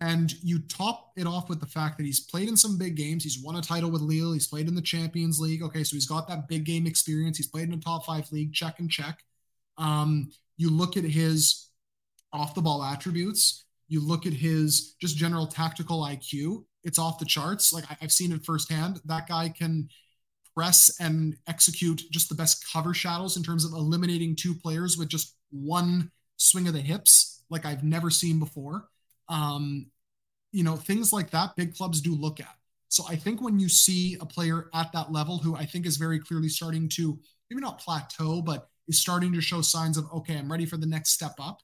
And 0.00 0.32
you 0.42 0.60
top 0.60 1.12
it 1.16 1.26
off 1.26 1.50
with 1.50 1.60
the 1.60 1.66
fact 1.66 1.98
that 1.98 2.06
he's 2.06 2.20
played 2.20 2.48
in 2.48 2.56
some 2.56 2.78
big 2.78 2.96
games. 2.96 3.22
He's 3.22 3.42
won 3.42 3.56
a 3.56 3.60
title 3.60 3.90
with 3.90 4.00
Lille. 4.00 4.32
He's 4.32 4.46
played 4.46 4.66
in 4.66 4.74
the 4.74 4.80
Champions 4.80 5.38
League. 5.38 5.62
Okay, 5.62 5.84
so 5.84 5.94
he's 5.94 6.06
got 6.06 6.26
that 6.28 6.48
big 6.48 6.64
game 6.64 6.86
experience. 6.86 7.36
He's 7.36 7.48
played 7.48 7.68
in 7.68 7.74
a 7.74 7.80
top 7.80 8.06
five 8.06 8.30
league. 8.32 8.54
Check 8.54 8.78
and 8.78 8.90
check. 8.90 9.22
Um, 9.76 10.30
you 10.56 10.70
look 10.70 10.96
at 10.96 11.04
his 11.04 11.68
off 12.32 12.54
the 12.54 12.62
ball 12.62 12.82
attributes. 12.82 13.64
You 13.90 14.00
look 14.00 14.24
at 14.24 14.32
his 14.32 14.94
just 15.00 15.16
general 15.18 15.46
tactical 15.46 16.02
IQ. 16.04 16.64
It's 16.84 16.98
off 16.98 17.18
the 17.18 17.26
charts. 17.26 17.72
Like 17.72 17.84
I've 18.00 18.12
seen 18.12 18.32
it 18.32 18.44
firsthand. 18.44 19.00
That 19.04 19.28
guy 19.28 19.50
can 19.50 19.88
press 20.54 20.96
and 21.00 21.36
execute 21.46 22.02
just 22.10 22.28
the 22.28 22.34
best 22.34 22.64
cover 22.72 22.94
shadows 22.94 23.36
in 23.36 23.42
terms 23.42 23.64
of 23.64 23.72
eliminating 23.72 24.36
two 24.36 24.54
players 24.54 24.96
with 24.96 25.08
just 25.08 25.36
one 25.50 26.10
swing 26.36 26.68
of 26.68 26.74
the 26.74 26.80
hips, 26.80 27.42
like 27.50 27.66
I've 27.66 27.84
never 27.84 28.10
seen 28.10 28.38
before. 28.38 28.88
Um, 29.28 29.90
you 30.52 30.64
know, 30.64 30.76
things 30.76 31.12
like 31.12 31.30
that, 31.30 31.56
big 31.56 31.74
clubs 31.74 32.00
do 32.00 32.14
look 32.14 32.40
at. 32.40 32.54
So 32.88 33.04
I 33.08 33.16
think 33.16 33.40
when 33.40 33.58
you 33.58 33.68
see 33.68 34.16
a 34.20 34.26
player 34.26 34.68
at 34.74 34.90
that 34.92 35.12
level 35.12 35.38
who 35.38 35.54
I 35.54 35.64
think 35.64 35.86
is 35.86 35.96
very 35.96 36.18
clearly 36.18 36.48
starting 36.48 36.88
to 36.90 37.18
maybe 37.48 37.60
not 37.60 37.80
plateau, 37.80 38.42
but 38.42 38.68
is 38.88 39.00
starting 39.00 39.32
to 39.32 39.40
show 39.40 39.60
signs 39.60 39.96
of, 39.96 40.06
okay, 40.12 40.36
I'm 40.36 40.50
ready 40.50 40.66
for 40.66 40.76
the 40.76 40.86
next 40.86 41.10
step 41.10 41.34
up, 41.40 41.60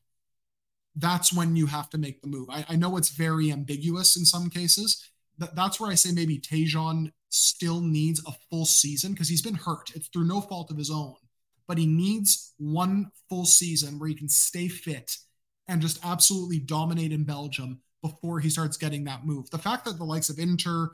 that's 0.96 1.32
when 1.32 1.56
you 1.56 1.66
have 1.66 1.90
to 1.90 1.98
make 1.98 2.20
the 2.22 2.28
move. 2.28 2.48
I, 2.50 2.64
I 2.70 2.76
know 2.76 2.96
it's 2.96 3.10
very 3.10 3.52
ambiguous 3.52 4.16
in 4.16 4.24
some 4.24 4.48
cases. 4.48 5.10
That, 5.38 5.54
that's 5.54 5.78
where 5.78 5.90
I 5.90 5.94
say 5.94 6.12
maybe 6.12 6.38
Tajon 6.38 7.12
still 7.28 7.80
needs 7.80 8.22
a 8.26 8.32
full 8.50 8.64
season 8.64 9.12
because 9.12 9.28
he's 9.28 9.42
been 9.42 9.54
hurt. 9.54 9.90
It's 9.94 10.08
through 10.08 10.26
no 10.26 10.40
fault 10.40 10.70
of 10.70 10.78
his 10.78 10.90
own, 10.90 11.16
but 11.68 11.78
he 11.78 11.86
needs 11.86 12.54
one 12.58 13.10
full 13.28 13.44
season 13.44 13.98
where 13.98 14.08
he 14.08 14.14
can 14.14 14.28
stay 14.28 14.68
fit 14.68 15.16
and 15.68 15.82
just 15.82 16.04
absolutely 16.04 16.60
dominate 16.60 17.12
in 17.12 17.24
Belgium 17.24 17.80
before 18.02 18.40
he 18.40 18.48
starts 18.48 18.76
getting 18.76 19.04
that 19.04 19.26
move. 19.26 19.50
The 19.50 19.58
fact 19.58 19.84
that 19.84 19.98
the 19.98 20.04
likes 20.04 20.30
of 20.30 20.38
Inter 20.38 20.90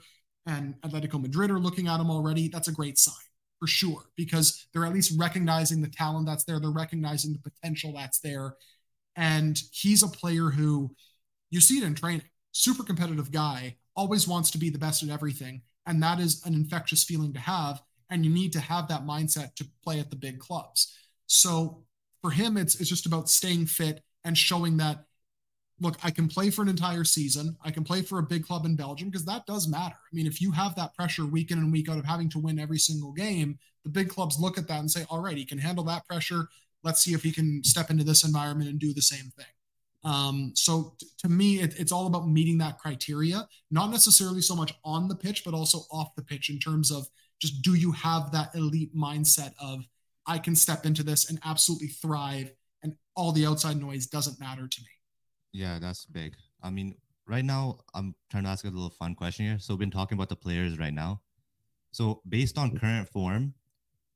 and 0.47 0.75
Atletico 0.83 1.21
Madrid 1.21 1.51
are 1.51 1.61
looking 1.61 1.87
at 1.87 2.01
him 2.01 2.11
already, 2.11 2.49
that's 2.49 2.69
a 2.69 2.73
great 2.73 2.99
sign 2.99 3.15
for 3.61 3.69
sure, 3.69 4.07
because 4.17 4.67
they're 4.73 4.85
at 4.85 4.93
least 4.93 5.17
recognizing 5.17 5.81
the 5.81 5.89
talent 5.89 6.27
that's 6.27 6.43
there. 6.43 6.59
They're 6.59 6.71
recognizing 6.71 7.33
the 7.33 7.51
potential 7.51 7.93
that's 7.93 8.19
there. 8.19 8.57
And 9.17 9.61
he's 9.73 10.03
a 10.03 10.09
player 10.09 10.51
who 10.51 10.95
you 11.51 11.61
see 11.61 11.79
it 11.79 11.85
in 11.85 11.95
training, 11.95 12.23
super 12.53 12.83
competitive 12.83 13.31
guy, 13.31 13.77
always 13.95 14.27
wants 14.27 14.51
to 14.53 14.59
be 14.59 14.71
the 14.71 14.79
best 14.79 15.03
at 15.03 15.11
everything. 15.11 15.63
And 15.87 16.03
that 16.03 16.21
is 16.21 16.45
an 16.47 16.55
infectious 16.55 17.05
feeling 17.05 17.33
to 17.35 17.41
have. 17.41 17.83
And 18.11 18.25
you 18.25 18.33
need 18.33 18.53
to 18.53 18.61
have 18.61 18.89
that 18.89 19.05
mindset 19.05 19.55
to 19.57 19.67
play 19.85 20.01
at 20.01 20.11
the 20.11 20.17
big 20.17 20.39
clubs. 20.39 20.97
So 21.27 21.85
for 22.21 22.31
him, 22.31 22.57
it's, 22.57 22.81
it's 22.81 22.89
just 22.89 23.07
about 23.07 23.29
staying 23.29 23.67
fit 23.67 24.03
and 24.25 24.37
showing 24.37 24.77
that 24.79 25.05
look, 25.83 25.99
I 26.05 26.11
can 26.11 26.29
play 26.29 26.51
for 26.51 26.63
an 26.63 26.69
entire 26.69 27.05
season. 27.05 27.57
I 27.65 27.71
can 27.71 27.83
play 27.83 28.03
for 28.03 28.21
a 28.21 28.23
big 28.23 28.47
club 28.47 28.65
in 28.65 28.77
Belgium 28.77 29.11
because 29.11 29.25
that 29.25 29.47
does 29.47 29.67
matter. 29.67 29.97
I 29.97 30.15
mean, 30.15 30.27
if 30.27 30.41
you 30.41 30.53
have 30.53 30.77
that 30.77 30.95
pressure 30.95 31.27
week 31.27 31.51
in 31.51 31.59
and 31.59 31.73
week 31.73 31.89
out 31.89 31.99
of 31.99 32.05
having 32.05 32.31
to 32.31 32.39
win 32.39 32.59
every 32.59 32.79
single 32.79 33.13
game, 33.13 33.59
the 33.83 33.91
big 33.91 34.09
clubs 34.09 34.39
look 34.39 34.59
at 34.59 34.69
that 34.69 34.79
and 34.79 34.91
say, 34.91 35.05
all 35.11 35.21
right, 35.21 35.37
he 35.37 35.45
can 35.45 35.59
handle 35.59 35.85
that 35.85 36.07
pressure. 36.07 36.47
Let's 36.83 37.03
see 37.03 37.15
if 37.15 37.23
he 37.23 37.33
can 37.33 37.63
step 37.65 37.91
into 37.91 38.05
this 38.05 38.25
environment 38.25 38.71
and 38.71 38.79
do 38.79 38.93
the 38.93 39.03
same 39.03 39.33
thing. 39.37 39.47
Um, 40.05 40.53
so 40.55 40.95
t- 40.99 41.07
to 41.19 41.29
me, 41.29 41.61
it, 41.61 41.79
it's 41.79 41.93
all 41.93 42.07
about 42.07 42.29
meeting 42.29 42.59
that 42.59 42.79
criteria, 42.79 43.47
not 43.71 43.91
necessarily 43.91 44.41
so 44.41 44.57
much 44.57 44.75
on 44.85 45.09
the 45.09 45.15
pitch, 45.15 45.45
but 45.45 45.55
also 45.55 45.83
off 45.93 46.15
the 46.17 46.23
pitch 46.23 46.51
in 46.51 46.59
terms 46.59 46.91
of 46.91 47.07
just 47.41 47.63
do 47.63 47.75
you 47.75 47.93
have 47.93 48.33
that 48.33 48.55
elite 48.55 48.95
mindset 48.97 49.53
of 49.61 49.85
I 50.27 50.39
can 50.39 50.55
step 50.55 50.87
into 50.87 51.03
this 51.03 51.29
and 51.29 51.39
absolutely 51.45 51.89
thrive 51.89 52.53
and 52.83 52.95
all 53.17 53.33
the 53.33 53.47
outside 53.47 53.81
noise 53.81 54.07
doesn't 54.07 54.41
matter 54.41 54.69
to 54.69 54.81
me. 54.81 54.89
Yeah, 55.53 55.79
that's 55.81 56.07
big. 56.07 56.35
I 56.63 56.71
mean, 56.71 56.95
right 57.27 57.45
now 57.45 57.79
I'm 57.95 58.15
trying 58.31 58.45
to 58.45 58.51
ask 58.51 58.65
a 58.65 58.69
little 58.69 58.91
fun 58.91 59.15
question 59.15 59.47
here. 59.47 59.59
So 59.59 59.75
we've 59.75 59.81
been 59.81 59.91
talking 59.91 60.17
about 60.17 60.29
the 60.29 60.37
players 60.37 60.79
right 60.79 60.95
now. 60.95 61.21
So 61.91 62.23
based 62.29 62.59
on 62.59 62.79
current 62.79 63.09
form, 63.09 63.55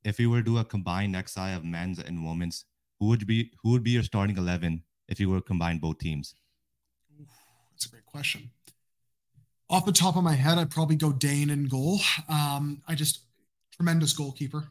if 0.03 0.19
you 0.19 0.29
were 0.29 0.37
to 0.37 0.43
do 0.43 0.57
a 0.57 0.65
combined 0.65 1.15
XI 1.15 1.53
of 1.53 1.63
men's 1.63 1.99
and 1.99 2.25
women's, 2.25 2.65
who 2.99 3.07
would 3.07 3.25
be 3.27 3.51
who 3.61 3.71
would 3.71 3.83
be 3.83 3.91
your 3.91 4.03
starting 4.03 4.37
eleven 4.37 4.83
if 5.07 5.19
you 5.19 5.29
were 5.29 5.37
to 5.37 5.41
combine 5.41 5.79
both 5.79 5.99
teams? 5.99 6.33
That's 7.71 7.85
a 7.85 7.89
great 7.89 8.05
question. 8.05 8.49
Off 9.69 9.85
the 9.85 9.91
top 9.91 10.15
of 10.15 10.23
my 10.23 10.33
head, 10.33 10.57
I'd 10.57 10.71
probably 10.71 10.95
go 10.95 11.11
Dayne 11.11 11.49
in 11.49 11.67
goal. 11.67 11.99
Um, 12.29 12.81
I 12.87 12.95
just 12.95 13.21
tremendous 13.75 14.13
goalkeeper 14.13 14.69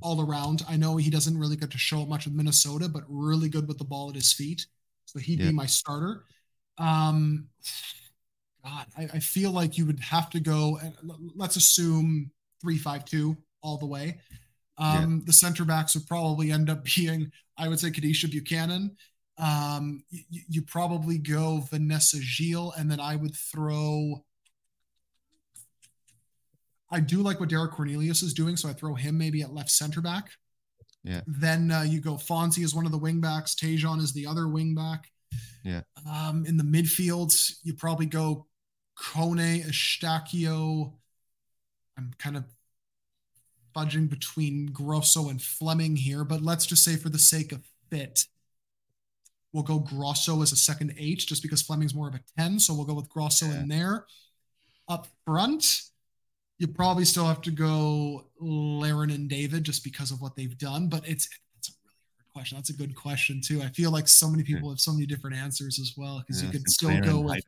all 0.00 0.20
around. 0.20 0.62
I 0.68 0.76
know 0.76 0.96
he 0.96 1.10
doesn't 1.10 1.36
really 1.36 1.56
get 1.56 1.70
to 1.72 1.78
show 1.78 2.06
much 2.06 2.24
with 2.24 2.34
Minnesota, 2.34 2.88
but 2.88 3.02
really 3.08 3.48
good 3.48 3.66
with 3.66 3.78
the 3.78 3.84
ball 3.84 4.08
at 4.08 4.14
his 4.14 4.32
feet. 4.32 4.66
So 5.04 5.18
he'd 5.18 5.40
yeah. 5.40 5.48
be 5.48 5.52
my 5.52 5.66
starter. 5.66 6.24
Um, 6.78 7.48
God, 8.64 8.86
I, 8.96 9.02
I, 9.14 9.18
feel 9.18 9.50
like 9.50 9.76
you 9.76 9.86
would 9.86 10.00
have 10.00 10.30
to 10.30 10.40
go. 10.40 10.78
And 10.80 10.94
let's 11.34 11.56
assume 11.56 12.30
three 12.60 12.78
five 12.78 13.04
two 13.04 13.36
all 13.62 13.76
the 13.78 13.86
way. 13.86 14.18
Um, 14.78 15.16
yeah. 15.16 15.26
The 15.26 15.32
center 15.32 15.64
backs 15.64 15.94
would 15.94 16.06
probably 16.06 16.50
end 16.50 16.70
up 16.70 16.84
being, 16.96 17.32
I 17.56 17.68
would 17.68 17.80
say, 17.80 17.90
Kadeisha 17.90 18.30
Buchanan. 18.30 18.96
Um, 19.38 20.02
you, 20.10 20.42
you 20.48 20.62
probably 20.62 21.18
go 21.18 21.64
Vanessa 21.70 22.18
Gilles, 22.20 22.72
and 22.76 22.90
then 22.90 23.00
I 23.00 23.16
would 23.16 23.36
throw. 23.36 24.24
I 26.90 27.00
do 27.00 27.18
like 27.18 27.38
what 27.38 27.50
Derek 27.50 27.72
Cornelius 27.72 28.22
is 28.22 28.32
doing, 28.32 28.56
so 28.56 28.68
I 28.68 28.72
throw 28.72 28.94
him 28.94 29.18
maybe 29.18 29.42
at 29.42 29.52
left 29.52 29.70
center 29.70 30.00
back. 30.00 30.30
Yeah. 31.04 31.20
Then 31.26 31.70
uh, 31.70 31.82
you 31.82 32.00
go 32.00 32.14
Phonzie 32.14 32.64
is 32.64 32.74
one 32.74 32.86
of 32.86 32.92
the 32.92 32.98
wingbacks. 32.98 33.54
Tajon 33.54 34.00
is 34.00 34.12
the 34.12 34.26
other 34.26 34.42
wingback. 34.42 35.00
Yeah. 35.64 35.82
Um, 36.10 36.44
in 36.46 36.56
the 36.56 36.64
midfield, 36.64 37.34
you 37.62 37.74
probably 37.74 38.06
go 38.06 38.46
Kone, 38.98 39.64
Eustaquio. 39.64 40.94
I'm 41.96 42.12
kind 42.18 42.36
of 42.36 42.44
fudging 43.74 44.08
between 44.08 44.66
Grosso 44.66 45.28
and 45.28 45.40
Fleming 45.40 45.96
here, 45.96 46.24
but 46.24 46.42
let's 46.42 46.66
just 46.66 46.84
say 46.84 46.96
for 46.96 47.08
the 47.08 47.18
sake 47.18 47.52
of 47.52 47.64
fit, 47.90 48.24
we'll 49.52 49.62
go 49.62 49.78
Grosso 49.78 50.42
as 50.42 50.52
a 50.52 50.56
second 50.56 50.94
H 50.98 51.26
just 51.26 51.42
because 51.42 51.62
Fleming's 51.62 51.94
more 51.94 52.08
of 52.08 52.14
a 52.14 52.20
10. 52.38 52.60
So 52.60 52.74
we'll 52.74 52.84
go 52.84 52.94
with 52.94 53.08
Grosso 53.08 53.46
yeah. 53.46 53.60
in 53.60 53.68
there. 53.68 54.06
Up 54.88 55.06
front, 55.26 55.82
you 56.58 56.66
probably 56.66 57.04
still 57.04 57.26
have 57.26 57.40
to 57.42 57.50
go 57.50 58.26
Larin 58.40 59.10
and 59.10 59.28
David 59.28 59.64
just 59.64 59.84
because 59.84 60.10
of 60.10 60.20
what 60.20 60.34
they've 60.36 60.56
done. 60.58 60.88
But 60.88 61.08
it's 61.08 61.28
it's 61.58 61.68
a 61.68 61.72
really 61.84 61.94
hard 62.16 62.32
question. 62.32 62.56
That's 62.56 62.70
a 62.70 62.74
good 62.74 62.94
question 62.94 63.40
too. 63.44 63.62
I 63.62 63.68
feel 63.68 63.90
like 63.90 64.08
so 64.08 64.30
many 64.30 64.42
people 64.42 64.70
have 64.70 64.80
so 64.80 64.92
many 64.92 65.06
different 65.06 65.36
answers 65.36 65.78
as 65.78 65.94
well 65.96 66.22
because 66.26 66.42
yeah, 66.42 66.46
you 66.46 66.52
could 66.52 66.70
still 66.70 67.00
go 67.00 67.20
with, 67.20 67.44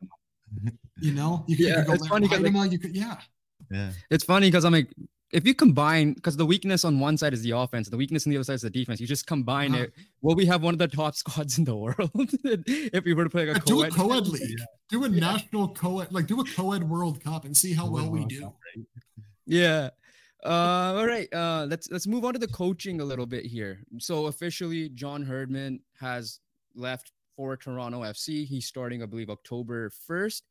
you 0.99 1.13
know, 1.13 1.43
you 1.47 1.57
could, 1.57 1.65
yeah, 1.65 1.69
you 1.69 1.75
could 1.77 1.87
go 1.87 1.93
it's 1.93 2.07
funny 2.07 2.27
like, 2.27 2.71
you 2.71 2.79
could, 2.79 2.95
yeah. 2.95 3.17
Yeah. 3.69 3.91
It's 4.09 4.23
funny 4.23 4.47
because 4.47 4.65
I'm 4.65 4.73
like, 4.73 4.89
if 5.31 5.47
you 5.47 5.53
combine 5.53 6.13
because 6.13 6.35
the 6.35 6.45
weakness 6.45 6.83
on 6.83 6.99
one 6.99 7.17
side 7.17 7.33
is 7.33 7.41
the 7.41 7.51
offense, 7.51 7.89
the 7.89 7.97
weakness 7.97 8.27
on 8.27 8.31
the 8.31 8.37
other 8.37 8.43
side 8.43 8.53
is 8.53 8.61
the 8.61 8.69
defense. 8.69 8.99
You 8.99 9.07
just 9.07 9.25
combine 9.25 9.73
uh-huh. 9.73 9.83
it. 9.83 9.93
Will 10.21 10.35
we 10.35 10.45
have 10.45 10.61
one 10.61 10.73
of 10.73 10.79
the 10.79 10.87
top 10.87 11.15
squads 11.21 11.57
in 11.57 11.63
the 11.63 11.75
world 11.75 12.11
if 12.15 13.05
we 13.05 13.13
were 13.13 13.23
to 13.23 13.29
play 13.29 13.47
like 13.47 13.57
a 13.57 13.65
do 13.65 13.75
co-ed, 13.75 13.91
a 13.91 13.95
co-ed 13.95 14.27
league? 14.27 14.59
Yeah. 14.59 14.65
Do 14.89 15.05
a 15.05 15.09
yeah. 15.09 15.19
national 15.19 15.69
co-ed, 15.69 16.11
like 16.11 16.27
do 16.27 16.41
a 16.41 16.45
co-ed 16.45 16.83
World 16.83 17.23
Cup 17.23 17.45
and 17.45 17.55
see 17.55 17.73
how 17.73 17.89
well 17.89 18.09
we 18.09 18.25
do. 18.25 18.53
Yeah. 19.45 19.89
Uh, 20.43 20.95
all 20.97 21.07
right. 21.07 21.31
Uh, 21.33 21.65
let's 21.69 21.89
let's 21.91 22.07
move 22.07 22.25
on 22.25 22.33
to 22.33 22.39
the 22.39 22.47
coaching 22.47 22.99
a 22.99 23.05
little 23.05 23.25
bit 23.27 23.45
here. 23.45 23.79
So 23.99 24.25
officially, 24.25 24.89
John 24.89 25.23
Herdman 25.23 25.79
has 25.99 26.39
left 26.75 27.11
for 27.37 27.55
Toronto 27.55 28.01
FC. 28.01 28.45
He's 28.45 28.65
starting, 28.65 29.01
I 29.01 29.05
believe, 29.05 29.29
October 29.29 29.91
first. 30.07 30.43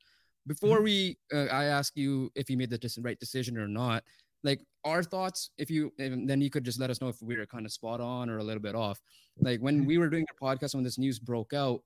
Before 0.47 0.77
mm-hmm. 0.77 0.85
we, 0.85 1.19
uh, 1.35 1.47
I 1.47 1.65
ask 1.65 1.97
you 1.97 2.31
if 2.35 2.49
he 2.49 2.57
made 2.57 2.71
the 2.71 3.01
right 3.03 3.19
decision 3.19 3.59
or 3.59 3.69
not 3.69 4.03
like 4.43 4.61
our 4.85 5.03
thoughts 5.03 5.51
if 5.59 5.71
you 5.71 5.93
then 5.99 6.41
you 6.41 6.51
could 6.51 6.65
just 6.65 6.81
let 6.81 6.91
us 6.91 7.01
know 7.01 7.09
if 7.09 7.21
we 7.21 7.37
were 7.37 7.47
kind 7.47 7.67
of 7.67 7.73
spot 7.73 8.01
on 8.01 8.31
or 8.31 8.39
a 8.39 8.43
little 8.43 8.63
bit 8.63 8.75
off 8.75 9.01
like 9.41 9.61
when 9.61 9.79
mm-hmm. 9.79 9.87
we 9.87 9.99
were 9.99 10.09
doing 10.09 10.27
a 10.31 10.45
podcast 10.45 10.75
when 10.75 10.85
this 10.85 10.99
news 10.99 11.19
broke 11.19 11.53
out 11.53 11.81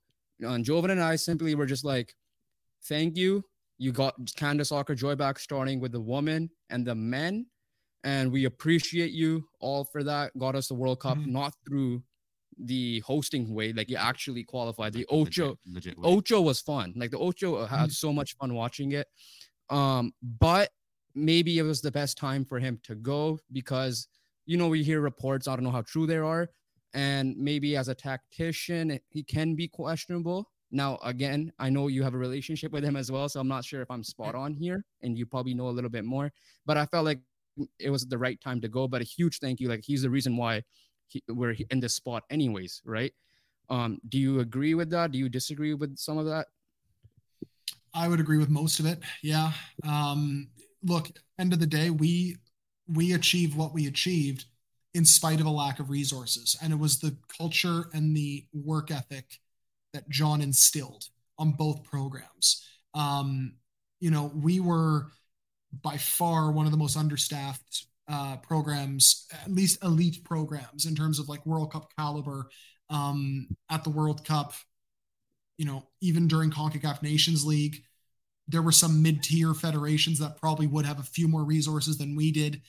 on 0.46 0.62
joven 0.62 0.90
and 0.90 1.02
i 1.02 1.16
simply 1.16 1.54
were 1.54 1.66
just 1.66 1.84
like 1.84 2.14
thank 2.88 3.16
you 3.16 3.42
you 3.78 3.90
got 3.92 4.14
canada 4.36 4.64
soccer 4.64 4.94
joy 4.94 5.14
back 5.14 5.38
starting 5.38 5.80
with 5.80 5.92
the 5.92 6.00
woman 6.00 6.48
and 6.70 6.86
the 6.86 6.94
men 6.94 7.46
and 8.04 8.30
we 8.30 8.44
appreciate 8.44 9.10
you 9.10 9.44
all 9.60 9.84
for 9.84 10.04
that 10.04 10.36
got 10.38 10.54
us 10.54 10.68
the 10.68 10.74
world 10.74 11.00
cup 11.00 11.18
mm-hmm. 11.18 11.32
not 11.32 11.52
through 11.66 12.02
the 12.58 13.00
hosting 13.00 13.52
way, 13.54 13.72
like 13.72 13.90
you 13.90 13.96
actually 13.96 14.44
qualified. 14.44 14.92
The 14.92 15.06
Ocho, 15.06 15.58
legit, 15.66 15.98
legit 15.98 15.98
Ocho 16.02 16.40
was 16.40 16.60
fun. 16.60 16.92
Like 16.96 17.10
the 17.10 17.18
Ocho 17.18 17.64
had 17.66 17.90
Mhm. 17.90 17.94
so 17.94 18.12
much 18.12 18.36
fun 18.36 18.54
watching 18.54 18.92
it. 18.92 19.08
Um, 19.70 20.12
but 20.22 20.70
maybe 21.14 21.58
it 21.58 21.62
was 21.62 21.80
the 21.80 21.90
best 21.90 22.18
time 22.18 22.44
for 22.44 22.58
him 22.58 22.78
to 22.84 22.94
go 22.94 23.38
because 23.52 24.08
you 24.46 24.56
know 24.56 24.68
we 24.68 24.82
hear 24.82 25.00
reports. 25.00 25.48
I 25.48 25.54
don't 25.54 25.64
know 25.64 25.70
how 25.70 25.82
true 25.82 26.06
they 26.06 26.16
are, 26.16 26.50
and 26.92 27.36
maybe 27.36 27.76
as 27.76 27.88
a 27.88 27.94
tactician, 27.94 28.98
he 29.08 29.22
can 29.22 29.54
be 29.54 29.68
questionable. 29.68 30.50
Now, 30.70 30.98
again, 31.04 31.52
I 31.58 31.70
know 31.70 31.86
you 31.88 32.02
have 32.02 32.14
a 32.14 32.18
relationship 32.18 32.72
with 32.72 32.84
him 32.84 32.96
as 32.96 33.10
well, 33.10 33.28
so 33.28 33.38
I'm 33.38 33.48
not 33.48 33.64
sure 33.64 33.80
if 33.80 33.90
I'm 33.90 34.02
spot 34.02 34.34
on 34.34 34.54
here, 34.54 34.84
and 35.02 35.16
you 35.16 35.24
probably 35.26 35.54
know 35.54 35.68
a 35.68 35.70
little 35.70 35.90
bit 35.90 36.04
more. 36.04 36.32
But 36.66 36.76
I 36.76 36.86
felt 36.86 37.04
like 37.04 37.20
it 37.78 37.90
was 37.90 38.06
the 38.06 38.18
right 38.18 38.40
time 38.40 38.60
to 38.60 38.68
go. 38.68 38.88
But 38.88 39.00
a 39.00 39.04
huge 39.04 39.38
thank 39.38 39.60
you. 39.60 39.68
Like 39.68 39.84
he's 39.84 40.02
the 40.02 40.10
reason 40.10 40.36
why 40.36 40.62
he, 41.06 41.22
we're 41.28 41.56
in 41.70 41.80
this 41.80 41.94
spot, 41.94 42.24
anyways, 42.30 42.82
right? 42.84 43.12
Um, 43.70 43.98
do 44.08 44.18
you 44.18 44.40
agree 44.40 44.74
with 44.74 44.90
that? 44.90 45.12
Do 45.12 45.18
you 45.18 45.28
disagree 45.28 45.74
with 45.74 45.96
some 45.96 46.18
of 46.18 46.26
that? 46.26 46.48
I 47.94 48.08
would 48.08 48.20
agree 48.20 48.38
with 48.38 48.50
most 48.50 48.80
of 48.80 48.86
it. 48.86 48.98
Yeah. 49.22 49.52
Um, 49.84 50.48
look, 50.84 51.10
end 51.38 51.52
of 51.52 51.60
the 51.60 51.66
day, 51.66 51.90
we 51.90 52.36
we 52.86 53.12
achieved 53.12 53.56
what 53.56 53.72
we 53.72 53.86
achieved 53.86 54.44
in 54.92 55.04
spite 55.04 55.40
of 55.40 55.46
a 55.46 55.50
lack 55.50 55.80
of 55.80 55.90
resources, 55.90 56.56
and 56.62 56.72
it 56.72 56.78
was 56.78 56.98
the 56.98 57.16
culture 57.36 57.88
and 57.92 58.16
the 58.16 58.46
work 58.52 58.90
ethic 58.90 59.40
that 59.92 60.08
John 60.08 60.40
instilled 60.40 61.04
on 61.38 61.52
both 61.52 61.84
programs. 61.84 62.64
Um, 62.94 63.54
you 64.00 64.10
know, 64.10 64.30
we 64.34 64.60
were 64.60 65.08
by 65.82 65.96
far 65.96 66.52
one 66.52 66.66
of 66.66 66.72
the 66.72 66.78
most 66.78 66.96
understaffed 66.96 67.86
uh, 68.08 68.36
programs, 68.36 69.26
at 69.32 69.50
least 69.50 69.82
elite 69.82 70.22
programs 70.24 70.86
in 70.86 70.94
terms 70.94 71.18
of 71.18 71.28
like 71.28 71.44
World 71.46 71.72
Cup 71.72 71.90
caliber 71.98 72.48
um, 72.90 73.48
at 73.70 73.82
the 73.82 73.90
World 73.90 74.24
Cup 74.24 74.52
you 75.56 75.64
know, 75.64 75.86
even 76.00 76.28
during 76.28 76.50
CONCACAF 76.50 77.02
Nations 77.02 77.44
League, 77.44 77.82
there 78.48 78.62
were 78.62 78.72
some 78.72 79.02
mid-tier 79.02 79.54
federations 79.54 80.18
that 80.18 80.36
probably 80.36 80.66
would 80.66 80.84
have 80.84 80.98
a 80.98 81.04
few 81.04 81.28
more 81.28 81.44
resources 81.44 81.96
than 81.96 82.14
we 82.16 82.30
did. 82.30 82.60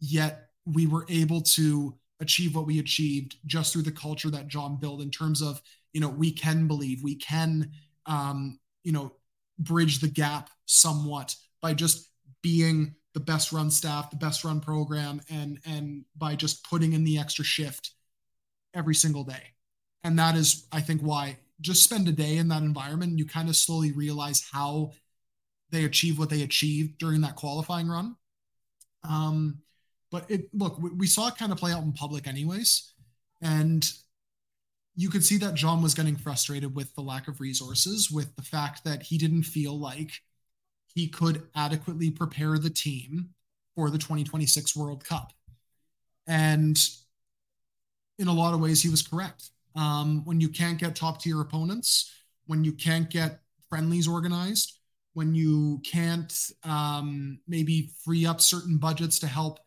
Yet 0.00 0.48
we 0.64 0.86
were 0.86 1.06
able 1.08 1.40
to 1.42 1.94
achieve 2.20 2.54
what 2.54 2.66
we 2.66 2.78
achieved 2.78 3.36
just 3.46 3.72
through 3.72 3.82
the 3.82 3.92
culture 3.92 4.30
that 4.30 4.48
John 4.48 4.78
built 4.80 5.00
in 5.00 5.10
terms 5.10 5.42
of, 5.42 5.60
you 5.92 6.00
know, 6.00 6.08
we 6.08 6.30
can 6.30 6.66
believe, 6.66 7.02
we 7.02 7.14
can, 7.14 7.70
um, 8.06 8.58
you 8.84 8.92
know, 8.92 9.12
bridge 9.58 10.00
the 10.00 10.08
gap 10.08 10.50
somewhat 10.66 11.36
by 11.60 11.74
just 11.74 12.08
being 12.42 12.94
the 13.14 13.20
best 13.20 13.52
run 13.52 13.70
staff, 13.70 14.10
the 14.10 14.16
best 14.16 14.44
run 14.44 14.60
program, 14.60 15.20
and 15.28 15.58
and 15.66 16.04
by 16.16 16.36
just 16.36 16.68
putting 16.68 16.92
in 16.92 17.04
the 17.04 17.18
extra 17.18 17.44
shift 17.44 17.92
every 18.74 18.94
single 18.94 19.24
day. 19.24 19.54
And 20.04 20.18
that 20.18 20.36
is, 20.36 20.66
I 20.70 20.80
think, 20.80 21.00
why 21.00 21.38
just 21.60 21.82
spend 21.82 22.06
a 22.06 22.12
day 22.12 22.36
in 22.36 22.48
that 22.48 22.62
environment. 22.62 23.18
You 23.18 23.26
kind 23.26 23.48
of 23.48 23.56
slowly 23.56 23.92
realize 23.92 24.46
how 24.52 24.92
they 25.70 25.84
achieved 25.84 26.18
what 26.18 26.30
they 26.30 26.42
achieved 26.42 26.98
during 26.98 27.20
that 27.22 27.36
qualifying 27.36 27.88
run. 27.88 28.16
Um, 29.08 29.58
but 30.10 30.30
it 30.30 30.48
look, 30.54 30.78
we, 30.80 30.90
we 30.90 31.06
saw 31.06 31.28
it 31.28 31.36
kind 31.36 31.52
of 31.52 31.58
play 31.58 31.72
out 31.72 31.82
in 31.82 31.92
public, 31.92 32.26
anyways, 32.26 32.92
and 33.42 33.90
you 34.96 35.10
could 35.10 35.24
see 35.24 35.36
that 35.38 35.54
John 35.54 35.80
was 35.80 35.94
getting 35.94 36.16
frustrated 36.16 36.74
with 36.74 36.92
the 36.94 37.02
lack 37.02 37.28
of 37.28 37.40
resources, 37.40 38.10
with 38.10 38.34
the 38.34 38.42
fact 38.42 38.82
that 38.84 39.02
he 39.02 39.16
didn't 39.16 39.44
feel 39.44 39.78
like 39.78 40.10
he 40.92 41.06
could 41.06 41.46
adequately 41.54 42.10
prepare 42.10 42.58
the 42.58 42.70
team 42.70 43.28
for 43.76 43.90
the 43.90 43.98
2026 43.98 44.74
World 44.74 45.04
Cup. 45.04 45.32
And 46.26 46.76
in 48.18 48.26
a 48.26 48.32
lot 48.32 48.54
of 48.54 48.60
ways, 48.60 48.82
he 48.82 48.88
was 48.88 49.02
correct. 49.02 49.50
Um, 49.76 50.24
when 50.24 50.40
you 50.40 50.48
can't 50.48 50.78
get 50.78 50.96
top 50.96 51.22
tier 51.22 51.40
opponents, 51.40 52.12
when 52.46 52.64
you 52.64 52.72
can't 52.72 53.08
get 53.08 53.40
friendlies 53.68 54.08
organized, 54.08 54.77
when 55.18 55.34
you 55.34 55.80
can't 55.84 56.52
um, 56.62 57.40
maybe 57.48 57.90
free 58.04 58.24
up 58.24 58.40
certain 58.40 58.78
budgets 58.78 59.18
to 59.18 59.26
help 59.26 59.58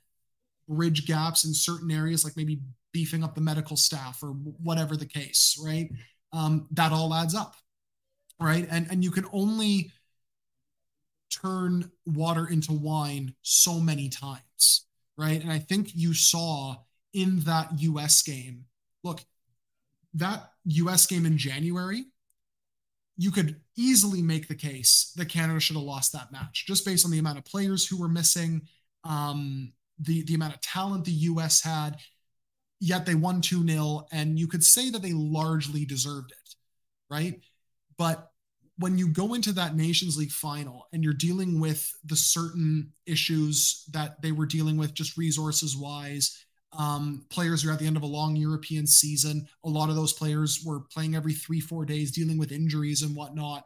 bridge 0.69 1.05
gaps 1.05 1.43
in 1.43 1.53
certain 1.53 1.91
areas, 1.91 2.23
like 2.23 2.37
maybe 2.37 2.61
beefing 2.93 3.21
up 3.21 3.35
the 3.35 3.41
medical 3.41 3.75
staff 3.75 4.23
or 4.23 4.29
whatever 4.29 4.95
the 4.95 5.05
case, 5.05 5.59
right? 5.61 5.91
Um, 6.31 6.67
that 6.71 6.93
all 6.93 7.13
adds 7.13 7.35
up, 7.35 7.55
right? 8.39 8.65
And 8.71 8.87
and 8.89 9.03
you 9.03 9.11
can 9.11 9.25
only 9.33 9.91
turn 11.29 11.91
water 12.05 12.47
into 12.47 12.71
wine 12.71 13.35
so 13.41 13.77
many 13.77 14.07
times, 14.07 14.85
right? 15.17 15.41
And 15.41 15.51
I 15.51 15.59
think 15.59 15.89
you 15.93 16.13
saw 16.13 16.77
in 17.13 17.41
that 17.41 17.77
US 17.77 18.21
game, 18.21 18.63
look, 19.03 19.19
that 20.13 20.53
US 20.63 21.05
game 21.07 21.25
in 21.25 21.37
January, 21.37 22.05
you 23.17 23.31
could 23.31 23.61
easily 23.77 24.21
make 24.21 24.47
the 24.47 24.55
case 24.55 25.11
that 25.15 25.29
Canada 25.29 25.59
should 25.59 25.75
have 25.75 25.85
lost 25.85 26.13
that 26.13 26.31
match 26.31 26.65
just 26.67 26.85
based 26.85 27.05
on 27.05 27.11
the 27.11 27.19
amount 27.19 27.37
of 27.37 27.45
players 27.45 27.87
who 27.87 27.99
were 27.99 28.07
missing, 28.07 28.61
um, 29.03 29.73
the, 29.99 30.23
the 30.23 30.33
amount 30.33 30.55
of 30.55 30.61
talent 30.61 31.05
the 31.05 31.11
US 31.11 31.61
had. 31.61 31.97
Yet 32.79 33.05
they 33.05 33.13
won 33.13 33.41
2 33.41 33.67
0, 33.67 34.07
and 34.11 34.39
you 34.39 34.47
could 34.47 34.63
say 34.63 34.89
that 34.89 35.03
they 35.03 35.13
largely 35.13 35.85
deserved 35.85 36.31
it, 36.31 36.55
right? 37.11 37.39
But 37.95 38.31
when 38.79 38.97
you 38.97 39.07
go 39.07 39.35
into 39.35 39.53
that 39.53 39.75
Nations 39.75 40.17
League 40.17 40.31
final 40.31 40.87
and 40.91 41.03
you're 41.03 41.13
dealing 41.13 41.59
with 41.59 41.93
the 42.03 42.15
certain 42.15 42.91
issues 43.05 43.85
that 43.91 44.19
they 44.23 44.31
were 44.31 44.47
dealing 44.47 44.77
with, 44.77 44.95
just 44.95 45.17
resources 45.17 45.77
wise, 45.77 46.43
um, 46.73 47.25
players 47.29 47.65
are 47.65 47.71
at 47.71 47.79
the 47.79 47.87
end 47.87 47.97
of 47.97 48.03
a 48.03 48.07
long 48.07 48.35
European 48.35 48.87
season. 48.87 49.47
A 49.65 49.69
lot 49.69 49.89
of 49.89 49.95
those 49.95 50.13
players 50.13 50.63
were 50.65 50.79
playing 50.79 51.15
every 51.15 51.33
three, 51.33 51.59
four 51.59 51.85
days, 51.85 52.11
dealing 52.11 52.37
with 52.37 52.51
injuries 52.51 53.01
and 53.01 53.15
whatnot. 53.15 53.65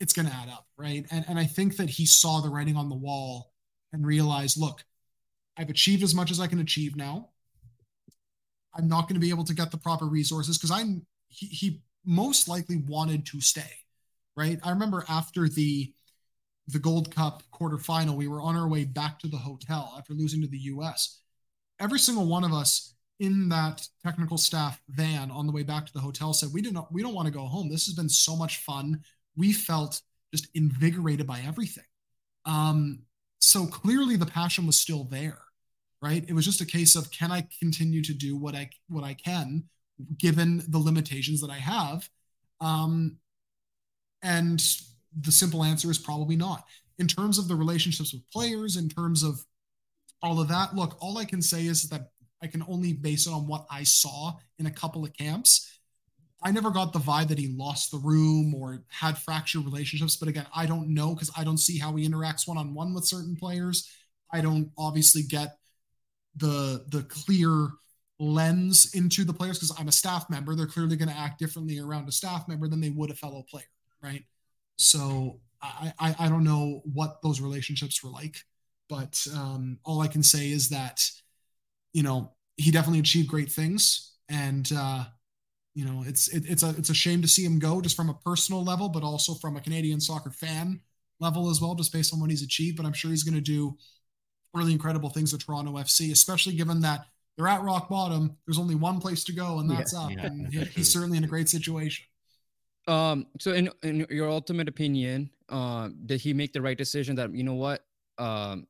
It's 0.00 0.12
going 0.12 0.26
to 0.26 0.34
add 0.34 0.48
up, 0.48 0.66
right? 0.76 1.06
And, 1.10 1.24
and 1.28 1.38
I 1.38 1.44
think 1.44 1.76
that 1.76 1.88
he 1.88 2.04
saw 2.04 2.40
the 2.40 2.48
writing 2.48 2.76
on 2.76 2.88
the 2.88 2.96
wall 2.96 3.52
and 3.92 4.04
realized, 4.04 4.58
look, 4.58 4.84
I've 5.56 5.70
achieved 5.70 6.02
as 6.02 6.14
much 6.14 6.32
as 6.32 6.40
I 6.40 6.48
can 6.48 6.58
achieve 6.58 6.96
now. 6.96 7.30
I'm 8.76 8.88
not 8.88 9.02
going 9.02 9.14
to 9.14 9.20
be 9.20 9.30
able 9.30 9.44
to 9.44 9.54
get 9.54 9.70
the 9.70 9.76
proper 9.76 10.06
resources 10.06 10.58
because 10.58 10.72
I'm 10.72 11.06
he, 11.28 11.46
he 11.46 11.82
most 12.04 12.48
likely 12.48 12.76
wanted 12.76 13.24
to 13.26 13.40
stay, 13.40 13.70
right? 14.36 14.58
I 14.64 14.70
remember 14.70 15.04
after 15.08 15.48
the 15.48 15.92
the 16.66 16.78
Gold 16.80 17.14
Cup 17.14 17.42
quarterfinal, 17.52 18.16
we 18.16 18.26
were 18.26 18.40
on 18.40 18.56
our 18.56 18.66
way 18.66 18.84
back 18.84 19.18
to 19.20 19.28
the 19.28 19.36
hotel 19.36 19.94
after 19.96 20.12
losing 20.12 20.40
to 20.40 20.48
the 20.48 20.58
US 20.58 21.20
every 21.80 21.98
single 21.98 22.26
one 22.26 22.44
of 22.44 22.52
us 22.52 22.94
in 23.20 23.48
that 23.48 23.86
technical 24.04 24.36
staff 24.36 24.80
van 24.88 25.30
on 25.30 25.46
the 25.46 25.52
way 25.52 25.62
back 25.62 25.86
to 25.86 25.92
the 25.92 26.00
hotel 26.00 26.32
said 26.32 26.48
we 26.52 26.60
didn't 26.60 26.84
we 26.90 27.02
don't 27.02 27.14
want 27.14 27.26
to 27.26 27.32
go 27.32 27.46
home. 27.46 27.68
This 27.70 27.86
has 27.86 27.94
been 27.94 28.08
so 28.08 28.36
much 28.36 28.58
fun. 28.58 29.00
We 29.36 29.52
felt 29.52 30.00
just 30.32 30.48
invigorated 30.54 31.26
by 31.26 31.40
everything. 31.46 31.84
Um 32.44 33.00
so 33.38 33.66
clearly 33.66 34.16
the 34.16 34.26
passion 34.26 34.66
was 34.66 34.78
still 34.78 35.04
there 35.04 35.38
right? 36.04 36.24
It 36.28 36.34
was 36.34 36.44
just 36.44 36.60
a 36.60 36.66
case 36.66 36.96
of 36.96 37.10
can 37.10 37.32
i 37.32 37.46
continue 37.58 38.02
to 38.02 38.12
do 38.12 38.36
what 38.36 38.54
i 38.54 38.68
what 38.88 39.04
i 39.04 39.14
can 39.14 39.64
given 40.18 40.62
the 40.68 40.78
limitations 40.78 41.40
that 41.40 41.50
i 41.50 41.56
have? 41.56 42.08
Um 42.60 43.16
and 44.22 44.62
the 45.20 45.32
simple 45.32 45.64
answer 45.64 45.90
is 45.90 45.98
probably 45.98 46.36
not. 46.36 46.64
In 46.98 47.06
terms 47.06 47.38
of 47.38 47.48
the 47.48 47.54
relationships 47.54 48.12
with 48.12 48.28
players 48.30 48.76
in 48.76 48.88
terms 48.88 49.22
of 49.22 49.44
all 50.24 50.40
of 50.40 50.48
that. 50.48 50.74
Look, 50.74 50.96
all 51.00 51.18
I 51.18 51.24
can 51.24 51.42
say 51.42 51.66
is 51.66 51.88
that 51.90 52.08
I 52.42 52.46
can 52.46 52.64
only 52.66 52.94
base 52.94 53.26
it 53.26 53.30
on 53.32 53.46
what 53.46 53.66
I 53.70 53.84
saw 53.84 54.34
in 54.58 54.66
a 54.66 54.70
couple 54.70 55.04
of 55.04 55.12
camps. 55.12 55.70
I 56.42 56.50
never 56.50 56.70
got 56.70 56.92
the 56.92 56.98
vibe 56.98 57.28
that 57.28 57.38
he 57.38 57.54
lost 57.56 57.90
the 57.90 57.98
room 57.98 58.54
or 58.54 58.84
had 58.88 59.16
fractured 59.16 59.64
relationships. 59.64 60.16
But 60.16 60.28
again, 60.28 60.46
I 60.54 60.66
don't 60.66 60.92
know 60.92 61.14
because 61.14 61.30
I 61.36 61.44
don't 61.44 61.58
see 61.58 61.78
how 61.78 61.94
he 61.94 62.08
interacts 62.08 62.48
one 62.48 62.58
on 62.58 62.74
one 62.74 62.92
with 62.94 63.04
certain 63.06 63.36
players. 63.36 63.90
I 64.32 64.40
don't 64.40 64.70
obviously 64.76 65.22
get 65.22 65.56
the 66.36 66.84
the 66.88 67.02
clear 67.04 67.68
lens 68.18 68.94
into 68.94 69.24
the 69.24 69.32
players 69.32 69.58
because 69.58 69.74
I'm 69.78 69.88
a 69.88 69.92
staff 69.92 70.28
member. 70.28 70.54
They're 70.54 70.66
clearly 70.66 70.96
going 70.96 71.08
to 71.08 71.16
act 71.16 71.38
differently 71.38 71.78
around 71.78 72.08
a 72.08 72.12
staff 72.12 72.48
member 72.48 72.68
than 72.68 72.80
they 72.80 72.90
would 72.90 73.10
a 73.10 73.14
fellow 73.14 73.44
player, 73.48 73.64
right? 74.02 74.24
So 74.76 75.40
I, 75.62 75.92
I 75.98 76.16
I 76.18 76.28
don't 76.28 76.44
know 76.44 76.82
what 76.92 77.22
those 77.22 77.40
relationships 77.40 78.02
were 78.02 78.10
like. 78.10 78.36
But 78.88 79.26
um, 79.34 79.78
all 79.84 80.00
I 80.00 80.08
can 80.08 80.22
say 80.22 80.50
is 80.50 80.68
that, 80.68 81.00
you 81.92 82.02
know, 82.02 82.32
he 82.56 82.70
definitely 82.70 83.00
achieved 83.00 83.28
great 83.28 83.50
things, 83.50 84.12
and 84.28 84.70
uh, 84.76 85.04
you 85.74 85.84
know, 85.84 86.04
it's 86.06 86.28
it, 86.28 86.44
it's 86.46 86.62
a 86.62 86.70
it's 86.70 86.90
a 86.90 86.94
shame 86.94 87.22
to 87.22 87.28
see 87.28 87.44
him 87.44 87.58
go 87.58 87.80
just 87.80 87.96
from 87.96 88.08
a 88.08 88.14
personal 88.14 88.62
level, 88.62 88.88
but 88.88 89.02
also 89.02 89.34
from 89.34 89.56
a 89.56 89.60
Canadian 89.60 90.00
soccer 90.00 90.30
fan 90.30 90.80
level 91.20 91.50
as 91.50 91.60
well, 91.60 91.74
just 91.74 91.92
based 91.92 92.12
on 92.12 92.20
what 92.20 92.30
he's 92.30 92.42
achieved. 92.42 92.76
But 92.76 92.86
I'm 92.86 92.92
sure 92.92 93.10
he's 93.10 93.24
going 93.24 93.34
to 93.34 93.40
do 93.40 93.76
really 94.52 94.72
incredible 94.72 95.10
things 95.10 95.34
at 95.34 95.40
Toronto 95.40 95.72
FC, 95.72 96.12
especially 96.12 96.54
given 96.54 96.80
that 96.82 97.06
they're 97.36 97.48
at 97.48 97.62
rock 97.62 97.88
bottom. 97.88 98.36
There's 98.46 98.58
only 98.58 98.76
one 98.76 99.00
place 99.00 99.24
to 99.24 99.32
go, 99.32 99.58
and 99.58 99.68
that's 99.68 99.92
yeah, 99.92 100.00
up. 100.00 100.10
Yeah, 100.12 100.26
and 100.26 100.46
he, 100.52 100.60
he's 100.64 100.92
certainly 100.92 101.18
in 101.18 101.24
a 101.24 101.28
great 101.28 101.48
situation. 101.48 102.06
Um. 102.86 103.26
So, 103.40 103.52
in 103.52 103.70
in 103.82 104.06
your 104.10 104.28
ultimate 104.28 104.68
opinion, 104.68 105.30
uh, 105.48 105.88
did 106.06 106.20
he 106.20 106.32
make 106.34 106.52
the 106.52 106.62
right 106.62 106.78
decision? 106.78 107.16
That 107.16 107.34
you 107.34 107.42
know 107.42 107.54
what, 107.54 107.84
um, 108.18 108.66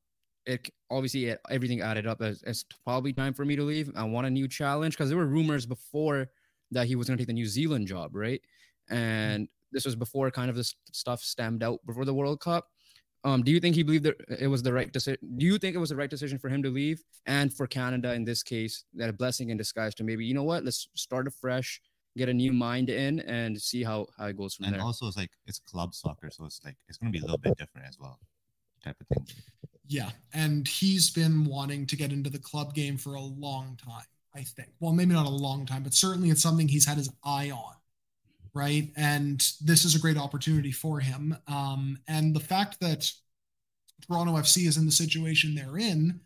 it 0.47 0.71
obviously 0.91 1.27
it, 1.27 1.41
everything 1.51 1.81
added 1.81 2.07
up 2.07 2.21
as 2.23 2.43
it's 2.47 2.65
probably 2.85 3.13
time 3.13 3.35
for 3.35 3.45
me 3.45 3.57
to 3.57 3.63
leave. 3.63 3.91
I 3.97 4.05
want 4.05 4.27
a 4.27 4.31
new 4.31 4.49
challenge 4.49 4.95
because 4.95 5.09
there 5.09 5.19
were 5.19 5.27
rumors 5.27 5.67
before 5.67 6.29
that 6.71 6.87
he 6.87 6.97
was 6.97 7.07
going 7.07 7.17
to 7.17 7.23
take 7.23 7.29
the 7.29 7.35
New 7.35 7.47
Zealand 7.47 7.87
job, 7.87 8.15
right? 8.15 8.41
And 8.91 9.49
this 9.73 9.85
was 9.85 9.97
before 9.97 10.31
kind 10.31 10.51
of 10.51 10.57
this 10.57 10.75
stuff 10.93 11.21
stemmed 11.21 11.63
out 11.63 11.81
before 11.87 12.05
the 12.05 12.15
World 12.15 12.41
Cup. 12.41 12.69
Um, 13.25 13.43
do 13.43 13.51
you 13.51 13.59
think 13.59 13.75
he 13.75 13.83
believed 13.83 14.05
that 14.05 14.17
it 14.39 14.49
was 14.49 14.63
the 14.63 14.73
right 14.73 14.93
decision? 14.93 15.19
Do 15.39 15.47
you 15.47 15.57
think 15.57 15.75
it 15.75 15.79
was 15.79 15.89
the 15.89 15.97
right 15.97 16.11
decision 16.11 16.39
for 16.39 16.51
him 16.51 16.63
to 16.63 16.69
leave 16.69 17.03
and 17.25 17.53
for 17.53 17.67
Canada 17.67 18.13
in 18.13 18.25
this 18.25 18.43
case, 18.43 18.85
that 18.95 19.09
a 19.09 19.15
blessing 19.15 19.49
in 19.49 19.57
disguise 19.57 19.95
to 19.95 20.05
maybe, 20.05 20.27
you 20.27 20.35
know 20.35 20.43
what, 20.43 20.63
let's 20.63 20.89
start 20.95 21.27
afresh, 21.27 21.81
get 22.19 22.29
a 22.29 22.35
new 22.35 22.53
mind 22.53 22.91
in 22.91 23.21
and 23.21 23.61
see 23.61 23.83
how, 23.83 24.07
how 24.19 24.27
it 24.27 24.37
goes 24.37 24.55
from 24.55 24.67
and 24.67 24.75
there. 24.75 24.83
also 24.83 25.07
it's 25.07 25.17
like 25.17 25.31
it's 25.47 25.59
club 25.59 25.95
soccer, 25.95 26.29
so 26.31 26.45
it's 26.45 26.61
like 26.67 26.77
it's 26.87 26.99
gonna 26.99 27.11
be 27.11 27.19
a 27.19 27.23
little 27.23 27.39
bit 27.39 27.57
different 27.57 27.87
as 27.89 27.99
well, 27.99 28.19
type 28.85 28.97
of 29.01 29.07
thing. 29.09 29.27
Yeah, 29.87 30.11
and 30.33 30.67
he's 30.67 31.11
been 31.11 31.45
wanting 31.45 31.87
to 31.87 31.97
get 31.97 32.13
into 32.13 32.31
the 32.31 32.39
club 32.39 32.75
game 32.75 32.97
for 32.97 33.15
a 33.15 33.21
long 33.21 33.77
time. 33.77 34.05
I 34.37 34.43
think. 34.43 34.71
Well, 34.81 34.93
maybe 34.93 35.13
not 35.15 35.27
a 35.27 35.31
long 35.31 35.65
time, 35.65 35.85
but 35.85 35.95
certainly 35.95 36.31
it's 36.31 36.43
something 36.43 36.67
he's 36.67 36.87
had 36.87 36.97
his 36.97 37.09
eye 37.25 37.53
on 37.53 37.75
right? 38.55 38.91
And 38.97 39.45
this 39.61 39.85
is 39.85 39.95
a 39.95 39.99
great 39.99 40.17
opportunity 40.17 40.71
for 40.71 41.01
him. 41.01 41.37
Um, 41.49 41.99
and 42.07 42.35
the 42.35 42.41
fact 42.41 42.81
that 42.81 43.11
Toronto 44.07 44.35
FC 44.35 44.67
is 44.67 44.77
in 44.77 44.87
the 44.87 44.93
situation 44.93 45.55
they're 45.55 45.77
in, 45.77 46.21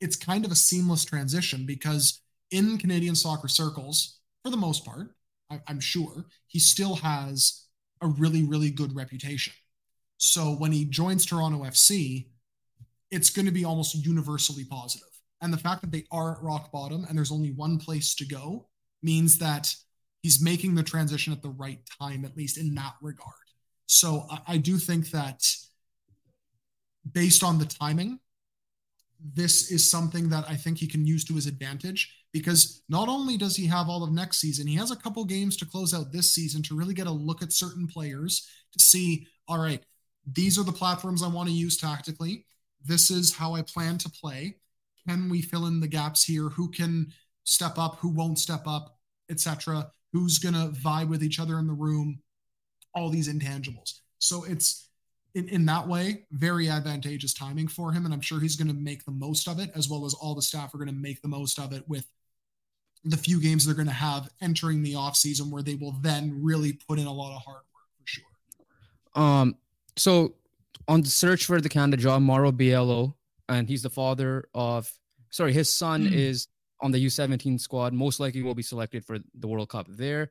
it's 0.00 0.16
kind 0.16 0.44
of 0.44 0.50
a 0.52 0.56
seamless 0.56 1.04
transition 1.04 1.64
because 1.64 2.20
in 2.50 2.78
Canadian 2.78 3.14
soccer 3.14 3.48
circles, 3.48 4.18
for 4.42 4.50
the 4.50 4.56
most 4.56 4.84
part, 4.84 5.14
I, 5.50 5.60
I'm 5.68 5.80
sure 5.80 6.26
he 6.46 6.58
still 6.58 6.96
has 6.96 7.66
a 8.00 8.06
really, 8.08 8.42
really 8.42 8.70
good 8.70 8.94
reputation. 8.94 9.52
So 10.16 10.52
when 10.52 10.72
he 10.72 10.84
joins 10.84 11.24
Toronto 11.24 11.64
FC, 11.64 12.26
it's 13.10 13.30
going 13.30 13.46
to 13.46 13.52
be 13.52 13.64
almost 13.64 13.94
universally 13.94 14.64
positive. 14.64 15.08
And 15.40 15.52
the 15.52 15.58
fact 15.58 15.80
that 15.82 15.92
they 15.92 16.04
are 16.10 16.32
at 16.32 16.42
rock 16.42 16.72
bottom 16.72 17.04
and 17.08 17.16
there's 17.16 17.32
only 17.32 17.52
one 17.52 17.78
place 17.78 18.14
to 18.16 18.26
go 18.26 18.66
means 19.02 19.38
that 19.38 19.74
he's 20.22 20.42
making 20.42 20.74
the 20.74 20.82
transition 20.82 21.32
at 21.32 21.42
the 21.42 21.50
right 21.50 21.78
time, 22.00 22.24
at 22.24 22.36
least 22.36 22.58
in 22.58 22.74
that 22.74 22.94
regard. 23.00 23.32
So 23.86 24.26
I, 24.30 24.54
I 24.54 24.56
do 24.58 24.78
think 24.78 25.10
that 25.10 25.44
based 27.12 27.42
on 27.42 27.58
the 27.58 27.64
timing, 27.64 28.18
this 29.34 29.70
is 29.70 29.88
something 29.88 30.28
that 30.28 30.44
I 30.48 30.54
think 30.54 30.78
he 30.78 30.86
can 30.86 31.06
use 31.06 31.24
to 31.24 31.34
his 31.34 31.46
advantage 31.46 32.14
because 32.32 32.82
not 32.88 33.08
only 33.08 33.36
does 33.36 33.56
he 33.56 33.66
have 33.66 33.88
all 33.88 34.04
of 34.04 34.12
next 34.12 34.38
season, 34.38 34.66
he 34.66 34.76
has 34.76 34.90
a 34.90 34.96
couple 34.96 35.24
games 35.24 35.56
to 35.56 35.66
close 35.66 35.94
out 35.94 36.12
this 36.12 36.32
season 36.32 36.62
to 36.64 36.76
really 36.76 36.94
get 36.94 37.06
a 37.06 37.12
look 37.12 37.42
at 37.42 37.52
certain 37.52 37.86
players 37.86 38.46
to 38.72 38.78
see, 38.78 39.26
all 39.48 39.58
right, 39.58 39.82
these 40.32 40.58
are 40.58 40.64
the 40.64 40.72
platforms 40.72 41.22
I 41.22 41.28
want 41.28 41.48
to 41.48 41.54
use 41.54 41.78
tactically. 41.78 42.44
This 42.88 43.10
is 43.10 43.34
how 43.34 43.54
I 43.54 43.62
plan 43.62 43.98
to 43.98 44.10
play. 44.10 44.56
Can 45.06 45.28
we 45.28 45.42
fill 45.42 45.66
in 45.66 45.80
the 45.80 45.88
gaps 45.88 46.24
here? 46.24 46.48
Who 46.48 46.70
can 46.70 47.12
step 47.44 47.78
up? 47.78 47.96
Who 48.00 48.08
won't 48.08 48.38
step 48.38 48.62
up? 48.66 48.98
Etc 49.30 49.90
who's 50.12 50.38
going 50.38 50.54
to 50.54 50.78
vibe 50.80 51.08
with 51.08 51.22
each 51.22 51.40
other 51.40 51.58
in 51.58 51.66
the 51.66 51.72
room, 51.72 52.20
all 52.94 53.10
these 53.10 53.28
intangibles. 53.28 54.00
So 54.18 54.44
it's 54.44 54.88
in, 55.34 55.48
in 55.48 55.66
that 55.66 55.86
way, 55.86 56.26
very 56.32 56.68
advantageous 56.68 57.34
timing 57.34 57.68
for 57.68 57.92
him. 57.92 58.04
And 58.04 58.14
I'm 58.14 58.20
sure 58.20 58.40
he's 58.40 58.56
going 58.56 58.68
to 58.68 58.74
make 58.74 59.04
the 59.04 59.12
most 59.12 59.48
of 59.48 59.60
it, 59.60 59.70
as 59.74 59.88
well 59.88 60.06
as 60.06 60.14
all 60.14 60.34
the 60.34 60.42
staff 60.42 60.74
are 60.74 60.78
going 60.78 60.88
to 60.88 60.94
make 60.94 61.22
the 61.22 61.28
most 61.28 61.58
of 61.58 61.72
it 61.72 61.86
with 61.88 62.06
the 63.04 63.16
few 63.16 63.40
games 63.40 63.64
they're 63.64 63.74
going 63.74 63.86
to 63.86 63.92
have 63.92 64.28
entering 64.40 64.82
the 64.82 64.94
off 64.94 65.16
season 65.16 65.50
where 65.50 65.62
they 65.62 65.74
will 65.74 65.94
then 66.00 66.40
really 66.42 66.72
put 66.72 66.98
in 66.98 67.06
a 67.06 67.12
lot 67.12 67.34
of 67.34 67.42
hard 67.42 67.62
work 67.74 67.84
for 67.96 68.06
sure. 68.06 68.24
Um, 69.14 69.56
so 69.96 70.34
on 70.88 71.02
the 71.02 71.10
search 71.10 71.44
for 71.44 71.60
the 71.60 71.68
Canada 71.68 71.98
job, 71.98 72.22
Mauro 72.22 72.50
Biello, 72.50 73.14
and 73.48 73.68
he's 73.68 73.82
the 73.82 73.90
father 73.90 74.48
of 74.54 74.90
sorry, 75.30 75.52
his 75.52 75.72
son 75.72 76.04
mm. 76.04 76.12
is 76.12 76.48
on 76.80 76.90
the 76.90 77.04
U17 77.04 77.60
squad, 77.60 77.92
most 77.92 78.20
likely 78.20 78.42
will 78.42 78.54
be 78.54 78.62
selected 78.62 79.04
for 79.04 79.18
the 79.34 79.48
World 79.48 79.68
Cup 79.68 79.86
there. 79.88 80.30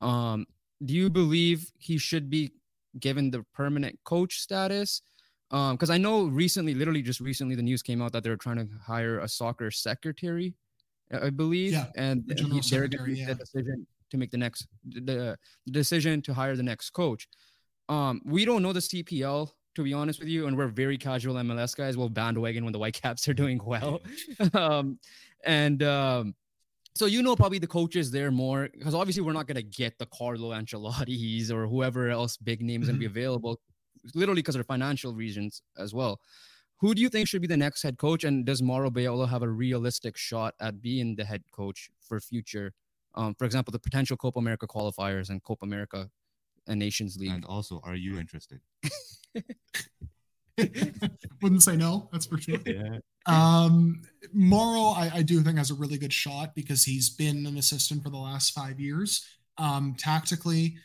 Um, 0.00 0.46
do 0.84 0.94
you 0.94 1.10
believe 1.10 1.70
he 1.76 1.98
should 1.98 2.30
be 2.30 2.52
given 2.98 3.30
the 3.30 3.44
permanent 3.54 3.98
coach 4.04 4.40
status? 4.40 5.02
Because 5.50 5.90
um, 5.90 5.94
I 5.94 5.98
know 5.98 6.26
recently, 6.26 6.74
literally 6.74 7.02
just 7.02 7.20
recently, 7.20 7.54
the 7.54 7.62
news 7.62 7.82
came 7.82 8.00
out 8.00 8.12
that 8.12 8.22
they're 8.22 8.36
trying 8.36 8.58
to 8.58 8.68
hire 8.86 9.18
a 9.18 9.28
soccer 9.28 9.70
secretary, 9.70 10.54
I 11.10 11.30
believe, 11.30 11.72
yeah, 11.72 11.86
and 11.96 12.24
he, 12.28 12.34
they're 12.70 12.86
going 12.86 12.90
to 12.90 13.02
make 13.06 13.18
yeah. 13.18 13.26
the 13.28 13.34
decision 13.34 13.86
to 14.10 14.16
make 14.18 14.30
the 14.30 14.38
next 14.38 14.68
the, 14.86 15.38
the 15.66 15.72
decision 15.72 16.22
to 16.22 16.34
hire 16.34 16.54
the 16.54 16.62
next 16.62 16.90
coach. 16.90 17.28
Um, 17.88 18.20
we 18.24 18.44
don't 18.44 18.62
know 18.62 18.74
the 18.74 18.80
CPL 18.80 19.50
to 19.74 19.82
be 19.82 19.92
honest 19.92 20.18
with 20.18 20.28
you, 20.28 20.46
and 20.46 20.56
we're 20.56 20.68
very 20.68 20.98
casual 20.98 21.34
MLS 21.36 21.76
guys. 21.76 21.96
We'll 21.96 22.08
bandwagon 22.08 22.64
when 22.64 22.72
the 22.72 22.78
Whitecaps 22.78 23.28
are 23.28 23.34
doing 23.34 23.60
well. 23.64 24.00
um, 24.54 24.98
and 25.44 25.82
um, 25.82 26.34
so 26.94 27.06
you 27.06 27.22
know 27.22 27.36
probably 27.36 27.58
the 27.58 27.66
coaches 27.66 28.10
there 28.10 28.30
more 28.30 28.68
because 28.76 28.94
obviously 28.94 29.22
we're 29.22 29.32
not 29.32 29.46
gonna 29.46 29.62
get 29.62 29.98
the 29.98 30.06
Carlo 30.06 30.50
Ancelotti's 30.50 31.52
or 31.52 31.66
whoever 31.66 32.08
else 32.08 32.36
big 32.36 32.60
name 32.62 32.82
is 32.82 32.88
gonna 32.88 32.98
be 32.98 33.06
mm-hmm. 33.06 33.16
available, 33.16 33.60
literally 34.14 34.42
because 34.42 34.56
of 34.56 34.66
financial 34.66 35.14
reasons 35.14 35.62
as 35.78 35.94
well. 35.94 36.20
Who 36.80 36.94
do 36.94 37.02
you 37.02 37.08
think 37.08 37.28
should 37.28 37.42
be 37.42 37.48
the 37.48 37.56
next 37.56 37.82
head 37.82 37.98
coach? 37.98 38.22
And 38.22 38.44
does 38.44 38.62
Mauro 38.62 38.90
Biello 38.90 39.28
have 39.28 39.42
a 39.42 39.48
realistic 39.48 40.16
shot 40.16 40.54
at 40.60 40.80
being 40.80 41.16
the 41.16 41.24
head 41.24 41.42
coach 41.50 41.90
for 42.00 42.20
future? 42.20 42.72
Um, 43.16 43.34
for 43.34 43.46
example, 43.46 43.72
the 43.72 43.80
potential 43.80 44.16
Copa 44.16 44.38
America 44.38 44.66
qualifiers 44.66 45.30
and 45.30 45.42
Copa 45.42 45.64
America 45.64 46.08
and 46.68 46.78
Nations 46.78 47.16
League. 47.16 47.32
And 47.32 47.44
also, 47.44 47.80
are 47.84 47.96
you 47.96 48.18
interested? 48.18 48.60
Wouldn't 51.42 51.62
say 51.62 51.76
no, 51.76 52.08
that's 52.12 52.26
for 52.26 52.38
sure. 52.38 52.58
Yeah. 52.66 52.98
Um, 53.26 54.02
Mauro, 54.32 54.90
I, 54.90 55.10
I, 55.16 55.22
do 55.22 55.40
think 55.40 55.58
has 55.58 55.70
a 55.70 55.74
really 55.74 55.98
good 55.98 56.12
shot 56.12 56.54
because 56.54 56.82
he's 56.84 57.10
been 57.10 57.46
an 57.46 57.58
assistant 57.58 58.02
for 58.02 58.10
the 58.10 58.16
last 58.16 58.54
five 58.54 58.80
years. 58.80 59.24
Um, 59.58 59.94
tactically, 59.98 60.76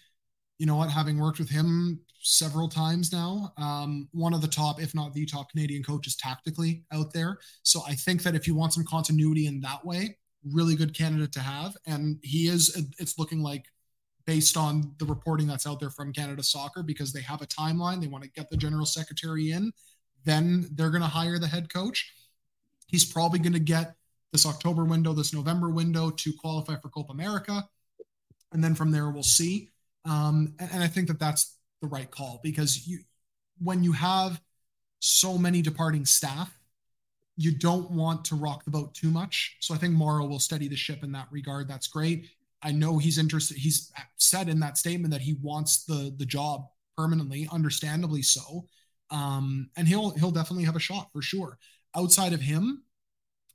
you 0.60 0.65
know 0.65 0.76
what, 0.76 0.91
having 0.91 1.19
worked 1.19 1.39
with 1.39 1.49
him 1.49 2.01
several 2.22 2.69
times 2.69 3.11
now, 3.11 3.53
um, 3.57 4.07
one 4.11 4.34
of 4.34 4.41
the 4.41 4.47
top, 4.47 4.81
if 4.81 4.93
not 4.93 5.14
the 5.14 5.26
top 5.26 5.49
Canadian 5.51 5.84
coaches 5.84 6.15
tactically 6.15 6.84
out 6.91 7.11
there. 7.14 7.39
So 7.64 7.81
I 7.88 7.95
think 7.95 8.23
that 8.23 8.35
if 8.35 8.47
you 8.47 8.55
want 8.55 8.73
some 8.73 8.85
continuity 8.85 9.47
in 9.47 9.60
that 9.61 9.84
way, 9.85 10.18
really 10.51 10.76
good 10.76 10.95
candidate 10.95 11.31
to 11.34 11.39
have. 11.39 11.76
And 11.85 12.19
he 12.22 12.47
is, 12.47 12.76
it's 12.99 13.18
looking 13.18 13.41
like 13.41 13.65
based 14.25 14.55
on 14.55 14.93
the 14.99 15.05
reporting 15.05 15.47
that's 15.47 15.67
out 15.67 15.79
there 15.79 15.89
from 15.89 16.13
Canada 16.13 16.43
Soccer 16.43 16.81
because 16.81 17.11
they 17.11 17.21
have 17.21 17.41
a 17.41 17.47
timeline. 17.47 17.99
They 18.01 18.07
want 18.07 18.23
to 18.23 18.29
get 18.29 18.49
the 18.49 18.57
general 18.57 18.85
secretary 18.85 19.51
in, 19.51 19.71
then 20.25 20.67
they're 20.71 20.89
going 20.89 21.01
to 21.01 21.07
hire 21.07 21.39
the 21.39 21.47
head 21.47 21.71
coach. 21.71 22.13
He's 22.87 23.05
probably 23.05 23.39
going 23.39 23.53
to 23.53 23.59
get 23.59 23.95
this 24.31 24.45
October 24.45 24.85
window, 24.85 25.13
this 25.13 25.33
November 25.33 25.69
window 25.69 26.09
to 26.09 26.33
qualify 26.33 26.75
for 26.77 26.89
Copa 26.89 27.11
America. 27.11 27.67
And 28.51 28.63
then 28.63 28.75
from 28.75 28.91
there, 28.91 29.09
we'll 29.09 29.23
see. 29.23 29.69
Um, 30.05 30.55
and, 30.59 30.69
and 30.73 30.83
I 30.83 30.87
think 30.87 31.07
that 31.07 31.19
that's 31.19 31.57
the 31.81 31.87
right 31.87 32.09
call 32.09 32.39
because 32.43 32.87
you, 32.87 32.99
when 33.61 33.83
you 33.83 33.91
have 33.91 34.41
so 34.99 35.37
many 35.37 35.61
departing 35.61 36.05
staff, 36.05 36.57
you 37.35 37.51
don't 37.57 37.89
want 37.91 38.25
to 38.25 38.35
rock 38.35 38.63
the 38.63 38.71
boat 38.71 38.93
too 38.93 39.09
much. 39.09 39.57
So 39.59 39.73
I 39.73 39.77
think 39.77 39.93
Mauro 39.93 40.25
will 40.25 40.39
steady 40.39 40.67
the 40.67 40.75
ship 40.75 41.03
in 41.03 41.11
that 41.13 41.27
regard. 41.31 41.67
That's 41.67 41.87
great. 41.87 42.29
I 42.64 42.72
know 42.72 42.98
he's 42.98 43.18
interested. 43.18 43.57
He's 43.57 43.91
said 44.18 44.49
in 44.49 44.60
that 44.61 44.77
statement 44.77 45.11
that 45.11 45.22
he 45.22 45.35
wants 45.41 45.84
the 45.84 46.14
the 46.18 46.26
job 46.26 46.68
permanently, 46.98 47.48
understandably 47.52 48.22
so. 48.22 48.68
Um, 49.11 49.69
and 49.76 49.88
he'll 49.88 50.11
he'll 50.11 50.31
definitely 50.31 50.64
have 50.64 50.76
a 50.76 50.80
shot 50.80 51.10
for 51.11 51.22
sure. 51.22 51.57
Outside 51.95 52.34
of 52.34 52.41
him, 52.41 52.84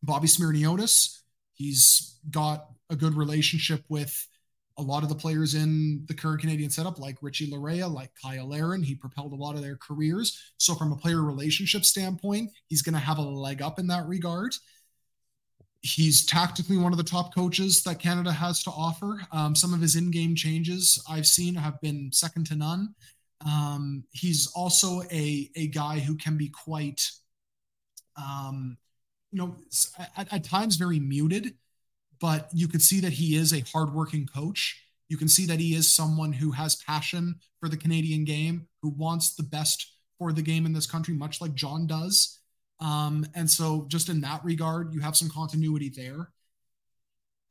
Bobby 0.02 0.28
Smyrniotis, 0.28 1.20
he's 1.54 2.18
got 2.30 2.66
a 2.90 2.96
good 2.96 3.14
relationship 3.14 3.84
with 3.88 4.28
a 4.78 4.82
lot 4.82 5.02
of 5.02 5.08
the 5.08 5.14
players 5.14 5.54
in 5.54 6.04
the 6.06 6.14
current 6.14 6.40
Canadian 6.40 6.70
setup, 6.70 7.00
like 7.00 7.16
Richie 7.20 7.50
Laryea, 7.50 7.92
like 7.92 8.12
Kyle 8.22 8.48
Larin. 8.48 8.82
He 8.82 8.94
propelled 8.94 9.32
a 9.32 9.36
lot 9.36 9.56
of 9.56 9.62
their 9.62 9.76
careers. 9.76 10.52
So 10.58 10.74
from 10.74 10.92
a 10.92 10.96
player 10.96 11.22
relationship 11.22 11.84
standpoint, 11.84 12.52
he's 12.68 12.82
going 12.82 12.94
to 12.94 13.00
have 13.00 13.18
a 13.18 13.22
leg 13.22 13.60
up 13.60 13.80
in 13.80 13.88
that 13.88 14.06
regard 14.06 14.54
he's 15.82 16.26
tactically 16.26 16.76
one 16.76 16.92
of 16.92 16.98
the 16.98 17.04
top 17.04 17.34
coaches 17.34 17.82
that 17.84 17.98
Canada 17.98 18.32
has 18.32 18.62
to 18.64 18.70
offer. 18.70 19.20
Um, 19.32 19.54
some 19.54 19.72
of 19.72 19.80
his 19.80 19.96
in-game 19.96 20.34
changes 20.34 21.02
I've 21.08 21.26
seen 21.26 21.54
have 21.54 21.80
been 21.80 22.10
second 22.12 22.46
to 22.46 22.56
none. 22.56 22.94
Um, 23.46 24.04
he's 24.10 24.48
also 24.56 25.02
a 25.12 25.48
a 25.54 25.68
guy 25.68 26.00
who 26.00 26.16
can 26.16 26.36
be 26.36 26.48
quite, 26.48 27.08
um, 28.16 28.76
you 29.30 29.38
know, 29.38 29.56
at, 30.16 30.32
at 30.32 30.44
times 30.44 30.76
very 30.76 30.98
muted, 30.98 31.54
but 32.20 32.48
you 32.52 32.66
could 32.66 32.82
see 32.82 33.00
that 33.00 33.12
he 33.12 33.36
is 33.36 33.52
a 33.52 33.64
hardworking 33.72 34.26
coach. 34.26 34.82
You 35.08 35.16
can 35.16 35.28
see 35.28 35.46
that 35.46 35.60
he 35.60 35.74
is 35.74 35.90
someone 35.90 36.32
who 36.32 36.50
has 36.50 36.76
passion 36.76 37.36
for 37.60 37.68
the 37.68 37.76
Canadian 37.76 38.24
game, 38.24 38.66
who 38.82 38.90
wants 38.90 39.34
the 39.34 39.44
best 39.44 39.94
for 40.18 40.32
the 40.32 40.42
game 40.42 40.66
in 40.66 40.72
this 40.72 40.86
country, 40.86 41.14
much 41.14 41.40
like 41.40 41.54
John 41.54 41.86
does. 41.86 42.40
Um, 42.80 43.26
and 43.34 43.50
so, 43.50 43.86
just 43.88 44.08
in 44.08 44.20
that 44.20 44.44
regard, 44.44 44.92
you 44.94 45.00
have 45.00 45.16
some 45.16 45.28
continuity 45.28 45.92
there. 45.94 46.30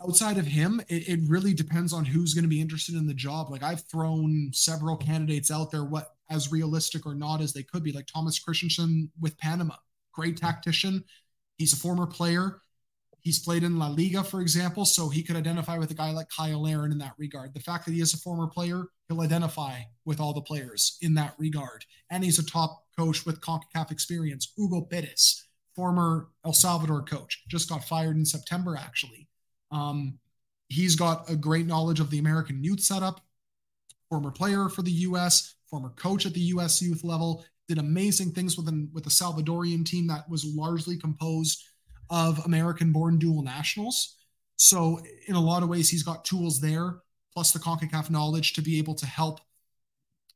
Outside 0.01 0.37
of 0.37 0.45
him, 0.45 0.79
it, 0.87 1.09
it 1.09 1.19
really 1.27 1.53
depends 1.53 1.91
on 1.91 2.05
who's 2.05 2.33
going 2.33 2.43
to 2.43 2.49
be 2.49 2.61
interested 2.61 2.95
in 2.95 3.07
the 3.07 3.13
job. 3.13 3.49
Like 3.49 3.63
I've 3.63 3.83
thrown 3.89 4.51
several 4.53 4.95
candidates 4.95 5.49
out 5.49 5.71
there, 5.71 5.83
what 5.83 6.13
as 6.29 6.51
realistic 6.51 7.05
or 7.05 7.15
not 7.15 7.41
as 7.41 7.51
they 7.51 7.63
could 7.63 7.83
be, 7.83 7.91
like 7.91 8.05
Thomas 8.05 8.37
Christiansen 8.37 9.11
with 9.19 9.37
Panama 9.37 9.75
great 10.17 10.35
tactician. 10.35 11.03
He's 11.57 11.73
a 11.73 11.77
former 11.77 12.07
player. 12.07 12.61
He's 13.27 13.39
played 13.39 13.63
in 13.63 13.77
La 13.77 13.89
Liga, 13.89 14.23
for 14.23 14.39
example, 14.39 14.85
so 14.85 15.09
he 15.09 15.21
could 15.21 15.35
identify 15.35 15.77
with 15.77 15.91
a 15.91 15.93
guy 15.93 16.11
like 16.11 16.29
Kyle 16.29 16.63
Larin 16.63 16.93
in 16.93 16.97
that 16.99 17.15
regard. 17.17 17.53
The 17.53 17.59
fact 17.59 17.83
that 17.83 17.91
he 17.91 17.99
is 17.99 18.13
a 18.13 18.17
former 18.17 18.47
player, 18.47 18.85
he'll 19.09 19.19
identify 19.19 19.79
with 20.05 20.21
all 20.21 20.31
the 20.31 20.39
players 20.39 20.97
in 21.01 21.13
that 21.15 21.33
regard. 21.37 21.83
And 22.09 22.23
he's 22.23 22.39
a 22.39 22.45
top 22.45 22.85
coach 22.97 23.25
with 23.25 23.41
CONCACAF 23.41 23.91
experience. 23.91 24.53
Hugo 24.55 24.79
Perez, 24.79 25.45
former 25.75 26.29
El 26.45 26.53
Salvador 26.53 27.03
coach, 27.03 27.43
just 27.49 27.67
got 27.67 27.83
fired 27.83 28.15
in 28.15 28.23
September, 28.23 28.77
actually. 28.77 29.27
Um, 29.71 30.19
he's 30.69 30.95
got 30.95 31.29
a 31.29 31.35
great 31.35 31.65
knowledge 31.65 31.99
of 31.99 32.09
the 32.09 32.19
American 32.19 32.63
youth 32.63 32.79
setup, 32.79 33.19
former 34.07 34.31
player 34.31 34.69
for 34.69 34.83
the 34.83 34.91
U.S., 34.91 35.55
former 35.69 35.89
coach 35.89 36.25
at 36.25 36.33
the 36.33 36.39
U.S. 36.39 36.81
youth 36.81 37.03
level, 37.03 37.43
did 37.67 37.77
amazing 37.77 38.31
things 38.31 38.55
with, 38.55 38.67
with 38.93 39.05
a 39.05 39.09
Salvadorian 39.09 39.85
team 39.85 40.07
that 40.07 40.29
was 40.29 40.45
largely 40.45 40.95
composed– 40.95 41.61
of 42.09 42.45
American 42.45 42.91
born 42.91 43.17
dual 43.17 43.43
nationals. 43.43 44.15
So, 44.55 44.99
in 45.27 45.35
a 45.35 45.41
lot 45.41 45.63
of 45.63 45.69
ways, 45.69 45.89
he's 45.89 46.03
got 46.03 46.25
tools 46.25 46.59
there, 46.59 46.95
plus 47.33 47.51
the 47.51 47.59
CONCACAF 47.59 48.09
knowledge 48.09 48.53
to 48.53 48.61
be 48.61 48.77
able 48.79 48.95
to 48.95 49.05
help 49.05 49.39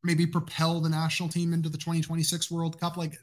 maybe 0.03 0.25
propel 0.25 0.79
the 0.79 0.89
national 0.89 1.29
team 1.29 1.53
into 1.53 1.69
the 1.69 1.77
2026 1.77 2.51
World 2.51 2.79
Cup. 2.79 2.97
Like 2.97 3.17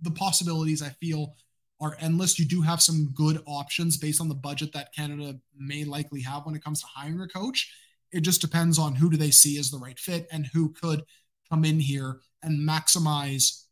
the 0.00 0.10
possibilities, 0.10 0.82
I 0.82 0.90
feel, 1.00 1.36
are 1.80 1.96
endless. 2.00 2.38
You 2.38 2.46
do 2.46 2.62
have 2.62 2.82
some 2.82 3.10
good 3.14 3.42
options 3.46 3.96
based 3.96 4.20
on 4.20 4.28
the 4.28 4.34
budget 4.34 4.72
that 4.72 4.94
Canada 4.94 5.38
may 5.56 5.84
likely 5.84 6.20
have 6.22 6.46
when 6.46 6.54
it 6.54 6.64
comes 6.64 6.80
to 6.80 6.86
hiring 6.86 7.20
a 7.20 7.28
coach. 7.28 7.72
It 8.12 8.20
just 8.20 8.40
depends 8.40 8.78
on 8.78 8.94
who 8.94 9.10
do 9.10 9.16
they 9.16 9.30
see 9.30 9.58
as 9.58 9.70
the 9.70 9.78
right 9.78 9.98
fit 9.98 10.26
and 10.30 10.46
who 10.52 10.72
could 10.72 11.02
come 11.48 11.64
in 11.64 11.80
here 11.80 12.20
and 12.42 12.68
maximize 12.68 13.64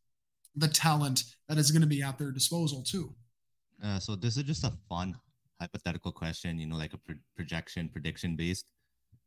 the 0.55 0.69
talent 0.69 1.25
that 1.49 1.59
is 1.59 1.71
going 1.71 1.83
to 1.83 1.89
be 1.89 2.03
at 2.03 2.19
their 2.19 2.31
disposal 2.31 2.83
too. 2.83 3.15
Uh, 3.83 3.99
so 3.99 4.17
this 4.17 4.37
is 4.37 4.43
just 4.45 4.65
a 4.65 4.73
fun 4.89 5.17
hypothetical 5.61 6.13
question, 6.13 6.59
you 6.59 6.67
know, 6.67 6.77
like 6.77 6.93
a 6.93 6.99
pro- 6.99 7.17
projection, 7.37 7.89
prediction 7.89 8.37
based. 8.37 8.67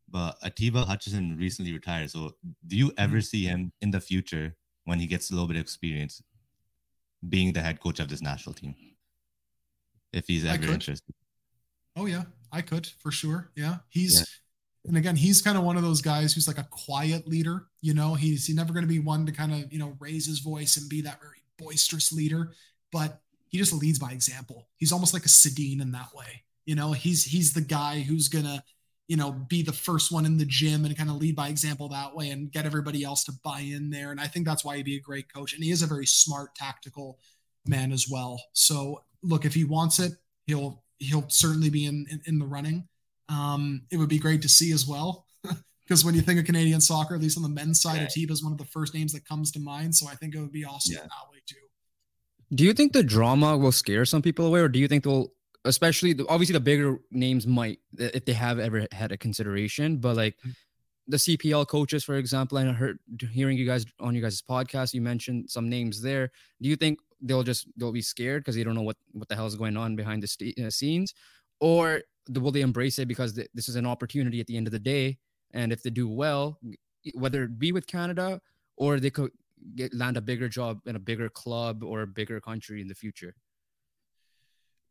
But 0.10 0.38
Atiba 0.44 0.84
Hutchinson 0.84 1.38
recently 1.38 1.74
retired. 1.74 2.12
So 2.12 2.32
do 2.68 2.76
you 2.76 2.92
ever 2.98 3.18
mm-hmm. 3.18 3.22
see 3.22 3.46
him 3.46 3.72
in 3.82 3.92
the 3.92 4.02
future 4.02 4.56
when 4.86 5.00
he 5.00 5.08
gets 5.08 5.30
a 5.30 5.34
little 5.34 5.48
bit 5.48 5.56
of 5.56 5.62
experience 5.62 6.22
being 7.30 7.54
the 7.54 7.62
head 7.62 7.80
coach 7.80 8.00
of 8.00 8.10
this 8.10 8.22
national 8.22 8.54
team? 8.54 8.76
If 10.12 10.28
he's 10.28 10.44
ever 10.44 10.66
interested. 10.66 11.16
Oh 11.96 12.06
yeah, 12.06 12.24
I 12.52 12.62
could 12.62 12.88
for 12.88 13.12
sure. 13.12 13.52
Yeah. 13.56 13.78
He's 13.88 14.20
yeah. 14.20 14.90
and 14.90 14.98
again, 14.98 15.16
he's 15.16 15.42
kind 15.42 15.58
of 15.58 15.64
one 15.64 15.78
of 15.78 15.84
those 15.84 16.02
guys 16.02 16.34
who's 16.34 16.48
like 16.48 16.58
a 16.58 16.68
quiet 16.70 17.28
leader, 17.28 17.68
you 17.82 17.94
know, 17.94 18.16
he's 18.16 18.46
he's 18.46 18.56
never 18.56 18.74
going 18.74 18.84
to 18.84 18.90
be 18.90 19.00
one 19.00 19.26
to 19.26 19.32
kind 19.32 19.54
of, 19.54 19.72
you 19.72 19.80
know, 19.80 19.96
raise 20.00 20.26
his 20.26 20.40
voice 20.40 20.76
and 20.76 20.90
be 20.90 21.02
that 21.02 21.22
very 21.22 21.44
boisterous 21.58 22.12
leader, 22.12 22.52
but 22.92 23.22
he 23.52 23.58
just 23.58 23.74
leads 23.74 24.00
by 24.00 24.12
example. 24.12 24.70
He's 24.78 24.92
almost 24.92 25.14
like 25.14 25.26
a 25.26 25.30
Sedin 25.30 25.82
in 25.82 25.92
that 25.92 26.16
way. 26.16 26.44
You 26.66 26.76
know, 26.76 26.94
he's 26.94 27.26
he's 27.26 27.54
the 27.54 27.62
guy 27.62 28.00
who's 28.00 28.30
gonna, 28.30 28.64
you 29.08 29.18
know, 29.18 29.32
be 29.32 29.62
the 29.62 29.74
first 29.74 30.12
one 30.12 30.26
in 30.26 30.38
the 30.38 30.46
gym 30.46 30.86
and 30.86 30.98
kind 30.98 31.10
of 31.10 31.18
lead 31.18 31.36
by 31.36 31.50
example 31.50 31.90
that 31.90 32.16
way 32.16 32.30
and 32.30 32.52
get 32.52 32.66
everybody 32.66 33.04
else 33.04 33.26
to 33.26 33.34
buy 33.44 33.60
in 33.60 33.90
there. 33.90 34.12
And 34.12 34.22
I 34.22 34.28
think 34.28 34.46
that's 34.46 34.64
why 34.64 34.78
he'd 34.78 34.86
be 34.86 34.96
a 34.96 35.02
great 35.02 35.32
coach. 35.32 35.54
And 35.54 35.64
he 35.64 35.72
is 35.72 35.82
a 35.82 35.88
very 35.88 36.06
smart, 36.06 36.56
tactical 36.56 37.20
man 37.66 37.92
as 37.92 38.08
well. 38.10 38.42
So 38.54 39.04
look, 39.22 39.44
if 39.44 39.54
he 39.54 39.66
wants 39.66 40.00
it, 40.00 40.14
he'll 40.48 40.84
he'll 41.00 41.28
certainly 41.30 41.70
be 41.70 41.86
in 41.86 42.06
in, 42.10 42.22
in 42.26 42.40
the 42.40 42.46
running. 42.46 42.88
Um, 43.28 43.84
it 43.92 43.98
would 43.98 44.10
be 44.10 44.20
great 44.20 44.42
to 44.44 44.50
see 44.50 44.72
as 44.72 44.88
well. 44.88 45.26
because 45.84 46.06
when 46.06 46.16
you 46.16 46.22
think 46.22 46.40
of 46.40 46.46
Canadian 46.46 46.80
soccer, 46.80 47.16
at 47.16 47.22
least 47.22 47.38
on 47.38 47.44
the 47.44 47.50
men's 47.50 47.82
side, 47.82 47.98
right. 47.98 48.08
Atiba 48.08 48.32
is 48.32 48.44
one 48.44 48.54
of 48.54 48.58
the 48.58 48.66
first 48.66 48.94
names 48.94 49.12
that 49.12 49.28
comes 49.28 49.52
to 49.52 49.60
mind. 49.60 49.94
So 49.94 50.08
I 50.08 50.16
think 50.16 50.36
it 50.36 50.40
would 50.40 50.54
be 50.54 50.64
awesome 50.64 50.96
yeah. 50.96 51.02
that 51.02 51.32
way 51.32 51.40
too. 51.46 51.58
Do 52.54 52.64
you 52.64 52.74
think 52.74 52.94
the 52.94 53.04
drama 53.04 53.58
will 53.58 53.72
scare 53.72 54.06
some 54.06 54.22
people 54.22 54.46
away, 54.46 54.60
or 54.60 54.68
do 54.68 54.80
you 54.80 54.88
think 54.88 55.04
they'll, 55.04 55.32
especially 55.66 56.14
the, 56.14 56.28
obviously 56.28 56.54
the 56.54 56.60
bigger 56.60 57.00
names 57.12 57.48
might, 57.48 57.80
if 57.98 58.26
they 58.26 58.34
have 58.34 58.60
ever 58.60 58.88
had 58.92 59.12
a 59.12 59.18
consideration, 59.18 59.98
but 59.98 60.18
like 60.18 60.36
mm. 60.46 60.54
the 61.08 61.18
CPL 61.18 61.68
coaches, 61.68 62.04
for 62.04 62.16
example, 62.16 62.58
and 62.58 62.70
I 62.70 62.74
heard 62.74 63.00
hearing 63.32 63.58
you 63.58 63.66
guys 63.66 63.86
on 64.00 64.16
you 64.16 64.22
guys' 64.22 64.42
podcast, 64.42 64.94
you 64.94 65.02
mentioned 65.02 65.50
some 65.50 65.70
names 65.70 66.02
there. 66.02 66.32
Do 66.62 66.68
you 66.68 66.76
think 66.76 67.00
they'll 67.22 67.44
just 67.44 67.68
they'll 67.78 67.92
be 67.92 68.02
scared 68.02 68.44
because 68.44 68.56
they 68.56 68.64
don't 68.64 68.76
know 68.76 68.82
what 68.82 68.98
what 69.14 69.30
the 69.30 69.36
hell 69.36 69.48
is 69.48 69.56
going 69.56 69.78
on 69.78 69.96
behind 69.96 70.22
the 70.24 70.28
st- 70.28 70.60
uh, 70.60 70.70
scenes, 70.70 71.14
or 71.60 72.02
will 72.30 72.52
they 72.52 72.62
embrace 72.62 73.00
it 73.00 73.08
because 73.08 73.34
th- 73.34 73.50
this 73.54 73.70
is 73.70 73.76
an 73.76 73.86
opportunity 73.86 74.40
at 74.42 74.48
the 74.48 74.58
end 74.58 74.68
of 74.68 74.74
the 74.74 74.80
day, 74.80 75.18
and 75.54 75.72
if 75.72 75.84
they 75.84 75.90
do 75.90 76.10
well, 76.10 76.60
whether 77.14 77.44
it 77.44 77.58
be 77.58 77.72
with 77.72 77.88
Canada 77.88 78.42
or 78.78 79.00
they 79.00 79.10
could 79.10 79.32
get 79.76 79.94
land 79.94 80.18
a 80.18 80.22
bigger 80.22 80.50
job 80.50 80.80
in 80.86 80.96
a 80.96 81.00
bigger 81.00 81.30
club 81.30 81.84
or 81.84 82.02
a 82.02 82.08
bigger 82.08 82.40
country 82.40 82.82
in 82.82 82.88
the 82.88 82.96
future? 82.96 83.36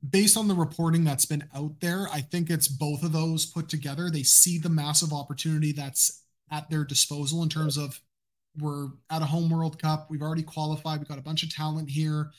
Based 0.08 0.36
on 0.36 0.48
the 0.48 0.54
reporting 0.54 1.04
that's 1.04 1.26
been 1.26 1.44
out 1.54 1.78
there, 1.80 2.08
I 2.10 2.22
think 2.22 2.48
it's 2.48 2.68
both 2.68 3.02
of 3.02 3.12
those 3.12 3.46
put 3.46 3.68
together. 3.68 4.10
They 4.10 4.22
see 4.22 4.58
the 4.58 4.70
massive 4.70 5.12
opportunity 5.12 5.72
that's 5.72 6.24
at 6.50 6.70
their 6.70 6.84
disposal 6.84 7.42
in 7.42 7.48
terms 7.48 7.76
of 7.76 8.00
we're 8.58 8.88
at 9.10 9.22
a 9.22 9.26
home 9.26 9.50
World 9.50 9.80
Cup. 9.80 10.08
We've 10.10 10.22
already 10.22 10.42
qualified. 10.42 10.98
We've 10.98 11.08
got 11.08 11.18
a 11.18 11.22
bunch 11.22 11.42
of 11.42 11.54
talent 11.54 11.88
here. 11.90 12.30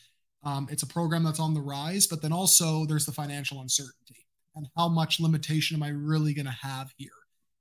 Um, 0.43 0.67
it's 0.71 0.83
a 0.83 0.87
program 0.87 1.23
that's 1.23 1.39
on 1.39 1.53
the 1.53 1.61
rise, 1.61 2.07
but 2.07 2.21
then 2.21 2.33
also 2.33 2.85
there's 2.85 3.05
the 3.05 3.11
financial 3.11 3.61
uncertainty 3.61 4.25
and 4.55 4.67
how 4.75 4.89
much 4.89 5.19
limitation 5.19 5.75
am 5.75 5.83
I 5.83 5.89
really 5.89 6.33
going 6.33 6.47
to 6.47 6.51
have 6.51 6.91
here? 6.97 7.09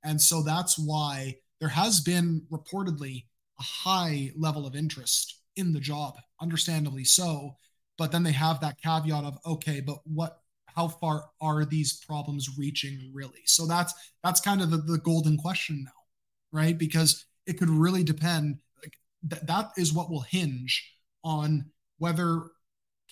And 0.03 0.19
so 0.19 0.41
that's 0.41 0.77
why 0.77 1.37
there 1.59 1.69
has 1.69 2.01
been 2.01 2.41
reportedly 2.51 3.25
a 3.61 3.89
high 3.89 4.31
level 4.35 4.65
of 4.65 4.75
interest 4.75 5.39
in 5.55 5.71
the 5.71 5.79
job, 5.79 6.15
understandably 6.41 7.03
so. 7.03 7.55
But 7.97 8.11
then 8.11 8.23
they 8.23 8.31
have 8.31 8.59
that 8.61 8.81
caveat 8.81 9.23
of, 9.23 9.37
okay, 9.45 9.79
but 9.79 9.99
what 10.05 10.39
how 10.65 10.87
far 10.87 11.25
are 11.41 11.65
these 11.65 12.03
problems 12.05 12.57
reaching 12.57 13.11
really? 13.13 13.41
So 13.45 13.67
that's 13.67 13.93
that's 14.23 14.41
kind 14.41 14.61
of 14.61 14.71
the, 14.71 14.77
the 14.77 14.97
golden 14.97 15.37
question 15.37 15.83
now, 15.85 16.57
right? 16.57 16.77
Because 16.77 17.25
it 17.45 17.59
could 17.59 17.69
really 17.69 18.03
depend. 18.03 18.57
Like 18.81 18.93
th- 19.29 19.43
that 19.43 19.71
is 19.77 19.93
what 19.93 20.09
will 20.09 20.21
hinge 20.21 20.91
on 21.23 21.65
whether 21.99 22.41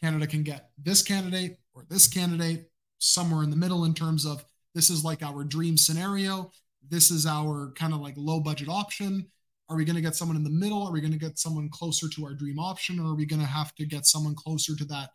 Canada 0.02 0.26
can 0.26 0.42
get 0.42 0.70
this 0.82 1.04
candidate 1.04 1.58
or 1.76 1.86
this 1.90 2.08
candidate 2.08 2.72
somewhere 2.98 3.44
in 3.44 3.52
the 3.52 3.56
middle 3.56 3.86
in 3.86 3.94
terms 3.94 4.26
of 4.26 4.44
this 4.74 4.90
is 4.90 5.04
like 5.04 5.22
our 5.22 5.44
dream 5.44 5.78
scenario. 5.78 6.52
This 6.88 7.12
is 7.12 7.28
our 7.28 7.72
kind 7.76 7.94
of 7.94 8.00
like 8.00 8.16
low 8.18 8.40
budget 8.40 8.70
option. 8.70 9.28
Are 9.70 9.78
we 9.78 9.86
going 9.86 9.96
to 9.96 10.02
get 10.02 10.16
someone 10.16 10.36
in 10.36 10.44
the 10.44 10.50
middle? 10.50 10.82
Are 10.84 10.92
we 10.92 11.00
going 11.00 11.14
to 11.14 11.20
get 11.20 11.38
someone 11.38 11.70
closer 11.70 12.10
to 12.10 12.26
our 12.26 12.34
dream 12.34 12.60
option, 12.60 13.00
or 13.00 13.12
are 13.12 13.16
we 13.16 13.26
going 13.26 13.42
to 13.42 13.46
have 13.46 13.76
to 13.76 13.86
get 13.86 14.06
someone 14.08 14.36
closer 14.36 14.76
to 14.76 14.86
that 14.86 15.12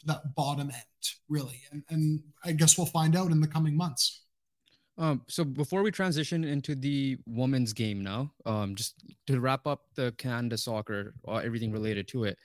to 0.00 0.06
that 0.06 0.34
bottom 0.34 0.70
end, 0.70 1.04
really? 1.28 1.62
And 1.72 1.82
and 1.88 2.22
I 2.44 2.52
guess 2.52 2.76
we'll 2.76 2.86
find 2.86 3.16
out 3.16 3.30
in 3.30 3.40
the 3.40 3.48
coming 3.48 3.76
months. 3.76 4.20
Um, 4.96 5.22
so 5.26 5.42
before 5.42 5.82
we 5.82 5.90
transition 5.90 6.44
into 6.44 6.74
the 6.74 7.18
women's 7.26 7.72
game 7.72 8.02
now, 8.02 8.30
um, 8.46 8.76
just 8.76 9.02
to 9.26 9.40
wrap 9.40 9.66
up 9.66 9.86
the 9.96 10.12
Canada 10.18 10.56
soccer, 10.56 11.14
or 11.24 11.36
uh, 11.36 11.38
everything 11.38 11.72
related 11.72 12.06
to 12.08 12.24
it, 12.24 12.38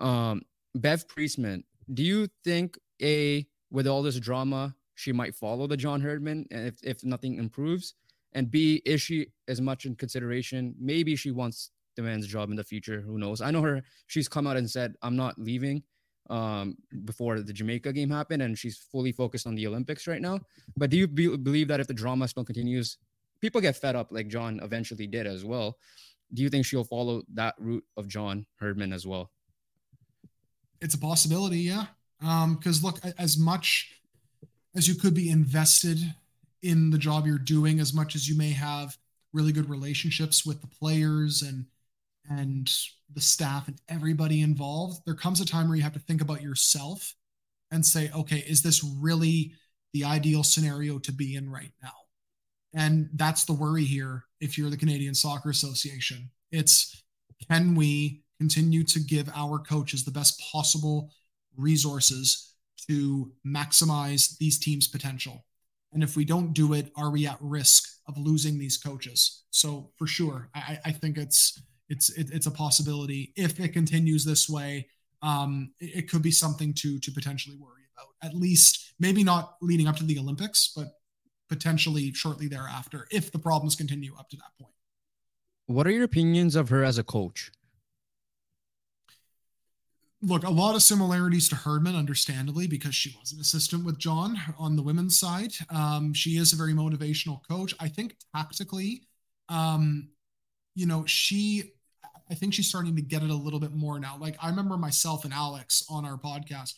um, 0.00 0.42
Bev 0.74 1.06
Priestman, 1.06 1.62
do 1.94 2.02
you 2.02 2.26
think 2.42 2.78
a 3.02 3.46
with 3.70 3.86
all 3.86 4.02
this 4.02 4.18
drama, 4.18 4.74
she 4.94 5.12
might 5.12 5.34
follow 5.34 5.66
the 5.66 5.76
John 5.76 6.00
Herdman 6.00 6.46
if 6.50 6.76
if 6.82 7.04
nothing 7.04 7.36
improves? 7.36 7.94
And 8.34 8.50
B, 8.50 8.82
is 8.84 9.02
she 9.02 9.28
as 9.48 9.60
much 9.60 9.84
in 9.84 9.94
consideration? 9.94 10.74
Maybe 10.78 11.16
she 11.16 11.30
wants 11.30 11.70
the 11.96 12.02
man's 12.02 12.26
job 12.26 12.50
in 12.50 12.56
the 12.56 12.64
future. 12.64 13.00
Who 13.00 13.18
knows? 13.18 13.40
I 13.40 13.50
know 13.50 13.62
her. 13.62 13.82
She's 14.06 14.28
come 14.28 14.46
out 14.46 14.56
and 14.56 14.70
said, 14.70 14.94
"I'm 15.02 15.16
not 15.16 15.38
leaving." 15.38 15.82
Um, 16.30 16.76
before 17.04 17.40
the 17.40 17.52
Jamaica 17.52 17.92
game 17.92 18.08
happened, 18.08 18.42
and 18.42 18.56
she's 18.56 18.78
fully 18.78 19.12
focused 19.12 19.46
on 19.46 19.54
the 19.54 19.66
Olympics 19.66 20.06
right 20.06 20.22
now. 20.22 20.38
But 20.76 20.88
do 20.88 20.96
you 20.96 21.06
be- 21.06 21.36
believe 21.36 21.68
that 21.68 21.80
if 21.80 21.88
the 21.88 21.94
drama 21.94 22.28
still 22.28 22.44
continues, 22.44 22.96
people 23.40 23.60
get 23.60 23.76
fed 23.76 23.96
up, 23.96 24.12
like 24.12 24.28
John 24.28 24.60
eventually 24.62 25.06
did 25.06 25.26
as 25.26 25.44
well? 25.44 25.76
Do 26.32 26.42
you 26.42 26.48
think 26.48 26.64
she'll 26.64 26.84
follow 26.84 27.22
that 27.34 27.56
route 27.58 27.84
of 27.96 28.08
John 28.08 28.46
Herdman 28.60 28.92
as 28.94 29.06
well? 29.06 29.30
It's 30.80 30.94
a 30.94 30.98
possibility, 30.98 31.58
yeah. 31.58 31.86
Because 32.18 32.82
um, 32.82 32.84
look, 32.84 33.00
as 33.18 33.36
much 33.36 34.00
as 34.74 34.88
you 34.88 34.94
could 34.94 35.14
be 35.14 35.28
invested 35.28 35.98
in 36.62 36.90
the 36.90 36.98
job 36.98 37.26
you're 37.26 37.38
doing 37.38 37.80
as 37.80 37.92
much 37.92 38.14
as 38.14 38.28
you 38.28 38.36
may 38.36 38.50
have 38.50 38.96
really 39.32 39.52
good 39.52 39.68
relationships 39.68 40.44
with 40.44 40.60
the 40.60 40.66
players 40.66 41.42
and 41.42 41.66
and 42.30 42.72
the 43.14 43.20
staff 43.20 43.66
and 43.66 43.80
everybody 43.88 44.42
involved 44.42 45.00
there 45.04 45.14
comes 45.14 45.40
a 45.40 45.44
time 45.44 45.68
where 45.68 45.76
you 45.76 45.82
have 45.82 45.92
to 45.92 45.98
think 45.98 46.20
about 46.20 46.42
yourself 46.42 47.14
and 47.70 47.84
say 47.84 48.10
okay 48.14 48.44
is 48.46 48.62
this 48.62 48.84
really 48.84 49.52
the 49.92 50.04
ideal 50.04 50.42
scenario 50.42 50.98
to 50.98 51.12
be 51.12 51.36
in 51.36 51.50
right 51.50 51.72
now? 51.82 51.90
And 52.74 53.10
that's 53.14 53.44
the 53.44 53.52
worry 53.52 53.84
here 53.84 54.24
if 54.40 54.56
you're 54.56 54.70
the 54.70 54.76
Canadian 54.76 55.14
Soccer 55.14 55.50
Association. 55.50 56.30
It's 56.50 57.02
can 57.48 57.74
we 57.74 58.22
continue 58.38 58.84
to 58.84 59.00
give 59.00 59.30
our 59.34 59.58
coaches 59.58 60.04
the 60.04 60.10
best 60.10 60.40
possible 60.52 61.10
resources 61.56 62.54
to 62.88 63.30
maximize 63.46 64.36
these 64.38 64.58
teams 64.58 64.88
potential 64.88 65.44
and 65.92 66.02
if 66.02 66.16
we 66.16 66.24
don't 66.24 66.52
do 66.52 66.72
it, 66.72 66.90
are 66.96 67.10
we 67.10 67.26
at 67.26 67.36
risk 67.40 67.84
of 68.06 68.16
losing 68.16 68.58
these 68.58 68.78
coaches? 68.78 69.44
So 69.50 69.90
for 69.96 70.06
sure, 70.06 70.48
I, 70.54 70.78
I 70.86 70.92
think 70.92 71.18
it's 71.18 71.60
it's 71.88 72.10
it, 72.10 72.30
it's 72.32 72.46
a 72.46 72.50
possibility 72.50 73.32
if 73.36 73.60
it 73.60 73.72
continues 73.72 74.24
this 74.24 74.48
way. 74.48 74.88
um, 75.22 75.72
it, 75.80 75.90
it 75.98 76.10
could 76.10 76.22
be 76.22 76.30
something 76.30 76.74
to 76.74 76.98
to 76.98 77.12
potentially 77.12 77.56
worry 77.56 77.82
about. 77.94 78.08
At 78.22 78.34
least 78.34 78.94
maybe 78.98 79.24
not 79.24 79.56
leading 79.62 79.86
up 79.86 79.96
to 79.96 80.04
the 80.04 80.18
Olympics, 80.18 80.72
but 80.74 80.88
potentially 81.48 82.12
shortly 82.12 82.48
thereafter 82.48 83.06
if 83.10 83.30
the 83.30 83.38
problems 83.38 83.76
continue 83.76 84.14
up 84.18 84.28
to 84.30 84.36
that 84.36 84.52
point. 84.60 84.74
What 85.66 85.86
are 85.86 85.90
your 85.90 86.04
opinions 86.04 86.56
of 86.56 86.68
her 86.70 86.82
as 86.82 86.98
a 86.98 87.04
coach? 87.04 87.50
Look, 90.24 90.44
a 90.44 90.50
lot 90.50 90.76
of 90.76 90.82
similarities 90.82 91.48
to 91.48 91.56
Herdman, 91.56 91.96
understandably, 91.96 92.68
because 92.68 92.94
she 92.94 93.12
was 93.20 93.32
an 93.32 93.40
assistant 93.40 93.84
with 93.84 93.98
John 93.98 94.38
on 94.56 94.76
the 94.76 94.82
women's 94.82 95.18
side. 95.18 95.52
Um, 95.68 96.14
she 96.14 96.36
is 96.36 96.52
a 96.52 96.56
very 96.56 96.74
motivational 96.74 97.40
coach. 97.48 97.74
I 97.80 97.88
think 97.88 98.14
tactically, 98.34 99.02
um, 99.48 100.10
you 100.76 100.86
know, 100.86 101.04
she, 101.06 101.72
I 102.30 102.34
think 102.34 102.54
she's 102.54 102.68
starting 102.68 102.94
to 102.94 103.02
get 103.02 103.24
it 103.24 103.30
a 103.30 103.34
little 103.34 103.58
bit 103.58 103.72
more 103.72 103.98
now. 103.98 104.16
Like 104.16 104.36
I 104.40 104.48
remember 104.48 104.76
myself 104.76 105.24
and 105.24 105.34
Alex 105.34 105.84
on 105.90 106.04
our 106.04 106.16
podcast, 106.16 106.74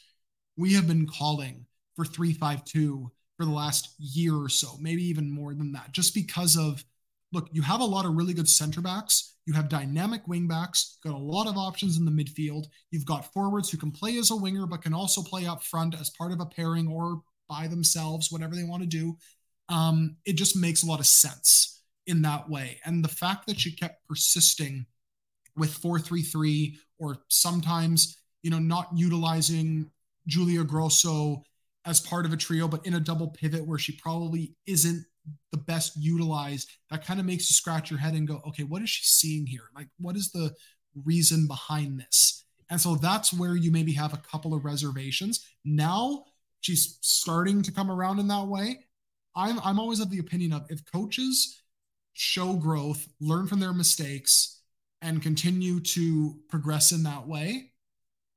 we 0.56 0.72
have 0.72 0.86
been 0.86 1.06
calling 1.06 1.66
for 1.96 2.06
352 2.06 3.10
for 3.36 3.44
the 3.44 3.52
last 3.52 3.94
year 3.98 4.34
or 4.34 4.48
so, 4.48 4.78
maybe 4.80 5.02
even 5.04 5.30
more 5.30 5.52
than 5.52 5.72
that, 5.72 5.92
just 5.92 6.14
because 6.14 6.56
of 6.56 6.82
look, 7.34 7.48
you 7.52 7.62
have 7.62 7.80
a 7.80 7.84
lot 7.84 8.06
of 8.06 8.14
really 8.14 8.32
good 8.32 8.48
center 8.48 8.80
backs. 8.80 9.36
You 9.46 9.52
have 9.54 9.68
dynamic 9.68 10.26
wing 10.26 10.48
backs, 10.48 10.98
got 11.04 11.14
a 11.14 11.18
lot 11.18 11.46
of 11.46 11.58
options 11.58 11.98
in 11.98 12.06
the 12.06 12.10
midfield. 12.10 12.64
You've 12.90 13.04
got 13.04 13.30
forwards 13.32 13.70
who 13.70 13.76
can 13.76 13.90
play 13.90 14.16
as 14.16 14.30
a 14.30 14.36
winger, 14.36 14.66
but 14.66 14.82
can 14.82 14.94
also 14.94 15.22
play 15.22 15.46
up 15.46 15.62
front 15.62 15.94
as 16.00 16.10
part 16.10 16.32
of 16.32 16.40
a 16.40 16.46
pairing 16.46 16.88
or 16.88 17.20
by 17.48 17.66
themselves, 17.66 18.32
whatever 18.32 18.54
they 18.54 18.64
want 18.64 18.82
to 18.82 18.88
do. 18.88 19.16
Um, 19.68 20.16
it 20.24 20.34
just 20.34 20.56
makes 20.56 20.82
a 20.82 20.86
lot 20.86 21.00
of 21.00 21.06
sense 21.06 21.82
in 22.06 22.22
that 22.22 22.48
way. 22.48 22.80
And 22.86 23.04
the 23.04 23.08
fact 23.08 23.46
that 23.46 23.60
she 23.60 23.72
kept 23.72 24.06
persisting 24.06 24.86
with 25.56 25.72
433 25.74 26.78
or 26.98 27.18
sometimes, 27.28 28.18
you 28.42 28.50
know, 28.50 28.58
not 28.58 28.88
utilizing 28.94 29.90
Julia 30.26 30.64
Grosso 30.64 31.42
as 31.86 32.00
part 32.00 32.24
of 32.24 32.32
a 32.32 32.36
trio, 32.36 32.66
but 32.66 32.84
in 32.86 32.94
a 32.94 33.00
double 33.00 33.28
pivot 33.28 33.66
where 33.66 33.78
she 33.78 33.92
probably 33.92 34.54
isn't 34.66 35.04
the 35.52 35.58
best 35.58 35.96
utilized, 35.96 36.70
that 36.90 37.04
kind 37.04 37.20
of 37.20 37.26
makes 37.26 37.50
you 37.50 37.54
scratch 37.54 37.90
your 37.90 38.00
head 38.00 38.14
and 38.14 38.28
go, 38.28 38.42
okay, 38.48 38.64
what 38.64 38.82
is 38.82 38.90
she 38.90 39.04
seeing 39.04 39.46
here? 39.46 39.70
Like, 39.74 39.88
what 39.98 40.16
is 40.16 40.30
the 40.30 40.54
reason 41.04 41.46
behind 41.46 41.98
this? 41.98 42.44
And 42.70 42.80
so 42.80 42.96
that's 42.96 43.32
where 43.32 43.56
you 43.56 43.70
maybe 43.70 43.92
have 43.92 44.14
a 44.14 44.22
couple 44.30 44.54
of 44.54 44.64
reservations. 44.64 45.46
Now 45.64 46.24
she's 46.60 46.98
starting 47.02 47.62
to 47.62 47.72
come 47.72 47.90
around 47.90 48.18
in 48.18 48.28
that 48.28 48.46
way. 48.46 48.86
I'm 49.36 49.58
I'm 49.60 49.78
always 49.78 50.00
of 50.00 50.10
the 50.10 50.18
opinion 50.18 50.52
of 50.52 50.66
if 50.70 50.80
coaches 50.90 51.62
show 52.14 52.54
growth, 52.54 53.06
learn 53.20 53.46
from 53.46 53.60
their 53.60 53.72
mistakes, 53.72 54.62
and 55.02 55.20
continue 55.20 55.80
to 55.80 56.36
progress 56.48 56.92
in 56.92 57.02
that 57.02 57.26
way, 57.26 57.72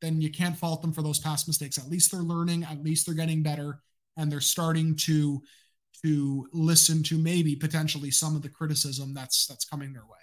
then 0.02 0.20
you 0.20 0.32
can't 0.32 0.58
fault 0.58 0.82
them 0.82 0.92
for 0.92 1.02
those 1.02 1.20
past 1.20 1.48
mistakes. 1.48 1.78
At 1.78 1.90
least 1.90 2.12
they're 2.12 2.22
learning, 2.22 2.64
at 2.64 2.84
least 2.84 3.06
they're 3.06 3.16
getting 3.16 3.44
better, 3.44 3.82
and 4.18 4.32
they're 4.32 4.42
starting 4.42 4.96
to 5.06 5.42
to 6.04 6.48
listen 6.54 7.04
to 7.04 7.18
maybe 7.18 7.56
potentially 7.56 8.12
some 8.12 8.36
of 8.36 8.42
the 8.42 8.50
criticism 8.50 9.14
that's 9.14 9.48
that's 9.48 9.66
coming 9.66 9.94
their 9.94 10.04
way. 10.04 10.18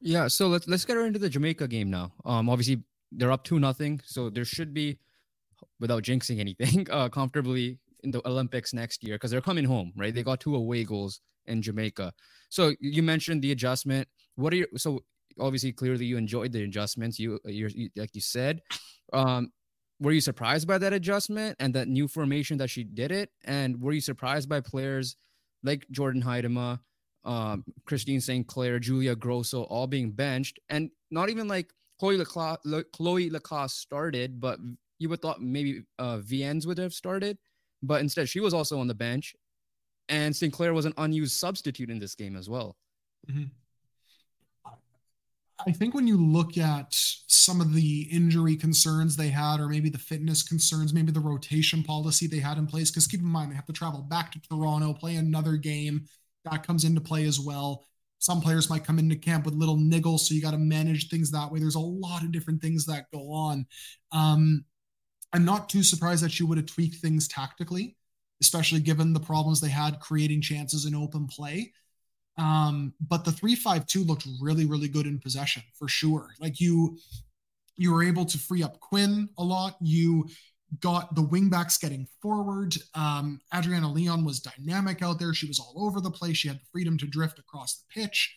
Yeah, 0.00 0.28
so 0.28 0.48
let's 0.48 0.66
let's 0.66 0.84
get 0.84 0.96
into 0.96 1.18
the 1.18 1.28
Jamaica 1.28 1.68
game 1.68 1.90
now. 1.90 2.12
Um, 2.24 2.48
obviously 2.48 2.82
they're 3.12 3.32
up 3.32 3.44
two 3.44 3.60
nothing, 3.60 4.00
so 4.04 4.30
there 4.30 4.44
should 4.44 4.72
be, 4.72 4.98
without 5.80 6.02
jinxing 6.02 6.40
anything, 6.40 6.86
uh, 6.90 7.08
comfortably 7.08 7.78
in 8.02 8.10
the 8.10 8.26
Olympics 8.26 8.72
next 8.72 9.04
year 9.04 9.14
because 9.14 9.30
they're 9.30 9.40
coming 9.40 9.64
home, 9.64 9.92
right? 9.96 10.14
They 10.14 10.22
got 10.22 10.40
two 10.40 10.56
away 10.56 10.84
goals 10.84 11.20
in 11.46 11.62
Jamaica. 11.62 12.12
So 12.48 12.74
you 12.80 13.02
mentioned 13.02 13.42
the 13.42 13.52
adjustment. 13.52 14.08
What 14.34 14.52
are 14.52 14.56
your 14.56 14.68
so 14.76 15.04
obviously 15.38 15.72
clearly 15.72 16.06
you 16.06 16.16
enjoyed 16.16 16.52
the 16.52 16.62
adjustments. 16.64 17.18
You 17.18 17.38
you're 17.44 17.70
like 17.96 18.14
you 18.14 18.20
said. 18.20 18.60
Um, 19.12 19.52
were 20.02 20.12
you 20.12 20.20
surprised 20.20 20.66
by 20.66 20.78
that 20.78 20.92
adjustment 20.92 21.56
and 21.60 21.72
that 21.74 21.86
new 21.86 22.08
formation 22.08 22.58
that 22.58 22.68
she 22.68 22.82
did 22.82 23.12
it? 23.12 23.30
And 23.44 23.80
were 23.80 23.92
you 23.92 24.00
surprised 24.00 24.48
by 24.48 24.60
players 24.60 25.16
like 25.62 25.86
Jordyn 25.92 26.22
Huitema, 26.24 26.80
um, 27.24 27.64
Christine 27.86 28.20
Sinclair, 28.20 28.80
Julia 28.80 29.14
Grosso 29.14 29.62
all 29.64 29.86
being 29.86 30.10
benched, 30.10 30.58
and 30.68 30.90
not 31.12 31.30
even 31.30 31.46
like 31.46 31.72
Chloe 32.00 32.18
Lacasse, 32.18 32.84
Chloe 32.92 33.30
Lacasse 33.30 33.74
started, 33.74 34.40
but 34.40 34.58
you 34.98 35.08
would 35.08 35.22
thought 35.22 35.40
maybe 35.40 35.84
uh, 36.00 36.18
Viens 36.18 36.66
would 36.66 36.78
have 36.78 36.92
started, 36.92 37.38
but 37.80 38.00
instead 38.00 38.28
she 38.28 38.40
was 38.40 38.52
also 38.52 38.80
on 38.80 38.88
the 38.88 38.94
bench, 38.94 39.36
and 40.08 40.34
Sinclair 40.34 40.74
was 40.74 40.84
an 40.84 40.94
unused 40.96 41.38
substitute 41.38 41.90
in 41.90 42.00
this 42.00 42.16
game 42.16 42.36
as 42.36 42.50
well. 42.50 42.76
Mm-hmm. 43.30 43.44
I 45.66 45.72
think 45.72 45.94
when 45.94 46.06
you 46.06 46.16
look 46.16 46.58
at 46.58 46.88
some 46.90 47.60
of 47.60 47.74
the 47.74 48.02
injury 48.10 48.56
concerns 48.56 49.16
they 49.16 49.28
had, 49.28 49.60
or 49.60 49.68
maybe 49.68 49.90
the 49.90 49.98
fitness 49.98 50.42
concerns, 50.42 50.92
maybe 50.92 51.12
the 51.12 51.20
rotation 51.20 51.82
policy 51.82 52.26
they 52.26 52.38
had 52.38 52.58
in 52.58 52.66
place, 52.66 52.90
because 52.90 53.06
keep 53.06 53.20
in 53.20 53.26
mind, 53.26 53.50
they 53.50 53.56
have 53.56 53.66
to 53.66 53.72
travel 53.72 54.02
back 54.02 54.32
to 54.32 54.40
Toronto, 54.40 54.92
play 54.92 55.16
another 55.16 55.56
game. 55.56 56.06
That 56.44 56.66
comes 56.66 56.84
into 56.84 57.00
play 57.00 57.24
as 57.24 57.38
well. 57.38 57.84
Some 58.18 58.40
players 58.40 58.70
might 58.70 58.84
come 58.84 58.98
into 58.98 59.16
camp 59.16 59.44
with 59.44 59.54
little 59.54 59.76
niggles, 59.76 60.20
so 60.20 60.34
you 60.34 60.42
got 60.42 60.52
to 60.52 60.58
manage 60.58 61.08
things 61.08 61.30
that 61.32 61.50
way. 61.50 61.58
There's 61.58 61.74
a 61.74 61.80
lot 61.80 62.22
of 62.22 62.32
different 62.32 62.62
things 62.62 62.86
that 62.86 63.10
go 63.12 63.32
on. 63.32 63.66
Um, 64.12 64.64
I'm 65.32 65.44
not 65.44 65.68
too 65.68 65.82
surprised 65.82 66.22
that 66.22 66.38
you 66.38 66.46
would 66.46 66.58
have 66.58 66.66
tweaked 66.66 66.96
things 66.96 67.26
tactically, 67.26 67.96
especially 68.40 68.80
given 68.80 69.12
the 69.12 69.20
problems 69.20 69.60
they 69.60 69.70
had 69.70 69.98
creating 70.00 70.42
chances 70.42 70.84
in 70.86 70.94
open 70.94 71.26
play. 71.26 71.72
Um, 72.38 72.94
but 73.00 73.24
the 73.24 73.32
352 73.32 74.04
looked 74.04 74.26
really, 74.40 74.64
really 74.64 74.88
good 74.88 75.06
in 75.06 75.18
possession 75.18 75.62
for 75.78 75.88
sure. 75.88 76.30
Like 76.40 76.60
you, 76.60 76.98
you 77.76 77.92
were 77.92 78.02
able 78.02 78.24
to 78.24 78.38
free 78.38 78.62
up 78.62 78.80
Quinn 78.80 79.28
a 79.38 79.44
lot. 79.44 79.76
You 79.80 80.26
got 80.80 81.14
the 81.14 81.22
wingbacks 81.22 81.80
getting 81.80 82.06
forward. 82.20 82.74
Um, 82.94 83.40
Adriana 83.54 83.92
Leon 83.92 84.24
was 84.24 84.40
dynamic 84.40 85.02
out 85.02 85.18
there. 85.18 85.34
She 85.34 85.46
was 85.46 85.60
all 85.60 85.74
over 85.86 86.00
the 86.00 86.10
place. 86.10 86.38
She 86.38 86.48
had 86.48 86.58
the 86.58 86.66
freedom 86.72 86.96
to 86.98 87.06
drift 87.06 87.38
across 87.38 87.76
the 87.76 88.00
pitch. 88.00 88.34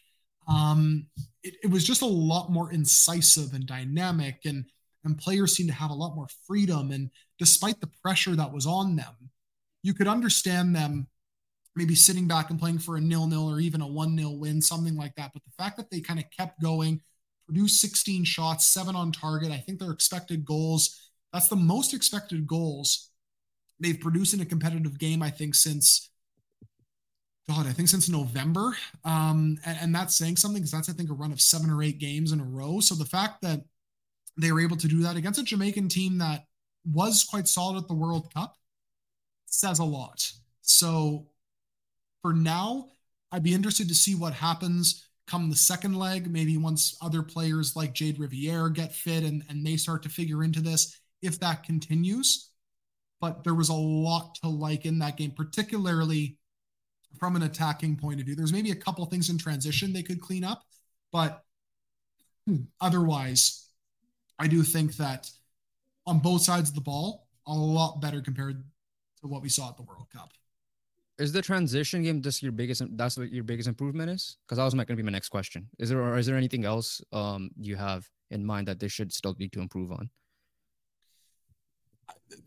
Um, 0.47 1.07
it, 1.43 1.55
it 1.63 1.67
was 1.67 1.85
just 1.85 2.01
a 2.01 2.07
lot 2.07 2.51
more 2.51 2.71
incisive 2.71 3.53
and 3.53 3.65
dynamic, 3.65 4.41
and 4.45 4.65
and 5.03 5.17
players 5.17 5.55
seemed 5.55 5.69
to 5.69 5.75
have 5.75 5.91
a 5.91 5.95
lot 5.95 6.15
more 6.15 6.27
freedom. 6.47 6.91
And 6.91 7.11
despite 7.39 7.79
the 7.79 7.89
pressure 8.03 8.35
that 8.35 8.51
was 8.51 8.65
on 8.65 8.95
them, 8.95 9.29
you 9.83 9.93
could 9.93 10.07
understand 10.07 10.75
them 10.75 11.07
maybe 11.75 11.95
sitting 11.95 12.27
back 12.27 12.49
and 12.49 12.59
playing 12.59 12.79
for 12.79 12.97
a 12.97 13.01
nil 13.01 13.27
nil 13.27 13.49
or 13.49 13.59
even 13.59 13.81
a 13.81 13.87
one 13.87 14.15
nil 14.15 14.37
win, 14.37 14.61
something 14.61 14.95
like 14.95 15.15
that. 15.15 15.31
But 15.33 15.43
the 15.43 15.63
fact 15.63 15.77
that 15.77 15.89
they 15.91 15.99
kind 15.99 16.19
of 16.19 16.25
kept 16.31 16.61
going, 16.61 17.01
produced 17.45 17.81
16 17.81 18.23
shots, 18.23 18.65
seven 18.65 18.95
on 18.95 19.11
target, 19.11 19.51
I 19.51 19.57
think 19.57 19.79
their 19.79 19.91
expected 19.91 20.45
goals, 20.45 21.11
that's 21.33 21.47
the 21.47 21.55
most 21.55 21.93
expected 21.93 22.47
goals 22.47 23.09
they've 23.79 23.99
produced 23.99 24.33
in 24.33 24.41
a 24.41 24.45
competitive 24.45 24.97
game, 24.97 25.21
I 25.21 25.29
think, 25.29 25.55
since. 25.55 26.09
God, 27.47 27.67
I 27.67 27.73
think 27.73 27.89
since 27.89 28.09
November. 28.09 28.75
Um, 29.03 29.59
and, 29.65 29.77
and 29.79 29.95
that's 29.95 30.15
saying 30.15 30.37
something 30.37 30.63
because 30.63 30.71
that's, 30.71 30.89
I 30.89 30.93
think, 30.93 31.11
a 31.11 31.13
run 31.13 31.31
of 31.31 31.39
seven 31.39 31.69
or 31.69 31.83
eight 31.83 31.99
games 31.99 32.31
in 32.31 32.39
a 32.39 32.43
row. 32.43 32.79
So 32.79 32.95
the 32.95 33.05
fact 33.05 33.43
that 33.43 33.61
they 34.35 34.51
were 34.51 34.61
able 34.61 34.77
to 34.77 34.87
do 34.87 35.03
that 35.03 35.15
against 35.15 35.39
a 35.39 35.43
Jamaican 35.43 35.89
team 35.89 36.17
that 36.17 36.45
was 36.91 37.23
quite 37.23 37.47
solid 37.47 37.77
at 37.77 37.87
the 37.87 37.93
World 37.93 38.33
Cup 38.33 38.55
says 39.45 39.77
a 39.77 39.83
lot. 39.83 40.31
So 40.61 41.27
for 42.25 42.33
now, 42.33 42.89
I'd 43.31 43.43
be 43.43 43.53
interested 43.53 43.87
to 43.87 43.93
see 43.93 44.15
what 44.15 44.33
happens 44.33 45.07
come 45.27 45.47
the 45.47 45.55
second 45.55 45.93
leg, 45.93 46.27
maybe 46.27 46.57
once 46.57 46.97
other 46.99 47.21
players 47.21 47.75
like 47.75 47.93
Jayde 47.93 48.17
Rivière 48.17 48.73
get 48.73 48.95
fit 48.95 49.23
and, 49.23 49.43
and 49.47 49.63
they 49.63 49.77
start 49.77 50.01
to 50.01 50.09
figure 50.09 50.43
into 50.43 50.59
this, 50.59 50.99
if 51.21 51.39
that 51.41 51.61
continues. 51.61 52.49
But 53.21 53.43
there 53.43 53.53
was 53.53 53.69
a 53.69 53.75
lot 53.75 54.33
to 54.41 54.47
like 54.49 54.87
in 54.87 54.97
that 54.99 55.17
game, 55.17 55.33
particularly 55.37 56.39
from 57.19 57.35
an 57.35 57.43
attacking 57.43 57.95
point 57.95 58.19
of 58.19 58.25
view. 58.25 58.33
There's 58.33 58.51
maybe 58.51 58.71
a 58.71 58.75
couple 58.75 59.05
things 59.05 59.29
in 59.29 59.37
transition 59.37 59.93
they 59.93 60.01
could 60.01 60.19
clean 60.19 60.43
up, 60.43 60.63
but 61.11 61.43
otherwise, 62.81 63.69
I 64.39 64.47
do 64.47 64.63
think 64.63 64.95
that 64.95 65.29
on 66.07 66.17
both 66.17 66.41
sides 66.41 66.69
of 66.69 66.75
the 66.75 66.81
ball, 66.81 67.27
a 67.45 67.53
lot 67.53 68.01
better 68.01 68.19
compared 68.19 68.63
to 69.21 69.27
what 69.27 69.43
we 69.43 69.49
saw 69.49 69.69
at 69.69 69.77
the 69.77 69.83
World 69.83 70.07
Cup 70.11 70.31
is 71.17 71.31
the 71.31 71.41
transition 71.41 72.03
game 72.03 72.21
just 72.21 72.43
your 72.43 72.51
biggest 72.51 72.81
that's 72.97 73.17
what 73.17 73.31
your 73.31 73.43
biggest 73.43 73.67
improvement 73.67 74.09
is? 74.09 74.37
Because 74.45 74.57
that 74.57 74.65
was 74.65 74.73
going 74.73 74.85
to 74.87 74.95
be 74.95 75.03
my 75.03 75.11
next 75.11 75.29
question. 75.29 75.67
Is 75.79 75.89
there 75.89 76.01
or 76.01 76.17
is 76.17 76.25
there 76.25 76.37
anything 76.37 76.65
else 76.65 77.01
um 77.13 77.51
you 77.59 77.75
have 77.75 78.07
in 78.31 78.45
mind 78.45 78.67
that 78.67 78.79
they 78.79 78.87
should 78.87 79.13
still 79.13 79.35
need 79.39 79.51
to 79.53 79.61
improve 79.61 79.91
on? 79.91 80.09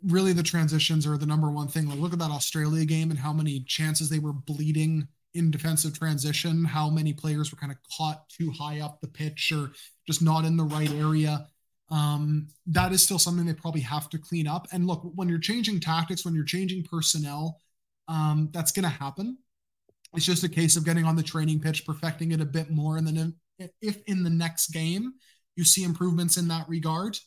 Really 0.06 0.32
the 0.32 0.42
transitions 0.42 1.06
are 1.06 1.16
the 1.16 1.26
number 1.26 1.50
one 1.50 1.68
thing. 1.68 1.88
Like 1.88 1.98
look 1.98 2.12
at 2.12 2.18
that 2.18 2.30
australia 2.30 2.84
game 2.84 3.10
and 3.10 3.18
how 3.18 3.32
many 3.32 3.60
chances 3.60 4.08
they 4.08 4.18
were 4.18 4.32
bleeding 4.32 5.08
in 5.34 5.50
defensive 5.50 5.96
transition 5.96 6.64
how 6.64 6.88
many 6.88 7.12
players 7.12 7.52
were 7.52 7.58
kind 7.58 7.70
of 7.70 7.78
caught 7.96 8.28
too 8.30 8.50
high 8.50 8.80
up 8.80 8.98
the 9.00 9.06
pitch 9.06 9.52
or 9.54 9.70
just 10.06 10.22
not 10.22 10.44
in 10.44 10.56
the 10.56 10.64
right 10.64 10.90
area. 10.94 11.46
Um, 11.90 12.48
that 12.66 12.92
is 12.92 13.02
still 13.02 13.18
something 13.18 13.46
they 13.46 13.54
probably 13.54 13.80
have 13.82 14.10
to 14.10 14.18
clean 14.18 14.46
up. 14.46 14.66
And 14.72 14.86
look 14.86 15.10
when 15.14 15.28
you're 15.28 15.38
changing 15.38 15.80
tactics 15.80 16.24
when 16.24 16.34
you're 16.34 16.44
changing 16.44 16.84
personnel 16.84 17.60
um, 18.08 18.48
that's 18.52 18.72
going 18.72 18.84
to 18.84 18.88
happen. 18.88 19.38
It's 20.14 20.24
just 20.24 20.44
a 20.44 20.48
case 20.48 20.76
of 20.76 20.84
getting 20.84 21.04
on 21.04 21.16
the 21.16 21.22
training 21.22 21.60
pitch, 21.60 21.84
perfecting 21.84 22.32
it 22.32 22.40
a 22.40 22.46
bit 22.46 22.70
more, 22.70 22.96
and 22.96 23.06
then 23.06 23.34
if 23.82 24.02
in 24.06 24.22
the 24.22 24.30
next 24.30 24.68
game 24.68 25.14
you 25.56 25.64
see 25.64 25.84
improvements 25.84 26.36
in 26.36 26.48
that 26.48 26.68
regard, 26.68 27.18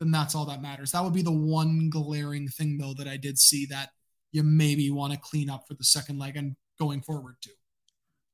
then 0.00 0.10
that's 0.10 0.34
all 0.34 0.46
that 0.46 0.62
matters. 0.62 0.92
That 0.92 1.04
would 1.04 1.12
be 1.12 1.22
the 1.22 1.32
one 1.32 1.88
glaring 1.90 2.48
thing, 2.48 2.78
though, 2.78 2.94
that 2.94 3.06
I 3.06 3.16
did 3.16 3.38
see 3.38 3.66
that 3.66 3.90
you 4.32 4.42
maybe 4.42 4.90
want 4.90 5.12
to 5.12 5.18
clean 5.18 5.50
up 5.50 5.64
for 5.66 5.74
the 5.74 5.84
second 5.84 6.18
leg 6.18 6.36
and 6.36 6.56
going 6.78 7.02
forward 7.02 7.36
too. 7.42 7.50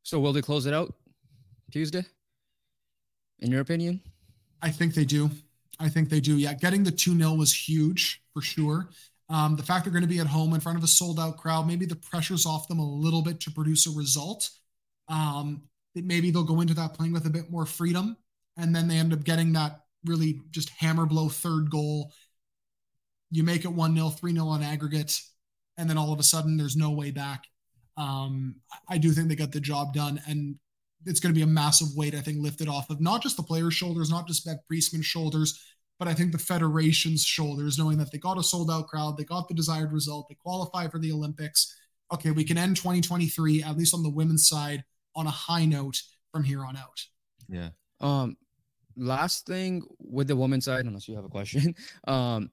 So 0.03 0.21
will 0.21 0.33
they 0.33 0.43
close 0.43 0.67
it 0.67 0.75
out 0.75 0.95
Tuesday? 1.73 2.05
In 3.41 3.51
your 3.51 3.61
opinion? 3.61 4.01
I 4.63 4.71
think 4.71 4.95
they 4.95 5.05
do. 5.05 5.31
I 5.79 5.89
think 5.89 6.09
they 6.09 6.21
do. 6.21 6.37
Yeah, 6.37 6.55
getting 6.55 6.85
the 6.85 6.91
2 6.91 7.19
0 7.19 7.35
was 7.35 7.53
huge 7.53 8.23
for 8.33 8.41
sure. 8.41 8.89
Um, 9.29 9.57
the 9.57 9.63
fact 9.63 9.85
they're 9.85 9.93
going 9.93 10.03
to 10.03 10.09
be 10.09 10.21
at 10.21 10.27
home 10.27 10.55
in 10.55 10.61
front 10.61 10.79
of 10.79 10.85
a 10.85 10.89
sold 10.89 11.19
out 11.19 11.37
crowd, 11.37 11.67
maybe 11.67 11.85
the 11.85 11.97
pressure's 11.97 12.47
off 12.47 12.69
them 12.69 12.79
a 12.79 12.89
little 12.89 13.23
bit 13.23 13.41
to 13.41 13.51
produce 13.51 13.87
a 13.87 13.91
result. 13.91 14.49
Um, 15.09 15.63
maybe 15.95 16.31
they'll 16.31 16.45
go 16.45 16.61
into 16.61 16.75
that 16.75 16.95
playing 16.95 17.13
with 17.13 17.27
a 17.27 17.31
bit 17.31 17.51
more 17.51 17.67
freedom, 17.67 18.17
and 18.57 18.75
then 18.75 18.89
they 18.89 18.97
end 18.97 19.13
up 19.13 19.25
getting 19.25 19.53
that 19.55 19.81
really 20.05 20.41
just 20.51 20.71
hammer 20.71 21.07
blow 21.07 21.29
third 21.29 21.71
goal. 21.71 22.13
You 23.31 23.43
make 23.43 23.65
it 23.65 23.73
1 23.73 23.97
0, 23.97 24.11
3 24.11 24.33
0 24.33 24.47
on 24.47 24.63
aggregate, 24.63 25.21
and 25.77 25.91
then 25.91 25.99
all 25.99 26.13
of 26.13 26.21
a 26.21 26.25
sudden 26.25 26.57
there's 26.57 26.77
no 26.77 26.91
way 26.91 27.11
back. 27.11 27.45
Um, 27.97 28.57
I 28.89 28.99
do 28.99 29.11
think 29.11 29.29
they 29.29 29.37
got 29.37 29.53
the 29.53 29.61
job 29.61 29.95
done, 29.95 30.21
and 30.29 30.57
it's 31.05 31.21
going 31.21 31.35
to 31.35 31.39
be 31.39 31.43
a 31.43 31.47
massive 31.47 31.89
weight, 31.97 32.15
I 32.15 32.21
think, 32.21 32.39
lifted 32.41 32.69
off 32.69 32.91
of 32.91 33.01
not 33.01 33.23
just 33.23 33.37
the 33.37 33.43
players' 33.43 33.75
shoulders, 33.75 34.11
not 34.11 34.27
just 34.27 34.45
Bev 34.45 34.59
Priestman's 34.69 35.07
shoulders, 35.07 35.61
but 35.99 36.09
I 36.09 36.15
think 36.15 36.33
the 36.33 36.39
federation's 36.39 37.25
shoulders, 37.25 37.79
knowing 37.79 37.99
that 37.99 38.13
they 38.13 38.19
got 38.19 38.39
a 38.39 38.43
sold 38.43 38.71
out 38.71 38.89
crowd, 38.89 39.17
they 39.17 39.25
got 39.25 39.49
the 39.49 39.55
desired 39.55 39.93
result, 39.93 40.29
they 40.29 40.35
qualify 40.35 40.89
for 40.89 40.99
the 40.99 41.13
Olympics. 41.13 41.75
Okay, 42.13 42.31
we 42.31 42.45
can 42.45 42.59
end 42.59 42.77
2023, 42.77 43.63
at 43.63 43.77
least 43.77 43.95
on 43.95 44.03
the 44.03 44.11
women's 44.11 44.47
side, 44.47 44.85
on 45.15 45.27
a 45.27 45.31
high 45.31 45.65
note 45.65 46.01
from 46.33 46.45
here 46.45 46.65
on 46.65 46.77
out. 46.77 47.03
Yeah. 47.49 47.71
Um, 48.01 48.37
last 48.97 49.47
thing 49.47 49.83
with 49.99 50.29
the 50.29 50.37
women's 50.37 50.67
side, 50.67 50.85
unless 50.85 51.09
you 51.09 51.17
have 51.17 51.25
a 51.25 51.31
question, 51.31 51.75
um, 52.07 52.51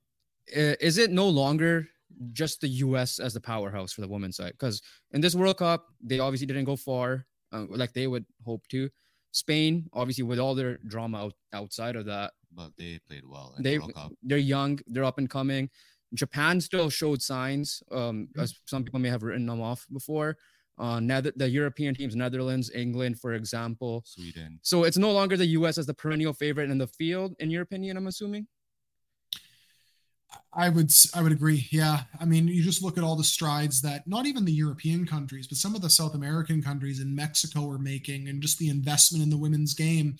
is 0.47 0.97
it 0.97 1.11
no 1.11 1.27
longer 1.27 1.87
just 2.31 2.61
the 2.61 2.67
U.S. 2.67 3.19
as 3.19 3.33
the 3.33 3.41
powerhouse 3.41 3.93
for 3.93 4.01
the 4.01 4.07
women's 4.07 4.37
side? 4.37 4.53
Because 4.53 4.81
in 5.11 5.21
this 5.21 5.35
World 5.35 5.57
Cup, 5.57 5.87
they 6.01 6.19
obviously 6.19 6.47
didn't 6.47 6.65
go 6.65 6.75
far, 6.75 7.25
uh, 7.51 7.65
like 7.69 7.93
they 7.93 8.07
would 8.07 8.25
hope 8.45 8.67
to. 8.69 8.89
Spain, 9.33 9.89
obviously, 9.93 10.23
with 10.23 10.39
all 10.39 10.55
their 10.55 10.77
drama 10.87 11.25
out, 11.25 11.33
outside 11.53 11.95
of 11.95 12.05
that, 12.05 12.31
but 12.55 12.71
they 12.77 12.99
played 13.07 13.23
well. 13.27 13.55
They 13.59 13.79
they're 14.21 14.37
young, 14.37 14.79
they're 14.87 15.03
up 15.03 15.17
and 15.17 15.29
coming. 15.29 15.69
Japan 16.13 16.61
still 16.61 16.89
showed 16.89 17.21
signs, 17.21 17.81
um, 17.91 18.27
mm-hmm. 18.27 18.41
as 18.41 18.53
some 18.65 18.83
people 18.83 18.99
may 18.99 19.09
have 19.09 19.23
written 19.23 19.47
them 19.47 19.61
off 19.61 19.85
before. 19.91 20.37
Uh, 20.77 20.99
Nether- 20.99 21.33
the 21.35 21.49
European 21.49 21.95
teams, 21.95 22.15
Netherlands, 22.15 22.71
England, 22.73 23.19
for 23.19 23.33
example, 23.33 24.03
Sweden. 24.05 24.59
So 24.61 24.83
it's 24.83 24.97
no 24.97 25.11
longer 25.11 25.35
the 25.35 25.47
U.S. 25.47 25.77
as 25.77 25.87
the 25.87 25.93
perennial 25.93 26.33
favorite 26.33 26.69
in 26.69 26.77
the 26.77 26.87
field, 26.87 27.35
in 27.39 27.49
your 27.49 27.63
opinion. 27.63 27.97
I'm 27.97 28.07
assuming. 28.07 28.47
I 30.55 30.69
would 30.69 30.91
I 31.15 31.21
would 31.21 31.31
agree. 31.31 31.67
Yeah, 31.71 32.03
I 32.19 32.25
mean, 32.25 32.47
you 32.47 32.63
just 32.63 32.83
look 32.83 32.97
at 32.97 33.03
all 33.03 33.15
the 33.15 33.23
strides 33.23 33.81
that 33.81 34.07
not 34.07 34.25
even 34.25 34.45
the 34.45 34.51
European 34.51 35.05
countries, 35.05 35.47
but 35.47 35.57
some 35.57 35.75
of 35.75 35.81
the 35.81 35.89
South 35.89 36.13
American 36.13 36.61
countries 36.61 36.99
and 36.99 37.15
Mexico 37.15 37.69
are 37.69 37.79
making, 37.79 38.27
and 38.27 38.41
just 38.41 38.59
the 38.59 38.69
investment 38.69 39.23
in 39.23 39.29
the 39.29 39.37
women's 39.37 39.73
game. 39.73 40.17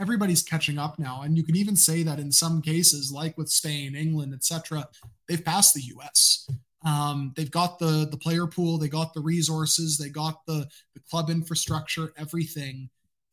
Everybody's 0.00 0.42
catching 0.42 0.78
up 0.78 0.98
now, 0.98 1.22
and 1.22 1.36
you 1.36 1.44
can 1.44 1.54
even 1.56 1.76
say 1.76 2.02
that 2.02 2.18
in 2.18 2.32
some 2.32 2.60
cases, 2.60 3.12
like 3.12 3.38
with 3.38 3.48
Spain, 3.48 3.94
England, 3.94 4.34
etc., 4.34 4.88
they've 5.28 5.44
passed 5.44 5.74
the 5.74 5.82
U.S. 5.82 6.48
Um, 6.84 7.32
they've 7.36 7.50
got 7.50 7.78
the 7.78 8.08
the 8.10 8.16
player 8.16 8.46
pool, 8.46 8.78
they 8.78 8.88
got 8.88 9.14
the 9.14 9.20
resources, 9.20 9.98
they 9.98 10.08
got 10.08 10.44
the 10.46 10.66
the 10.94 11.00
club 11.10 11.30
infrastructure, 11.30 12.12
everything 12.16 12.90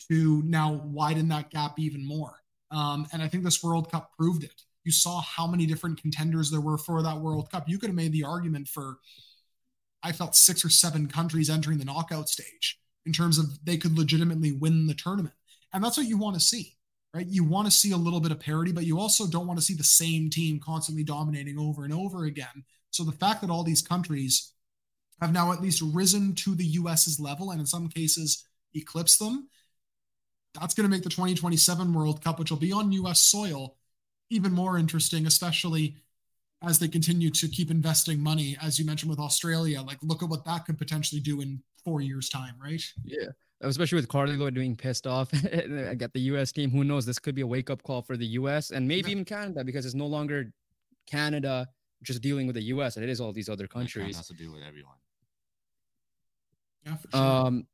to 0.10 0.44
now 0.46 0.74
widen 0.86 1.30
that 1.30 1.50
gap 1.50 1.80
even 1.80 2.06
more. 2.06 2.36
Um, 2.70 3.08
and 3.12 3.22
I 3.22 3.28
think 3.28 3.44
this 3.44 3.64
World 3.64 3.92
Cup 3.92 4.12
proved 4.18 4.44
it. 4.44 4.64
You 4.84 4.92
saw 4.92 5.22
how 5.22 5.48
many 5.48 5.66
different 5.66 6.02
contenders 6.02 6.50
there 6.50 6.62
were 6.62 6.78
for 6.78 7.02
that 7.02 7.20
World 7.20 7.52
Cup. 7.52 7.70
You 7.70 7.78
could 7.78 7.90
have 7.90 7.96
made 7.96 8.14
the 8.14 8.24
argument 8.24 8.68
for, 8.68 8.98
I 10.02 10.12
felt 10.12 10.36
six 10.36 10.66
or 10.66 10.70
seven 10.70 11.08
countries 11.08 11.50
entering 11.50 11.78
the 11.78 11.86
knockout 11.86 12.30
stage 12.30 12.80
in 13.06 13.14
terms 13.14 13.38
of 13.38 13.64
they 13.64 13.78
could 13.78 13.98
legitimately 13.98 14.52
win 14.52 14.88
the 14.88 14.94
tournament. 14.94 15.36
And 15.74 15.84
that's 15.84 15.98
what 15.98 16.08
you 16.08 16.18
want 16.18 16.36
to 16.36 16.42
see, 16.42 16.76
right? 17.14 17.28
You 17.28 17.44
want 17.44 17.68
to 17.68 17.72
see 17.72 17.92
a 17.92 17.98
little 17.98 18.20
bit 18.20 18.32
of 18.32 18.40
parity, 18.40 18.72
but 18.72 18.86
you 18.86 19.00
also 19.00 19.28
don't 19.28 19.48
want 19.48 19.60
to 19.60 19.66
see 19.66 19.76
the 19.76 19.84
same 19.84 20.30
team 20.30 20.60
constantly 20.60 21.04
dominating 21.04 21.58
over 21.58 21.84
and 21.84 21.94
over 21.94 22.26
again 22.26 22.66
so 22.92 23.04
the 23.04 23.12
fact 23.14 23.42
that 23.42 23.50
all 23.50 23.64
these 23.64 23.82
countries 23.82 24.54
have 25.22 25.32
now 25.32 25.52
at 25.52 25.62
least 25.62 25.82
risen 25.82 26.36
to 26.36 26.56
the 26.56 26.66
US's 26.66 27.20
level 27.20 27.52
and 27.52 27.60
in 27.60 27.66
some 27.66 27.88
cases 27.88 28.46
eclipsed 28.76 29.20
them, 29.20 29.48
that's 30.60 30.74
going 30.74 30.88
to 30.88 30.92
make 30.92 31.04
the 31.04 31.10
2027 31.10 31.94
World 31.94 32.24
Cup, 32.24 32.38
which 32.38 32.52
will 32.52 32.58
be 32.58 32.74
on 32.74 32.92
US 32.92 33.22
soil, 33.22 33.78
even 34.32 34.52
more 34.52 34.78
interesting, 34.78 35.28
especially 35.28 35.96
as 36.64 36.80
they 36.80 36.88
continue 36.88 37.30
to 37.32 37.48
keep 37.48 37.72
investing 37.72 38.20
money, 38.20 38.58
as 38.62 38.80
you 38.80 38.86
mentioned 38.86 39.10
with 39.10 39.20
Australia. 39.20 39.82
Like, 39.82 39.98
look 40.02 40.24
at 40.24 40.30
what 40.30 40.46
that 40.46 40.66
could 40.66 40.78
potentially 40.78 41.22
do 41.22 41.42
in 41.42 41.62
four 41.84 42.02
years' 42.02 42.30
time, 42.30 42.56
right? 42.62 42.84
Yeah. 43.04 43.28
Especially 43.62 43.98
with 43.98 44.08
Carli 44.08 44.38
Lloyd 44.38 44.56
being 44.56 44.76
pissed 44.76 45.06
off 45.06 45.32
I 45.54 45.94
got 45.96 46.14
the 46.14 46.22
US 46.22 46.52
team. 46.52 46.72
Who 46.72 46.84
knows? 46.84 47.06
This 47.06 47.20
could 47.20 47.36
be 47.36 47.42
a 47.42 47.48
wake 47.48 47.70
up 47.70 47.84
call 47.84 48.02
for 48.02 48.18
the 48.18 48.26
US 48.26 48.72
and 48.72 48.88
maybe 48.88 49.10
yeah. 49.10 49.14
even 49.14 49.26
Canada 49.26 49.64
because 49.64 49.86
it's 49.86 49.94
no 49.94 50.08
longer 50.08 50.52
Canada 51.08 51.68
just 52.04 52.22
dealing 52.22 52.48
with 52.48 52.56
the 52.56 52.64
U.S. 52.64 52.96
and 52.96 53.04
it 53.04 53.10
is 53.10 53.22
all 53.22 53.32
these 53.32 53.50
other 53.50 53.68
countries. 53.68 54.18
Has 54.18 54.28
to 54.28 54.34
deal 54.34 54.52
with 54.52 54.64
everyone. 54.64 54.96
Yeah, 56.86 56.96
for 56.96 57.12
sure. 57.12 57.22
Um, 57.22 57.68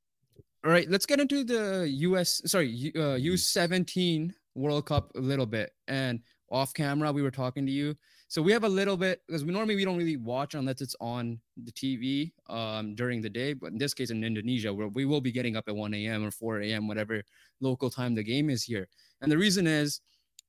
all 0.65 0.71
right, 0.71 0.89
let's 0.89 1.05
get 1.05 1.21
into 1.21 1.45
the 1.45 1.87
U.S. 1.89 2.41
Sorry, 2.45 2.91
uh, 2.95 3.15
U17 3.15 4.33
World 4.55 4.85
Cup 4.85 5.11
a 5.15 5.19
little 5.19 5.45
bit. 5.45 5.71
And 5.87 6.21
off 6.49 6.73
camera, 6.73 7.11
we 7.11 7.21
were 7.21 7.31
talking 7.31 7.65
to 7.65 7.71
you. 7.71 7.95
So 8.29 8.41
we 8.41 8.51
have 8.51 8.65
a 8.65 8.69
little 8.69 8.97
bit 8.97 9.21
because 9.25 9.45
we 9.45 9.53
normally 9.53 9.75
we 9.75 9.85
don't 9.85 9.97
really 9.97 10.17
watch 10.17 10.53
unless 10.53 10.81
it's 10.81 10.95
on 10.99 11.39
the 11.63 11.71
TV 11.71 12.31
um, 12.49 12.93
during 12.95 13.21
the 13.21 13.29
day. 13.29 13.53
But 13.53 13.71
in 13.71 13.77
this 13.77 13.93
case, 13.93 14.09
in 14.09 14.23
Indonesia, 14.23 14.73
where 14.73 14.89
we 14.89 15.05
will 15.05 15.21
be 15.21 15.31
getting 15.31 15.55
up 15.55 15.65
at 15.67 15.75
1 15.75 15.93
a.m. 15.93 16.25
or 16.25 16.31
4 16.31 16.61
a.m. 16.61 16.87
whatever 16.87 17.23
local 17.61 17.89
time 17.89 18.15
the 18.15 18.23
game 18.23 18.49
is 18.49 18.63
here. 18.63 18.87
And 19.21 19.31
the 19.31 19.37
reason 19.37 19.65
is 19.65 20.01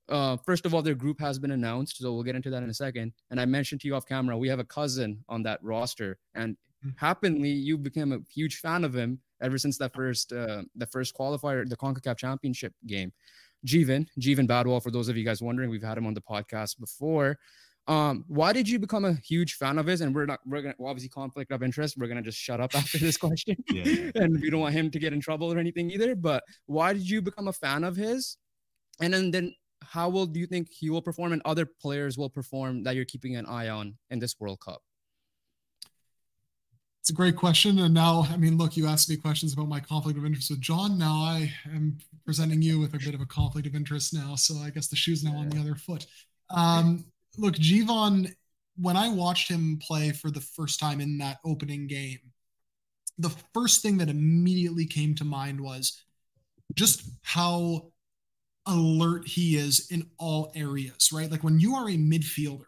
uh, 0.08 0.36
first 0.44 0.64
of 0.66 0.74
all, 0.74 0.82
their 0.82 0.94
group 0.94 1.20
has 1.20 1.38
been 1.38 1.50
announced, 1.50 1.98
so 1.98 2.12
we'll 2.12 2.22
get 2.22 2.36
into 2.36 2.50
that 2.50 2.62
in 2.62 2.70
a 2.70 2.74
second. 2.74 3.12
And 3.30 3.40
I 3.40 3.44
mentioned 3.44 3.82
to 3.82 3.88
you 3.88 3.94
off 3.94 4.06
camera, 4.06 4.36
we 4.36 4.48
have 4.48 4.58
a 4.58 4.64
cousin 4.64 5.22
on 5.28 5.42
that 5.42 5.62
roster, 5.62 6.18
and 6.34 6.54
mm-hmm. 6.54 6.90
happily, 6.96 7.50
you 7.50 7.76
became 7.76 8.12
a 8.12 8.20
huge 8.32 8.56
fan 8.56 8.84
of 8.84 8.94
him 8.94 9.20
ever 9.42 9.58
since 9.58 9.78
that 9.78 9.94
first 9.94 10.32
uh, 10.32 10.62
the 10.76 10.86
first 10.86 11.14
qualifier, 11.14 11.68
the 11.68 11.76
Concacaf 11.76 12.16
Championship 12.16 12.72
game. 12.86 13.12
Jeevan, 13.66 14.06
Jeevan 14.20 14.46
Badwal, 14.46 14.82
for 14.82 14.90
those 14.90 15.08
of 15.08 15.16
you 15.16 15.24
guys 15.24 15.42
wondering, 15.42 15.70
we've 15.70 15.82
had 15.82 15.98
him 15.98 16.06
on 16.06 16.14
the 16.14 16.20
podcast 16.20 16.78
before. 16.78 17.38
Um, 17.88 18.24
why 18.28 18.52
did 18.52 18.68
you 18.68 18.78
become 18.78 19.06
a 19.06 19.14
huge 19.14 19.54
fan 19.54 19.78
of 19.78 19.86
his? 19.86 20.02
And 20.02 20.14
we're 20.14 20.26
not, 20.26 20.40
we're 20.44 20.60
gonna 20.60 20.74
well, 20.78 20.90
obviously 20.90 21.08
conflict 21.08 21.50
of 21.50 21.62
interest. 21.62 21.96
We're 21.96 22.08
gonna 22.08 22.22
just 22.22 22.38
shut 22.38 22.60
up 22.60 22.74
after 22.74 22.98
this 22.98 23.16
question, 23.16 23.56
yeah. 23.70 24.10
and 24.14 24.40
we 24.40 24.50
don't 24.50 24.60
want 24.60 24.74
him 24.74 24.90
to 24.90 24.98
get 24.98 25.12
in 25.12 25.20
trouble 25.20 25.52
or 25.52 25.58
anything 25.58 25.90
either. 25.90 26.14
But 26.14 26.44
why 26.66 26.92
did 26.92 27.08
you 27.08 27.22
become 27.22 27.48
a 27.48 27.52
fan 27.52 27.84
of 27.84 27.96
his? 27.96 28.36
And 29.00 29.14
then, 29.14 29.30
then 29.30 29.54
how 29.82 30.08
will 30.10 30.26
do 30.26 30.38
you 30.38 30.46
think 30.46 30.68
he 30.70 30.90
will 30.90 31.00
perform 31.00 31.32
and 31.32 31.40
other 31.44 31.64
players 31.64 32.18
will 32.18 32.28
perform 32.28 32.82
that 32.82 32.94
you're 32.94 33.04
keeping 33.04 33.36
an 33.36 33.46
eye 33.46 33.68
on 33.68 33.96
in 34.10 34.18
this 34.18 34.34
World 34.38 34.60
Cup? 34.60 34.82
It's 37.08 37.14
a 37.14 37.16
great 37.16 37.36
question. 37.36 37.78
And 37.78 37.94
now, 37.94 38.26
I 38.30 38.36
mean, 38.36 38.58
look, 38.58 38.76
you 38.76 38.86
asked 38.86 39.08
me 39.08 39.16
questions 39.16 39.54
about 39.54 39.66
my 39.66 39.80
conflict 39.80 40.18
of 40.18 40.26
interest 40.26 40.50
with 40.50 40.60
John. 40.60 40.98
Now 40.98 41.14
I 41.14 41.50
am 41.74 41.96
presenting 42.26 42.60
you 42.60 42.78
with 42.78 42.92
a 42.92 42.98
bit 42.98 43.14
of 43.14 43.22
a 43.22 43.24
conflict 43.24 43.66
of 43.66 43.74
interest 43.74 44.12
now. 44.12 44.34
So 44.34 44.56
I 44.58 44.68
guess 44.68 44.88
the 44.88 44.96
shoe's 44.96 45.24
now 45.24 45.34
on 45.34 45.48
the 45.48 45.58
other 45.58 45.74
foot. 45.74 46.04
Um, 46.50 47.06
look, 47.38 47.54
Jeevan, 47.54 48.30
when 48.76 48.98
I 48.98 49.08
watched 49.08 49.50
him 49.50 49.78
play 49.80 50.12
for 50.12 50.30
the 50.30 50.42
first 50.42 50.80
time 50.80 51.00
in 51.00 51.16
that 51.16 51.38
opening 51.46 51.86
game, 51.86 52.18
the 53.16 53.34
first 53.54 53.80
thing 53.80 53.96
that 53.96 54.10
immediately 54.10 54.84
came 54.84 55.14
to 55.14 55.24
mind 55.24 55.62
was 55.62 56.02
just 56.74 57.08
how 57.22 57.90
alert 58.66 59.26
he 59.26 59.56
is 59.56 59.90
in 59.90 60.10
all 60.18 60.52
areas, 60.54 61.10
right? 61.10 61.30
Like 61.30 61.42
when 61.42 61.58
you 61.58 61.74
are 61.74 61.88
a 61.88 61.96
midfielder, 61.96 62.64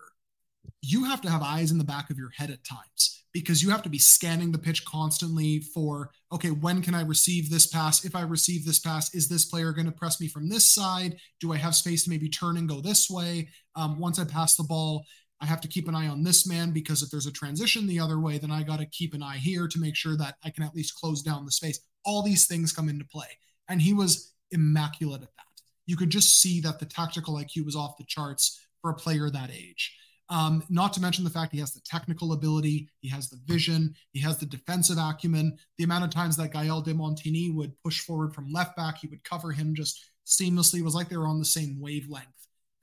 you 0.80 1.04
have 1.04 1.20
to 1.20 1.30
have 1.30 1.42
eyes 1.42 1.70
in 1.70 1.76
the 1.76 1.84
back 1.84 2.08
of 2.08 2.16
your 2.16 2.30
head 2.30 2.48
at 2.48 2.64
times 2.64 3.19
because 3.32 3.62
you 3.62 3.70
have 3.70 3.82
to 3.82 3.88
be 3.88 3.98
scanning 3.98 4.52
the 4.52 4.58
pitch 4.58 4.84
constantly 4.84 5.60
for, 5.60 6.10
okay, 6.32 6.50
when 6.50 6.82
can 6.82 6.94
I 6.94 7.02
receive 7.02 7.50
this 7.50 7.66
pass? 7.66 8.04
If 8.04 8.16
I 8.16 8.22
receive 8.22 8.64
this 8.64 8.78
pass, 8.78 9.14
is 9.14 9.28
this 9.28 9.44
player 9.44 9.72
going 9.72 9.86
to 9.86 9.92
press 9.92 10.20
me 10.20 10.28
from 10.28 10.48
this 10.48 10.72
side? 10.72 11.16
Do 11.40 11.52
I 11.52 11.56
have 11.56 11.74
space 11.74 12.04
to 12.04 12.10
maybe 12.10 12.28
turn 12.28 12.56
and 12.56 12.68
go 12.68 12.80
this 12.80 13.08
way? 13.08 13.48
Um, 13.76 13.98
once 13.98 14.18
I 14.18 14.24
pass 14.24 14.56
the 14.56 14.64
ball, 14.64 15.04
I 15.40 15.46
have 15.46 15.60
to 15.62 15.68
keep 15.68 15.88
an 15.88 15.94
eye 15.94 16.08
on 16.08 16.22
this 16.22 16.46
man 16.46 16.70
because 16.70 17.02
if 17.02 17.10
there's 17.10 17.26
a 17.26 17.32
transition 17.32 17.86
the 17.86 18.00
other 18.00 18.20
way, 18.20 18.38
then 18.38 18.50
I 18.50 18.62
got 18.62 18.80
to 18.80 18.86
keep 18.86 19.14
an 19.14 19.22
eye 19.22 19.38
here 19.38 19.68
to 19.68 19.80
make 19.80 19.96
sure 19.96 20.16
that 20.16 20.36
I 20.44 20.50
can 20.50 20.64
at 20.64 20.74
least 20.74 20.96
close 20.96 21.22
down 21.22 21.44
the 21.44 21.52
space. 21.52 21.80
All 22.04 22.22
these 22.22 22.46
things 22.46 22.72
come 22.72 22.88
into 22.88 23.04
play. 23.04 23.38
And 23.68 23.80
he 23.80 23.94
was 23.94 24.34
immaculate 24.50 25.22
at 25.22 25.28
that 25.36 25.44
you 25.90 25.96
could 25.96 26.10
just 26.10 26.40
see 26.40 26.60
that 26.60 26.78
the 26.78 26.86
tactical 26.86 27.34
IQ 27.34 27.64
was 27.64 27.74
off 27.74 27.96
the 27.96 28.04
charts 28.04 28.64
for 28.80 28.90
a 28.90 28.94
player 28.94 29.28
that 29.28 29.50
age. 29.50 29.96
Um, 30.30 30.62
not 30.70 30.92
to 30.92 31.00
mention 31.00 31.24
the 31.24 31.30
fact 31.30 31.52
he 31.52 31.58
has 31.58 31.74
the 31.74 31.80
technical 31.80 32.32
ability, 32.32 32.88
he 33.00 33.08
has 33.08 33.28
the 33.28 33.40
vision, 33.46 33.94
he 34.12 34.20
has 34.20 34.38
the 34.38 34.46
defensive 34.46 34.96
acumen. 34.96 35.58
The 35.76 35.84
amount 35.84 36.04
of 36.04 36.10
times 36.10 36.36
that 36.36 36.52
Gael 36.52 36.80
de 36.80 36.94
Montigny 36.94 37.52
would 37.52 37.72
push 37.82 38.00
forward 38.00 38.32
from 38.32 38.52
left 38.52 38.76
back, 38.76 38.98
he 38.98 39.08
would 39.08 39.24
cover 39.24 39.50
him 39.50 39.74
just 39.74 40.04
seamlessly. 40.24 40.78
It 40.78 40.84
was 40.84 40.94
like 40.94 41.08
they 41.08 41.16
were 41.16 41.26
on 41.26 41.40
the 41.40 41.44
same 41.44 41.80
wavelength. 41.80 42.26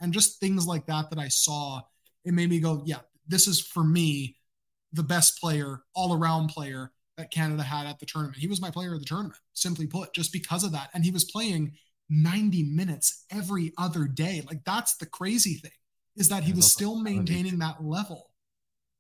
And 0.02 0.14
just 0.14 0.42
things 0.42 0.68
like 0.68 0.86
that 0.88 1.10
that 1.10 1.20
I 1.20 1.30
saw, 1.30 1.82
it 2.26 2.34
made 2.34 2.50
me 2.50 2.60
go, 2.60 2.84
yeah, 2.86 3.00
this 3.28 3.48
is 3.48 3.62
for 3.62 3.84
me 3.84 4.36
the 4.92 5.04
best 5.04 5.40
player, 5.40 5.82
all 5.96 6.14
around 6.14 6.50
player 6.50 6.92
that 7.16 7.32
Canada 7.32 7.64
had 7.64 7.88
at 7.88 8.00
the 8.00 8.06
tournament. 8.06 8.38
He 8.38 8.48
was 8.48 8.62
my 8.62 8.72
player 8.72 8.94
of 8.94 9.00
the 9.00 9.06
tournament, 9.06 9.40
simply 9.54 9.88
put, 9.88 10.14
just 10.14 10.34
because 10.34 10.66
of 10.66 10.74
that. 10.74 10.90
And 10.94 11.04
he 11.04 11.12
was 11.12 11.24
playing 11.24 11.74
90 12.10 12.64
minutes 12.64 13.26
every 13.32 13.74
other 13.78 14.06
day. 14.06 14.44
Like 14.46 14.66
that's 14.66 14.98
the 14.98 15.06
crazy 15.06 15.56
thing 15.56 15.72
is 16.18 16.30
that 16.30 16.44
he 16.44 16.54
was 16.54 16.72
still 16.72 17.00
maintaining 17.00 17.60
that 17.60 17.84
level 17.84 18.32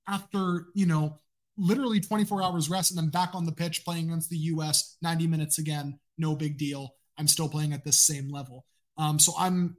after, 0.07 0.67
you 0.73 0.85
know, 0.85 1.19
literally 1.57 1.99
24 1.99 2.43
hours 2.43 2.69
rest 2.69 2.91
and 2.91 2.97
then 2.97 3.09
back 3.09 3.33
on 3.33 3.45
the 3.45 3.51
pitch 3.51 3.83
playing 3.83 4.07
against 4.07 4.29
the 4.29 4.37
US 4.37 4.97
90 5.01 5.27
minutes 5.27 5.57
again. 5.57 5.99
No 6.17 6.35
big 6.35 6.57
deal. 6.57 6.93
I'm 7.17 7.27
still 7.27 7.49
playing 7.49 7.73
at 7.73 7.83
this 7.83 7.99
same 7.99 8.29
level. 8.29 8.65
Um, 8.97 9.17
so 9.19 9.33
I'm 9.37 9.75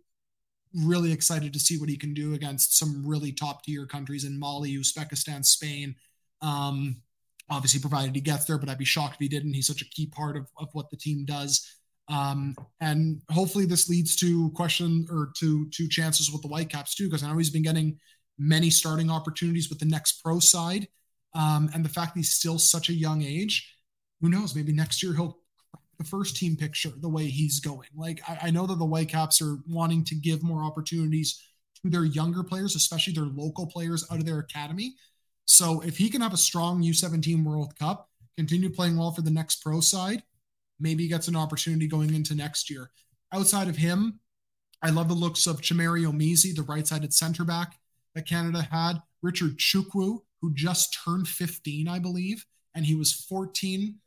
really 0.75 1.13
excited 1.13 1.53
to 1.53 1.61
see 1.61 1.79
what 1.79 1.89
he 1.89 1.97
can 1.97 2.15
do 2.15 2.35
against 2.35 2.77
some 2.77 3.07
really 3.07 3.33
top 3.33 3.65
tier 3.65 3.87
countries 3.87 4.25
in 4.25 4.39
Mali, 4.39 4.77
Uzbekistan, 4.77 5.45
Spain. 5.45 5.95
Um, 6.43 7.03
obviously, 7.49 7.81
provided 7.81 8.15
he 8.15 8.21
gets 8.21 8.45
there, 8.45 8.59
but 8.59 8.69
I'd 8.69 8.79
be 8.79 8.85
shocked 8.85 9.15
if 9.15 9.21
he 9.21 9.29
didn't. 9.29 9.55
He's 9.55 9.67
such 9.67 9.83
a 9.83 9.89
key 9.89 10.07
part 10.07 10.37
of, 10.37 10.49
of 10.59 10.69
what 10.73 10.91
the 10.91 10.97
team 10.97 11.25
does. 11.25 11.78
Um, 12.11 12.55
and 12.81 13.21
hopefully 13.31 13.67
this 13.67 13.89
leads 13.89 14.17
to 14.17 14.51
question 14.51 15.07
or 15.11 15.31
to 15.39 15.69
to 15.71 15.89
chances 15.89 16.31
with 16.33 16.43
the 16.43 16.49
Whitecaps 16.49 16.95
too, 16.95 17.05
because 17.05 17.23
I 17.23 17.31
know 17.31 17.39
he's 17.39 17.51
been 17.51 17.63
getting 17.63 17.99
many 18.39 18.71
starting 18.71 19.11
opportunities 19.11 19.69
with 19.69 19.79
the 19.79 19.85
next 19.87 20.23
pro 20.23 20.39
side. 20.39 20.89
Um, 21.35 21.71
and 21.75 21.85
the 21.85 21.91
fact 21.91 22.17
he's 22.17 22.31
still 22.31 22.59
such 22.59 22.89
a 22.89 22.95
young 22.95 23.23
age, 23.23 23.77
who 24.21 24.31
knows? 24.31 24.55
Maybe 24.55 24.73
next 24.73 25.03
year 25.03 25.13
he'll 25.13 25.39
the 25.99 26.05
first 26.05 26.37
team 26.37 26.57
picture 26.57 26.91
the 26.97 27.09
way 27.09 27.27
he's 27.27 27.61
going. 27.61 27.89
Like 27.97 28.23
I, 28.29 28.39
I 28.45 28.51
know 28.51 28.67
that 28.67 28.79
the 28.79 28.87
Whitecaps 28.87 29.43
are 29.43 29.59
wanting 29.69 30.05
to 30.05 30.15
give 30.15 30.43
more 30.43 30.63
opportunities 30.63 31.43
to 31.83 31.91
their 31.91 32.05
younger 32.05 32.43
players, 32.43 32.77
especially 32.77 33.13
their 33.13 33.25
local 33.25 33.67
players 33.67 34.07
out 34.11 34.19
of 34.19 34.25
their 34.25 34.39
academy. 34.39 34.95
So 35.45 35.81
if 35.81 35.97
he 35.97 36.09
can 36.09 36.21
have 36.21 36.35
a 36.35 36.39
strong 36.39 36.83
U17 36.83 37.45
World 37.45 37.77
Cup, 37.79 38.09
continue 38.37 38.71
playing 38.71 38.97
well 38.97 39.13
for 39.13 39.23
the 39.23 39.31
next 39.31 39.63
pro 39.63 39.81
side, 39.81 40.23
maybe 40.81 41.09
gets 41.09 41.29
an 41.29 41.37
opportunity 41.37 41.87
going 41.87 42.15
into 42.15 42.35
next 42.35 42.71
year. 42.71 42.91
Outside 43.33 43.69
of 43.69 43.77
him, 43.77 44.21
I 44.83 44.91
love 44.91 45.09
the 45.09 45.15
looks 45.15 45.47
of 45.47 45.61
Chimerie 45.61 46.05
Omezi, 46.05 46.55
the 46.55 46.63
right-sided 46.63 47.13
center 47.13 47.45
back 47.45 47.77
that 48.15 48.27
Canada 48.27 48.67
had. 48.71 49.03
Richard 49.23 49.59
Chukwu, 49.59 50.21
who 50.41 50.55
just 50.55 50.97
turned 51.05 51.27
15, 51.27 51.89
I 51.89 51.99
believe, 51.99 52.45
and 52.75 52.87
he 52.87 52.95
was 52.95 53.13
14 53.13 53.99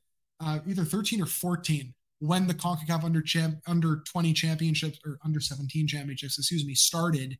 uh, 0.43 0.59
either 0.67 0.83
13 0.83 1.21
or 1.21 1.25
14 1.25 1.93
when 2.19 2.47
the 2.47 2.53
CONCACAF 2.53 3.03
under 3.03 3.21
champ 3.21 3.59
under 3.67 4.01
20 4.11 4.33
championships 4.33 4.99
or 5.05 5.17
under 5.23 5.39
17 5.39 5.87
championships, 5.87 6.37
excuse 6.37 6.65
me, 6.65 6.75
started. 6.75 7.37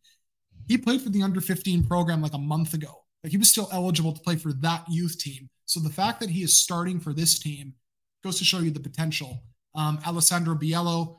He 0.68 0.78
played 0.78 1.02
for 1.02 1.10
the 1.10 1.24
under 1.24 1.42
15 1.42 1.86
program 1.86 2.22
like 2.22 2.34
a 2.34 2.40
month 2.40 2.74
ago. 2.74 3.04
Like 3.24 3.32
he 3.32 3.38
was 3.38 3.50
still 3.50 3.70
eligible 3.72 4.14
to 4.14 4.22
play 4.22 4.36
for 4.36 4.54
that 4.54 4.84
youth 4.90 5.20
team. 5.20 5.50
So 5.66 5.80
the 5.80 5.90
fact 5.90 6.20
that 6.20 6.30
he 6.30 6.44
is 6.44 6.60
starting 6.60 7.00
for 7.00 7.14
this 7.14 7.40
team 7.40 7.74
goes 8.24 8.38
to 8.40 8.46
show 8.46 8.60
you 8.60 8.72
the 8.72 8.80
potential. 8.80 9.44
Um, 9.76 10.00
Alessandro 10.06 10.56
Biello, 10.56 11.18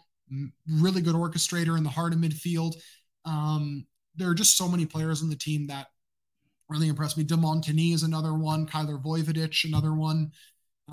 really 0.68 1.00
good 1.00 1.14
orchestrator 1.14 1.76
in 1.76 1.84
the 1.84 1.90
heart 1.90 2.12
of 2.12 2.18
midfield. 2.18 2.74
Um, 3.24 3.86
there 4.16 4.28
are 4.28 4.34
just 4.34 4.56
so 4.56 4.68
many 4.68 4.86
players 4.86 5.22
on 5.22 5.28
the 5.28 5.36
team 5.36 5.66
that 5.68 5.88
really 6.68 6.88
impressed 6.88 7.18
me. 7.18 7.24
De 7.24 7.34
Montigny 7.34 7.94
is 7.94 8.02
another 8.02 8.34
one. 8.34 8.66
Kailer 8.66 8.98
Voivodic, 8.98 9.64
another 9.64 9.94
one. 9.94 10.30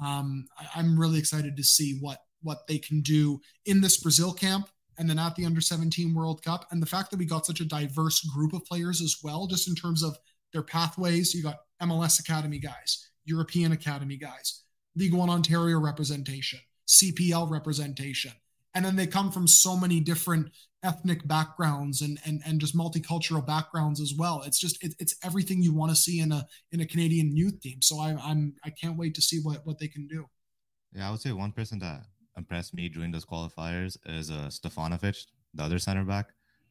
Um, 0.01 0.45
I, 0.75 0.79
am 0.79 0.99
really 0.99 1.19
excited 1.19 1.57
to 1.57 1.63
see 1.63 1.97
what 1.99 2.19
what 2.41 2.67
they 2.67 2.77
can 2.77 3.01
do 3.01 3.41
in 3.65 3.81
this 3.81 3.97
Brazil 3.97 4.31
camp 4.31 4.69
and 4.97 5.09
then 5.09 5.19
at 5.19 5.35
the 5.35 5.45
under 5.45 5.59
17 5.59 6.13
World 6.13 6.41
Cup. 6.41 6.65
And 6.71 6.81
the 6.81 6.85
fact 6.85 7.11
that 7.11 7.17
we 7.17 7.25
got 7.25 7.45
such 7.45 7.59
a 7.59 7.65
diverse 7.65 8.21
group 8.33 8.53
of 8.53 8.63
players 8.63 9.01
as 9.01 9.17
well, 9.21 9.45
just 9.45 9.67
in 9.67 9.75
terms 9.75 10.03
of 10.03 10.17
their 10.53 10.63
pathways. 10.63 11.33
You 11.33 11.43
got 11.43 11.57
MLS 11.81 12.19
Academy 12.19 12.59
guys, 12.59 13.09
European 13.25 13.71
Academy 13.71 14.17
guys, 14.17 14.63
League 14.95 15.13
One 15.13 15.29
Ontario 15.29 15.79
representation, 15.79 16.59
CPL 16.87 17.49
representation. 17.49 18.31
And 18.75 18.85
then 18.85 18.95
they 18.95 19.07
come 19.07 19.31
from 19.31 19.47
so 19.47 19.75
many 19.75 19.99
different 19.99 20.51
ethnic 20.83 21.27
backgrounds 21.27 22.01
and 22.01 22.19
and 22.25 22.41
and 22.45 22.59
just 22.59 22.75
multicultural 22.75 23.45
backgrounds 23.45 23.99
as 23.99 24.13
well. 24.17 24.43
It's 24.45 24.59
just 24.59 24.83
it, 24.83 24.93
it's 24.99 25.15
everything 25.23 25.61
you 25.61 25.73
want 25.73 25.91
to 25.91 25.95
see 25.95 26.19
in 26.19 26.31
a 26.31 26.45
in 26.71 26.81
a 26.81 26.85
Canadian 26.85 27.35
youth 27.35 27.59
team. 27.61 27.81
So 27.81 27.99
I'm 27.99 28.19
I'm 28.19 28.53
I 28.63 28.69
can't 28.69 28.97
wait 28.97 29.15
to 29.15 29.21
see 29.21 29.39
what 29.39 29.65
what 29.65 29.79
they 29.79 29.87
can 29.87 30.07
do. 30.07 30.25
Yeah, 30.93 31.07
I 31.07 31.11
would 31.11 31.21
say 31.21 31.31
one 31.31 31.51
person 31.51 31.79
that 31.79 32.03
impressed 32.37 32.73
me 32.73 32.89
during 32.89 33.11
those 33.11 33.25
qualifiers 33.25 33.97
is 34.05 34.31
uh 34.31 34.49
Stefanovic, 34.49 35.25
the 35.53 35.63
other 35.63 35.79
center 35.79 36.03
back. 36.03 36.27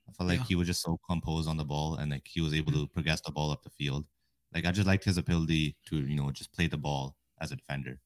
I 0.09 0.13
felt 0.13 0.29
like 0.29 0.39
yeah. 0.39 0.47
he 0.47 0.55
was 0.55 0.67
just 0.67 0.83
so 0.83 0.99
composed 1.09 1.49
on 1.49 1.59
the 1.59 1.65
ball 1.65 1.97
and 1.97 2.11
like 2.11 2.27
he 2.27 2.41
was 2.41 2.55
able 2.55 2.73
to 2.73 2.87
progress 2.87 3.21
the 3.21 3.33
ball 3.33 3.51
up 3.51 3.63
the 3.63 3.71
field. 3.71 4.07
Like 4.55 4.65
I 4.65 4.71
just 4.71 4.87
liked 4.87 5.05
his 5.05 5.19
ability 5.19 5.77
to 5.89 5.97
you 5.97 6.17
know 6.17 6.31
just 6.31 6.53
play 6.53 6.67
the 6.67 6.79
ball 6.79 7.17
as 7.41 7.53
a 7.53 7.57
defender. 7.57 8.01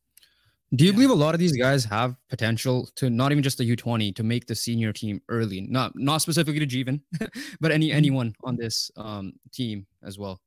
Do 0.75 0.85
you 0.85 0.91
yeah. 0.91 0.95
believe 0.95 1.11
a 1.11 1.15
lot 1.15 1.35
of 1.35 1.41
these 1.41 1.57
guys 1.57 1.85
have 1.85 2.17
potential 2.31 2.89
to 2.97 3.11
not 3.11 3.31
even 3.31 3.43
just 3.43 3.59
the 3.59 3.77
U20 3.77 4.15
to 4.17 4.23
make 4.23 4.47
the 4.47 4.55
senior 4.55 4.93
team 4.93 5.21
early? 5.29 5.61
Not 5.61 5.93
not 5.95 6.23
specifically 6.23 6.65
to 6.65 6.67
Jeevan, 6.67 7.01
but 7.61 7.71
any 7.71 7.89
mm-hmm. 7.89 7.97
anyone 7.97 8.35
on 8.43 8.57
this 8.57 8.91
um, 8.97 9.35
team 9.53 9.87
as 10.03 10.19
well. 10.19 10.41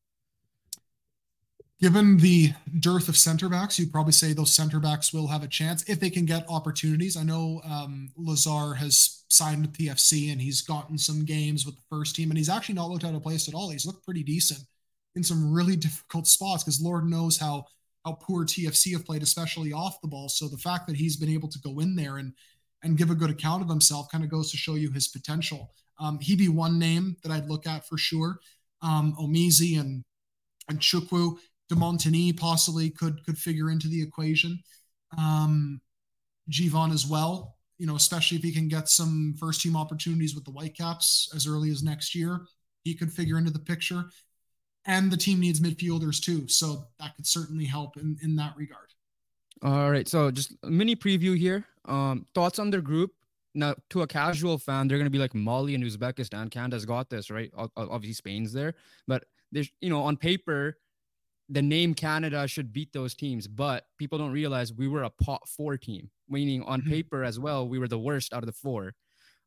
Given 1.79 2.17
the 2.17 2.53
dearth 2.79 3.09
of 3.09 3.17
center 3.17 3.49
backs, 3.49 3.77
you'd 3.77 3.91
probably 3.91 4.13
say 4.13 4.33
those 4.33 4.55
center 4.55 4.79
backs 4.79 5.13
will 5.13 5.27
have 5.27 5.43
a 5.43 5.47
chance 5.47 5.83
if 5.89 5.99
they 5.99 6.09
can 6.09 6.25
get 6.25 6.45
opportunities. 6.49 7.17
I 7.17 7.23
know 7.23 7.61
um, 7.65 8.09
Lazar 8.15 8.73
has 8.75 9.25
signed 9.27 9.61
with 9.61 9.77
TFC 9.77 10.31
and 10.31 10.41
he's 10.41 10.61
gotten 10.61 10.97
some 10.97 11.25
games 11.25 11.65
with 11.65 11.75
the 11.75 11.83
first 11.89 12.15
team, 12.15 12.31
and 12.31 12.37
he's 12.37 12.49
actually 12.49 12.75
not 12.75 12.89
looked 12.89 13.03
out 13.03 13.13
of 13.13 13.21
place 13.21 13.47
at 13.47 13.53
all. 13.53 13.69
He's 13.69 13.85
looked 13.85 14.05
pretty 14.05 14.23
decent 14.23 14.61
in 15.15 15.23
some 15.23 15.53
really 15.53 15.75
difficult 15.75 16.27
spots 16.27 16.63
because 16.63 16.81
Lord 16.81 17.05
knows 17.05 17.37
how 17.37 17.65
how 18.05 18.13
poor 18.13 18.45
TFC 18.45 18.93
have 18.93 19.05
played, 19.05 19.23
especially 19.23 19.73
off 19.73 19.99
the 20.01 20.07
ball. 20.07 20.29
So 20.29 20.47
the 20.47 20.57
fact 20.57 20.87
that 20.87 20.95
he's 20.95 21.17
been 21.17 21.29
able 21.29 21.49
to 21.49 21.59
go 21.59 21.79
in 21.79 21.95
there 21.95 22.17
and 22.17 22.33
and 22.83 22.97
give 22.97 23.09
a 23.09 23.15
good 23.15 23.31
account 23.31 23.63
of 23.63 23.69
himself 23.69 24.11
kind 24.11 24.23
of 24.23 24.29
goes 24.29 24.51
to 24.51 24.57
show 24.57 24.75
you 24.75 24.91
his 24.91 25.07
potential. 25.07 25.71
Um, 25.99 26.19
he'd 26.19 26.37
be 26.37 26.49
one 26.49 26.77
name 26.77 27.15
that 27.23 27.31
I'd 27.31 27.49
look 27.49 27.65
at 27.65 27.87
for 27.87 27.97
sure. 27.97 28.37
Um, 28.83 29.15
Omezi 29.19 29.79
and 29.79 30.03
and 30.69 30.79
Chukwu, 30.79 31.37
De 31.67 31.75
Montigny 31.75 32.37
possibly 32.37 32.91
could 32.91 33.25
could 33.25 33.37
figure 33.37 33.71
into 33.71 33.87
the 33.87 34.01
equation. 34.01 34.59
Um, 35.17 35.81
Jeevan 36.51 36.93
as 36.93 37.07
well, 37.07 37.55
you 37.79 37.87
know, 37.87 37.95
especially 37.95 38.37
if 38.37 38.43
he 38.43 38.51
can 38.51 38.67
get 38.67 38.87
some 38.87 39.33
first 39.39 39.61
team 39.61 39.75
opportunities 39.75 40.35
with 40.35 40.45
the 40.45 40.51
Whitecaps 40.51 41.31
as 41.35 41.47
early 41.47 41.71
as 41.71 41.81
next 41.81 42.13
year, 42.13 42.41
he 42.83 42.93
could 42.93 43.11
figure 43.11 43.39
into 43.39 43.51
the 43.51 43.59
picture 43.59 44.05
and 44.85 45.11
the 45.11 45.17
team 45.17 45.39
needs 45.39 45.59
midfielders 45.59 46.21
too. 46.21 46.47
So 46.47 46.87
that 46.99 47.15
could 47.15 47.27
certainly 47.27 47.65
help 47.65 47.97
in, 47.97 48.17
in 48.21 48.35
that 48.37 48.53
regard. 48.55 48.93
All 49.63 49.89
right. 49.89 50.07
So 50.07 50.31
just 50.31 50.53
a 50.63 50.69
mini 50.69 50.95
preview 50.95 51.37
here. 51.37 51.65
Um, 51.85 52.25
thoughts 52.35 52.59
on 52.59 52.69
their 52.69 52.81
group. 52.81 53.11
Now, 53.53 53.75
to 53.91 54.01
a 54.01 54.07
casual 54.07 54.57
fan, 54.57 54.87
they're 54.87 54.97
going 54.97 55.05
to 55.05 55.11
be 55.11 55.17
like 55.17 55.33
Mali 55.33 55.75
and 55.75 55.83
Uzbekistan. 55.83 56.51
Canada's 56.51 56.85
got 56.85 57.09
this, 57.09 57.31
right? 57.31 57.51
Obviously, 57.77 58.13
Spain's 58.13 58.51
there. 58.51 58.73
But 59.07 59.23
there's, 59.51 59.69
you 59.79 59.89
know, 59.89 60.01
on 60.01 60.17
paper, 60.17 60.77
the 61.47 61.61
name 61.61 61.93
Canada 61.93 62.47
should 62.47 62.73
beat 62.73 62.91
those 62.91 63.15
teams. 63.15 63.47
But 63.47 63.85
people 63.97 64.17
don't 64.17 64.33
realize 64.33 64.73
we 64.73 64.89
were 64.89 65.03
a 65.03 65.09
pot 65.09 65.47
four 65.47 65.77
team, 65.77 66.09
meaning 66.27 66.63
on 66.63 66.81
mm-hmm. 66.81 66.89
paper 66.89 67.23
as 67.23 67.39
well, 67.39 67.67
we 67.67 67.79
were 67.79 67.87
the 67.87 67.97
worst 67.99 68.33
out 68.33 68.43
of 68.43 68.47
the 68.47 68.53
four. 68.53 68.93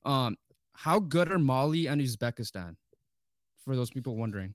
Um, 0.06 0.36
how 0.72 1.00
good 1.00 1.30
are 1.30 1.38
Mali 1.38 1.86
and 1.86 2.00
Uzbekistan? 2.00 2.76
For 3.64 3.76
those 3.76 3.90
people 3.90 4.16
wondering. 4.16 4.54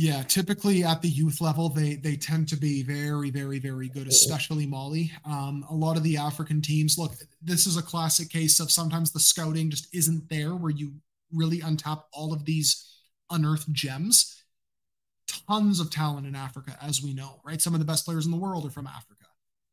Yeah, 0.00 0.22
typically 0.22 0.84
at 0.84 1.02
the 1.02 1.08
youth 1.08 1.40
level, 1.40 1.70
they 1.70 1.96
they 1.96 2.14
tend 2.14 2.46
to 2.50 2.56
be 2.56 2.84
very, 2.84 3.32
very, 3.32 3.58
very 3.58 3.88
good, 3.88 4.06
especially 4.06 4.64
Mali. 4.64 5.10
Um, 5.24 5.66
a 5.68 5.74
lot 5.74 5.96
of 5.96 6.04
the 6.04 6.16
African 6.16 6.62
teams, 6.62 6.96
look, 6.96 7.14
this 7.42 7.66
is 7.66 7.76
a 7.76 7.82
classic 7.82 8.30
case 8.30 8.60
of 8.60 8.70
sometimes 8.70 9.10
the 9.10 9.18
scouting 9.18 9.70
just 9.70 9.92
isn't 9.92 10.28
there 10.28 10.54
where 10.54 10.70
you 10.70 10.92
really 11.34 11.58
untap 11.58 12.04
all 12.12 12.32
of 12.32 12.44
these 12.44 13.00
unearthed 13.32 13.72
gems. 13.72 14.40
Tons 15.48 15.80
of 15.80 15.90
talent 15.90 16.28
in 16.28 16.36
Africa, 16.36 16.78
as 16.80 17.02
we 17.02 17.12
know, 17.12 17.40
right? 17.44 17.60
Some 17.60 17.74
of 17.74 17.80
the 17.80 17.84
best 17.84 18.04
players 18.04 18.24
in 18.24 18.30
the 18.30 18.38
world 18.38 18.64
are 18.66 18.70
from 18.70 18.86
Africa. 18.86 19.26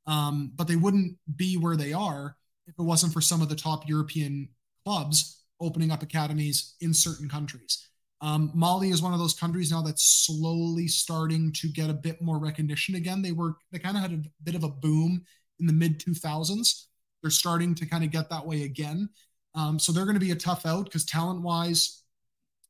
Um, 0.08 0.52
but 0.56 0.68
they 0.68 0.76
wouldn't 0.76 1.20
be 1.36 1.56
where 1.56 1.78
they 1.78 1.94
are 1.94 2.36
if 2.66 2.74
it 2.80 2.82
wasn't 2.82 3.14
for 3.14 3.22
some 3.22 3.44
of 3.44 3.50
the 3.50 3.56
top 3.56 3.88
European 3.88 4.50
clubs 4.86 5.44
opening 5.62 5.92
up 5.92 6.02
academies 6.02 6.74
in 6.82 6.96
certain 6.96 7.30
countries. 7.30 7.90
Um, 8.22 8.52
Mali 8.54 8.90
is 8.90 9.02
one 9.02 9.14
of 9.14 9.20
those 9.20 9.34
countries 9.34 9.72
now 9.72 9.82
that's 9.82 10.26
slowly 10.26 10.88
starting 10.88 11.52
to 11.54 11.68
get 11.68 11.90
a 11.90 11.94
bit 11.94 12.22
more 12.22 12.40
recognition 12.40 12.96
again. 12.96 13.22
They 13.22 13.34
were 13.34 13.56
they 13.72 13.80
kind 13.80 13.98
of 13.98 14.02
had 14.02 14.14
a 14.14 14.24
bit 14.44 14.56
of 14.56 14.64
a 14.64 14.70
boom 14.70 15.24
in 15.60 15.68
the 15.68 15.74
mid 15.74 16.00
2000s. 16.00 16.86
They're 17.22 17.32
starting 17.32 17.76
to 17.76 17.86
kind 17.86 18.04
of 18.04 18.12
get 18.12 18.30
that 18.30 18.46
way 18.46 18.64
again. 18.64 19.10
Um, 19.54 19.80
so 19.80 19.92
they're 19.92 20.06
going 20.06 20.16
to 20.16 20.20
be 20.20 20.32
a 20.32 20.36
tough 20.36 20.66
out 20.66 20.86
because 20.86 21.06
talent 21.06 21.42
wise, 21.42 22.04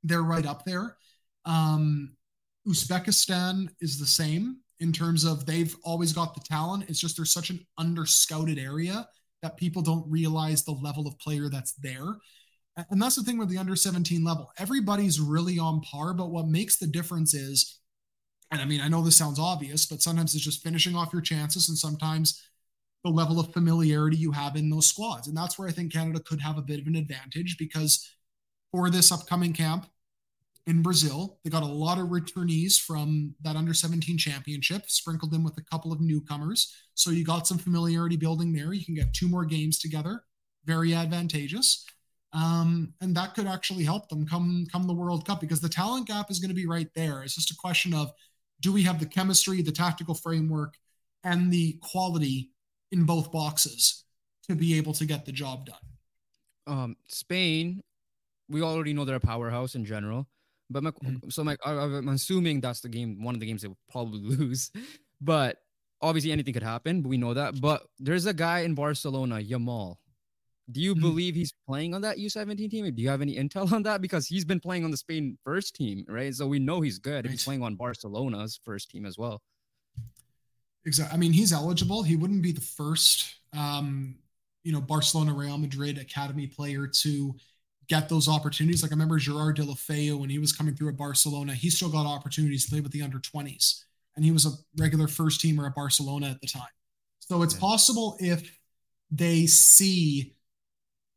they're 0.03 0.21
right 0.23 0.45
up 0.45 0.65
there. 0.65 0.97
Um, 1.45 2.15
Uzbekistan 2.67 3.69
is 3.81 3.99
the 3.99 4.05
same 4.05 4.57
in 4.79 4.91
terms 4.91 5.23
of 5.23 5.45
they've 5.45 5.75
always 5.83 6.13
got 6.13 6.33
the 6.33 6.41
talent. 6.41 6.85
It's 6.89 6.99
just 6.99 7.17
there's 7.17 7.31
such 7.31 7.49
an 7.49 7.65
under 7.77 8.05
scouted 8.05 8.59
area 8.59 9.07
that 9.41 9.57
people 9.57 9.81
don't 9.81 10.09
realize 10.09 10.63
the 10.63 10.71
level 10.71 11.07
of 11.07 11.17
player 11.19 11.49
that's 11.49 11.73
there. 11.73 12.17
And 12.89 13.01
that's 13.01 13.15
the 13.15 13.23
thing 13.23 13.37
with 13.37 13.49
the 13.49 13.57
under 13.57 13.75
17 13.75 14.23
level. 14.23 14.51
Everybody's 14.57 15.19
really 15.19 15.57
on 15.57 15.81
par, 15.81 16.13
but 16.13 16.31
what 16.31 16.47
makes 16.47 16.77
the 16.77 16.87
difference 16.87 17.33
is, 17.33 17.79
and 18.51 18.61
I 18.61 18.65
mean, 18.65 18.81
I 18.81 18.89
know 18.89 19.01
this 19.01 19.15
sounds 19.15 19.39
obvious, 19.39 19.85
but 19.85 20.01
sometimes 20.01 20.35
it's 20.35 20.43
just 20.43 20.61
finishing 20.61 20.95
off 20.95 21.13
your 21.13 21.21
chances, 21.21 21.69
and 21.69 21.77
sometimes 21.77 22.41
the 23.05 23.09
level 23.11 23.39
of 23.39 23.53
familiarity 23.53 24.17
you 24.17 24.31
have 24.31 24.55
in 24.55 24.69
those 24.69 24.87
squads. 24.87 25.27
And 25.27 25.37
that's 25.37 25.57
where 25.57 25.67
I 25.67 25.71
think 25.71 25.93
Canada 25.93 26.19
could 26.19 26.41
have 26.41 26.57
a 26.57 26.61
bit 26.63 26.79
of 26.79 26.87
an 26.87 26.95
advantage 26.95 27.57
because 27.57 28.09
for 28.71 28.89
this 28.89 29.11
upcoming 29.11 29.53
camp 29.53 29.85
in 30.67 30.81
Brazil, 30.81 31.37
they 31.43 31.51
got 31.51 31.63
a 31.63 31.67
lot 31.67 31.99
of 31.99 32.07
returnees 32.07 32.81
from 32.81 33.35
that 33.41 33.55
under 33.55 33.73
17 33.73 34.17
championship, 34.17 34.89
sprinkled 34.89 35.33
in 35.33 35.43
with 35.43 35.57
a 35.57 35.63
couple 35.63 35.91
of 35.91 36.01
newcomers. 36.01 36.73
So 36.95 37.11
you 37.11 37.23
got 37.23 37.47
some 37.47 37.59
familiarity 37.59 38.17
building 38.17 38.51
there. 38.51 38.73
You 38.73 38.83
can 38.83 38.95
get 38.95 39.13
two 39.13 39.29
more 39.29 39.45
games 39.45 39.77
together, 39.77 40.23
very 40.65 40.95
advantageous. 40.95 41.85
Um, 42.35 42.93
and 42.99 43.15
that 43.15 43.33
could 43.33 43.47
actually 43.47 43.85
help 43.85 44.09
them 44.09 44.27
come 44.27 44.67
come 44.69 44.87
the 44.87 44.93
World 44.93 45.25
Cup 45.25 45.39
because 45.39 45.61
the 45.61 45.69
talent 45.69 46.07
gap 46.07 46.29
is 46.29 46.39
going 46.39 46.49
to 46.49 46.55
be 46.55 46.67
right 46.67 46.89
there. 46.93 47.23
It's 47.23 47.35
just 47.35 47.51
a 47.51 47.55
question 47.55 47.93
of 47.93 48.11
do 48.61 48.73
we 48.73 48.83
have 48.83 48.99
the 48.99 49.05
chemistry, 49.05 49.61
the 49.61 49.71
tactical 49.71 50.13
framework, 50.13 50.75
and 51.23 51.51
the 51.51 51.79
quality 51.81 52.51
in 52.91 53.05
both 53.05 53.31
boxes 53.31 54.03
to 54.49 54.55
be 54.55 54.77
able 54.77 54.93
to 54.93 55.05
get 55.05 55.25
the 55.25 55.31
job 55.31 55.67
done. 55.67 55.75
Um, 56.67 56.97
Spain, 57.07 57.81
we 58.49 58.61
already 58.61 58.93
know 58.93 59.05
they're 59.05 59.15
a 59.15 59.19
powerhouse 59.19 59.75
in 59.75 59.85
general, 59.85 60.27
but 60.69 60.83
my, 60.83 60.91
mm-hmm. 60.91 61.29
so 61.29 61.43
my, 61.43 61.55
I'm 61.65 62.09
assuming 62.09 62.59
that's 62.59 62.81
the 62.81 62.89
game, 62.89 63.23
one 63.23 63.33
of 63.33 63.39
the 63.39 63.47
games 63.47 63.61
they 63.61 63.67
will 63.67 63.77
probably 63.89 64.19
lose, 64.37 64.71
but 65.21 65.57
obviously 66.01 66.31
anything 66.31 66.53
could 66.53 66.63
happen. 66.63 67.01
But 67.01 67.09
we 67.09 67.17
know 67.17 67.33
that. 67.33 67.59
But 67.61 67.83
there's 67.99 68.25
a 68.25 68.33
guy 68.33 68.61
in 68.61 68.75
Barcelona, 68.75 69.35
Yamal. 69.41 69.97
Do 70.71 70.81
you 70.81 70.93
mm-hmm. 70.93 71.01
believe 71.01 71.35
he's 71.35 71.53
playing 71.67 71.93
on 71.93 72.01
that 72.01 72.17
U17 72.17 72.69
team? 72.71 72.93
Do 72.93 73.01
you 73.01 73.09
have 73.09 73.21
any 73.21 73.35
intel 73.35 73.71
on 73.71 73.83
that? 73.83 74.01
Because 74.01 74.27
he's 74.27 74.45
been 74.45 74.59
playing 74.59 74.83
on 74.83 74.91
the 74.91 74.97
Spain 74.97 75.37
first 75.43 75.75
team, 75.75 76.05
right? 76.07 76.33
So 76.33 76.47
we 76.47 76.59
know 76.59 76.81
he's 76.81 76.99
good. 76.99 77.25
Right. 77.25 77.31
He's 77.31 77.43
playing 77.43 77.61
on 77.61 77.75
Barcelona's 77.75 78.59
first 78.63 78.89
team 78.89 79.05
as 79.05 79.17
well. 79.17 79.41
Exactly. 80.85 81.15
I 81.15 81.19
mean, 81.19 81.33
he's 81.33 81.51
eligible. 81.53 82.03
He 82.03 82.15
wouldn't 82.15 82.41
be 82.41 82.51
the 82.51 82.61
first, 82.61 83.35
um, 83.57 84.15
you 84.63 84.71
know, 84.71 84.81
Barcelona, 84.81 85.33
Real 85.33 85.57
Madrid 85.57 85.97
academy 85.97 86.47
player 86.47 86.87
to 86.87 87.35
get 87.87 88.09
those 88.09 88.27
opportunities. 88.27 88.81
Like 88.81 88.91
I 88.91 88.95
remember 88.95 89.17
Gerard 89.17 89.55
De 89.55 89.63
La 89.63 89.73
Deulofeu 89.73 90.19
when 90.19 90.29
he 90.29 90.39
was 90.39 90.51
coming 90.51 90.75
through 90.75 90.89
at 90.89 90.97
Barcelona, 90.97 91.53
he 91.53 91.69
still 91.69 91.89
got 91.89 92.05
opportunities 92.05 92.65
to 92.65 92.71
play 92.71 92.81
with 92.81 92.91
the 92.91 93.01
under 93.01 93.19
20s, 93.19 93.83
and 94.15 94.25
he 94.25 94.31
was 94.31 94.45
a 94.45 94.51
regular 94.77 95.07
first 95.07 95.41
teamer 95.41 95.67
at 95.67 95.75
Barcelona 95.75 96.29
at 96.29 96.41
the 96.41 96.47
time. 96.47 96.63
So 97.19 97.41
it's 97.41 97.53
possible 97.53 98.17
if 98.19 98.57
they 99.11 99.45
see 99.45 100.34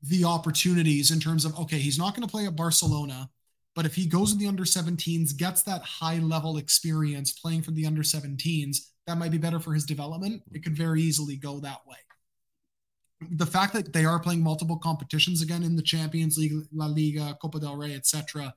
the 0.03 0.25
opportunities 0.25 1.11
in 1.11 1.21
terms 1.21 1.45
of 1.45 1.59
okay, 1.59 1.79
he's 1.79 1.99
not 1.99 2.15
going 2.15 2.27
to 2.27 2.31
play 2.31 2.47
at 2.47 2.57
Barcelona, 2.57 3.31
but 3.75 3.87
if 3.87 3.95
he 3.95 4.07
goes 4.07 4.33
in 4.33 4.39
the 4.39 4.47
under 4.47 4.65
17s, 4.65 5.37
gets 5.37 5.63
that 5.63 5.83
high 5.83 6.19
level 6.19 6.57
experience 6.57 7.33
playing 7.33 7.63
for 7.63 7.71
the 7.73 7.87
under 7.87 8.03
17s, 8.03 8.79
that 9.07 9.19
might 9.19 9.31
be 9.31 9.39
better 9.39 9.61
for 9.61 9.73
his 9.73 9.85
development. 9.85 10.43
It 10.53 10.63
could 10.63 10.77
very 10.77 11.03
easily 11.03 11.37
go 11.37 11.61
that 11.61 11.81
way. 11.87 11.97
The 13.31 13.47
fact 13.47 13.73
that 13.73 13.93
they 13.93 14.05
are 14.05 14.21
playing 14.21 14.43
multiple 14.43 14.79
competitions 14.79 15.43
again 15.43 15.65
in 15.65 15.75
the 15.75 15.83
Champions 15.83 16.39
League, 16.39 16.53
La 16.73 16.87
Liga, 16.87 17.37
Copa 17.41 17.59
del 17.59 17.77
Rey, 17.77 17.95
etc., 17.95 18.55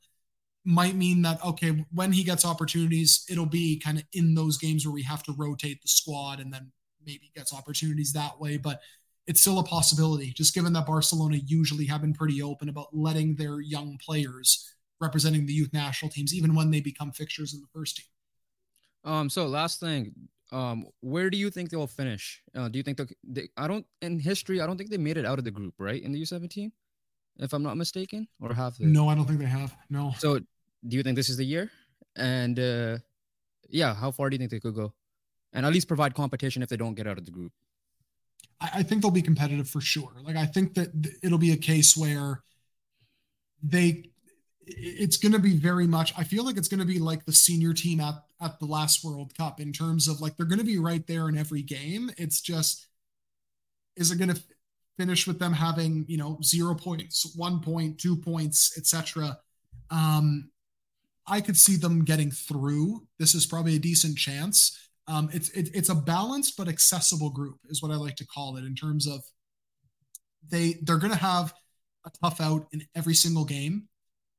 might 0.64 0.96
mean 0.96 1.24
that 1.24 1.44
okay, 1.44 1.86
when 1.92 2.12
he 2.12 2.24
gets 2.24 2.46
opportunities, 2.46 3.26
it'll 3.30 3.48
be 3.48 3.80
kind 3.80 3.98
of 3.98 4.04
in 4.14 4.36
those 4.36 4.58
games 4.58 4.86
where 4.86 4.94
we 4.94 5.02
have 5.04 5.24
to 5.24 5.34
rotate 5.38 5.82
the 5.82 5.88
squad 5.88 6.40
and 6.40 6.54
then 6.54 6.72
maybe 7.06 7.32
gets 7.36 7.54
opportunities 7.54 8.14
that 8.14 8.40
way. 8.40 8.58
But 8.58 8.80
it's 9.28 9.42
still 9.42 9.60
a 9.60 9.64
possibility, 9.64 10.34
just 10.34 10.54
given 10.54 10.74
that 10.74 10.86
Barcelona 10.86 11.38
usually 11.38 11.86
have 11.86 12.02
been 12.02 12.14
pretty 12.14 12.42
open 12.42 12.70
about 12.70 12.88
letting 12.94 13.36
their 13.36 13.62
young 13.62 13.98
players 14.04 14.68
representing 15.00 15.46
the 15.46 15.54
youth 15.54 15.74
national 15.74 16.12
teams, 16.12 16.34
even 16.34 16.56
when 16.56 16.72
they 16.72 16.82
become 16.82 17.12
fixtures 17.12 17.54
in 17.54 17.62
the 17.62 17.68
first 17.74 17.98
team. 17.98 18.06
Um. 19.04 19.30
So 19.30 19.48
last 19.48 19.80
thing, 19.80 20.14
um, 20.52 20.86
where 21.00 21.30
do 21.30 21.38
you 21.38 21.50
think 21.50 21.70
they'll 21.70 21.88
finish? 21.88 22.42
Uh, 22.56 22.68
do 22.68 22.78
you 22.78 22.84
think 22.84 23.00
they, 23.24 23.50
I 23.58 23.68
don't 23.68 23.86
in 24.02 24.20
history? 24.20 24.62
I 24.62 24.68
don't 24.68 24.78
think 24.78 24.90
they 24.90 24.98
made 24.98 25.18
it 25.18 25.26
out 25.26 25.40
of 25.40 25.46
the 25.46 25.52
group, 25.52 25.76
right? 25.80 26.02
In 26.02 26.12
the 26.12 26.20
U 26.20 26.26
seventeen, 26.26 26.72
if 27.38 27.54
I'm 27.54 27.64
not 27.64 27.78
mistaken, 27.78 28.28
or 28.40 28.54
have 28.54 28.78
they? 28.78 28.86
No, 28.86 29.10
I 29.10 29.16
don't 29.16 29.26
think 29.26 29.40
they 29.40 29.46
have. 29.46 29.76
No. 29.90 30.14
So, 30.20 30.40
do 30.40 30.98
you 30.98 31.04
think 31.04 31.16
this 31.16 31.30
is 31.30 31.38
the 31.38 31.46
year? 31.46 31.72
And 32.16 32.60
uh, 32.60 32.98
yeah, 33.70 33.96
how 33.96 34.12
far 34.12 34.30
do 34.30 34.36
you 34.36 34.40
think 34.40 34.52
they 34.52 34.60
could 34.60 34.76
go? 34.76 34.94
And 35.54 35.66
at 35.66 35.74
least 35.74 35.88
provide 35.88 36.14
competition 36.14 36.62
if 36.62 36.70
they 36.70 36.78
don't 36.78 36.94
get 36.94 37.08
out 37.08 37.18
of 37.18 37.26
the 37.26 37.32
group. 37.32 37.54
I, 38.62 38.84
think 38.84 39.02
they'll 39.02 39.12
be 39.12 39.22
competitive 39.22 39.68
for 39.68 39.82
sure. 39.82 40.12
Like 40.24 40.36
I 40.36 40.46
think 40.46 40.76
that 40.76 40.90
it'll 41.24 41.38
be 41.38 41.52
a 41.52 41.58
case 41.58 41.98
where 41.98 42.44
they 43.64 44.12
it's 44.66 45.18
going 45.18 45.32
to 45.32 45.40
be 45.40 45.58
very 45.58 45.88
much 45.88 46.14
i 46.18 46.24
feel 46.24 46.46
like 46.46 46.56
it's 46.56 46.68
going 46.68 46.80
to 46.80 46.86
be 46.86 47.00
like 47.00 47.26
the 47.26 47.34
senior 47.34 47.74
team 47.74 48.00
at, 48.00 48.14
at 48.42 48.60
the 48.60 48.66
last 48.66 49.04
world 49.04 49.34
cup 49.38 49.60
in 49.60 49.72
terms 49.72 50.08
of 50.08 50.20
like 50.20 50.36
they're 50.36 50.46
going 50.46 50.60
to 50.60 50.66
be 50.66 50.80
right 50.80 51.06
there 51.08 51.30
in 51.30 51.38
every 51.38 51.62
game. 51.62 52.12
It's 52.18 52.42
just 52.42 52.88
is 53.96 54.12
it 54.12 54.18
going 54.18 54.34
to 54.34 54.42
finish 54.98 55.28
with 55.28 55.40
them 55.40 55.54
having 55.54 56.06
you 56.08 56.18
know 56.18 56.38
zero 56.44 56.76
points 56.76 57.34
one 57.36 57.60
point 57.60 57.98
two 58.00 58.16
points 58.16 58.78
etc 58.78 59.38
um 59.90 60.50
i 61.28 61.40
could 61.40 61.58
see 61.58 61.76
them 61.76 62.04
getting 62.04 62.32
through. 62.32 63.06
This 63.20 63.36
is 63.36 63.46
probably 63.46 63.76
a 63.76 63.80
decent 63.80 64.18
chance 64.18 64.78
um 65.12 65.30
it's 65.34 65.50
it, 65.50 65.70
it's 65.74 65.90
a 65.90 65.96
balanced 65.96 66.56
but 66.58 66.68
accessible 66.68 67.30
group 67.30 67.58
is 67.70 67.82
what 67.82 67.92
i 67.92 67.96
like 67.96 68.16
to 68.16 68.26
call 68.26 68.58
it 68.58 68.64
in 68.64 68.74
terms 68.74 69.08
of 69.08 69.22
they 70.50 70.78
they're 70.84 70.98
going 70.98 71.14
to 71.14 71.18
have 71.18 71.54
a 72.06 72.12
tough 72.24 72.42
out 72.42 72.68
in 72.72 72.84
every 72.96 73.14
single 73.14 73.46
game 73.46 73.88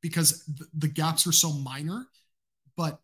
because 0.00 0.44
the, 0.46 0.66
the 0.76 0.88
gaps 0.88 1.26
are 1.26 1.32
so 1.32 1.52
minor. 1.52 2.06
But 2.76 3.00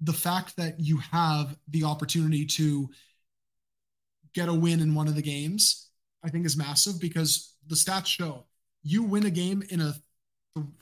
the 0.00 0.12
fact 0.12 0.56
that 0.56 0.80
you 0.80 0.98
have 0.98 1.56
the 1.68 1.84
opportunity 1.84 2.46
to 2.46 2.88
get 4.34 4.48
a 4.48 4.54
win 4.54 4.80
in 4.80 4.94
one 4.94 5.08
of 5.08 5.14
the 5.14 5.22
games, 5.22 5.90
I 6.24 6.28
think 6.28 6.46
is 6.46 6.56
massive 6.56 7.00
because 7.00 7.54
the 7.66 7.74
stats 7.74 8.06
show 8.06 8.46
you 8.84 9.02
win 9.04 9.26
a 9.26 9.30
game 9.30 9.62
in 9.70 9.80
a 9.80 9.94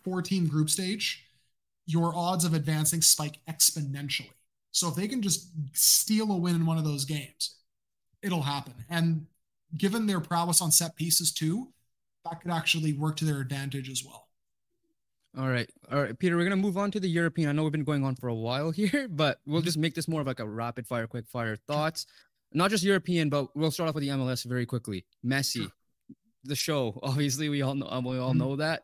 14 0.04 0.46
group 0.46 0.70
stage, 0.70 1.26
your 1.86 2.14
odds 2.14 2.44
of 2.44 2.54
advancing 2.54 3.02
spike 3.02 3.38
exponentially. 3.48 4.30
So 4.72 4.88
if 4.88 4.94
they 4.94 5.08
can 5.08 5.22
just 5.22 5.50
steal 5.72 6.30
a 6.30 6.36
win 6.36 6.54
in 6.54 6.66
one 6.66 6.78
of 6.78 6.84
those 6.84 7.04
games, 7.04 7.56
it'll 8.22 8.42
happen. 8.42 8.74
And 8.88 9.26
given 9.76 10.06
their 10.06 10.20
prowess 10.20 10.60
on 10.60 10.70
set 10.70 10.96
pieces 10.96 11.32
too, 11.32 11.72
that 12.24 12.40
could 12.40 12.50
actually 12.50 12.92
work 12.92 13.16
to 13.16 13.24
their 13.24 13.40
advantage 13.40 13.90
as 13.90 14.04
well. 14.04 14.28
All 15.38 15.48
right. 15.48 15.70
All 15.92 16.02
right, 16.02 16.18
Peter, 16.18 16.36
we're 16.36 16.44
going 16.44 16.50
to 16.50 16.56
move 16.56 16.76
on 16.76 16.90
to 16.90 17.00
the 17.00 17.08
European. 17.08 17.48
I 17.48 17.52
know 17.52 17.62
we've 17.62 17.72
been 17.72 17.84
going 17.84 18.04
on 18.04 18.16
for 18.16 18.28
a 18.28 18.34
while 18.34 18.70
here, 18.72 19.06
but 19.08 19.38
we'll 19.46 19.62
just 19.62 19.78
make 19.78 19.94
this 19.94 20.08
more 20.08 20.20
of 20.20 20.26
like 20.26 20.40
a 20.40 20.48
rapid 20.48 20.86
fire, 20.86 21.06
quick 21.06 21.28
fire 21.28 21.56
thoughts. 21.56 22.06
Not 22.52 22.70
just 22.70 22.82
European, 22.82 23.28
but 23.28 23.54
we'll 23.56 23.70
start 23.70 23.88
off 23.88 23.94
with 23.94 24.02
the 24.02 24.10
MLS 24.10 24.44
very 24.44 24.66
quickly. 24.66 25.04
Messi, 25.24 25.70
the 26.44 26.56
show. 26.56 26.98
Obviously, 27.02 27.48
we 27.48 27.62
all 27.62 27.76
know 27.76 27.86
we 28.04 28.18
all 28.18 28.30
mm-hmm. 28.30 28.38
know 28.38 28.56
that. 28.56 28.82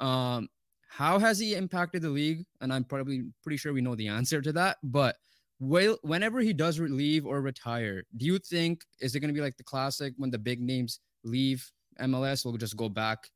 Um, 0.00 0.48
how 0.88 1.18
has 1.18 1.38
he 1.38 1.54
impacted 1.54 2.02
the 2.02 2.10
league? 2.10 2.46
And 2.60 2.72
I'm 2.72 2.84
probably 2.84 3.24
pretty 3.42 3.56
sure 3.56 3.72
we 3.72 3.80
know 3.80 3.96
the 3.96 4.08
answer 4.18 4.40
to 4.40 4.52
that. 4.52 4.78
But 4.84 5.16
will, 5.60 5.98
whenever 6.02 6.40
he 6.40 6.52
does 6.52 6.78
leave 6.78 7.26
or 7.26 7.40
retire, 7.40 8.02
do 8.16 8.26
you 8.26 8.38
think 8.38 8.82
is 9.00 9.14
it 9.14 9.20
going 9.20 9.28
to 9.28 9.34
be 9.34 9.40
like 9.40 9.56
the 9.56 9.64
classic 9.64 10.14
when 10.16 10.30
the 10.30 10.38
big 10.38 10.60
names 10.60 11.00
leave 11.24 11.68
MLS? 12.00 12.44
We'll 12.44 12.56
just 12.56 12.76
go 12.76 12.88
back 12.88 13.28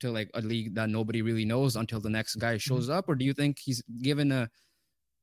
to 0.00 0.10
like 0.10 0.30
a 0.34 0.40
league 0.40 0.74
that 0.74 0.88
nobody 0.88 1.22
really 1.22 1.44
knows 1.44 1.76
until 1.76 2.00
the 2.00 2.10
next 2.10 2.36
guy 2.36 2.54
mm-hmm. 2.54 2.74
shows 2.74 2.88
up, 2.88 3.08
or 3.08 3.14
do 3.14 3.24
you 3.24 3.32
think 3.32 3.58
he's 3.58 3.82
given 4.02 4.32
a 4.32 4.48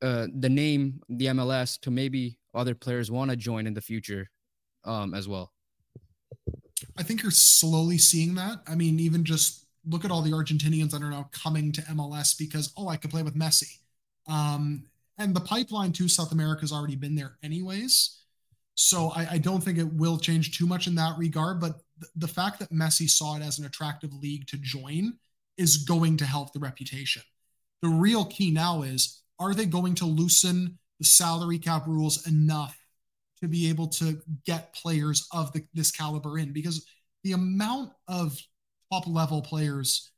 uh, 0.02 0.28
the 0.40 0.50
name 0.50 1.02
the 1.10 1.26
MLS 1.28 1.80
to 1.82 1.92
maybe 1.92 2.38
other 2.56 2.74
players 2.74 3.12
want 3.12 3.30
to 3.30 3.36
join 3.36 3.68
in 3.68 3.74
the 3.74 3.82
future 3.82 4.30
um, 4.86 5.14
as 5.14 5.28
well? 5.28 5.52
I 6.98 7.04
think 7.04 7.22
you're 7.22 7.32
slowly 7.32 7.98
seeing 7.98 8.36
that. 8.36 8.60
I 8.68 8.76
mean, 8.76 9.00
even 9.00 9.26
just 9.26 9.66
look 9.86 10.06
at 10.06 10.12
all 10.12 10.22
the 10.22 10.32
Argentinians 10.32 10.92
that 10.92 11.02
are 11.02 11.10
now 11.10 11.30
coming 11.32 11.72
to 11.74 11.82
MLS 11.82 12.38
because 12.38 12.74
oh, 12.78 12.88
I 12.88 12.98
could 12.98 13.12
play 13.12 13.24
with 13.24 13.36
Messi. 13.36 13.78
Um, 14.28 14.86
and 15.20 15.36
the 15.36 15.42
pipeline 15.42 15.92
to 15.94 16.08
South 16.08 16.32
America 16.32 16.62
has 16.62 16.72
already 16.72 16.96
been 16.96 17.14
there 17.14 17.38
anyways. 17.44 18.24
So 18.76 19.10
I, 19.10 19.28
I, 19.32 19.38
don't 19.38 19.62
think 19.62 19.78
it 19.78 19.94
will 19.94 20.18
change 20.18 20.58
too 20.58 20.66
much 20.66 20.88
in 20.88 20.96
that 20.96 21.18
regard. 21.18 21.60
But 21.60 21.82
the 22.16 22.30
fact 22.30 22.60
that 22.60 22.72
Messi 22.72 23.10
saw 23.10 23.36
it 23.36 23.44
as 23.44 23.60
an 23.60 23.66
attractive 23.66 24.14
league 24.14 24.48
to 24.48 24.58
join 24.58 25.14
is 25.58 25.78
going 25.78 26.16
to 26.18 26.26
help 26.26 26.54
the 26.54 26.60
reputation. 26.62 27.22
The 27.82 27.90
real 27.90 28.24
key 28.26 28.52
now 28.52 28.84
is 28.84 29.22
are 29.38 29.54
they 29.54 29.66
going 29.66 29.96
to 29.96 30.06
loosen 30.06 30.80
the 31.00 31.06
salary 31.06 31.60
cap 31.60 31.88
rules 31.88 32.26
enough 32.26 32.78
to 33.42 33.50
be 33.50 33.70
able 33.70 33.88
to 33.88 34.22
get 34.46 34.74
players 34.74 35.28
of 35.34 35.52
the, 35.52 35.66
this 35.74 35.92
caliber 35.92 36.40
in? 36.40 36.54
Because 36.54 36.86
the 37.26 37.34
amount 37.34 37.92
of 38.08 38.40
top 38.92 39.08
level 39.08 39.42
players 39.42 40.10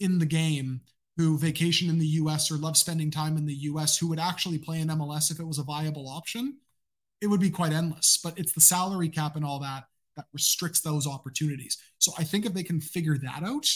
in 0.00 0.18
the 0.18 0.26
game 0.26 0.80
who 1.18 1.36
vacation 1.36 1.90
in 1.90 1.98
the 1.98 2.06
US 2.06 2.50
or 2.50 2.54
love 2.54 2.76
spending 2.76 3.10
time 3.10 3.36
in 3.36 3.44
the 3.44 3.54
US 3.54 3.98
who 3.98 4.06
would 4.08 4.20
actually 4.20 4.56
play 4.56 4.80
in 4.80 4.88
MLS 4.88 5.30
if 5.30 5.40
it 5.40 5.46
was 5.46 5.58
a 5.58 5.64
viable 5.64 6.08
option, 6.08 6.58
it 7.20 7.26
would 7.26 7.40
be 7.40 7.50
quite 7.50 7.72
endless. 7.72 8.18
But 8.22 8.38
it's 8.38 8.52
the 8.52 8.60
salary 8.60 9.08
cap 9.08 9.34
and 9.34 9.44
all 9.44 9.58
that 9.58 9.84
that 10.16 10.26
restricts 10.32 10.80
those 10.80 11.06
opportunities. 11.06 11.76
So 11.98 12.12
I 12.18 12.24
think 12.24 12.46
if 12.46 12.54
they 12.54 12.62
can 12.62 12.80
figure 12.80 13.18
that 13.18 13.42
out, 13.42 13.66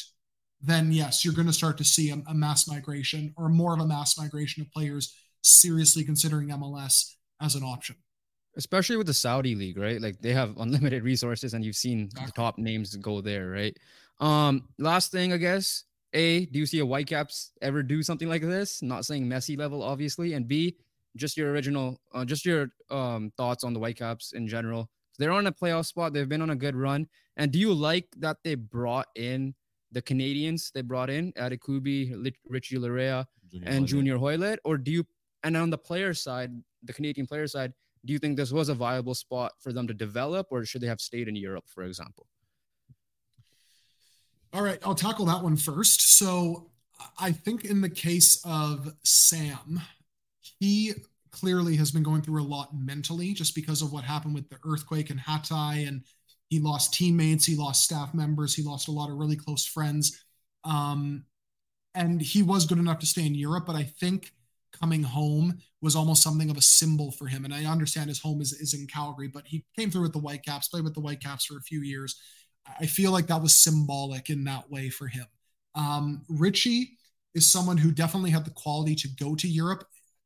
then 0.61 0.93
yes, 0.93 1.25
you're 1.25 1.35
going 1.35 1.49
to 1.49 1.53
start 1.53 1.77
to 1.79 1.85
see 1.85 2.11
a, 2.11 2.23
a 2.29 2.35
mass 2.35 2.69
migration 2.69 3.35
or 3.37 3.49
more 3.49 3.75
of 3.75 3.81
a 3.81 3.87
mass 3.87 4.17
migration 4.17 4.63
of 4.63 4.71
players 4.71 5.15
seriously 5.43 6.05
considering 6.05 6.49
MLS 6.49 7.15
as 7.41 7.57
an 7.57 7.65
option. 7.65 7.97
Especially 8.57 8.97
with 8.97 9.07
the 9.07 9.15
Saudi 9.15 9.57
league, 9.57 9.79
right? 9.79 10.01
Like 10.01 10.21
they 10.21 10.33
have 10.33 10.57
unlimited 10.59 11.03
resources, 11.03 11.55
and 11.55 11.65
you've 11.65 11.75
seen 11.75 12.11
the 12.15 12.31
top 12.33 12.59
names 12.59 12.95
go 12.97 13.21
there, 13.21 13.49
right? 13.49 13.77
Um, 14.21 14.69
last 14.79 15.11
thing, 15.11 15.33
I 15.33 15.39
guess. 15.39 15.85
A, 16.15 16.47
do 16.47 16.59
you 16.59 16.67
see 16.67 16.81
a 16.81 16.87
Whitecaps 16.87 17.53
ever 17.63 17.83
do 17.83 18.03
something 18.03 18.29
like 18.29 18.43
this? 18.43 18.83
Not 18.83 19.05
saying 19.05 19.27
Messi 19.27 19.57
level, 19.57 19.83
obviously. 19.83 20.35
And 20.35 20.47
B, 20.47 20.77
just 21.17 21.37
your 21.37 21.51
original, 21.51 22.01
uh, 22.13 22.25
just 22.25 22.45
your 22.45 22.69
um, 22.91 23.33
thoughts 23.37 23.65
on 23.65 23.73
the 23.73 23.81
Whitecaps 23.81 24.33
in 24.33 24.47
general. 24.47 24.91
They're 25.19 25.33
on 25.33 25.47
a 25.47 25.53
playoff 25.53 25.87
spot. 25.87 26.13
They've 26.13 26.29
been 26.29 26.43
on 26.43 26.51
a 26.51 26.57
good 26.57 26.77
run. 26.77 27.07
And 27.37 27.51
do 27.51 27.59
you 27.59 27.73
like 27.73 28.09
that 28.19 28.39
they 28.45 28.55
brought 28.55 29.07
in 29.15 29.55
the 29.91 30.03
Canadians? 30.03 30.71
They 30.75 30.83
brought 30.83 31.11
in 31.11 31.33
Adekugbe, 31.33 32.35
Richie 32.47 32.77
Laryea, 32.77 33.27
and 33.65 33.87
Junior 33.87 34.17
Hoilett, 34.17 34.59
or 34.65 34.79
do 34.79 34.91
you? 34.91 35.07
And 35.45 35.57
on 35.57 35.71
the 35.71 35.79
player 35.79 36.15
side, 36.15 36.51
the 36.83 36.93
Canadian 36.93 37.27
player 37.27 37.47
side, 37.47 37.73
do 38.05 38.13
you 38.13 38.19
think 38.19 38.37
this 38.37 38.53
was 38.53 38.69
a 38.69 38.75
viable 38.75 39.15
spot 39.15 39.53
for 39.61 39.73
them 39.73 39.87
to 39.87 39.95
develop, 39.95 40.49
or 40.51 40.65
should 40.65 40.81
they 40.81 40.87
have 40.87 41.01
stayed 41.01 41.29
in 41.29 41.37
Europe, 41.37 41.65
for 41.69 41.85
example? 41.85 42.27
All 44.53 44.63
right, 44.63 44.79
I'll 44.85 44.95
tackle 44.95 45.25
that 45.27 45.43
one 45.43 45.57
first. 45.57 46.19
So 46.19 46.71
I 47.19 47.33
think 47.33 47.65
in 47.65 47.81
the 47.81 47.89
case 47.89 48.41
of 48.45 48.93
Sam, 49.03 49.81
he 50.61 50.93
clearly 51.31 51.77
has 51.77 51.91
been 51.91 52.03
going 52.03 52.21
through 52.21 52.43
a 52.43 52.45
lot 52.45 52.77
mentally 52.77 53.33
just 53.33 53.55
because 53.55 53.81
of 53.81 53.93
what 53.93 54.05
happened 54.05 54.35
with 54.35 54.49
the 54.51 54.59
earthquake 54.65 55.09
in 55.11 55.19
Hatay 55.19 55.89
and 55.89 56.03
he 56.51 56.61
lost 56.61 56.93
teammates, 56.93 57.47
he 57.47 57.57
lost 57.57 57.83
staff 57.83 58.13
members, 58.13 58.55
he 58.55 58.63
lost 58.63 58.89
a 58.89 58.93
lot 58.93 59.11
of 59.11 59.17
really 59.17 59.37
close 59.37 59.65
friends. 59.65 60.23
Um, 60.65 61.25
and 61.95 62.21
he 62.21 62.43
was 62.43 62.67
good 62.67 62.79
enough 62.79 62.99
to 62.99 63.07
stay 63.07 63.25
in 63.25 63.35
Europe, 63.35 63.65
but 63.67 63.77
I 63.77 63.85
think 63.85 64.33
coming 64.79 65.03
home 65.03 65.59
was 65.81 65.97
almost 65.97 66.23
something 66.23 66.51
of 66.51 66.59
a 66.59 66.63
symbol 66.63 67.11
for 67.13 67.27
him. 67.27 67.47
And 67.47 67.55
I 67.55 67.65
understand 67.65 68.09
his 68.09 68.21
home 68.21 68.43
is, 68.43 68.53
is 68.53 68.75
in 68.75 68.87
Calgary, 68.87 69.29
but 69.29 69.47
he 69.47 69.65
came 69.79 69.91
through 69.91 70.03
with 70.03 70.13
the 70.13 70.19
Whitecaps, 70.19 70.69
played 70.69 70.85
with 70.85 70.95
the 70.95 71.01
Whitecaps 71.01 71.47
for 71.47 71.57
a 71.57 71.63
few 71.63 71.81
years. 71.81 72.21
I 72.81 72.87
feel 72.87 73.13
like 73.13 73.27
that 73.27 73.43
was 73.43 73.57
symbolic 73.57 74.31
in 74.31 74.45
that 74.45 74.71
way 74.71 74.89
for 74.89 75.07
him. 75.07 75.27
Um, 75.75 76.23
Richie 76.29 76.97
is 77.35 77.51
someone 77.51 77.77
who 77.77 77.93
definitely 77.93 78.31
had 78.31 78.45
the 78.45 78.51
quality 78.51 78.95
to 78.97 79.09
go 79.19 79.35
to 79.35 79.49
Europe 79.49 79.85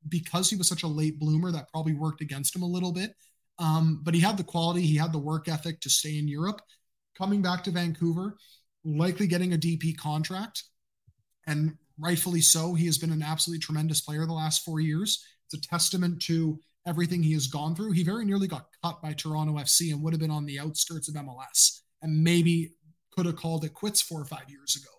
because 0.09 0.51
he 0.51 0.57
was 0.57 0.69
such 0.69 0.83
a 0.83 0.89
late 0.89 1.19
bloomer. 1.19 1.51
That 1.51 1.71
probably 1.71 1.95
worked 1.95 2.21
against 2.21 2.55
him 2.55 2.63
a 2.63 2.67
little 2.67 2.93
bit. 2.93 3.15
Um, 3.59 4.01
but 4.03 4.15
he 4.15 4.21
had 4.21 4.37
the 4.37 4.45
quality, 4.45 4.83
he 4.83 4.97
had 4.97 5.13
the 5.13 5.19
work 5.19 5.49
ethic 5.49 5.81
to 5.81 5.91
stay 5.91 6.19
in 6.19 6.29
Europe. 6.29 6.61
Coming 7.17 7.41
back 7.41 7.65
to 7.65 7.71
Vancouver, 7.71 8.37
likely 8.85 9.27
getting 9.27 9.55
a 9.55 9.59
DP 9.59 9.97
contract, 9.97 10.65
and 11.47 11.77
rightfully 11.99 12.43
so. 12.43 12.75
He 12.75 12.85
has 12.87 12.99
been 12.99 13.13
an 13.13 13.23
absolutely 13.23 13.61
tremendous 13.61 14.03
player 14.03 14.27
the 14.27 14.35
last 14.35 14.65
four 14.65 14.81
years. 14.81 15.25
It's 15.47 15.55
a 15.55 15.69
testament 15.69 16.21
to 16.23 16.61
everything 16.87 17.23
he 17.23 17.33
has 17.33 17.47
gone 17.47 17.75
through. 17.75 17.93
He 17.93 18.05
very 18.05 18.27
nearly 18.27 18.47
got 18.47 18.67
cut 18.85 19.01
by 19.01 19.15
Toronto 19.15 19.55
FC 19.55 19.93
and 19.93 20.03
would 20.03 20.13
have 20.13 20.21
been 20.21 20.31
on 20.31 20.45
the 20.45 20.61
outskirts 20.61 21.09
of 21.09 21.15
MLS 21.15 21.81
and 22.07 22.23
maybe 22.23 22.71
could 23.11 23.27
have 23.27 23.37
called 23.37 23.65
it 23.65 23.75
quits 23.75 24.01
four 24.01 24.21
or 24.21 24.25
five 24.25 24.49
years 24.49 24.77
ago. 24.77 24.91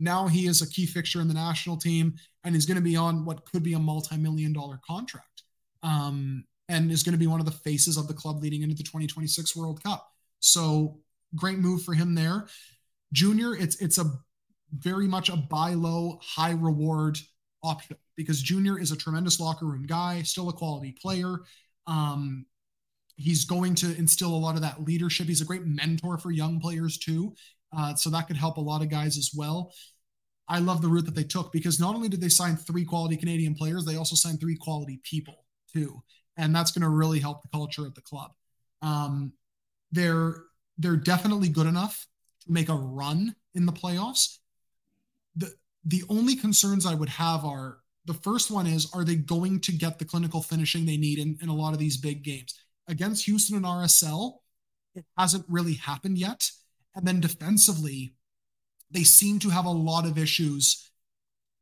Now 0.00 0.26
he 0.26 0.46
is 0.46 0.62
a 0.62 0.68
key 0.68 0.86
fixture 0.86 1.20
in 1.20 1.28
the 1.28 1.34
national 1.34 1.76
team 1.76 2.14
and 2.42 2.54
he's 2.54 2.66
going 2.66 2.76
to 2.76 2.82
be 2.82 2.96
on 2.96 3.24
what 3.24 3.44
could 3.44 3.62
be 3.62 3.74
a 3.74 3.78
multi-million 3.78 4.52
dollar 4.52 4.80
contract. 4.86 5.42
Um, 5.82 6.44
and 6.70 6.90
is 6.90 7.02
going 7.02 7.12
to 7.12 7.18
be 7.18 7.26
one 7.26 7.40
of 7.40 7.46
the 7.46 7.52
faces 7.52 7.98
of 7.98 8.08
the 8.08 8.14
club 8.14 8.42
leading 8.42 8.62
into 8.62 8.74
the 8.74 8.82
2026 8.82 9.54
World 9.54 9.82
Cup. 9.82 10.08
So 10.40 10.98
great 11.36 11.58
move 11.58 11.82
for 11.82 11.92
him 11.92 12.14
there. 12.14 12.46
Junior, 13.12 13.54
it's 13.54 13.76
it's 13.82 13.98
a 13.98 14.10
very 14.72 15.06
much 15.06 15.28
a 15.28 15.36
buy 15.36 15.74
low, 15.74 16.18
high 16.22 16.52
reward 16.52 17.18
option 17.62 17.98
because 18.16 18.40
Junior 18.40 18.80
is 18.80 18.92
a 18.92 18.96
tremendous 18.96 19.38
locker 19.38 19.66
room 19.66 19.84
guy, 19.84 20.22
still 20.22 20.48
a 20.48 20.54
quality 20.54 20.92
player. 20.92 21.36
Um, 21.86 22.46
He's 23.16 23.44
going 23.44 23.74
to 23.76 23.96
instill 23.96 24.34
a 24.34 24.36
lot 24.36 24.56
of 24.56 24.62
that 24.62 24.84
leadership. 24.84 25.26
He's 25.26 25.40
a 25.40 25.46
great 25.46 25.64
mentor 25.64 26.18
for 26.18 26.30
young 26.30 26.60
players 26.60 26.98
too. 26.98 27.34
Uh, 27.76 27.94
so 27.94 28.10
that 28.10 28.26
could 28.26 28.36
help 28.36 28.56
a 28.56 28.60
lot 28.60 28.82
of 28.82 28.88
guys 28.88 29.18
as 29.18 29.30
well. 29.36 29.72
I 30.48 30.58
love 30.58 30.82
the 30.82 30.88
route 30.88 31.06
that 31.06 31.14
they 31.14 31.24
took 31.24 31.52
because 31.52 31.80
not 31.80 31.94
only 31.94 32.08
did 32.08 32.20
they 32.20 32.28
sign 32.28 32.56
three 32.56 32.84
quality 32.84 33.16
Canadian 33.16 33.54
players, 33.54 33.84
they 33.84 33.96
also 33.96 34.14
signed 34.14 34.40
three 34.40 34.56
quality 34.56 35.00
people 35.02 35.44
too, 35.72 36.02
and 36.36 36.54
that's 36.54 36.70
going 36.70 36.82
to 36.82 36.88
really 36.88 37.18
help 37.18 37.42
the 37.42 37.48
culture 37.48 37.86
at 37.86 37.94
the 37.94 38.02
club. 38.02 38.32
Um, 38.82 39.32
they're 39.90 40.44
they're 40.76 40.96
definitely 40.96 41.48
good 41.48 41.66
enough 41.66 42.06
to 42.44 42.52
make 42.52 42.68
a 42.68 42.74
run 42.74 43.34
in 43.54 43.64
the 43.64 43.72
playoffs. 43.72 44.38
the 45.36 45.50
The 45.84 46.02
only 46.08 46.36
concerns 46.36 46.84
I 46.84 46.94
would 46.94 47.08
have 47.08 47.44
are 47.44 47.78
the 48.04 48.14
first 48.14 48.50
one 48.50 48.66
is 48.66 48.90
are 48.92 49.04
they 49.04 49.16
going 49.16 49.60
to 49.60 49.72
get 49.72 49.98
the 49.98 50.04
clinical 50.04 50.42
finishing 50.42 50.84
they 50.84 50.98
need 50.98 51.18
in, 51.18 51.38
in 51.40 51.48
a 51.48 51.54
lot 51.54 51.72
of 51.72 51.78
these 51.78 51.96
big 51.96 52.22
games? 52.22 52.54
Against 52.88 53.24
Houston 53.26 53.56
and 53.56 53.64
RSL, 53.64 54.38
it 54.94 55.04
hasn't 55.18 55.44
really 55.48 55.74
happened 55.74 56.18
yet. 56.18 56.50
And 56.94 57.06
then 57.06 57.20
defensively, 57.20 58.14
they 58.90 59.02
seem 59.02 59.38
to 59.40 59.50
have 59.50 59.64
a 59.64 59.70
lot 59.70 60.06
of 60.06 60.18
issues. 60.18 60.90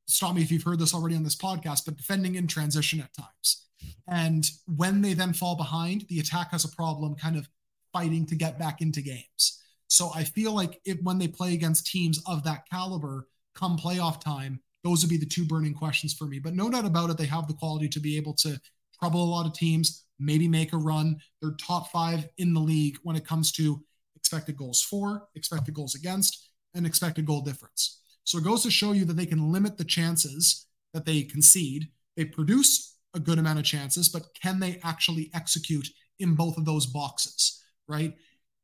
Stop 0.06 0.34
me 0.34 0.42
if 0.42 0.50
you've 0.50 0.62
heard 0.62 0.78
this 0.78 0.94
already 0.94 1.16
on 1.16 1.22
this 1.22 1.36
podcast, 1.36 1.84
but 1.86 1.96
defending 1.96 2.34
in 2.34 2.46
transition 2.46 3.00
at 3.00 3.14
times. 3.14 3.66
And 4.06 4.48
when 4.66 5.00
they 5.00 5.14
then 5.14 5.32
fall 5.32 5.56
behind, 5.56 6.06
the 6.08 6.20
attack 6.20 6.50
has 6.50 6.64
a 6.64 6.76
problem 6.76 7.14
kind 7.14 7.36
of 7.36 7.48
fighting 7.92 8.26
to 8.26 8.34
get 8.34 8.58
back 8.58 8.80
into 8.80 9.00
games. 9.00 9.62
So 9.88 10.10
I 10.14 10.24
feel 10.24 10.52
like 10.52 10.80
if, 10.84 10.98
when 11.02 11.18
they 11.18 11.28
play 11.28 11.54
against 11.54 11.86
teams 11.86 12.22
of 12.26 12.44
that 12.44 12.68
caliber, 12.68 13.28
come 13.54 13.76
playoff 13.76 14.20
time, 14.20 14.60
those 14.84 15.02
would 15.02 15.10
be 15.10 15.18
the 15.18 15.26
two 15.26 15.44
burning 15.44 15.74
questions 15.74 16.12
for 16.12 16.24
me. 16.24 16.38
But 16.38 16.54
no 16.54 16.70
doubt 16.70 16.86
about 16.86 17.10
it, 17.10 17.18
they 17.18 17.26
have 17.26 17.46
the 17.46 17.54
quality 17.54 17.88
to 17.90 18.00
be 18.00 18.16
able 18.16 18.34
to 18.34 18.60
trouble 18.98 19.22
a 19.22 19.24
lot 19.24 19.46
of 19.46 19.52
teams, 19.52 20.04
maybe 20.24 20.48
make 20.48 20.72
a 20.72 20.76
run. 20.76 21.16
They're 21.40 21.52
top 21.52 21.90
five 21.90 22.28
in 22.38 22.54
the 22.54 22.60
league 22.60 22.96
when 23.02 23.16
it 23.16 23.26
comes 23.26 23.52
to 23.52 23.82
expected 24.16 24.56
goals 24.56 24.82
for, 24.82 25.28
expected 25.34 25.74
goals 25.74 25.94
against, 25.94 26.50
and 26.74 26.86
expected 26.86 27.26
goal 27.26 27.42
difference. 27.42 28.00
So 28.24 28.38
it 28.38 28.44
goes 28.44 28.62
to 28.62 28.70
show 28.70 28.92
you 28.92 29.04
that 29.06 29.14
they 29.14 29.26
can 29.26 29.52
limit 29.52 29.76
the 29.76 29.84
chances 29.84 30.66
that 30.94 31.04
they 31.04 31.22
concede. 31.22 31.88
They 32.16 32.24
produce 32.24 32.96
a 33.14 33.20
good 33.20 33.38
amount 33.38 33.58
of 33.58 33.64
chances, 33.64 34.08
but 34.08 34.26
can 34.40 34.60
they 34.60 34.80
actually 34.84 35.30
execute 35.34 35.88
in 36.18 36.34
both 36.34 36.56
of 36.56 36.64
those 36.64 36.86
boxes, 36.86 37.62
right? 37.88 38.14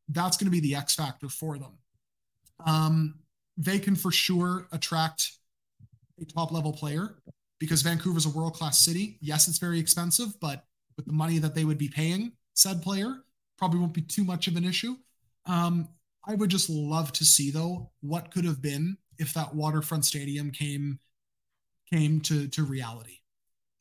That's 0.09 0.36
going 0.36 0.47
to 0.47 0.51
be 0.51 0.60
the 0.60 0.74
X 0.74 0.94
factor 0.94 1.28
for 1.28 1.59
them. 1.59 1.78
Um, 2.64 3.14
they 3.56 3.78
can 3.78 3.97
for 3.97 4.12
sure 4.12 4.68
attract 4.72 5.32
a 6.20 6.24
top 6.24 6.52
level 6.52 6.72
player 6.72 7.16
because 7.59 7.82
Vancouver's 7.82 8.26
a 8.26 8.30
world 8.30 8.55
class 8.55 8.78
city. 8.78 9.18
Yes, 9.20 9.48
it's 9.48 9.59
very 9.59 9.78
expensive, 9.78 10.39
but 10.40 10.64
with 10.99 11.07
the 11.07 11.12
money 11.15 11.39
that 11.39 11.55
they 11.55 11.65
would 11.65 11.79
be 11.79 11.89
paying 11.89 12.33
said 12.53 12.83
player, 12.83 13.23
probably 13.57 13.79
won't 13.79 13.95
be 13.95 14.03
too 14.03 14.25
much 14.25 14.49
of 14.49 14.57
an 14.57 14.65
issue. 14.65 14.97
Um, 15.47 15.89
I 16.27 16.35
would 16.35 16.51
just 16.51 16.69
love 16.69 17.12
to 17.12 17.25
see 17.25 17.51
though 17.51 17.91
what 18.01 18.31
could 18.31 18.45
have 18.45 18.61
been 18.61 18.99
if 19.16 19.33
that 19.33 19.55
waterfront 19.55 20.05
stadium 20.05 20.51
came 20.51 20.99
came 21.91 22.20
to 22.23 22.49
to 22.49 22.65
reality. 22.65 23.20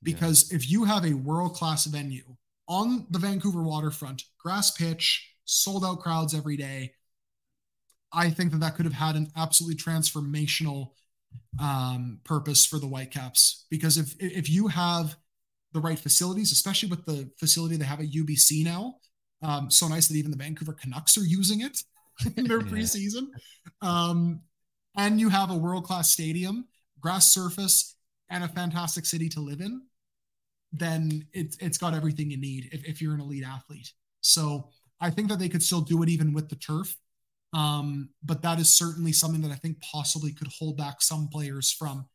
Because 0.03 0.49
yeah. 0.49 0.57
if 0.57 0.69
you 0.69 0.85
have 0.85 1.03
a 1.03 1.13
world 1.15 1.55
class 1.55 1.85
venue 1.85 2.37
on 2.69 3.07
the 3.09 3.19
Vancouver 3.19 3.63
waterfront, 3.63 4.23
grass 4.39 4.71
pitch, 4.71 5.33
sold 5.45 5.83
out 5.83 5.99
crowds 5.99 6.35
every 6.35 6.55
day, 6.55 6.93
I 8.13 8.29
think 8.29 8.51
that 8.51 8.59
that 8.59 8.75
could 8.75 8.85
have 8.85 8.93
had 8.93 9.15
an 9.15 9.31
absolutely 9.35 9.75
transformational 9.75 10.91
um, 11.59 12.19
purpose 12.23 12.65
for 12.65 12.77
the 12.77 12.87
Whitecaps. 12.87 13.65
Because 13.69 13.97
if 13.97 14.15
if 14.19 14.49
you 14.49 14.67
have 14.67 15.17
the 15.77 15.87
right 15.87 15.99
facilities, 15.99 16.51
especially 16.51 16.89
with 16.89 17.05
the 17.05 17.29
facility 17.39 17.77
they 17.77 17.85
have 17.85 17.99
at 17.99 18.11
UBC 18.11 18.63
now, 18.63 18.95
um, 19.43 19.69
so 19.69 19.87
nice 19.87 20.07
that 20.07 20.15
even 20.17 20.31
the 20.31 20.37
Vancouver 20.37 20.73
Canucks 20.73 21.17
are 21.17 21.25
using 21.25 21.61
it 21.61 21.77
in 22.37 22.47
their 22.47 22.59
preseason. 22.71 23.27
Um, 23.81 24.41
and 24.97 25.19
you 25.19 25.29
have 25.29 25.51
a 25.51 25.55
world 25.55 25.83
class 25.83 26.09
stadium, 26.09 26.65
grass 26.99 27.31
surface, 27.31 27.95
and 28.29 28.43
a 28.43 28.47
fantastic 28.47 29.05
city 29.05 29.29
to 29.29 29.39
live 29.39 29.61
in. 29.61 29.83
Then 30.73 31.27
it's 31.31 31.55
it's 31.61 31.77
got 31.77 31.93
everything 31.93 32.31
you 32.31 32.37
need 32.37 32.69
if, 32.71 32.83
if 32.83 33.01
you're 33.01 33.13
an 33.13 33.21
elite 33.21 33.45
athlete. 33.45 33.93
So 34.21 34.69
I 34.99 35.11
think 35.11 35.29
that 35.29 35.39
they 35.39 35.47
could 35.47 35.63
still 35.63 35.81
do 35.81 36.01
it 36.01 36.09
even 36.09 36.33
with 36.33 36.49
the 36.49 36.55
turf. 36.55 36.95
Um, 37.53 38.09
but 38.23 38.41
that 38.41 38.59
is 38.59 38.75
certainly 38.75 39.13
something 39.13 39.41
that 39.41 39.51
I 39.51 39.55
think 39.55 39.79
possibly 39.81 40.33
could 40.33 40.49
hold 40.59 40.75
back 40.75 41.01
some 41.01 41.29
players 41.29 41.71
from 41.71 42.07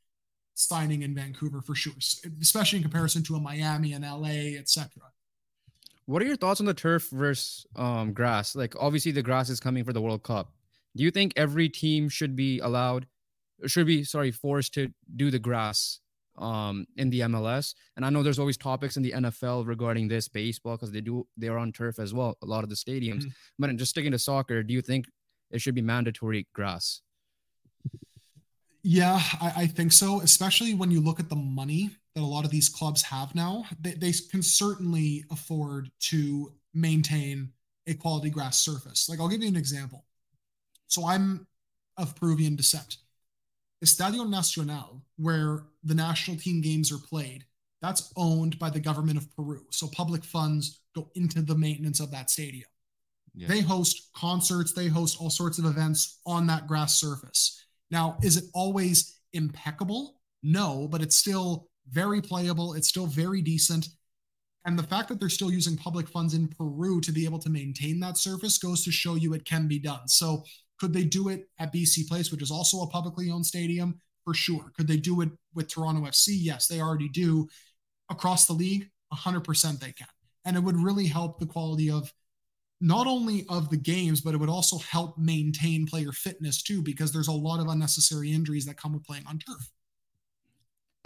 signing 0.55 1.03
in 1.03 1.15
Vancouver 1.15 1.61
for 1.61 1.74
sure, 1.74 1.93
especially 2.41 2.79
in 2.79 2.83
comparison 2.83 3.23
to 3.24 3.35
a 3.37 3.41
Miami 3.41 3.93
and 3.93 4.05
LA, 4.05 4.59
etc. 4.59 4.91
What 6.07 6.23
are 6.23 6.27
your 6.27 6.37
thoughts 6.37 6.61
on 6.61 6.66
the 6.66 6.74
turf 6.74 7.09
versus 7.11 7.66
um, 7.77 8.12
grass? 8.12 8.57
Like, 8.57 8.74
obviously, 8.79 9.12
the 9.12 9.23
grass 9.23 9.49
is 9.49 9.61
coming 9.61 9.85
for 9.85 9.93
the 9.93 10.03
World 10.03 10.23
Cup. 10.23 10.53
Do 10.97 11.05
you 11.05 11.11
think 11.11 11.33
every 11.37 11.69
team 11.69 12.09
should 12.09 12.37
be 12.37 12.59
allowed, 12.59 13.07
should 13.66 13.87
be 13.87 14.05
sorry, 14.05 14.31
forced 14.31 14.74
to 14.74 14.93
do 15.16 15.31
the 15.31 15.39
grass 15.39 16.01
um, 16.37 16.87
in 16.97 17.09
the 17.11 17.20
MLS? 17.20 17.74
And 17.97 18.05
I 18.05 18.11
know 18.11 18.23
there's 18.23 18.39
always 18.39 18.59
topics 18.59 18.97
in 18.97 19.03
the 19.03 19.12
NFL 19.12 19.66
regarding 19.66 20.09
this 20.09 20.29
baseball 20.29 20.77
because 20.77 20.93
they 20.93 21.01
do 21.01 21.27
they 21.37 21.49
are 21.49 21.59
on 21.59 21.73
turf 21.73 21.99
as 21.99 22.12
well. 22.12 22.37
A 22.43 22.47
lot 22.47 22.65
of 22.65 22.69
the 22.69 22.77
stadiums, 22.77 23.20
mm-hmm. 23.20 23.29
but 23.59 23.74
just 23.77 23.93
sticking 23.93 24.12
to 24.12 24.19
soccer, 24.19 24.62
do 24.62 24.74
you 24.74 24.83
think 24.83 25.07
it 25.53 25.61
should 25.61 25.74
be 25.74 25.83
mandatory 25.83 26.49
grass. 26.55 27.03
Yeah, 28.83 29.21
I, 29.41 29.53
I, 29.57 29.67
think 29.67 29.93
so. 29.93 30.21
Especially 30.21 30.75
when 30.75 30.91
you 30.91 31.01
look 31.01 31.21
at 31.21 31.29
the 31.29 31.37
money 31.37 31.91
that 32.15 32.21
a 32.21 32.27
lot 32.27 32.45
of 32.45 32.51
these 32.51 32.69
clubs 32.69 33.03
have 33.03 33.35
now, 33.35 33.65
they, 33.81 33.93
they 33.93 34.13
can 34.31 34.43
certainly 34.43 35.25
afford 35.31 35.91
to 36.01 36.53
maintain 36.75 37.53
a 37.87 37.95
quality 37.95 38.31
grass 38.31 38.59
surface. 38.59 39.09
Like 39.09 39.21
I'll 39.21 39.29
give 39.29 39.43
you 39.43 39.49
an 39.49 39.57
example. 39.57 40.05
So 40.89 41.07
I'm 41.07 41.47
of 41.97 42.17
Peruvian 42.17 42.57
descent. 42.57 42.97
Estadio 43.85 44.29
Nacional, 44.29 45.03
where 45.17 45.65
the 45.83 45.95
national 45.95 46.37
team 46.37 46.61
games 46.61 46.93
are 46.93 46.99
played, 46.99 47.45
that's 47.81 48.13
owned 48.17 48.59
by 48.59 48.71
the 48.71 48.81
government 48.81 49.19
of 49.19 49.35
Peru. 49.35 49.67
So 49.71 49.89
public 49.89 50.25
funds 50.25 50.81
go 50.95 51.11
into 51.15 51.43
the 51.43 51.57
maintenance 51.57 51.99
of 51.99 52.13
that 52.13 52.31
stadium. 52.31 52.69
Yeah. 53.35 53.49
They 53.49 53.61
host 53.61 54.11
concerts, 54.15 54.73
they 54.73 54.87
host 54.87 55.21
all 55.21 55.31
sorts 55.31 55.59
of 55.59 55.65
events 55.65 56.21
on 56.27 56.47
that 56.47 56.69
grass 56.69 57.01
surface. 57.01 57.61
Now, 57.93 58.16
is 58.23 58.39
it 58.39 58.44
always 58.55 59.20
impeccable? 59.35 60.16
No, 60.43 60.89
but 60.90 61.02
it's 61.02 61.16
still 61.16 61.69
very 61.90 62.20
playable. 62.23 62.73
It's 62.73 62.89
still 62.89 63.06
very 63.06 63.43
decent. 63.43 63.89
And 64.64 64.78
the 64.78 64.82
fact 64.82 65.09
that 65.09 65.20
they're 65.20 65.28
still 65.28 65.52
using 65.52 65.77
public 65.77 66.09
funds 66.09 66.35
in 66.35 66.48
Peru 66.48 67.01
to 67.02 67.12
be 67.12 67.24
able 67.24 67.39
to 67.40 67.51
maintain 67.51 68.01
that 68.01 68.16
surface 68.16 68.59
goes 68.59 68.82
to 68.85 68.90
show 68.90 69.14
you 69.16 69.35
it 69.35 69.44
can 69.44 69.69
be 69.69 69.78
done. 69.78 70.09
So, 70.09 70.43
could 70.81 70.93
they 70.93 71.05
do 71.05 71.28
it 71.28 71.48
at 71.60 71.73
BC 71.73 72.09
Place, 72.09 72.32
which 72.32 72.43
is 72.43 72.51
also 72.51 72.81
a 72.81 72.89
publicly 72.89 73.31
owned 73.31 73.47
stadium? 73.47 74.01
For 74.24 74.35
sure. 74.35 74.73
Could 74.77 74.89
they 74.89 74.97
do 74.97 75.20
it 75.20 75.31
with 75.55 75.69
Toronto 75.69 76.02
FC? 76.02 76.28
Yes, 76.31 76.66
they 76.66 76.81
already 76.81 77.09
do. 77.09 77.48
Across 78.10 78.47
the 78.47 78.52
league, 78.52 78.89
100% 79.12 79.81
they 79.81 79.93
can. 79.93 80.09
And 80.44 80.56
it 80.56 80.60
would 80.60 80.77
really 80.77 81.06
help 81.06 81.39
the 81.39 81.47
quality 81.47 81.90
of 81.90 82.12
not 82.83 83.07
only 83.07 83.47
of 83.49 83.71
the 83.71 83.77
games, 83.77 84.21
but 84.21 84.35
it 84.35 84.39
would 84.39 84.49
also 84.49 84.77
help 84.79 85.17
maintain 85.17 85.87
player 85.87 86.11
fitness 86.11 86.63
too, 86.63 86.83
because 86.83 87.13
there's 87.13 87.29
a 87.29 87.33
lot 87.33 87.61
of 87.61 87.69
unnecessary 87.69 88.33
injuries 88.33 88.67
that 88.67 88.77
come 88.77 88.93
with 88.93 89.05
playing 89.05 89.25
on 89.29 89.39
turf. 89.39 89.71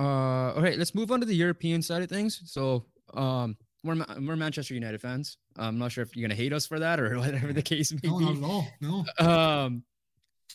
Uh, 0.00 0.54
all 0.54 0.62
right, 0.62 0.78
let's 0.78 0.94
move 0.94 1.12
on 1.12 1.20
to 1.20 1.26
the 1.26 1.36
European 1.36 1.82
side 1.82 2.02
of 2.02 2.08
things. 2.08 2.40
So, 2.46 2.86
um, 3.14 3.58
we're, 3.84 3.94
we're 4.20 4.36
Manchester 4.36 4.74
United 4.74 5.00
fans. 5.00 5.36
I'm 5.56 5.78
not 5.78 5.92
sure 5.92 6.02
if 6.02 6.16
you're 6.16 6.26
gonna 6.26 6.34
hate 6.34 6.54
us 6.54 6.66
for 6.66 6.78
that 6.78 6.98
or 6.98 7.18
whatever 7.18 7.52
the 7.52 7.62
case 7.62 7.92
may 7.92 8.08
no, 8.08 8.18
be. 8.18 8.24
Not 8.24 8.36
at 8.36 8.42
all. 8.42 8.68
No. 8.80 9.26
Um, 9.26 9.82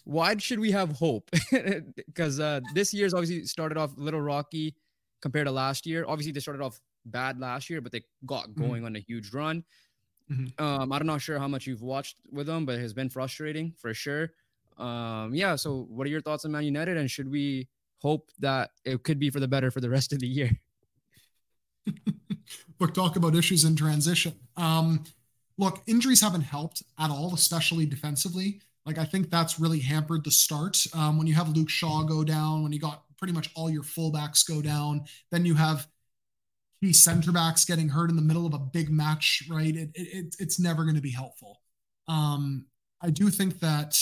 why 0.03 0.35
should 0.37 0.59
we 0.59 0.71
have 0.71 0.91
hope? 0.91 1.29
Because 2.07 2.39
uh, 2.39 2.61
this 2.73 2.93
year's 2.93 3.13
obviously 3.13 3.45
started 3.45 3.77
off 3.77 3.95
a 3.95 3.99
little 3.99 4.21
rocky 4.21 4.75
compared 5.21 5.45
to 5.45 5.51
last 5.51 5.85
year. 5.85 6.03
Obviously, 6.07 6.31
they 6.31 6.39
started 6.39 6.63
off 6.63 6.79
bad 7.05 7.39
last 7.39 7.69
year, 7.69 7.79
but 7.79 7.91
they 7.91 8.01
got 8.25 8.49
mm-hmm. 8.49 8.61
going 8.61 8.75
mm-hmm. 8.77 8.85
on 8.87 8.95
a 8.95 8.99
huge 8.99 9.31
run. 9.33 9.63
Mm-hmm. 10.31 10.63
Um, 10.63 10.93
I'm 10.93 11.05
not 11.05 11.21
sure 11.21 11.37
how 11.39 11.47
much 11.47 11.67
you've 11.67 11.81
watched 11.81 12.15
with 12.31 12.47
them, 12.47 12.65
but 12.65 12.75
it 12.75 12.81
has 12.81 12.93
been 12.93 13.09
frustrating 13.09 13.73
for 13.77 13.93
sure. 13.93 14.31
Um, 14.77 15.33
yeah. 15.33 15.55
So, 15.55 15.87
what 15.89 16.07
are 16.07 16.09
your 16.09 16.21
thoughts 16.21 16.45
on 16.45 16.51
Man 16.51 16.63
United, 16.63 16.97
and 16.97 17.09
should 17.09 17.29
we 17.29 17.67
hope 17.99 18.31
that 18.39 18.71
it 18.85 19.03
could 19.03 19.19
be 19.19 19.29
for 19.29 19.39
the 19.39 19.47
better 19.47 19.69
for 19.69 19.81
the 19.81 19.89
rest 19.89 20.13
of 20.13 20.19
the 20.19 20.27
year? 20.27 20.51
look, 22.79 22.93
talk 22.93 23.15
about 23.15 23.35
issues 23.35 23.65
in 23.65 23.75
transition. 23.75 24.33
Um, 24.57 25.03
look, 25.57 25.81
injuries 25.85 26.21
haven't 26.21 26.41
helped 26.41 26.83
at 26.97 27.09
all, 27.11 27.33
especially 27.33 27.85
defensively. 27.85 28.61
Like 28.85 28.97
I 28.97 29.05
think 29.05 29.29
that's 29.29 29.59
really 29.59 29.79
hampered 29.79 30.23
the 30.23 30.31
start. 30.31 30.85
Um, 30.93 31.17
when 31.17 31.27
you 31.27 31.35
have 31.35 31.49
Luke 31.49 31.69
Shaw 31.69 32.03
go 32.03 32.23
down, 32.23 32.63
when 32.63 32.71
you 32.71 32.79
got 32.79 33.03
pretty 33.17 33.33
much 33.33 33.51
all 33.55 33.69
your 33.69 33.83
fullbacks 33.83 34.47
go 34.47 34.61
down, 34.61 35.03
then 35.29 35.45
you 35.45 35.53
have 35.53 35.87
key 36.81 36.93
center 36.93 37.31
backs 37.31 37.65
getting 37.65 37.89
hurt 37.89 38.09
in 38.09 38.15
the 38.15 38.21
middle 38.21 38.45
of 38.45 38.53
a 38.53 38.59
big 38.59 38.89
match, 38.89 39.43
right? 39.49 39.75
It, 39.75 39.89
it, 39.93 40.35
it's 40.39 40.59
never 40.59 40.83
going 40.83 40.95
to 40.95 41.01
be 41.01 41.11
helpful. 41.11 41.61
Um, 42.07 42.65
I 43.01 43.09
do 43.09 43.29
think 43.29 43.59
that 43.59 43.97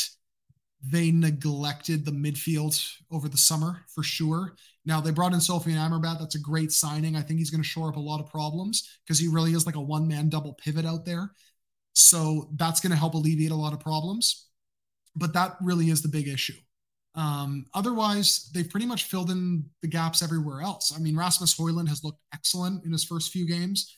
they 0.82 1.12
neglected 1.12 2.06
the 2.06 2.12
midfield 2.12 2.82
over 3.12 3.28
the 3.28 3.38
summer 3.38 3.82
for 3.94 4.02
sure. 4.02 4.56
Now 4.86 5.02
they 5.02 5.12
brought 5.12 5.34
in 5.34 5.40
Sofyan 5.40 5.76
Amrabat. 5.76 6.20
That's 6.20 6.36
a 6.36 6.40
great 6.40 6.72
signing. 6.72 7.18
I 7.18 7.22
think 7.22 7.40
he's 7.40 7.50
going 7.50 7.62
to 7.62 7.68
shore 7.68 7.90
up 7.90 7.98
a 7.98 8.00
lot 8.00 8.22
of 8.22 8.28
problems 8.28 9.00
because 9.06 9.20
he 9.20 9.28
really 9.28 9.52
is 9.52 9.66
like 9.66 9.76
a 9.76 9.82
one 9.82 10.08
man 10.08 10.30
double 10.30 10.54
pivot 10.54 10.86
out 10.86 11.06
there. 11.06 11.32
So 11.94 12.50
that's 12.56 12.80
going 12.80 12.92
to 12.92 12.98
help 12.98 13.14
alleviate 13.14 13.52
a 13.52 13.56
lot 13.56 13.74
of 13.74 13.82
problems. 13.82 14.48
But 15.16 15.34
that 15.34 15.58
really 15.62 15.90
is 15.90 16.02
the 16.02 16.08
big 16.08 16.30
issue. 16.30 16.54
Um, 17.16 17.66
otherwise, 17.74 18.50
they've 18.54 18.70
pretty 18.70 18.86
much 18.86 19.06
filled 19.06 19.32
in 19.32 19.66
the 19.82 19.88
gaps 19.88 20.22
everywhere 20.22 20.62
else. 20.62 20.94
I 20.96 21.00
mean, 21.00 21.18
Rasmus 21.18 21.56
Højlund 21.56 21.90
has 21.90 22.04
looked 22.04 22.22
excellent 22.34 22.86
in 22.86 22.92
his 22.92 23.04
first 23.04 23.32
few 23.32 23.48
games. 23.48 23.98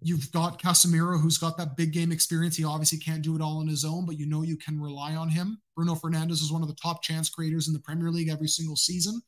You've 0.00 0.30
got 0.32 0.60
Casemiro, 0.60 1.20
who's 1.20 1.38
got 1.38 1.56
that 1.56 1.76
big 1.76 1.92
game 1.92 2.12
experience. 2.12 2.56
He 2.56 2.64
obviously 2.64 2.98
can't 2.98 3.22
do 3.22 3.34
it 3.36 3.42
all 3.42 3.58
on 3.58 3.66
his 3.66 3.84
own, 3.84 4.04
but 4.06 4.18
you 4.18 4.26
know 4.26 4.42
you 4.42 4.56
can 4.56 4.80
rely 4.80 5.14
on 5.14 5.28
him. 5.28 5.60
Bruno 5.74 5.94
Fernandes 5.94 6.42
is 6.42 6.52
one 6.52 6.62
of 6.62 6.68
the 6.68 6.76
top 6.80 7.02
chance 7.02 7.28
creators 7.28 7.68
in 7.68 7.74
the 7.74 7.80
Premier 7.80 8.10
League 8.10 8.28
every 8.28 8.48
single 8.48 8.76
season. 8.76 9.20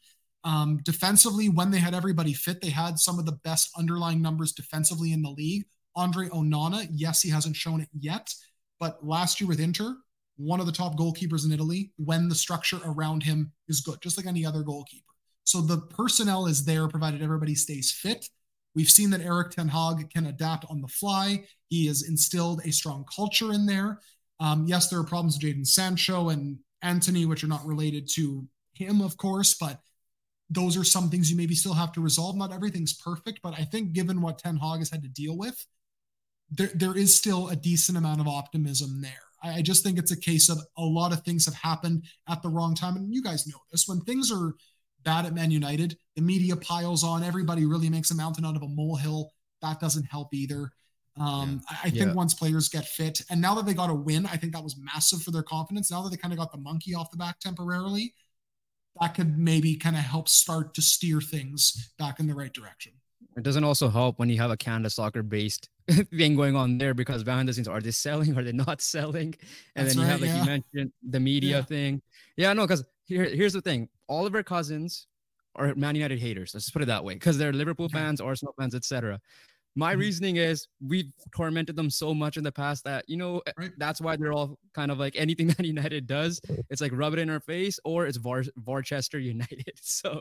Um, 0.44 0.78
defensively, 0.84 1.48
when 1.48 1.70
they 1.70 1.78
had 1.78 1.94
everybody 1.94 2.32
fit, 2.32 2.60
they 2.60 2.70
had 2.70 2.98
some 2.98 3.18
of 3.18 3.26
the 3.26 3.38
best 3.42 3.70
underlying 3.76 4.22
numbers 4.22 4.52
defensively 4.52 5.12
in 5.12 5.22
the 5.22 5.30
league. 5.30 5.64
Andre 5.96 6.28
Onana, 6.28 6.86
yes, 6.92 7.22
he 7.22 7.30
hasn't 7.30 7.56
shown 7.56 7.80
it 7.80 7.88
yet, 7.98 8.32
but 8.78 9.04
last 9.04 9.40
year 9.40 9.48
with 9.48 9.60
Inter, 9.60 9.96
one 10.36 10.60
of 10.60 10.66
the 10.66 10.72
top 10.72 10.96
goalkeepers 10.96 11.44
in 11.44 11.52
Italy 11.52 11.92
when 11.96 12.28
the 12.28 12.34
structure 12.34 12.78
around 12.84 13.22
him 13.22 13.52
is 13.68 13.80
good, 13.80 14.00
just 14.02 14.16
like 14.16 14.26
any 14.26 14.44
other 14.44 14.62
goalkeeper. 14.62 15.04
So 15.44 15.60
the 15.60 15.78
personnel 15.78 16.46
is 16.46 16.64
there 16.64 16.88
provided 16.88 17.22
everybody 17.22 17.54
stays 17.54 17.92
fit. 17.92 18.28
We've 18.74 18.90
seen 18.90 19.10
that 19.10 19.22
Erik 19.22 19.52
Ten 19.52 19.68
Hag 19.68 20.10
can 20.10 20.26
adapt 20.26 20.66
on 20.68 20.82
the 20.82 20.88
fly. 20.88 21.44
He 21.68 21.86
has 21.86 22.02
instilled 22.02 22.60
a 22.64 22.72
strong 22.72 23.04
culture 23.14 23.52
in 23.52 23.64
there. 23.64 24.00
Um, 24.38 24.66
yes, 24.66 24.88
there 24.88 24.98
are 24.98 25.04
problems 25.04 25.36
with 25.36 25.44
Jadon 25.44 25.66
Sancho 25.66 26.28
and 26.28 26.58
Antony, 26.82 27.24
which 27.24 27.42
are 27.42 27.48
not 27.48 27.64
related 27.64 28.08
to 28.14 28.46
him, 28.74 29.00
of 29.00 29.16
course, 29.16 29.54
but 29.54 29.80
those 30.50 30.76
are 30.76 30.84
some 30.84 31.08
things 31.08 31.30
you 31.30 31.36
maybe 31.36 31.54
still 31.54 31.72
have 31.72 31.92
to 31.92 32.00
resolve. 32.00 32.36
Not 32.36 32.52
everything's 32.52 32.92
perfect, 32.92 33.40
but 33.42 33.54
I 33.58 33.64
think 33.64 33.92
given 33.92 34.20
what 34.20 34.38
Ten 34.38 34.56
Hag 34.56 34.80
has 34.80 34.90
had 34.90 35.02
to 35.02 35.08
deal 35.08 35.36
with, 35.38 35.66
there, 36.50 36.70
there 36.74 36.96
is 36.96 37.16
still 37.16 37.48
a 37.48 37.56
decent 37.56 37.96
amount 37.98 38.20
of 38.20 38.28
optimism 38.28 39.00
there. 39.00 39.25
I, 39.42 39.54
I 39.54 39.62
just 39.62 39.82
think 39.82 39.98
it's 39.98 40.12
a 40.12 40.20
case 40.20 40.48
of 40.48 40.58
a 40.76 40.84
lot 40.84 41.12
of 41.12 41.22
things 41.22 41.44
have 41.46 41.54
happened 41.54 42.04
at 42.28 42.42
the 42.42 42.48
wrong 42.48 42.74
time. 42.74 42.96
And 42.96 43.12
you 43.12 43.22
guys 43.22 43.46
know 43.46 43.58
this 43.70 43.88
when 43.88 44.00
things 44.00 44.32
are 44.32 44.54
bad 45.04 45.24
at 45.24 45.34
Man 45.34 45.50
United. 45.50 45.96
The 46.16 46.22
media 46.22 46.56
piles 46.56 47.04
on. 47.04 47.22
Everybody 47.22 47.64
really 47.64 47.88
makes 47.88 48.10
a 48.10 48.14
mountain 48.14 48.44
out 48.44 48.56
of 48.56 48.62
a 48.62 48.68
molehill. 48.68 49.32
That 49.62 49.80
doesn't 49.80 50.04
help 50.04 50.34
either. 50.34 50.70
Um, 51.18 51.62
yeah. 51.70 51.76
I, 51.82 51.86
I, 51.86 51.90
think 51.90 52.06
yeah. 52.08 52.12
once 52.12 52.34
players 52.34 52.68
get 52.68 52.84
fit, 52.84 53.22
and 53.30 53.40
now 53.40 53.54
that 53.54 53.64
they 53.64 53.72
got 53.72 53.88
a 53.88 53.94
win, 53.94 54.26
I 54.26 54.36
think 54.36 54.52
that 54.52 54.62
was 54.62 54.76
massive 54.76 55.22
for 55.22 55.30
their 55.30 55.42
confidence. 55.42 55.90
Now 55.90 56.02
that 56.02 56.10
they 56.10 56.18
kind 56.18 56.34
of 56.34 56.38
got 56.38 56.52
the 56.52 56.58
monkey 56.58 56.94
off 56.94 57.10
the 57.10 57.16
back 57.16 57.40
temporarily, 57.40 58.12
that 59.00 59.14
could 59.14 59.38
maybe 59.38 59.76
kind 59.76 59.96
of 59.96 60.02
help 60.02 60.28
start 60.28 60.74
to 60.74 60.82
steer 60.82 61.22
things 61.22 61.94
back 61.98 62.20
in 62.20 62.26
the 62.26 62.34
right 62.34 62.52
direction. 62.52 62.92
It 63.34 63.42
doesn't 63.42 63.64
also 63.64 63.88
help 63.88 64.18
when 64.18 64.28
you 64.28 64.38
have 64.38 64.50
a 64.50 64.56
Canada 64.58 64.90
soccer 64.90 65.22
based 65.22 65.70
thing 66.16 66.36
going 66.36 66.56
on 66.56 66.78
there 66.78 66.94
because 66.94 67.22
behind 67.22 67.48
the 67.48 67.52
scenes, 67.52 67.68
are 67.68 67.80
they 67.80 67.90
selling? 67.90 68.36
Are 68.36 68.42
they 68.42 68.52
not 68.52 68.80
selling? 68.80 69.34
And 69.74 69.86
That's 69.86 69.94
then 69.94 70.04
you 70.04 70.10
right, 70.10 70.12
have, 70.12 70.20
like 70.20 70.30
yeah. 70.30 70.40
you 70.40 70.46
mentioned, 70.46 70.92
the 71.08 71.20
media 71.20 71.56
yeah. 71.58 71.62
thing. 71.62 72.02
Yeah, 72.36 72.52
no, 72.52 72.62
because 72.62 72.84
here, 73.04 73.24
here's 73.24 73.52
the 73.52 73.60
thing 73.60 73.88
all 74.08 74.26
of 74.26 74.34
our 74.34 74.42
Cousins 74.42 75.06
are 75.54 75.74
Man 75.74 75.94
United 75.94 76.18
haters. 76.18 76.52
Let's 76.54 76.66
just 76.66 76.72
put 76.72 76.82
it 76.82 76.86
that 76.86 77.04
way 77.04 77.14
because 77.14 77.38
they're 77.38 77.52
Liverpool 77.52 77.88
fans, 77.88 78.20
Arsenal 78.20 78.54
fans, 78.58 78.74
etc. 78.74 79.20
My 79.78 79.92
mm-hmm. 79.92 80.00
reasoning 80.00 80.36
is 80.36 80.68
we've 80.80 81.12
tormented 81.34 81.76
them 81.76 81.90
so 81.90 82.14
much 82.14 82.36
in 82.36 82.44
the 82.44 82.52
past 82.52 82.84
that 82.84 83.04
you 83.08 83.16
know 83.16 83.42
right. 83.58 83.70
that's 83.76 84.00
why 84.00 84.16
they're 84.16 84.32
all 84.32 84.58
kind 84.74 84.90
of 84.90 84.98
like 84.98 85.14
anything 85.16 85.46
that 85.48 85.64
United 85.64 86.06
does, 86.06 86.40
it's 86.70 86.80
like 86.80 86.92
rub 86.94 87.12
it 87.12 87.18
in 87.18 87.30
our 87.30 87.40
face 87.40 87.78
or 87.84 88.06
it's 88.06 88.16
Var 88.16 88.44
Varchester 88.60 89.22
United. 89.22 89.72
So 89.82 90.20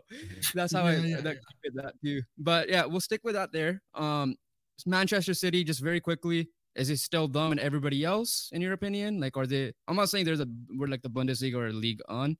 that's 0.54 0.74
how 0.74 0.84
yeah, 0.84 0.90
I 0.90 0.96
yeah, 0.96 1.22
that, 1.22 1.38
yeah. 1.64 1.72
that 1.76 1.94
too. 2.04 2.22
But 2.38 2.70
yeah, 2.70 2.86
we'll 2.86 3.02
stick 3.02 3.22
with 3.24 3.34
that 3.34 3.52
there. 3.52 3.82
Um, 3.94 4.36
Manchester 4.85 5.34
City, 5.34 5.64
just 5.64 5.81
very 5.81 5.99
quickly, 5.99 6.49
is 6.76 6.89
it 6.89 6.97
still 6.97 7.27
them 7.27 7.52
and 7.52 7.60
everybody 7.60 8.03
else 8.03 8.49
in 8.52 8.61
your 8.61 8.73
opinion? 8.73 9.19
Like, 9.19 9.38
are 9.38 9.47
they? 9.47 9.73
I'm 9.88 9.95
not 9.95 10.10
saying 10.10 10.26
there's 10.26 10.41
a 10.41 10.47
we're 10.76 10.88
like 10.88 11.02
the 11.02 11.10
Bundesliga 11.10 11.56
or 11.56 11.72
Ligue 11.72 12.02
1, 12.07 12.38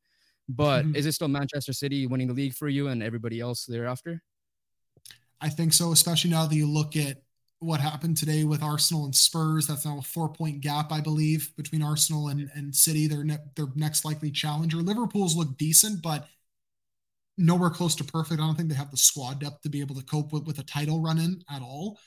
but 0.50 0.84
mm-hmm. 0.84 0.96
is 0.96 1.06
it 1.06 1.14
still 1.14 1.30
Manchester 1.30 1.74
City 1.74 2.06
winning 2.08 2.28
the 2.28 2.34
league 2.34 2.54
for 2.54 2.68
you 2.68 2.90
and 2.90 3.02
everybody 3.02 3.40
else 3.40 3.66
thereafter? 3.66 4.22
I 5.42 5.50
think 5.50 5.74
so, 5.74 5.92
especially 5.92 6.32
now 6.32 6.46
that 6.46 6.56
you 6.56 6.68
look 6.68 6.96
at 6.96 7.22
what 7.60 7.80
happened 7.80 8.18
today 8.18 8.44
with 8.44 8.62
Arsenal 8.62 9.06
and 9.06 9.16
Spurs. 9.16 9.68
That's 9.68 9.86
now 9.86 10.00
a 10.00 10.02
four 10.02 10.30
point 10.30 10.62
gap, 10.62 10.92
I 10.92 11.02
believe, 11.02 11.56
between 11.56 11.82
Arsenal 11.82 12.28
and, 12.28 12.50
and 12.56 12.76
City. 12.76 13.08
Their 13.08 13.24
ne- 13.24 13.38
their 13.56 13.68
next 13.76 14.06
likely 14.06 14.32
challenger. 14.32 14.78
Liverpool's 14.78 15.36
look 15.36 15.58
decent, 15.58 16.02
but 16.02 16.28
nowhere 17.38 17.70
close 17.70 17.96
to 17.96 18.04
perfect. 18.04 18.42
I 18.42 18.46
don't 18.46 18.56
think 18.56 18.70
they 18.70 18.76
have 18.76 18.92
the 18.92 18.98
squad 18.98 19.40
depth 19.40 19.62
to 19.62 19.70
be 19.70 19.82
able 19.82 19.96
to 19.96 20.04
cope 20.04 20.32
with, 20.32 20.46
with 20.46 20.60
a 20.60 20.64
title 20.64 21.02
run 21.02 21.18
in 21.18 21.44
at 21.50 21.62
all. 21.62 22.00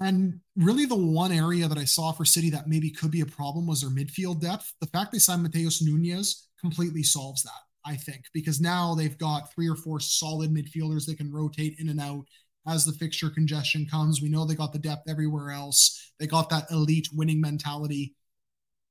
And 0.00 0.40
really, 0.56 0.86
the 0.86 0.96
one 0.96 1.32
area 1.32 1.66
that 1.66 1.78
I 1.78 1.84
saw 1.84 2.12
for 2.12 2.24
City 2.24 2.50
that 2.50 2.68
maybe 2.68 2.90
could 2.90 3.10
be 3.10 3.20
a 3.22 3.26
problem 3.26 3.66
was 3.66 3.80
their 3.80 3.90
midfield 3.90 4.40
depth. 4.40 4.74
The 4.80 4.86
fact 4.86 5.12
they 5.12 5.18
signed 5.18 5.44
Matheus 5.46 5.82
Nunes 5.82 6.48
completely 6.60 7.02
solves 7.02 7.42
that, 7.42 7.62
I 7.84 7.96
think, 7.96 8.24
because 8.32 8.60
now 8.60 8.94
they've 8.94 9.18
got 9.18 9.52
three 9.52 9.68
or 9.68 9.74
four 9.76 9.98
solid 10.00 10.50
midfielders 10.54 11.06
they 11.06 11.14
can 11.14 11.32
rotate 11.32 11.76
in 11.78 11.88
and 11.88 12.00
out 12.00 12.26
as 12.66 12.84
the 12.84 12.92
fixture 12.92 13.30
congestion 13.30 13.86
comes. 13.86 14.22
We 14.22 14.28
know 14.28 14.44
they 14.44 14.54
got 14.54 14.72
the 14.72 14.78
depth 14.78 15.08
everywhere 15.08 15.50
else. 15.50 16.12
They 16.20 16.26
got 16.26 16.50
that 16.50 16.70
elite 16.70 17.08
winning 17.12 17.40
mentality. 17.40 18.14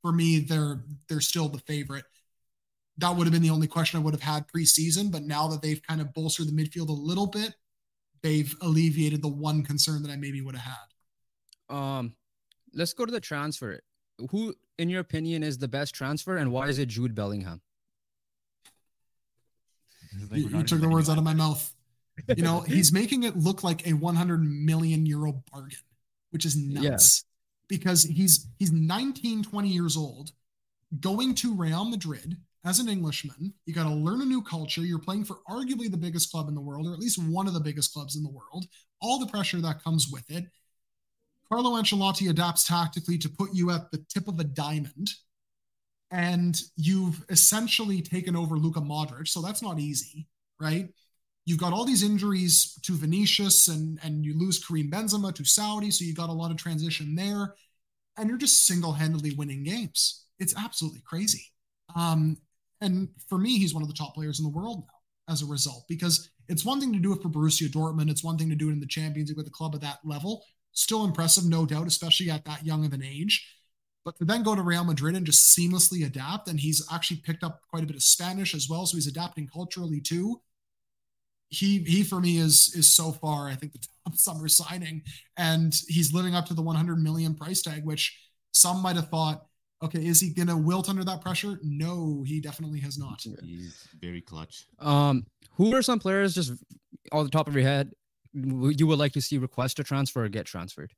For 0.01 0.11
me, 0.11 0.39
they're 0.39 0.83
they're 1.09 1.21
still 1.21 1.49
the 1.49 1.59
favorite. 1.59 2.05
that 2.97 3.15
would 3.15 3.27
have 3.27 3.33
been 3.33 3.41
the 3.43 3.49
only 3.51 3.67
question 3.67 3.99
I 3.99 4.03
would 4.03 4.13
have 4.13 4.21
had 4.23 4.45
preseason. 4.47 5.11
But 5.11 5.23
now 5.23 5.47
that 5.49 5.61
they've 5.61 5.81
kind 5.81 6.01
of 6.01 6.13
bolstered 6.13 6.47
the 6.47 6.51
midfield 6.51 6.89
a 6.89 6.93
little 6.93 7.27
bit, 7.27 7.53
they've 8.23 8.53
alleviated 8.61 9.21
the 9.21 9.27
one 9.29 9.63
concern 9.63 10.03
that 10.03 10.11
I 10.11 10.15
maybe 10.15 10.41
would 10.41 10.55
have 10.55 10.65
had. 10.65 10.96
Um, 11.69 12.13
let's 12.73 12.93
go 12.93 13.05
to 13.05 13.11
the 13.11 13.19
transfer. 13.19 13.81
Who, 14.31 14.55
in 14.77 14.89
your 14.89 15.01
opinion, 15.01 15.43
is 15.43 15.57
the 15.57 15.67
best 15.67 15.93
transfer, 15.93 16.37
and 16.37 16.51
why 16.51 16.67
is 16.67 16.79
it 16.79 16.87
Jude 16.87 17.13
Bellingham? 17.13 17.61
Like 20.31 20.39
you, 20.39 20.49
you 20.49 20.63
took 20.63 20.81
the 20.81 20.89
words 20.89 21.09
out 21.09 21.17
of 21.17 21.23
my 21.23 21.33
mouth. 21.33 21.73
You 22.35 22.43
know, 22.43 22.61
he's 22.67 22.91
making 22.91 23.23
it 23.23 23.37
look 23.37 23.63
like 23.63 23.85
a 23.87 23.93
100 23.93 24.37
million 24.43 25.05
euro 25.05 25.43
bargain, 25.51 25.79
which 26.31 26.45
is 26.45 26.55
nuts. 26.55 27.23
Yeah. 27.23 27.27
Because 27.69 28.03
he's 28.03 28.47
he's 28.57 28.71
19, 28.71 29.43
20 29.43 29.67
years 29.67 29.97
old, 29.97 30.31
going 30.99 31.35
to 31.35 31.53
Real 31.53 31.85
Madrid 31.85 32.37
as 32.65 32.79
an 32.79 32.89
Englishman. 32.89 33.53
You 33.65 33.73
got 33.73 33.83
to 33.83 33.93
learn 33.93 34.21
a 34.21 34.25
new 34.25 34.41
culture. 34.41 34.81
You're 34.81 34.99
playing 34.99 35.25
for 35.25 35.37
arguably 35.49 35.91
the 35.91 35.97
biggest 35.97 36.31
club 36.31 36.47
in 36.47 36.55
the 36.55 36.61
world, 36.61 36.87
or 36.87 36.93
at 36.93 36.99
least 36.99 37.21
one 37.21 37.47
of 37.47 37.53
the 37.53 37.59
biggest 37.59 37.93
clubs 37.93 38.15
in 38.15 38.23
the 38.23 38.29
world. 38.29 38.65
All 39.01 39.19
the 39.19 39.27
pressure 39.27 39.59
that 39.61 39.83
comes 39.83 40.07
with 40.11 40.29
it. 40.29 40.45
Carlo 41.51 41.71
Ancelotti 41.71 42.29
adapts 42.29 42.65
tactically 42.65 43.17
to 43.17 43.29
put 43.29 43.53
you 43.53 43.71
at 43.71 43.91
the 43.91 44.03
tip 44.09 44.27
of 44.27 44.39
a 44.39 44.43
diamond 44.43 45.13
and 46.11 46.61
you've 46.75 47.23
essentially 47.29 48.01
taken 48.01 48.35
over 48.35 48.57
Luka 48.57 48.79
Modric. 48.79 49.27
So 49.27 49.41
that's 49.41 49.61
not 49.61 49.79
easy, 49.79 50.27
right? 50.59 50.89
You've 51.45 51.59
got 51.59 51.73
all 51.73 51.85
these 51.85 52.03
injuries 52.03 52.77
to 52.83 52.93
Vinicius 52.93 53.67
and, 53.67 53.99
and 54.03 54.25
you 54.25 54.37
lose 54.37 54.63
Karim 54.63 54.89
Benzema 54.89 55.33
to 55.35 55.45
Saudi. 55.45 55.91
So 55.91 56.03
you 56.05 56.13
got 56.13 56.29
a 56.29 56.33
lot 56.33 56.51
of 56.51 56.57
transition 56.57 57.15
there. 57.15 57.55
And 58.17 58.27
you're 58.27 58.37
just 58.37 58.65
single 58.65 58.93
handedly 58.93 59.31
winning 59.35 59.63
games. 59.63 60.25
It's 60.39 60.55
absolutely 60.57 61.01
crazy. 61.05 61.45
Um, 61.95 62.37
and 62.81 63.09
for 63.29 63.37
me, 63.37 63.57
he's 63.57 63.73
one 63.73 63.83
of 63.83 63.89
the 63.89 63.95
top 63.95 64.15
players 64.15 64.39
in 64.39 64.43
the 64.43 64.49
world 64.49 64.83
now 64.87 65.33
as 65.33 65.41
a 65.41 65.45
result, 65.45 65.83
because 65.87 66.29
it's 66.47 66.65
one 66.65 66.79
thing 66.79 66.93
to 66.93 66.99
do 66.99 67.13
it 67.13 67.21
for 67.21 67.29
Borussia 67.29 67.69
Dortmund. 67.69 68.09
It's 68.09 68.23
one 68.23 68.37
thing 68.37 68.49
to 68.49 68.55
do 68.55 68.69
it 68.69 68.73
in 68.73 68.79
the 68.79 68.87
Champions 68.87 69.29
League 69.29 69.37
with 69.37 69.47
a 69.47 69.51
club 69.51 69.75
at 69.75 69.81
that 69.81 69.99
level. 70.03 70.43
Still 70.77 71.03
impressive, 71.03 71.43
no 71.43 71.65
doubt, 71.65 71.87
especially 71.87 72.29
at 72.29 72.45
that 72.45 72.63
young 72.63 72.85
of 72.85 72.93
an 72.93 73.01
age. 73.03 73.51
But 74.05 74.15
to 74.19 74.25
then 74.25 74.43
go 74.43 74.53
to 74.53 74.61
Real 74.61 74.83
Madrid 74.83 75.15
and 75.15 75.25
just 75.25 75.57
seamlessly 75.57 76.05
adapt, 76.05 76.47
and 76.47 76.59
he's 76.59 76.87
actually 76.93 77.17
picked 77.17 77.43
up 77.43 77.61
quite 77.67 77.81
a 77.81 77.87
bit 77.87 77.95
of 77.95 78.03
Spanish 78.03 78.53
as 78.53 78.69
well, 78.69 78.85
so 78.85 78.95
he's 78.95 79.07
adapting 79.07 79.47
culturally 79.51 79.99
too. 79.99 80.39
He 81.49 81.79
he 81.79 82.03
for 82.03 82.19
me 82.19 82.37
is 82.37 82.75
is 82.75 82.93
so 82.93 83.11
far 83.11 83.47
I 83.47 83.55
think 83.55 83.73
the 83.73 83.79
top 84.05 84.17
summer 84.17 84.47
signing, 84.47 85.01
and 85.35 85.73
he's 85.87 86.13
living 86.13 86.35
up 86.35 86.45
to 86.45 86.53
the 86.53 86.61
100 86.61 86.97
million 86.97 87.33
price 87.33 87.63
tag, 87.63 87.83
which 87.83 88.15
some 88.51 88.79
might 88.83 88.97
have 88.97 89.09
thought, 89.09 89.47
okay, 89.81 90.05
is 90.05 90.21
he 90.21 90.29
gonna 90.29 90.55
wilt 90.55 90.89
under 90.89 91.03
that 91.05 91.21
pressure? 91.21 91.57
No, 91.63 92.23
he 92.23 92.39
definitely 92.39 92.81
has 92.81 92.99
not. 92.99 93.23
He's 93.23 93.87
very 93.99 94.21
clutch. 94.21 94.67
Um, 94.77 95.25
who 95.55 95.73
are 95.73 95.81
some 95.81 95.97
players 95.97 96.35
just 96.35 96.51
off 97.11 97.23
the 97.23 97.31
top 97.31 97.47
of 97.47 97.55
your 97.55 97.63
head 97.63 97.91
you 98.37 98.87
would 98.87 98.99
like 98.99 99.13
to 99.13 99.21
see 99.21 99.37
request 99.37 99.79
a 99.79 99.83
transfer 99.83 100.23
or 100.23 100.29
get 100.29 100.45
transferred? 100.45 100.93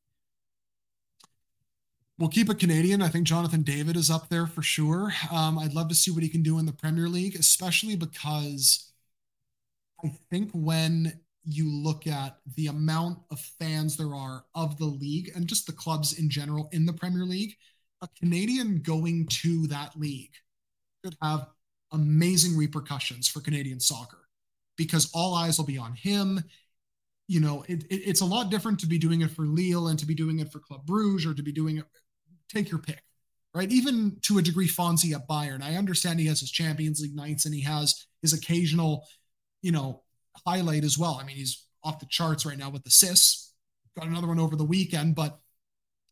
We'll 2.17 2.29
keep 2.29 2.49
it 2.49 2.59
Canadian. 2.59 3.01
I 3.01 3.07
think 3.07 3.25
Jonathan 3.25 3.61
David 3.61 3.95
is 3.95 4.11
up 4.11 4.27
there 4.27 4.45
for 4.45 4.61
sure. 4.61 5.13
Um, 5.31 5.57
I'd 5.57 5.73
love 5.73 5.87
to 5.87 5.95
see 5.95 6.11
what 6.11 6.21
he 6.21 6.27
can 6.27 6.43
do 6.43 6.59
in 6.59 6.65
the 6.65 6.73
Premier 6.73 7.07
League, 7.07 7.35
especially 7.35 7.95
because 7.95 8.91
I 10.03 10.11
think 10.29 10.51
when 10.53 11.13
you 11.45 11.71
look 11.71 12.07
at 12.07 12.37
the 12.55 12.67
amount 12.67 13.19
of 13.31 13.39
fans 13.39 13.95
there 13.95 14.13
are 14.13 14.43
of 14.53 14.77
the 14.77 14.85
league 14.85 15.31
and 15.33 15.47
just 15.47 15.65
the 15.65 15.71
clubs 15.71 16.19
in 16.19 16.29
general 16.29 16.69
in 16.73 16.85
the 16.85 16.93
Premier 16.93 17.23
League, 17.23 17.55
a 18.01 18.07
Canadian 18.19 18.81
going 18.81 19.25
to 19.27 19.67
that 19.67 19.97
league 19.97 20.33
could 21.03 21.15
have 21.21 21.47
amazing 21.91 22.57
repercussions 22.57 23.27
for 23.27 23.39
Canadian 23.39 23.79
soccer 23.79 24.27
because 24.77 25.09
all 25.13 25.33
eyes 25.33 25.57
will 25.57 25.65
be 25.65 25.77
on 25.77 25.95
him 25.95 26.43
you 27.29 27.39
know, 27.39 27.63
it, 27.67 27.83
it, 27.91 28.01
it's 28.07 28.21
a 28.21 28.25
lot 28.25 28.49
different 28.49 28.79
to 28.79 28.87
be 28.87 28.97
doing 28.97 29.21
it 29.21 29.29
for 29.29 29.45
Lille 29.45 29.87
and 29.87 29.99
to 29.99 30.07
be 30.07 30.15
doing 30.15 30.39
it 30.39 30.51
for 30.51 30.59
Club 30.59 30.83
Bruges 30.87 31.27
or 31.27 31.35
to 31.35 31.43
be 31.43 31.51
doing 31.51 31.77
it 31.77 31.85
take 32.49 32.71
your 32.71 32.79
pick, 32.79 33.03
right? 33.53 33.71
Even 33.71 34.17
to 34.23 34.39
a 34.39 34.41
degree, 34.41 34.67
Phonzie 34.67 35.13
at 35.13 35.27
Bayern. 35.27 35.61
I 35.61 35.75
understand 35.75 36.19
he 36.19 36.25
has 36.25 36.39
his 36.39 36.49
Champions 36.49 37.01
League 37.01 37.15
nights 37.15 37.45
and 37.45 37.53
he 37.53 37.61
has 37.61 38.07
his 38.23 38.33
occasional, 38.33 39.05
you 39.61 39.71
know, 39.71 40.01
highlight 40.47 40.83
as 40.83 40.97
well. 40.97 41.19
I 41.21 41.23
mean, 41.23 41.35
he's 41.35 41.67
off 41.83 41.99
the 41.99 42.07
charts 42.07 42.47
right 42.47 42.57
now 42.57 42.71
with 42.71 42.83
assists. 42.87 43.53
Got 43.95 44.07
another 44.07 44.27
one 44.27 44.39
over 44.39 44.55
the 44.55 44.65
weekend, 44.65 45.13
but 45.13 45.37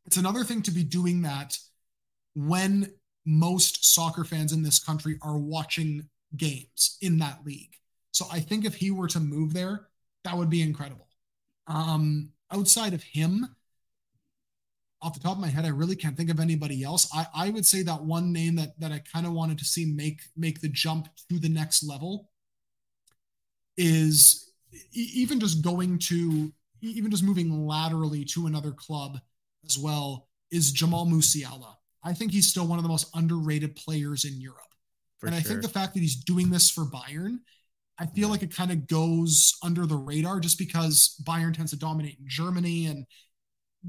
it's 0.06 0.18
another 0.18 0.44
thing 0.44 0.62
to 0.64 0.72
be 0.72 0.84
doing 0.84 1.24
that 1.24 1.58
when 2.36 2.94
most 3.26 3.92
soccer 3.92 4.24
fans 4.24 4.54
in 4.54 4.62
this 4.62 4.78
country 4.78 5.18
are 5.24 5.40
watching 5.40 6.10
games 6.36 7.00
in 7.02 7.18
that 7.18 7.40
league. 7.44 7.74
So 8.12 8.28
I 8.32 8.40
think 8.40 8.66
if 8.66 8.76
he 8.76 8.92
were 8.92 9.08
to 9.08 9.20
move 9.20 9.54
there, 9.56 9.88
that 10.24 10.38
would 10.38 10.52
be 10.52 10.62
incredible. 10.62 11.07
Um, 11.68 12.30
outside 12.52 12.94
of 12.94 13.04
him, 13.04 13.48
off 15.02 15.14
the 15.14 15.20
top 15.20 15.34
of 15.34 15.42
my 15.42 15.50
head, 15.50 15.66
I 15.66 15.70
really 15.70 15.96
can't 15.96 16.18
think 16.18 16.30
of 16.30 16.40
anybody 16.40 16.84
else. 16.84 17.08
I, 17.14 17.28
I 17.36 17.50
would 17.50 17.66
say 17.66 17.84
that 17.84 18.04
one 18.04 18.34
name 18.34 18.56
that 18.56 18.80
that 18.80 18.92
I 18.92 19.02
kind 19.14 19.26
of 19.26 19.34
wanted 19.34 19.60
to 19.60 19.66
see 19.66 19.86
make 19.86 20.22
make 20.36 20.62
the 20.62 20.70
jump 20.70 21.08
to 21.30 21.40
the 21.40 21.50
next 21.50 21.84
level 21.84 22.30
is 23.78 24.52
even 24.94 25.40
just 25.40 25.62
going 25.62 26.00
to 26.00 26.52
even 26.82 27.12
just 27.12 27.24
moving 27.24 27.68
laterally 27.68 28.26
to 28.26 28.48
another 28.48 28.72
club 28.72 29.20
as 29.66 29.78
well 29.78 30.28
is 30.52 30.72
Jamal 30.72 31.06
Musiala. 31.06 31.76
I 32.04 32.14
think 32.14 32.32
he's 32.32 32.48
still 32.48 32.68
one 32.68 32.80
of 32.80 32.84
the 32.84 32.90
most 32.90 33.10
underrated 33.16 33.76
players 33.76 34.26
in 34.26 34.40
Europe. 34.40 34.62
For 35.20 35.28
and 35.28 35.36
I 35.36 35.40
think 35.40 35.62
the 35.62 35.68
fact 35.68 35.94
that 35.94 36.00
he's 36.00 36.16
doing 36.16 36.50
this 36.50 36.70
for 36.70 36.86
Bayern, 36.86 37.40
I 38.00 38.06
feel 38.06 38.30
like 38.30 38.44
it 38.44 38.56
kind 38.56 38.72
of 38.72 38.88
goes 38.88 39.58
under 39.64 39.86
the 39.86 39.96
radar 39.96 40.40
just 40.40 40.58
because 40.58 41.20
Bayern 41.24 41.56
tends 41.56 41.72
to 41.72 41.80
dominate 41.80 42.18
in 42.20 42.28
Germany 42.28 42.86
and 42.86 43.06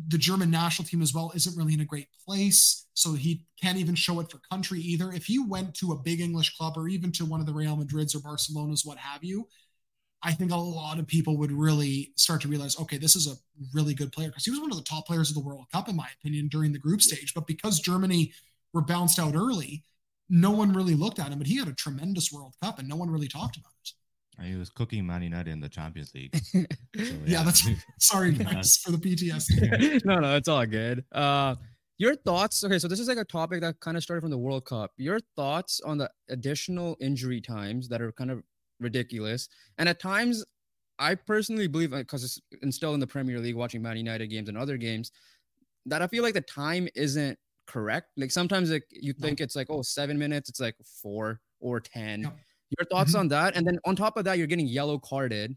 the 0.09 0.19
German 0.19 0.51
national 0.51 0.87
team 0.87 1.03
as 1.03 1.13
well 1.13 1.33
isn't 1.35 1.57
really 1.57 1.75
in 1.75 1.81
a 1.81 1.85
great 1.85 2.09
place. 2.27 2.87
So 2.95 3.15
he 3.15 3.45
can't 3.61 3.79
even 3.79 3.95
show 3.95 4.21
it 4.21 4.31
for 4.31 4.41
country 4.51 4.81
either. 4.81 5.13
If 5.13 5.27
he 5.27 5.39
went 5.39 5.75
to 5.77 5.93
a 5.93 5.99
big 5.99 6.21
English 6.21 6.57
club 6.57 6.75
or 6.77 6.89
even 6.89 7.13
to 7.13 7.25
one 7.25 7.41
of 7.41 7.47
the 7.47 7.53
Real 7.53 7.77
Madrids 7.77 8.15
or 8.15 8.21
Barcelonas, 8.21 8.87
what 8.87 8.99
have 8.99 9.25
you, 9.25 9.49
I 10.23 10.33
think 10.33 10.51
a 10.51 10.57
lot 10.57 10.99
of 10.99 11.07
people 11.07 11.37
would 11.39 11.53
really 11.53 12.13
start 12.17 12.41
to 12.43 12.49
realize, 12.49 12.79
okay, 12.81 12.99
this 12.99 13.15
is 13.15 13.29
a 13.29 13.37
really 13.73 13.95
good 13.95 14.13
player 14.13 14.29
because 14.29 14.45
he 14.45 14.51
was 14.51 14.61
one 14.61 14.71
of 14.71 14.77
the 14.77 14.83
top 14.85 15.07
players 15.07 15.29
of 15.29 15.35
the 15.35 15.41
World 15.41 15.67
Cup, 15.73 15.89
in 15.89 15.97
my 15.97 16.09
opinion, 16.21 16.49
during 16.49 16.73
the 16.73 16.79
group 16.79 17.03
stage. 17.03 17.35
But 17.35 17.47
because 17.47 17.81
Germany 17.81 18.33
were 18.73 18.83
bounced 18.83 19.19
out 19.19 19.35
early, 19.35 19.85
no 20.29 20.51
one 20.51 20.73
really 20.73 20.95
looked 20.95 21.19
at 21.19 21.29
him. 21.29 21.39
But 21.39 21.47
he 21.47 21.57
had 21.57 21.69
a 21.69 21.75
tremendous 21.75 22.33
World 22.33 22.55
Cup 22.63 22.79
and 22.79 22.89
no 22.89 22.97
one 22.97 23.11
really 23.11 23.29
talked 23.29 23.57
about 23.57 23.73
it. 23.85 23.93
He 24.43 24.55
was 24.55 24.71
cooking 24.71 25.07
Man 25.07 25.23
United 25.23 25.51
in 25.51 25.61
the 25.61 25.69
Champions 25.69 26.15
League. 26.15 26.37
So, 26.37 26.59
yeah. 26.95 27.07
yeah. 27.27 27.43
that's 27.43 27.67
sorry 27.99 28.33
guys 28.33 28.77
for 28.77 28.93
the 28.93 28.99
PTSD. 28.99 30.05
no, 30.05 30.21
no, 30.21 30.37
it's 30.37 30.49
all 30.49 30.65
good. 30.67 31.05
Uh, 31.13 31.57
your 31.99 32.15
thoughts? 32.15 32.63
Okay, 32.63 32.79
so 32.79 32.87
this 32.87 33.01
is 33.01 33.09
like 33.09 33.19
a 33.19 33.25
topic 33.25 33.61
that 33.63 33.81
kind 33.81 33.97
of 33.97 34.03
started 34.03 34.21
from 34.21 34.31
the 34.31 34.39
World 34.39 34.65
Cup. 34.65 34.93
Your 34.97 35.19
thoughts 35.35 35.81
on 35.85 35.99
the 35.99 36.09
additional 36.31 36.97
injury 37.01 37.41
times 37.41 37.89
that 37.89 38.01
are 38.01 38.13
kind 38.13 38.31
of 38.31 38.43
ridiculous, 38.79 39.49
and 39.79 39.89
at 39.89 39.99
times, 39.99 40.45
I 41.01 41.17
personally 41.17 41.67
believe 41.67 41.91
because 41.91 42.23
it's 42.23 42.41
instilled 42.63 42.95
in 42.95 43.01
the 43.01 43.07
Premier 43.07 43.41
League, 43.41 43.57
watching 43.57 43.83
Man 43.83 43.97
United 43.97 44.29
games 44.29 44.49
and 44.49 44.57
other 44.57 44.77
games, 44.77 45.11
that 45.87 46.01
I 46.01 46.07
feel 46.07 46.23
like 46.23 46.35
the 46.35 46.41
time 46.41 46.89
isn't 46.95 47.37
correct. 47.67 48.11
Like 48.17 48.31
sometimes 48.31 48.71
like 48.71 48.85
you 48.91 49.13
think 49.13 49.41
no. 49.41 49.45
it's 49.45 49.57
like 49.57 49.67
oh 49.69 49.83
seven 49.83 50.17
minutes, 50.17 50.49
it's 50.49 50.61
like 50.61 50.77
four 51.03 51.41
or 51.61 51.81
ten. 51.81 52.21
No 52.21 52.33
your 52.77 52.87
thoughts 52.87 53.13
mm-hmm. 53.13 53.21
on 53.21 53.29
that? 53.29 53.57
And 53.57 53.67
then 53.67 53.79
on 53.85 53.97
top 53.97 54.17
of 54.17 54.25
that, 54.25 54.39
you're 54.39 54.47
getting 54.47 54.67
yellow 54.67 54.99
carded 54.99 55.57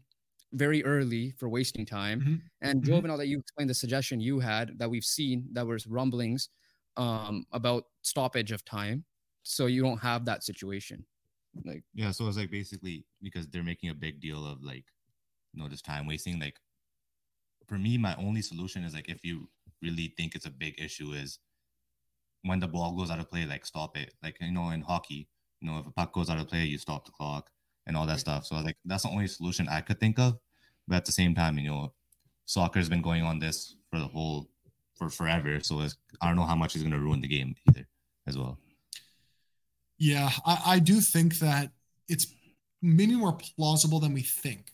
very 0.52 0.84
early 0.84 1.32
for 1.38 1.48
wasting 1.48 1.86
time. 1.86 2.20
Mm-hmm. 2.20 2.34
And 2.60 2.82
mm-hmm. 2.82 3.06
Joe, 3.06 3.16
that 3.16 3.28
you 3.28 3.38
explained 3.38 3.70
the 3.70 3.74
suggestion 3.74 4.20
you 4.20 4.38
had 4.38 4.78
that 4.78 4.90
we've 4.90 5.04
seen 5.04 5.46
that 5.52 5.66
was 5.66 5.86
rumblings 5.86 6.48
um, 6.96 7.46
about 7.52 7.84
stoppage 8.02 8.52
of 8.52 8.64
time, 8.64 9.04
so 9.42 9.66
you 9.66 9.82
don't 9.82 9.98
have 9.98 10.24
that 10.26 10.44
situation. 10.44 11.04
Like 11.64 11.82
yeah, 11.94 12.10
so 12.10 12.26
it's 12.28 12.36
like 12.36 12.50
basically 12.50 13.04
because 13.22 13.46
they're 13.48 13.62
making 13.62 13.90
a 13.90 13.94
big 13.94 14.20
deal 14.20 14.46
of 14.46 14.62
like, 14.62 14.84
you 15.52 15.62
know, 15.62 15.68
this 15.68 15.82
time 15.82 16.06
wasting. 16.06 16.38
Like 16.38 16.56
for 17.66 17.78
me, 17.78 17.98
my 17.98 18.14
only 18.16 18.42
solution 18.42 18.84
is 18.84 18.94
like 18.94 19.08
if 19.08 19.24
you 19.24 19.48
really 19.82 20.14
think 20.16 20.34
it's 20.34 20.46
a 20.46 20.50
big 20.50 20.80
issue 20.80 21.12
is 21.12 21.38
when 22.42 22.60
the 22.60 22.68
ball 22.68 22.92
goes 22.96 23.10
out 23.10 23.18
of 23.18 23.30
play, 23.30 23.44
like 23.44 23.66
stop 23.66 23.96
it. 23.96 24.14
Like 24.22 24.36
you 24.40 24.52
know, 24.52 24.70
in 24.70 24.80
hockey, 24.80 25.28
you 25.62 25.70
know, 25.70 25.78
if 25.78 25.86
a 25.86 25.90
puck 25.92 26.12
goes 26.12 26.28
out 26.28 26.38
of 26.38 26.48
play, 26.48 26.64
you 26.64 26.76
stop 26.76 27.06
the 27.06 27.12
clock 27.12 27.48
and 27.86 27.96
all 27.96 28.06
that 28.06 28.20
stuff. 28.20 28.44
So 28.44 28.56
like 28.56 28.76
that's 28.84 29.04
the 29.04 29.10
only 29.10 29.28
solution 29.28 29.68
I 29.68 29.80
could 29.80 30.00
think 30.00 30.18
of. 30.18 30.38
But 30.88 30.96
at 30.96 31.04
the 31.04 31.12
same 31.12 31.34
time, 31.34 31.56
you 31.58 31.70
know, 31.70 31.92
soccer's 32.46 32.88
been 32.88 33.02
going 33.02 33.22
on 33.22 33.38
this 33.38 33.76
for 33.90 34.00
the 34.00 34.06
whole 34.06 34.50
for 34.96 35.08
forever. 35.08 35.60
So 35.62 35.80
I 36.20 36.26
don't 36.26 36.36
know 36.36 36.44
how 36.44 36.56
much 36.56 36.74
is 36.74 36.82
going 36.82 36.92
to 36.92 36.98
ruin 36.98 37.20
the 37.20 37.28
game 37.28 37.54
either, 37.68 37.86
as 38.26 38.36
well. 38.36 38.58
Yeah, 39.98 40.30
I, 40.44 40.62
I 40.66 40.78
do 40.80 41.00
think 41.00 41.38
that 41.38 41.70
it's 42.08 42.26
maybe 42.82 43.14
more 43.14 43.38
plausible 43.56 44.00
than 44.00 44.12
we 44.12 44.22
think, 44.22 44.72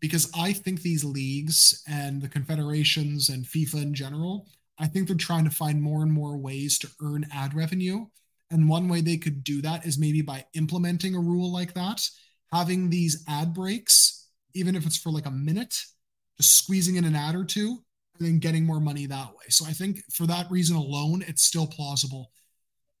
because 0.00 0.30
I 0.34 0.54
think 0.54 0.80
these 0.80 1.04
leagues 1.04 1.82
and 1.86 2.22
the 2.22 2.28
confederations 2.28 3.28
and 3.28 3.44
FIFA 3.44 3.82
in 3.82 3.94
general, 3.94 4.48
I 4.78 4.86
think 4.86 5.08
they're 5.08 5.16
trying 5.16 5.44
to 5.44 5.50
find 5.50 5.82
more 5.82 6.02
and 6.02 6.12
more 6.12 6.38
ways 6.38 6.78
to 6.78 6.88
earn 7.02 7.26
ad 7.32 7.54
revenue 7.54 8.06
And 8.50 8.68
one 8.68 8.88
way 8.88 9.00
they 9.00 9.16
could 9.16 9.42
do 9.42 9.60
that 9.62 9.86
is 9.86 9.98
maybe 9.98 10.22
by 10.22 10.44
implementing 10.54 11.14
a 11.14 11.20
rule 11.20 11.52
like 11.52 11.74
that, 11.74 12.08
having 12.52 12.88
these 12.88 13.24
ad 13.28 13.52
breaks, 13.52 14.28
even 14.54 14.76
if 14.76 14.86
it's 14.86 14.96
for 14.96 15.10
like 15.10 15.26
a 15.26 15.30
minute, 15.30 15.74
just 16.38 16.56
squeezing 16.56 16.96
in 16.96 17.04
an 17.04 17.16
ad 17.16 17.34
or 17.34 17.44
two, 17.44 17.82
and 18.18 18.26
then 18.26 18.38
getting 18.38 18.64
more 18.64 18.80
money 18.80 19.06
that 19.06 19.30
way. 19.30 19.44
So 19.48 19.66
I 19.66 19.72
think 19.72 20.00
for 20.12 20.26
that 20.26 20.50
reason 20.50 20.76
alone, 20.76 21.24
it's 21.26 21.42
still 21.42 21.66
plausible. 21.66 22.30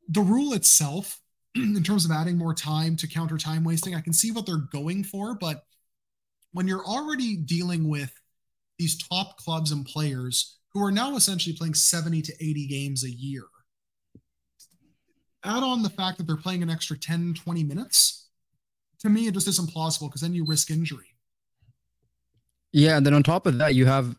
The 0.08 0.20
rule 0.20 0.52
itself, 0.52 1.20
in 1.54 1.82
terms 1.82 2.04
of 2.04 2.10
adding 2.10 2.36
more 2.36 2.54
time 2.54 2.96
to 2.96 3.08
counter 3.08 3.38
time 3.38 3.64
wasting, 3.64 3.94
I 3.94 4.00
can 4.00 4.12
see 4.12 4.32
what 4.32 4.46
they're 4.46 4.68
going 4.72 5.04
for, 5.04 5.34
but 5.34 5.62
when 6.52 6.66
you're 6.66 6.84
already 6.84 7.36
dealing 7.36 7.88
with 7.88 8.12
these 8.78 8.96
top 9.08 9.36
clubs 9.38 9.72
and 9.72 9.84
players 9.84 10.58
who 10.72 10.82
are 10.82 10.92
now 10.92 11.16
essentially 11.16 11.56
playing 11.56 11.74
70 11.74 12.22
to 12.22 12.32
80 12.40 12.66
games 12.66 13.04
a 13.04 13.10
year, 13.10 13.44
add 15.46 15.62
on 15.62 15.82
the 15.82 15.90
fact 15.90 16.18
that 16.18 16.26
they're 16.26 16.36
playing 16.36 16.62
an 16.62 16.70
extra 16.70 16.98
10, 16.98 17.34
20 17.34 17.64
minutes, 17.64 18.28
to 19.00 19.08
me, 19.08 19.26
it 19.26 19.34
just 19.34 19.48
isn't 19.48 19.70
plausible 19.70 20.08
because 20.08 20.20
then 20.20 20.34
you 20.34 20.44
risk 20.44 20.70
injury. 20.70 21.06
Yeah. 22.72 22.96
And 22.96 23.06
then 23.06 23.14
on 23.14 23.22
top 23.22 23.46
of 23.46 23.58
that, 23.58 23.74
you 23.74 23.86
have 23.86 24.16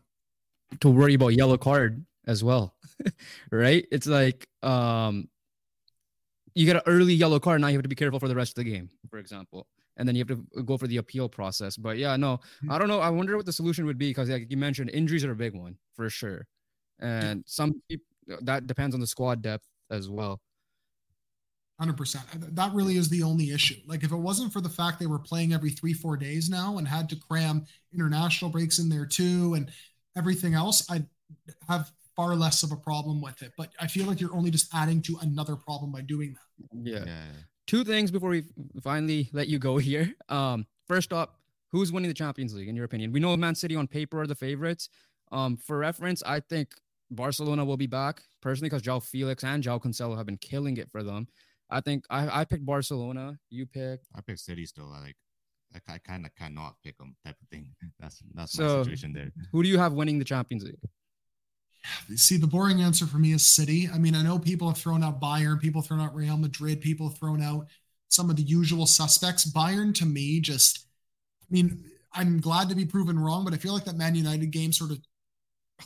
to 0.80 0.90
worry 0.90 1.14
about 1.14 1.28
yellow 1.28 1.58
card 1.58 2.04
as 2.26 2.42
well. 2.42 2.74
right? 3.52 3.86
It's 3.90 4.06
like 4.06 4.48
um 4.62 5.28
you 6.54 6.66
get 6.66 6.76
an 6.76 6.82
early 6.86 7.14
yellow 7.14 7.38
card, 7.38 7.60
now 7.60 7.68
you 7.68 7.74
have 7.74 7.84
to 7.84 7.88
be 7.88 7.94
careful 7.94 8.18
for 8.18 8.26
the 8.26 8.34
rest 8.34 8.58
of 8.58 8.64
the 8.64 8.70
game, 8.70 8.90
for 9.08 9.18
example 9.18 9.68
and 9.98 10.08
then 10.08 10.14
you 10.14 10.24
have 10.26 10.28
to 10.28 10.62
go 10.62 10.78
for 10.78 10.86
the 10.86 10.96
appeal 10.96 11.28
process. 11.28 11.76
But 11.76 11.98
yeah, 11.98 12.16
no, 12.16 12.40
hmm. 12.62 12.70
I 12.70 12.78
don't 12.78 12.88
know. 12.88 13.00
I 13.00 13.10
wonder 13.10 13.36
what 13.36 13.46
the 13.46 13.52
solution 13.52 13.84
would 13.86 13.98
be 13.98 14.08
because, 14.10 14.30
like 14.30 14.50
you 14.50 14.56
mentioned, 14.56 14.90
injuries 14.90 15.24
are 15.24 15.32
a 15.32 15.36
big 15.36 15.54
one 15.54 15.76
for 15.94 16.08
sure, 16.08 16.46
and 17.00 17.44
some 17.46 17.82
people 17.88 18.06
that 18.42 18.66
depends 18.66 18.94
on 18.94 19.00
the 19.00 19.06
squad 19.06 19.42
depth 19.42 19.66
as 19.90 20.08
well. 20.08 20.40
Hundred 21.78 21.96
percent. 21.96 22.24
That 22.56 22.72
really 22.74 22.96
is 22.96 23.08
the 23.08 23.22
only 23.22 23.52
issue. 23.52 23.76
Like, 23.86 24.02
if 24.02 24.10
it 24.10 24.16
wasn't 24.16 24.52
for 24.52 24.60
the 24.60 24.68
fact 24.68 24.98
they 24.98 25.06
were 25.06 25.18
playing 25.18 25.52
every 25.52 25.70
three, 25.70 25.92
four 25.92 26.16
days 26.16 26.50
now 26.50 26.78
and 26.78 26.88
had 26.88 27.08
to 27.10 27.16
cram 27.16 27.64
international 27.94 28.50
breaks 28.50 28.80
in 28.80 28.88
there 28.88 29.06
too, 29.06 29.54
and 29.54 29.70
everything 30.16 30.54
else, 30.54 30.84
I'd 30.90 31.06
have 31.68 31.92
far 32.16 32.34
less 32.34 32.64
of 32.64 32.72
a 32.72 32.76
problem 32.76 33.20
with 33.20 33.42
it. 33.42 33.52
But 33.56 33.70
I 33.78 33.86
feel 33.86 34.06
like 34.06 34.20
you're 34.20 34.34
only 34.34 34.50
just 34.50 34.74
adding 34.74 35.00
to 35.02 35.18
another 35.22 35.54
problem 35.54 35.92
by 35.92 36.00
doing 36.00 36.34
that. 36.34 36.68
Yeah. 36.82 37.04
yeah 37.06 37.24
two 37.68 37.84
things 37.84 38.10
before 38.10 38.30
we 38.30 38.44
finally 38.82 39.28
let 39.32 39.46
you 39.46 39.60
go 39.60 39.76
here. 39.76 40.12
Um, 40.28 40.66
first 40.88 41.12
up, 41.12 41.38
who's 41.70 41.92
winning 41.92 42.08
the 42.08 42.14
Champions 42.14 42.54
League 42.54 42.68
in 42.68 42.74
your 42.74 42.86
opinion? 42.86 43.12
We 43.12 43.20
know 43.20 43.36
Man 43.36 43.54
City 43.54 43.76
on 43.76 43.86
paper 43.86 44.20
are 44.20 44.26
the 44.26 44.34
favorites. 44.34 44.88
Um, 45.30 45.56
for 45.58 45.78
reference, 45.78 46.22
I 46.26 46.40
think 46.40 46.74
Barcelona 47.10 47.64
will 47.64 47.76
be 47.76 47.86
back 47.86 48.22
personally 48.40 48.70
because 48.70 48.82
João 48.82 49.02
Felix 49.02 49.44
and 49.44 49.62
João 49.62 49.80
Cancelo 49.80 50.16
have 50.16 50.26
been 50.26 50.38
killing 50.38 50.78
it 50.78 50.90
for 50.90 51.02
them. 51.02 51.28
I 51.70 51.80
think 51.80 52.04
I, 52.10 52.40
I 52.40 52.44
picked 52.44 52.64
Barcelona. 52.64 53.38
You 53.50 53.66
pick. 53.66 54.00
I 54.14 54.20
picked 54.20 54.40
City 54.40 54.66
still. 54.66 54.92
I 54.94 55.00
like. 55.00 55.16
I, 55.74 55.94
I 55.94 55.98
kind 55.98 56.24
of 56.24 56.34
cannot 56.34 56.76
pick 56.82 56.96
them 56.96 57.14
type 57.24 57.36
of 57.42 57.48
thing. 57.48 57.68
That's 58.00 58.22
that's 58.34 58.52
so, 58.52 58.78
my 58.78 58.82
situation 58.84 59.12
there. 59.12 59.30
Who 59.52 59.62
do 59.62 59.68
you 59.68 59.78
have 59.78 59.92
winning 59.92 60.18
the 60.18 60.24
Champions 60.24 60.64
League? 60.64 60.78
See, 62.16 62.36
the 62.36 62.46
boring 62.46 62.80
answer 62.80 63.06
for 63.06 63.18
me 63.18 63.32
is 63.32 63.46
City. 63.46 63.88
I 63.92 63.98
mean, 63.98 64.14
I 64.14 64.22
know 64.22 64.38
people 64.38 64.68
have 64.68 64.78
thrown 64.78 65.04
out 65.04 65.20
Bayern, 65.20 65.60
people 65.60 65.80
have 65.80 65.88
thrown 65.88 66.00
out 66.00 66.14
Real 66.14 66.36
Madrid, 66.36 66.80
people 66.80 67.08
have 67.08 67.18
thrown 67.18 67.42
out 67.42 67.66
some 68.08 68.30
of 68.30 68.36
the 68.36 68.42
usual 68.42 68.86
suspects. 68.86 69.50
Bayern, 69.50 69.94
to 69.94 70.06
me, 70.06 70.40
just, 70.40 70.86
I 71.42 71.46
mean, 71.50 71.84
I'm 72.12 72.40
glad 72.40 72.68
to 72.70 72.74
be 72.74 72.84
proven 72.84 73.18
wrong, 73.18 73.44
but 73.44 73.54
I 73.54 73.58
feel 73.58 73.74
like 73.74 73.84
that 73.84 73.96
Man 73.96 74.14
United 74.14 74.50
game 74.50 74.72
sort 74.72 74.90
of 74.90 74.98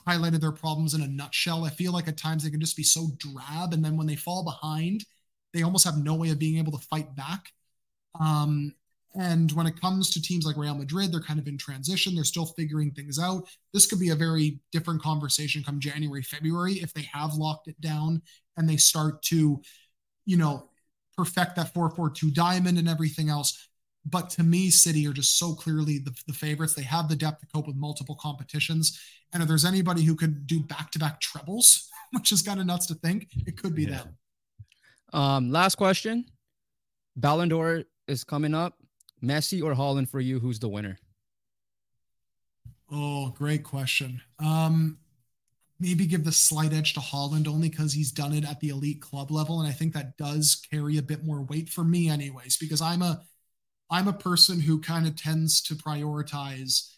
highlighted 0.06 0.40
their 0.40 0.52
problems 0.52 0.94
in 0.94 1.02
a 1.02 1.09
nutshell. 1.09 1.64
I 1.64 1.70
feel 1.70 1.92
like 1.92 2.09
at 2.09 2.16
times 2.16 2.44
they 2.44 2.50
can 2.50 2.60
just 2.60 2.76
be 2.76 2.82
so 2.82 3.10
drab, 3.18 3.72
and 3.72 3.84
then 3.84 3.96
when 3.96 4.06
they 4.06 4.16
fall 4.16 4.44
behind, 4.44 5.04
they 5.52 5.62
almost 5.62 5.84
have 5.84 5.98
no 5.98 6.14
way 6.14 6.30
of 6.30 6.38
being 6.38 6.58
able 6.58 6.72
to 6.72 6.86
fight 6.86 7.14
back. 7.14 7.52
Um, 8.18 8.74
and 9.14 9.52
when 9.52 9.66
it 9.66 9.78
comes 9.78 10.10
to 10.10 10.22
teams 10.22 10.46
like 10.46 10.56
Real 10.56 10.74
Madrid, 10.74 11.12
they're 11.12 11.20
kind 11.20 11.38
of 11.38 11.46
in 11.46 11.58
transition. 11.58 12.14
They're 12.14 12.24
still 12.24 12.46
figuring 12.46 12.92
things 12.92 13.18
out. 13.18 13.46
This 13.74 13.86
could 13.86 14.00
be 14.00 14.10
a 14.10 14.16
very 14.16 14.60
different 14.70 15.02
conversation 15.02 15.62
come 15.62 15.80
January, 15.80 16.22
February 16.22 16.74
if 16.74 16.94
they 16.94 17.06
have 17.12 17.34
locked 17.34 17.68
it 17.68 17.78
down 17.80 18.22
and 18.56 18.68
they 18.68 18.78
start 18.78 19.22
to, 19.24 19.60
you 20.24 20.36
know, 20.36 20.70
perfect 21.16 21.56
that 21.56 21.74
442 21.74 22.30
diamond 22.30 22.78
and 22.78 22.88
everything 22.88 23.28
else. 23.28 23.68
But 24.04 24.30
to 24.30 24.42
me, 24.42 24.70
City 24.70 25.06
are 25.06 25.12
just 25.12 25.38
so 25.38 25.54
clearly 25.54 25.98
the, 25.98 26.14
the 26.26 26.32
favorites. 26.32 26.74
They 26.74 26.82
have 26.82 27.08
the 27.08 27.16
depth 27.16 27.40
to 27.40 27.46
cope 27.46 27.66
with 27.66 27.76
multiple 27.76 28.18
competitions. 28.20 28.98
And 29.32 29.42
if 29.42 29.48
there's 29.48 29.64
anybody 29.64 30.02
who 30.02 30.16
could 30.16 30.46
do 30.46 30.60
back 30.60 30.90
to 30.92 30.98
back 30.98 31.20
trebles, 31.20 31.88
which 32.12 32.32
is 32.32 32.42
kind 32.42 32.60
of 32.60 32.66
nuts 32.66 32.86
to 32.86 32.94
think, 32.94 33.28
it 33.46 33.60
could 33.60 33.74
be 33.74 33.84
yeah. 33.84 33.98
them. 33.98 34.16
Um, 35.12 35.51
last 35.51 35.76
question 35.76 36.24
Ballon 37.16 37.48
d'Or 37.48 37.84
is 38.09 38.24
coming 38.24 38.55
up. 38.55 38.78
Messi 39.22 39.62
or 39.62 39.74
Haaland 39.74 40.09
for 40.09 40.20
you? 40.20 40.40
Who's 40.40 40.59
the 40.59 40.68
winner? 40.68 40.98
Oh, 42.90 43.30
great 43.30 43.62
question. 43.62 44.20
Um, 44.39 44.98
maybe 45.78 46.06
give 46.06 46.24
the 46.24 46.32
slight 46.32 46.72
edge 46.72 46.94
to 46.94 47.01
Haaland 47.01 47.48
only 47.48 47.68
because 47.68 47.93
he's 47.93 48.12
done 48.12 48.32
it 48.32 48.44
at 48.44 48.60
the 48.60 48.68
elite 48.70 49.01
club 49.01 49.30
level, 49.30 49.60
and 49.60 49.68
I 49.68 49.72
think 49.72 49.94
that 49.94 50.16
does 50.16 50.60
carry 50.70 50.98
a 50.98 51.02
bit 51.02 51.24
more 51.24 51.43
weight 51.43 51.68
for 51.68 51.84
me, 51.84 52.09
anyways. 52.09 52.56
Because 52.56 52.82
I'm 52.82 53.02
a 53.02 53.22
I'm 53.90 54.09
a 54.09 54.12
person 54.12 54.60
who 54.60 54.80
kind 54.80 55.06
of 55.06 55.16
tends 55.16 55.60
to 55.62 55.74
prioritize 55.74 56.94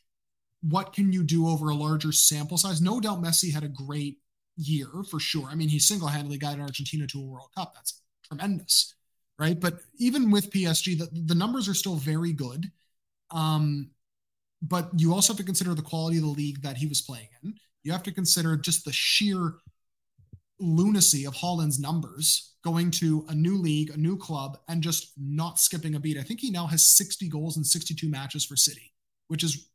what 0.62 0.92
can 0.92 1.12
you 1.12 1.24
do 1.24 1.48
over 1.48 1.68
a 1.68 1.74
larger 1.74 2.12
sample 2.12 2.56
size. 2.56 2.80
No 2.80 3.00
doubt, 3.00 3.22
Messi 3.22 3.52
had 3.52 3.64
a 3.64 3.68
great 3.68 4.18
year 4.56 4.88
for 5.10 5.20
sure. 5.20 5.46
I 5.46 5.54
mean, 5.54 5.68
he 5.68 5.78
single 5.78 6.08
handedly 6.08 6.38
got 6.38 6.58
Argentina 6.58 7.06
to 7.08 7.18
a 7.18 7.24
World 7.24 7.50
Cup. 7.54 7.74
That's 7.74 8.00
tremendous 8.26 8.94
right? 9.38 9.58
But 9.58 9.80
even 9.98 10.30
with 10.30 10.50
PSG, 10.50 10.98
the, 10.98 11.08
the 11.12 11.34
numbers 11.34 11.68
are 11.68 11.74
still 11.74 11.96
very 11.96 12.32
good. 12.32 12.70
Um, 13.30 13.90
but 14.62 14.90
you 14.96 15.12
also 15.12 15.32
have 15.32 15.38
to 15.38 15.44
consider 15.44 15.74
the 15.74 15.82
quality 15.82 16.18
of 16.18 16.22
the 16.22 16.30
league 16.30 16.62
that 16.62 16.76
he 16.76 16.86
was 16.86 17.00
playing 17.00 17.28
in. 17.42 17.54
You 17.82 17.92
have 17.92 18.02
to 18.04 18.12
consider 18.12 18.56
just 18.56 18.84
the 18.84 18.92
sheer 18.92 19.54
lunacy 20.60 21.26
of 21.26 21.34
Haaland's 21.34 21.78
numbers 21.78 22.54
going 22.62 22.90
to 22.92 23.26
a 23.28 23.34
new 23.34 23.56
league, 23.58 23.90
a 23.90 23.96
new 23.96 24.16
club, 24.16 24.56
and 24.68 24.82
just 24.82 25.12
not 25.18 25.58
skipping 25.58 25.96
a 25.96 26.00
beat. 26.00 26.16
I 26.16 26.22
think 26.22 26.40
he 26.40 26.50
now 26.50 26.66
has 26.66 26.82
60 26.82 27.28
goals 27.28 27.58
in 27.58 27.64
62 27.64 28.08
matches 28.08 28.44
for 28.44 28.56
City, 28.56 28.92
which 29.28 29.44
is 29.44 29.68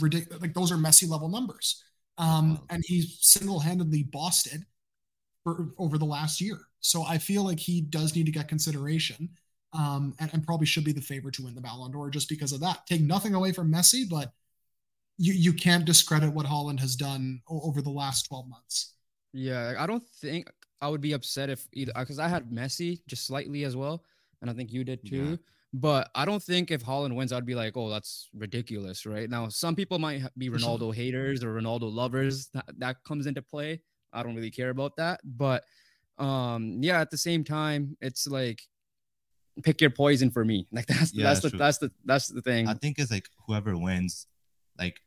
ridiculous. 0.00 0.42
Like 0.42 0.54
those 0.54 0.72
are 0.72 0.76
Messi 0.76 1.08
level 1.08 1.28
numbers. 1.28 1.84
Um, 2.18 2.60
and 2.68 2.82
he 2.86 3.02
single 3.20 3.60
handedly 3.60 4.02
bossed 4.02 4.52
it 4.52 4.62
for, 5.44 5.70
over 5.78 5.98
the 5.98 6.04
last 6.04 6.40
year. 6.40 6.58
So 6.80 7.04
I 7.04 7.18
feel 7.18 7.44
like 7.44 7.58
he 7.58 7.80
does 7.80 8.14
need 8.14 8.26
to 8.26 8.32
get 8.32 8.48
consideration 8.48 9.30
um, 9.72 10.14
and, 10.20 10.30
and, 10.32 10.44
probably 10.44 10.66
should 10.66 10.84
be 10.84 10.92
the 10.92 11.00
favorite 11.00 11.34
to 11.34 11.44
win 11.44 11.54
the 11.54 11.60
Ballon 11.60 11.92
d'Or 11.92 12.10
just 12.10 12.28
because 12.28 12.52
of 12.52 12.60
that. 12.60 12.86
Take 12.86 13.00
nothing 13.00 13.34
away 13.34 13.52
from 13.52 13.72
Messi, 13.72 14.08
but 14.08 14.32
you, 15.16 15.32
you 15.32 15.52
can't 15.52 15.84
discredit 15.84 16.32
what 16.32 16.44
Haaland 16.44 16.80
has 16.80 16.94
done 16.94 17.40
over 17.48 17.80
the 17.80 17.90
last 17.90 18.24
12 18.26 18.48
months. 18.48 18.94
Yeah, 19.32 19.74
I 19.78 19.86
don't 19.86 20.06
think 20.20 20.50
I 20.82 20.88
would 20.88 21.00
be 21.00 21.12
upset 21.12 21.48
if 21.48 21.66
either 21.72 21.92
because 21.96 22.18
I 22.18 22.28
had 22.28 22.50
Messi 22.50 23.00
just 23.06 23.26
slightly 23.26 23.64
as 23.64 23.74
well, 23.74 24.04
and 24.42 24.50
I 24.50 24.52
think 24.52 24.72
you 24.72 24.84
did 24.84 25.06
too. 25.06 25.24
Yeah. 25.24 25.36
But 25.74 26.10
I 26.14 26.26
don't 26.26 26.42
think 26.42 26.70
if 26.70 26.84
Haaland 26.84 27.14
wins, 27.14 27.32
I'd 27.32 27.46
be 27.46 27.54
like, 27.54 27.76
oh, 27.78 27.88
that's 27.88 28.28
ridiculous, 28.34 29.06
right? 29.06 29.30
Now, 29.30 29.48
some 29.48 29.74
people 29.74 29.98
might 29.98 30.22
be 30.36 30.50
Ronaldo 30.50 30.94
haters 30.94 31.42
or 31.42 31.54
Ronaldo 31.54 31.90
lovers. 31.90 32.48
That, 32.48 32.66
that 32.76 33.04
comes 33.04 33.26
into 33.26 33.40
play. 33.40 33.80
I 34.12 34.22
don't 34.22 34.34
really 34.34 34.50
care 34.50 34.70
about 34.70 34.96
that. 34.96 35.20
But 35.24 35.64
um, 36.18 36.78
yeah, 36.80 37.00
at 37.00 37.10
the 37.10 37.18
same 37.18 37.44
time, 37.44 37.96
it's 38.00 38.26
like 38.26 38.62
pick 39.62 39.80
your 39.80 39.90
poison 39.90 40.30
for 40.30 40.44
me. 40.44 40.66
Like 40.72 40.86
that's 40.86 41.14
yeah, 41.14 41.24
that's 41.24 41.40
the 41.40 41.50
true. 41.50 41.58
that's 41.58 41.78
the 41.78 41.90
that's 42.04 42.28
the 42.28 42.42
thing. 42.42 42.68
I 42.68 42.74
think 42.74 42.98
it's 42.98 43.10
like 43.10 43.28
whoever 43.46 43.76
wins, 43.76 44.26
like 44.78 45.00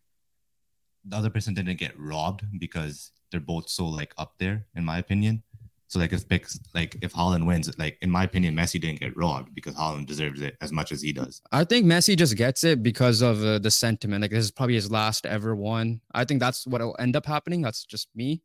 the 1.03 1.17
other 1.17 1.29
person 1.29 1.53
didn't 1.53 1.77
get 1.77 1.97
robbed 1.99 2.43
because 2.59 3.11
they're 3.31 3.39
both 3.39 3.69
so 3.69 3.85
like 3.85 4.13
up 4.17 4.33
there, 4.39 4.65
in 4.75 4.85
my 4.85 4.97
opinion. 4.97 5.43
So 5.87 5.99
like 5.99 6.13
if 6.13 6.27
picks 6.27 6.59
like 6.73 6.97
if 7.01 7.13
Haaland 7.13 7.45
wins, 7.45 7.71
like 7.77 7.97
in 8.01 8.09
my 8.09 8.23
opinion, 8.23 8.55
Messi 8.55 8.81
didn't 8.81 8.99
get 8.99 9.15
robbed 9.15 9.53
because 9.53 9.75
Haaland 9.75 10.07
deserves 10.07 10.41
it 10.41 10.57
as 10.61 10.71
much 10.71 10.91
as 10.91 11.01
he 11.01 11.13
does. 11.13 11.41
I 11.51 11.63
think 11.63 11.85
Messi 11.85 12.17
just 12.17 12.35
gets 12.35 12.63
it 12.63 12.81
because 12.81 13.21
of 13.21 13.43
uh, 13.43 13.59
the 13.59 13.71
sentiment. 13.71 14.21
Like 14.21 14.31
this 14.31 14.45
is 14.45 14.51
probably 14.51 14.75
his 14.75 14.91
last 14.91 15.25
ever 15.25 15.55
one. 15.55 16.01
I 16.13 16.25
think 16.25 16.39
that's 16.39 16.65
what 16.65 16.81
will 16.81 16.95
end 16.99 17.15
up 17.15 17.25
happening. 17.25 17.61
That's 17.61 17.85
just 17.85 18.09
me. 18.15 18.41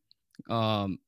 Um, 0.49 0.99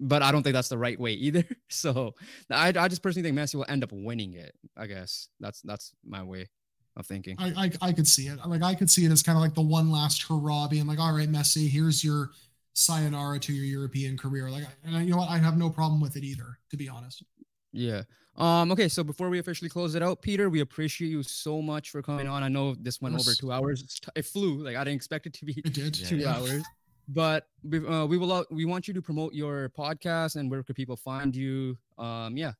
but 0.00 0.22
I 0.22 0.32
don't 0.32 0.42
think 0.42 0.54
that's 0.54 0.68
the 0.68 0.78
right 0.78 0.98
way 0.98 1.12
either. 1.12 1.44
So 1.72 2.16
I, 2.50 2.68
I 2.68 2.88
just 2.88 3.00
personally 3.00 3.28
think 3.28 3.38
Messi 3.38 3.54
will 3.54 3.66
end 3.68 3.84
up 3.84 3.92
winning 3.92 4.34
it. 4.34 4.56
I 4.76 4.86
guess 4.86 5.28
that's 5.38 5.62
that's 5.62 5.92
my 6.04 6.22
way 6.22 6.48
of 6.96 7.06
thinking. 7.06 7.36
I 7.38 7.52
I, 7.56 7.70
I 7.80 7.92
could 7.92 8.08
see 8.08 8.26
it. 8.26 8.38
Like 8.44 8.62
I 8.62 8.74
could 8.74 8.90
see 8.90 9.04
it 9.04 9.12
as 9.12 9.22
kind 9.22 9.36
of 9.38 9.42
like 9.42 9.54
the 9.54 9.62
one 9.62 9.90
last 9.92 10.24
hurrah, 10.24 10.66
being 10.66 10.86
like, 10.86 10.98
all 10.98 11.14
right, 11.14 11.30
Messi, 11.30 11.68
here's 11.68 12.02
your 12.02 12.30
sayonara 12.72 13.38
to 13.38 13.52
your 13.52 13.64
European 13.64 14.16
career. 14.16 14.50
Like, 14.50 14.64
and 14.84 15.04
you 15.04 15.12
know 15.12 15.18
what? 15.18 15.30
I 15.30 15.38
have 15.38 15.56
no 15.56 15.70
problem 15.70 16.00
with 16.00 16.16
it 16.16 16.24
either, 16.24 16.58
to 16.70 16.76
be 16.76 16.88
honest. 16.88 17.22
Yeah. 17.72 18.02
Um. 18.36 18.72
Okay. 18.72 18.88
So 18.88 19.04
before 19.04 19.28
we 19.28 19.38
officially 19.38 19.70
close 19.70 19.94
it 19.94 20.02
out, 20.02 20.22
Peter, 20.22 20.50
we 20.50 20.60
appreciate 20.60 21.08
you 21.08 21.22
so 21.22 21.62
much 21.62 21.90
for 21.90 22.02
coming 22.02 22.26
on. 22.26 22.42
I 22.42 22.48
know 22.48 22.74
this 22.74 23.00
went 23.00 23.14
yes. 23.14 23.28
over 23.28 23.34
two 23.36 23.52
hours. 23.52 24.00
It 24.16 24.24
flew. 24.24 24.56
Like 24.64 24.74
I 24.74 24.82
didn't 24.82 24.96
expect 24.96 25.26
it 25.26 25.34
to 25.34 25.44
be 25.44 25.52
it 25.64 25.72
did. 25.72 25.94
two 25.94 26.16
yeah. 26.16 26.34
hours 26.34 26.64
but 27.12 27.46
we, 27.62 27.86
uh, 27.86 28.06
we 28.06 28.18
will 28.18 28.32
uh, 28.32 28.44
we 28.50 28.64
want 28.64 28.88
you 28.88 28.94
to 28.94 29.02
promote 29.02 29.34
your 29.34 29.70
podcast 29.70 30.36
and 30.36 30.50
where 30.50 30.62
could 30.62 30.76
people 30.76 30.96
find 30.96 31.34
you 31.36 31.76
um 31.98 32.36
yeah 32.36 32.52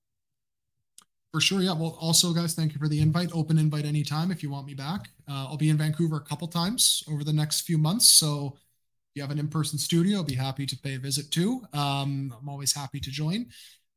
For 1.33 1.41
sure. 1.41 1.61
Yeah. 1.61 1.75
Well, 1.75 1.97
also, 2.01 2.33
guys, 2.33 2.55
thank 2.55 2.73
you 2.73 2.81
for 2.81 2.89
the 2.89 3.01
invite. 3.01 3.31
Open 3.33 3.57
invite 3.59 3.85
anytime 3.85 4.33
if 4.33 4.43
you 4.43 4.51
want 4.51 4.67
me 4.67 4.75
back. 4.75 5.11
Uh, 5.29 5.47
I'll 5.49 5.57
be 5.57 5.69
in 5.71 5.77
Vancouver 5.77 6.17
a 6.17 6.21
couple 6.21 6.49
times 6.49 7.05
over 7.09 7.23
the 7.23 7.33
next 7.33 7.61
few 7.63 7.79
months. 7.79 8.09
So 8.09 8.57
if 8.57 9.11
you 9.15 9.23
have 9.23 9.31
an 9.31 9.39
in 9.39 9.49
person 9.49 9.79
studio, 9.79 10.19
I'll 10.19 10.25
be 10.25 10.35
happy 10.35 10.67
to 10.67 10.77
pay 10.79 10.95
a 10.97 10.99
visit 10.99 11.31
too. 11.31 11.63
Um, 11.73 12.35
I'm 12.41 12.49
always 12.49 12.75
happy 12.75 12.99
to 13.01 13.11
join. 13.11 13.47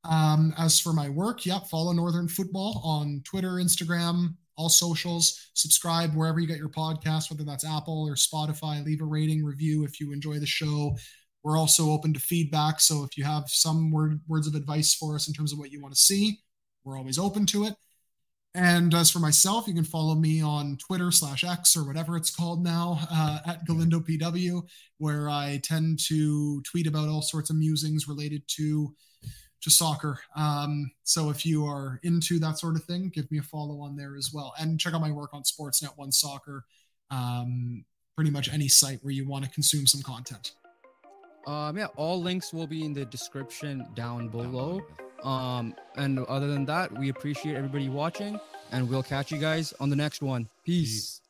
Um, 0.03 0.53
as 0.57 0.79
for 0.79 0.93
my 0.93 1.09
work, 1.09 1.45
yeah, 1.45 1.59
follow 1.59 1.91
Northern 1.93 2.27
Fútbol 2.27 2.83
on 2.85 3.21
Twitter, 3.25 3.53
Instagram, 3.53 4.35
all 4.55 4.69
socials. 4.69 5.49
Subscribe 5.53 6.15
wherever 6.15 6.39
you 6.39 6.47
get 6.47 6.57
your 6.57 6.69
podcast, 6.69 7.29
whether 7.29 7.43
that's 7.43 7.65
Apple 7.65 8.07
or 8.07 8.15
Spotify. 8.15 8.83
Leave 8.83 9.01
a 9.01 9.05
rating, 9.05 9.43
review 9.43 9.83
if 9.83 9.99
you 9.99 10.11
enjoy 10.11 10.39
the 10.39 10.45
show. 10.45 10.95
We're 11.43 11.57
also 11.57 11.91
open 11.91 12.13
to 12.13 12.19
feedback. 12.19 12.79
So 12.79 13.03
if 13.03 13.17
you 13.17 13.23
have 13.25 13.45
some 13.47 13.91
word, 13.91 14.21
words 14.27 14.47
of 14.47 14.55
advice 14.55 14.93
for 14.93 15.15
us 15.15 15.27
in 15.27 15.33
terms 15.33 15.51
of 15.51 15.59
what 15.59 15.71
you 15.71 15.81
want 15.81 15.93
to 15.93 15.99
see, 15.99 16.39
we're 16.83 16.97
always 16.97 17.19
open 17.19 17.45
to 17.47 17.65
it. 17.65 17.75
And 18.55 18.93
as 18.93 19.09
for 19.09 19.19
myself, 19.19 19.67
you 19.67 19.73
can 19.73 19.83
follow 19.83 20.13
me 20.13 20.41
on 20.41 20.77
Twitter 20.77 21.11
slash 21.11 21.43
X 21.43 21.75
or 21.75 21.85
whatever 21.85 22.15
it's 22.15 22.33
called 22.33 22.63
now 22.63 22.99
uh, 23.11 23.39
at 23.47 23.65
Galindo 23.65 23.99
PW, 23.99 24.61
where 24.99 25.27
I 25.27 25.59
tend 25.63 25.99
to 26.07 26.61
tweet 26.61 26.85
about 26.85 27.09
all 27.09 27.23
sorts 27.23 27.49
of 27.49 27.55
musings 27.55 28.07
related 28.07 28.43
to 28.57 28.93
to 29.63 29.69
soccer. 29.71 30.19
Um, 30.35 30.91
so 31.03 31.29
if 31.29 31.45
you 31.45 31.65
are 31.65 31.99
into 32.03 32.37
that 32.39 32.59
sort 32.59 32.75
of 32.75 32.83
thing, 32.83 33.09
give 33.09 33.31
me 33.31 33.39
a 33.39 33.43
follow 33.43 33.79
on 33.79 33.95
there 33.95 34.15
as 34.15 34.31
well, 34.33 34.53
and 34.59 34.79
check 34.79 34.93
out 34.93 35.01
my 35.01 35.11
work 35.11 35.33
on 35.33 35.43
Sportsnet 35.43 35.97
One 35.97 36.11
Soccer. 36.11 36.65
Um, 37.09 37.85
pretty 38.15 38.29
much 38.29 38.53
any 38.53 38.67
site 38.67 38.99
where 39.03 39.13
you 39.13 39.27
want 39.27 39.43
to 39.45 39.51
consume 39.51 39.87
some 39.87 40.01
content. 40.01 40.53
Um, 41.47 41.77
yeah, 41.77 41.87
all 41.95 42.21
links 42.21 42.53
will 42.53 42.67
be 42.67 42.85
in 42.85 42.93
the 42.93 43.05
description 43.05 43.85
down 43.95 44.29
below. 44.29 44.81
Um, 45.23 45.75
and 45.95 46.19
other 46.19 46.47
than 46.47 46.65
that, 46.65 46.91
we 46.97 47.09
appreciate 47.09 47.55
everybody 47.55 47.89
watching, 47.89 48.39
and 48.71 48.89
we'll 48.89 49.03
catch 49.03 49.31
you 49.31 49.37
guys 49.37 49.73
on 49.79 49.89
the 49.89 49.95
next 49.95 50.21
one. 50.21 50.47
Peace. 50.65 50.91
Peace. 50.91 51.21